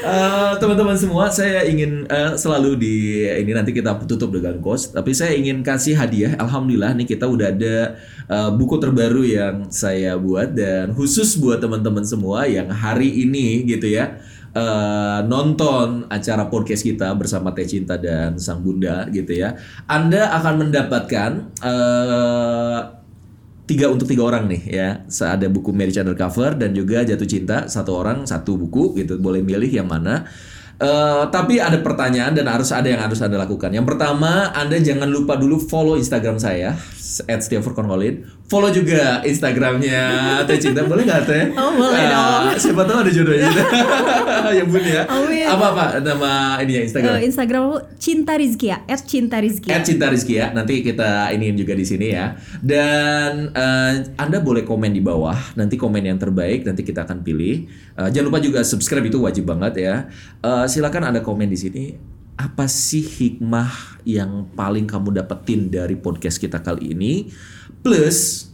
Eh, 0.06 0.52
teman-teman 0.60 0.94
semua 0.94 1.32
saya 1.32 1.64
ingin 1.64 2.04
eh, 2.06 2.32
selalu 2.36 2.76
di 2.76 2.94
ini 3.26 3.50
nanti 3.56 3.72
kita 3.72 3.96
tutup 4.04 4.30
dengan 4.30 4.60
kos 4.60 4.92
tapi 4.92 5.16
saya 5.16 5.32
ingin 5.32 5.64
kasih 5.64 5.96
hadiah. 5.96 6.36
Alhamdulillah 6.36 6.92
nih 6.92 7.08
kita 7.08 7.24
udah 7.24 7.56
ada 7.56 7.96
eh, 8.28 8.50
buku 8.52 8.76
terbaru 8.76 9.24
yang 9.24 9.72
saya 9.72 10.20
buat 10.20 10.52
dan 10.52 10.92
khusus 10.92 11.40
buat 11.40 11.58
teman-teman 11.58 12.04
semua 12.04 12.44
yang 12.44 12.68
hari 12.68 13.24
ini 13.24 13.64
gitu 13.64 13.88
ya 13.88 14.20
eh, 14.56 15.20
nonton 15.28 16.08
acara 16.08 16.48
podcast 16.48 16.80
kita 16.80 17.12
bersama 17.12 17.52
Teh 17.52 17.68
Cinta 17.68 18.00
dan 18.00 18.40
Sang 18.40 18.64
Bunda 18.64 19.04
gitu 19.12 19.36
ya 19.36 19.52
Anda 19.84 20.32
akan 20.40 20.54
mendapatkan 20.64 21.30
eh, 21.60 22.78
tiga 23.68 23.92
untuk 23.92 24.08
tiga 24.08 24.24
orang 24.24 24.48
nih 24.48 24.62
ya 24.64 24.88
ada 25.04 25.46
buku 25.52 25.76
Marriage 25.76 26.00
Undercover 26.00 26.56
dan 26.56 26.72
juga 26.72 27.04
Jatuh 27.04 27.28
Cinta 27.28 27.68
satu 27.68 27.92
orang 28.00 28.24
satu 28.24 28.56
buku 28.56 28.96
gitu 28.96 29.20
boleh 29.20 29.44
milih 29.44 29.68
yang 29.68 29.90
mana 29.90 30.24
Eh, 30.76 31.24
tapi 31.32 31.56
ada 31.56 31.80
pertanyaan 31.80 32.36
dan 32.36 32.52
harus 32.52 32.68
ada 32.68 32.84
yang 32.84 33.00
harus 33.00 33.16
anda 33.24 33.40
lakukan. 33.40 33.72
Yang 33.72 33.96
pertama, 33.96 34.52
anda 34.52 34.76
jangan 34.76 35.08
lupa 35.08 35.40
dulu 35.40 35.56
follow 35.56 35.96
Instagram 35.96 36.36
saya 36.36 36.76
@stiaforkonholid. 37.24 38.35
Follow 38.46 38.70
juga 38.70 39.26
Instagramnya 39.26 40.02
Teh 40.46 40.58
Cinta, 40.62 40.86
boleh 40.86 41.02
nggak 41.02 41.22
Teh? 41.26 41.44
Oh, 41.58 41.74
boleh 41.74 41.98
Ah, 42.14 42.54
Siapa 42.54 42.86
tahu 42.86 43.02
ada 43.02 43.10
jodohnya. 43.10 43.50
ya 44.58 44.62
bun 44.62 44.86
ya. 44.86 45.02
Amin. 45.10 45.50
Apa 45.50 45.64
apa 45.74 45.84
nama 45.98 46.54
ini 46.62 46.78
ya 46.78 46.82
Instagram? 46.86 47.18
Eh, 47.18 47.26
Instagram 47.26 47.60
aku 47.66 47.78
Cinta 47.98 48.38
Rizky 48.38 48.70
ya, 48.70 48.86
@cinta 49.02 49.42
Rizky. 49.42 49.66
At 49.66 49.82
Cinta 49.82 50.06
Rizky 50.06 50.38
ya. 50.38 50.54
Nanti 50.54 50.78
kita 50.78 51.34
iniin 51.34 51.58
juga 51.58 51.74
di 51.74 51.82
sini 51.82 52.14
ya. 52.14 52.38
Dan 52.62 53.50
eh, 53.50 53.92
Anda 54.14 54.38
boleh 54.38 54.62
komen 54.62 54.94
di 54.94 55.02
bawah. 55.02 55.58
Nanti 55.58 55.74
komen 55.74 56.06
yang 56.06 56.22
terbaik 56.22 56.62
nanti 56.62 56.86
kita 56.86 57.02
akan 57.02 57.26
pilih. 57.26 57.66
Eh, 57.98 58.08
jangan 58.14 58.30
lupa 58.30 58.38
juga 58.38 58.62
subscribe 58.62 59.10
itu 59.10 59.18
wajib 59.18 59.50
banget 59.50 59.82
ya. 59.82 59.94
Eh, 60.38 60.66
silakan 60.70 61.10
Anda 61.10 61.18
komen 61.18 61.50
di 61.50 61.58
sini. 61.58 61.84
Apa 62.38 62.70
sih 62.70 63.02
hikmah 63.02 63.98
yang 64.06 64.54
paling 64.54 64.86
kamu 64.86 65.18
dapetin 65.18 65.66
dari 65.66 65.98
podcast 65.98 66.38
kita 66.38 66.62
kali 66.62 66.94
ini? 66.94 67.26
Plus 67.86 68.50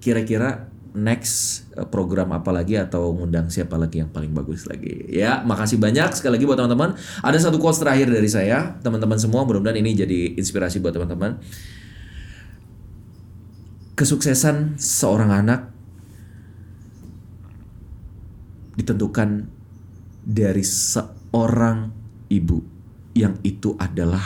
kira-kira 0.00 0.72
next 0.96 1.68
eh, 1.76 1.84
program 1.84 2.32
apa 2.32 2.48
lagi 2.48 2.80
atau 2.80 3.12
ngundang 3.12 3.52
siapa 3.52 3.76
lagi 3.76 4.00
yang 4.00 4.08
paling 4.08 4.32
bagus 4.32 4.64
lagi? 4.64 5.04
Ya 5.12 5.44
makasih 5.44 5.76
banyak 5.76 6.16
sekali 6.16 6.40
lagi 6.40 6.48
buat 6.48 6.56
teman-teman. 6.56 6.96
Ada 7.20 7.52
satu 7.52 7.60
quotes 7.60 7.76
terakhir 7.76 8.08
dari 8.08 8.24
saya. 8.24 8.80
Teman-teman 8.80 9.20
semua 9.20 9.44
mudah-mudahan 9.44 9.76
ini 9.76 9.92
jadi 9.92 10.40
inspirasi 10.40 10.80
buat 10.80 10.96
teman-teman. 10.96 11.36
Kesuksesan 14.00 14.80
seorang 14.80 15.28
anak 15.28 15.68
ditentukan 18.80 19.44
dari 20.24 20.64
seorang 20.64 21.92
ibu 22.32 22.64
yang 23.12 23.36
itu 23.44 23.76
adalah 23.76 24.24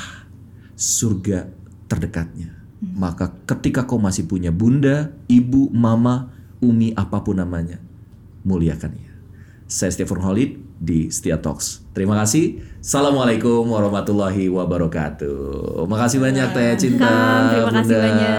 surga 0.78 1.50
terdekatnya. 1.90 2.61
Maka 2.82 3.30
ketika 3.46 3.86
kau 3.86 4.02
masih 4.02 4.26
punya 4.26 4.50
bunda, 4.50 5.14
ibu, 5.30 5.70
mama, 5.70 6.34
umi 6.58 6.90
apa 6.98 7.22
pun 7.22 7.38
namanya, 7.38 7.78
muliakan 8.42 8.98
ia. 8.98 9.14
Saya 9.70 9.94
Stephen 9.94 10.18
Holid 10.18 10.58
di 10.82 11.06
Setia 11.06 11.38
Talks. 11.38 11.86
Terima 11.94 12.18
kasih. 12.18 12.58
Assalamualaikum 12.82 13.70
warahmatullahi 13.70 14.50
wabarakatuh. 14.50 15.86
Makasih 15.86 16.18
banyak 16.18 16.48
Teh 16.50 16.74
Cinta. 16.74 17.06
Terima 17.54 17.70
kasih 17.70 17.94
Bunda. 17.94 18.02
banyak. 18.02 18.30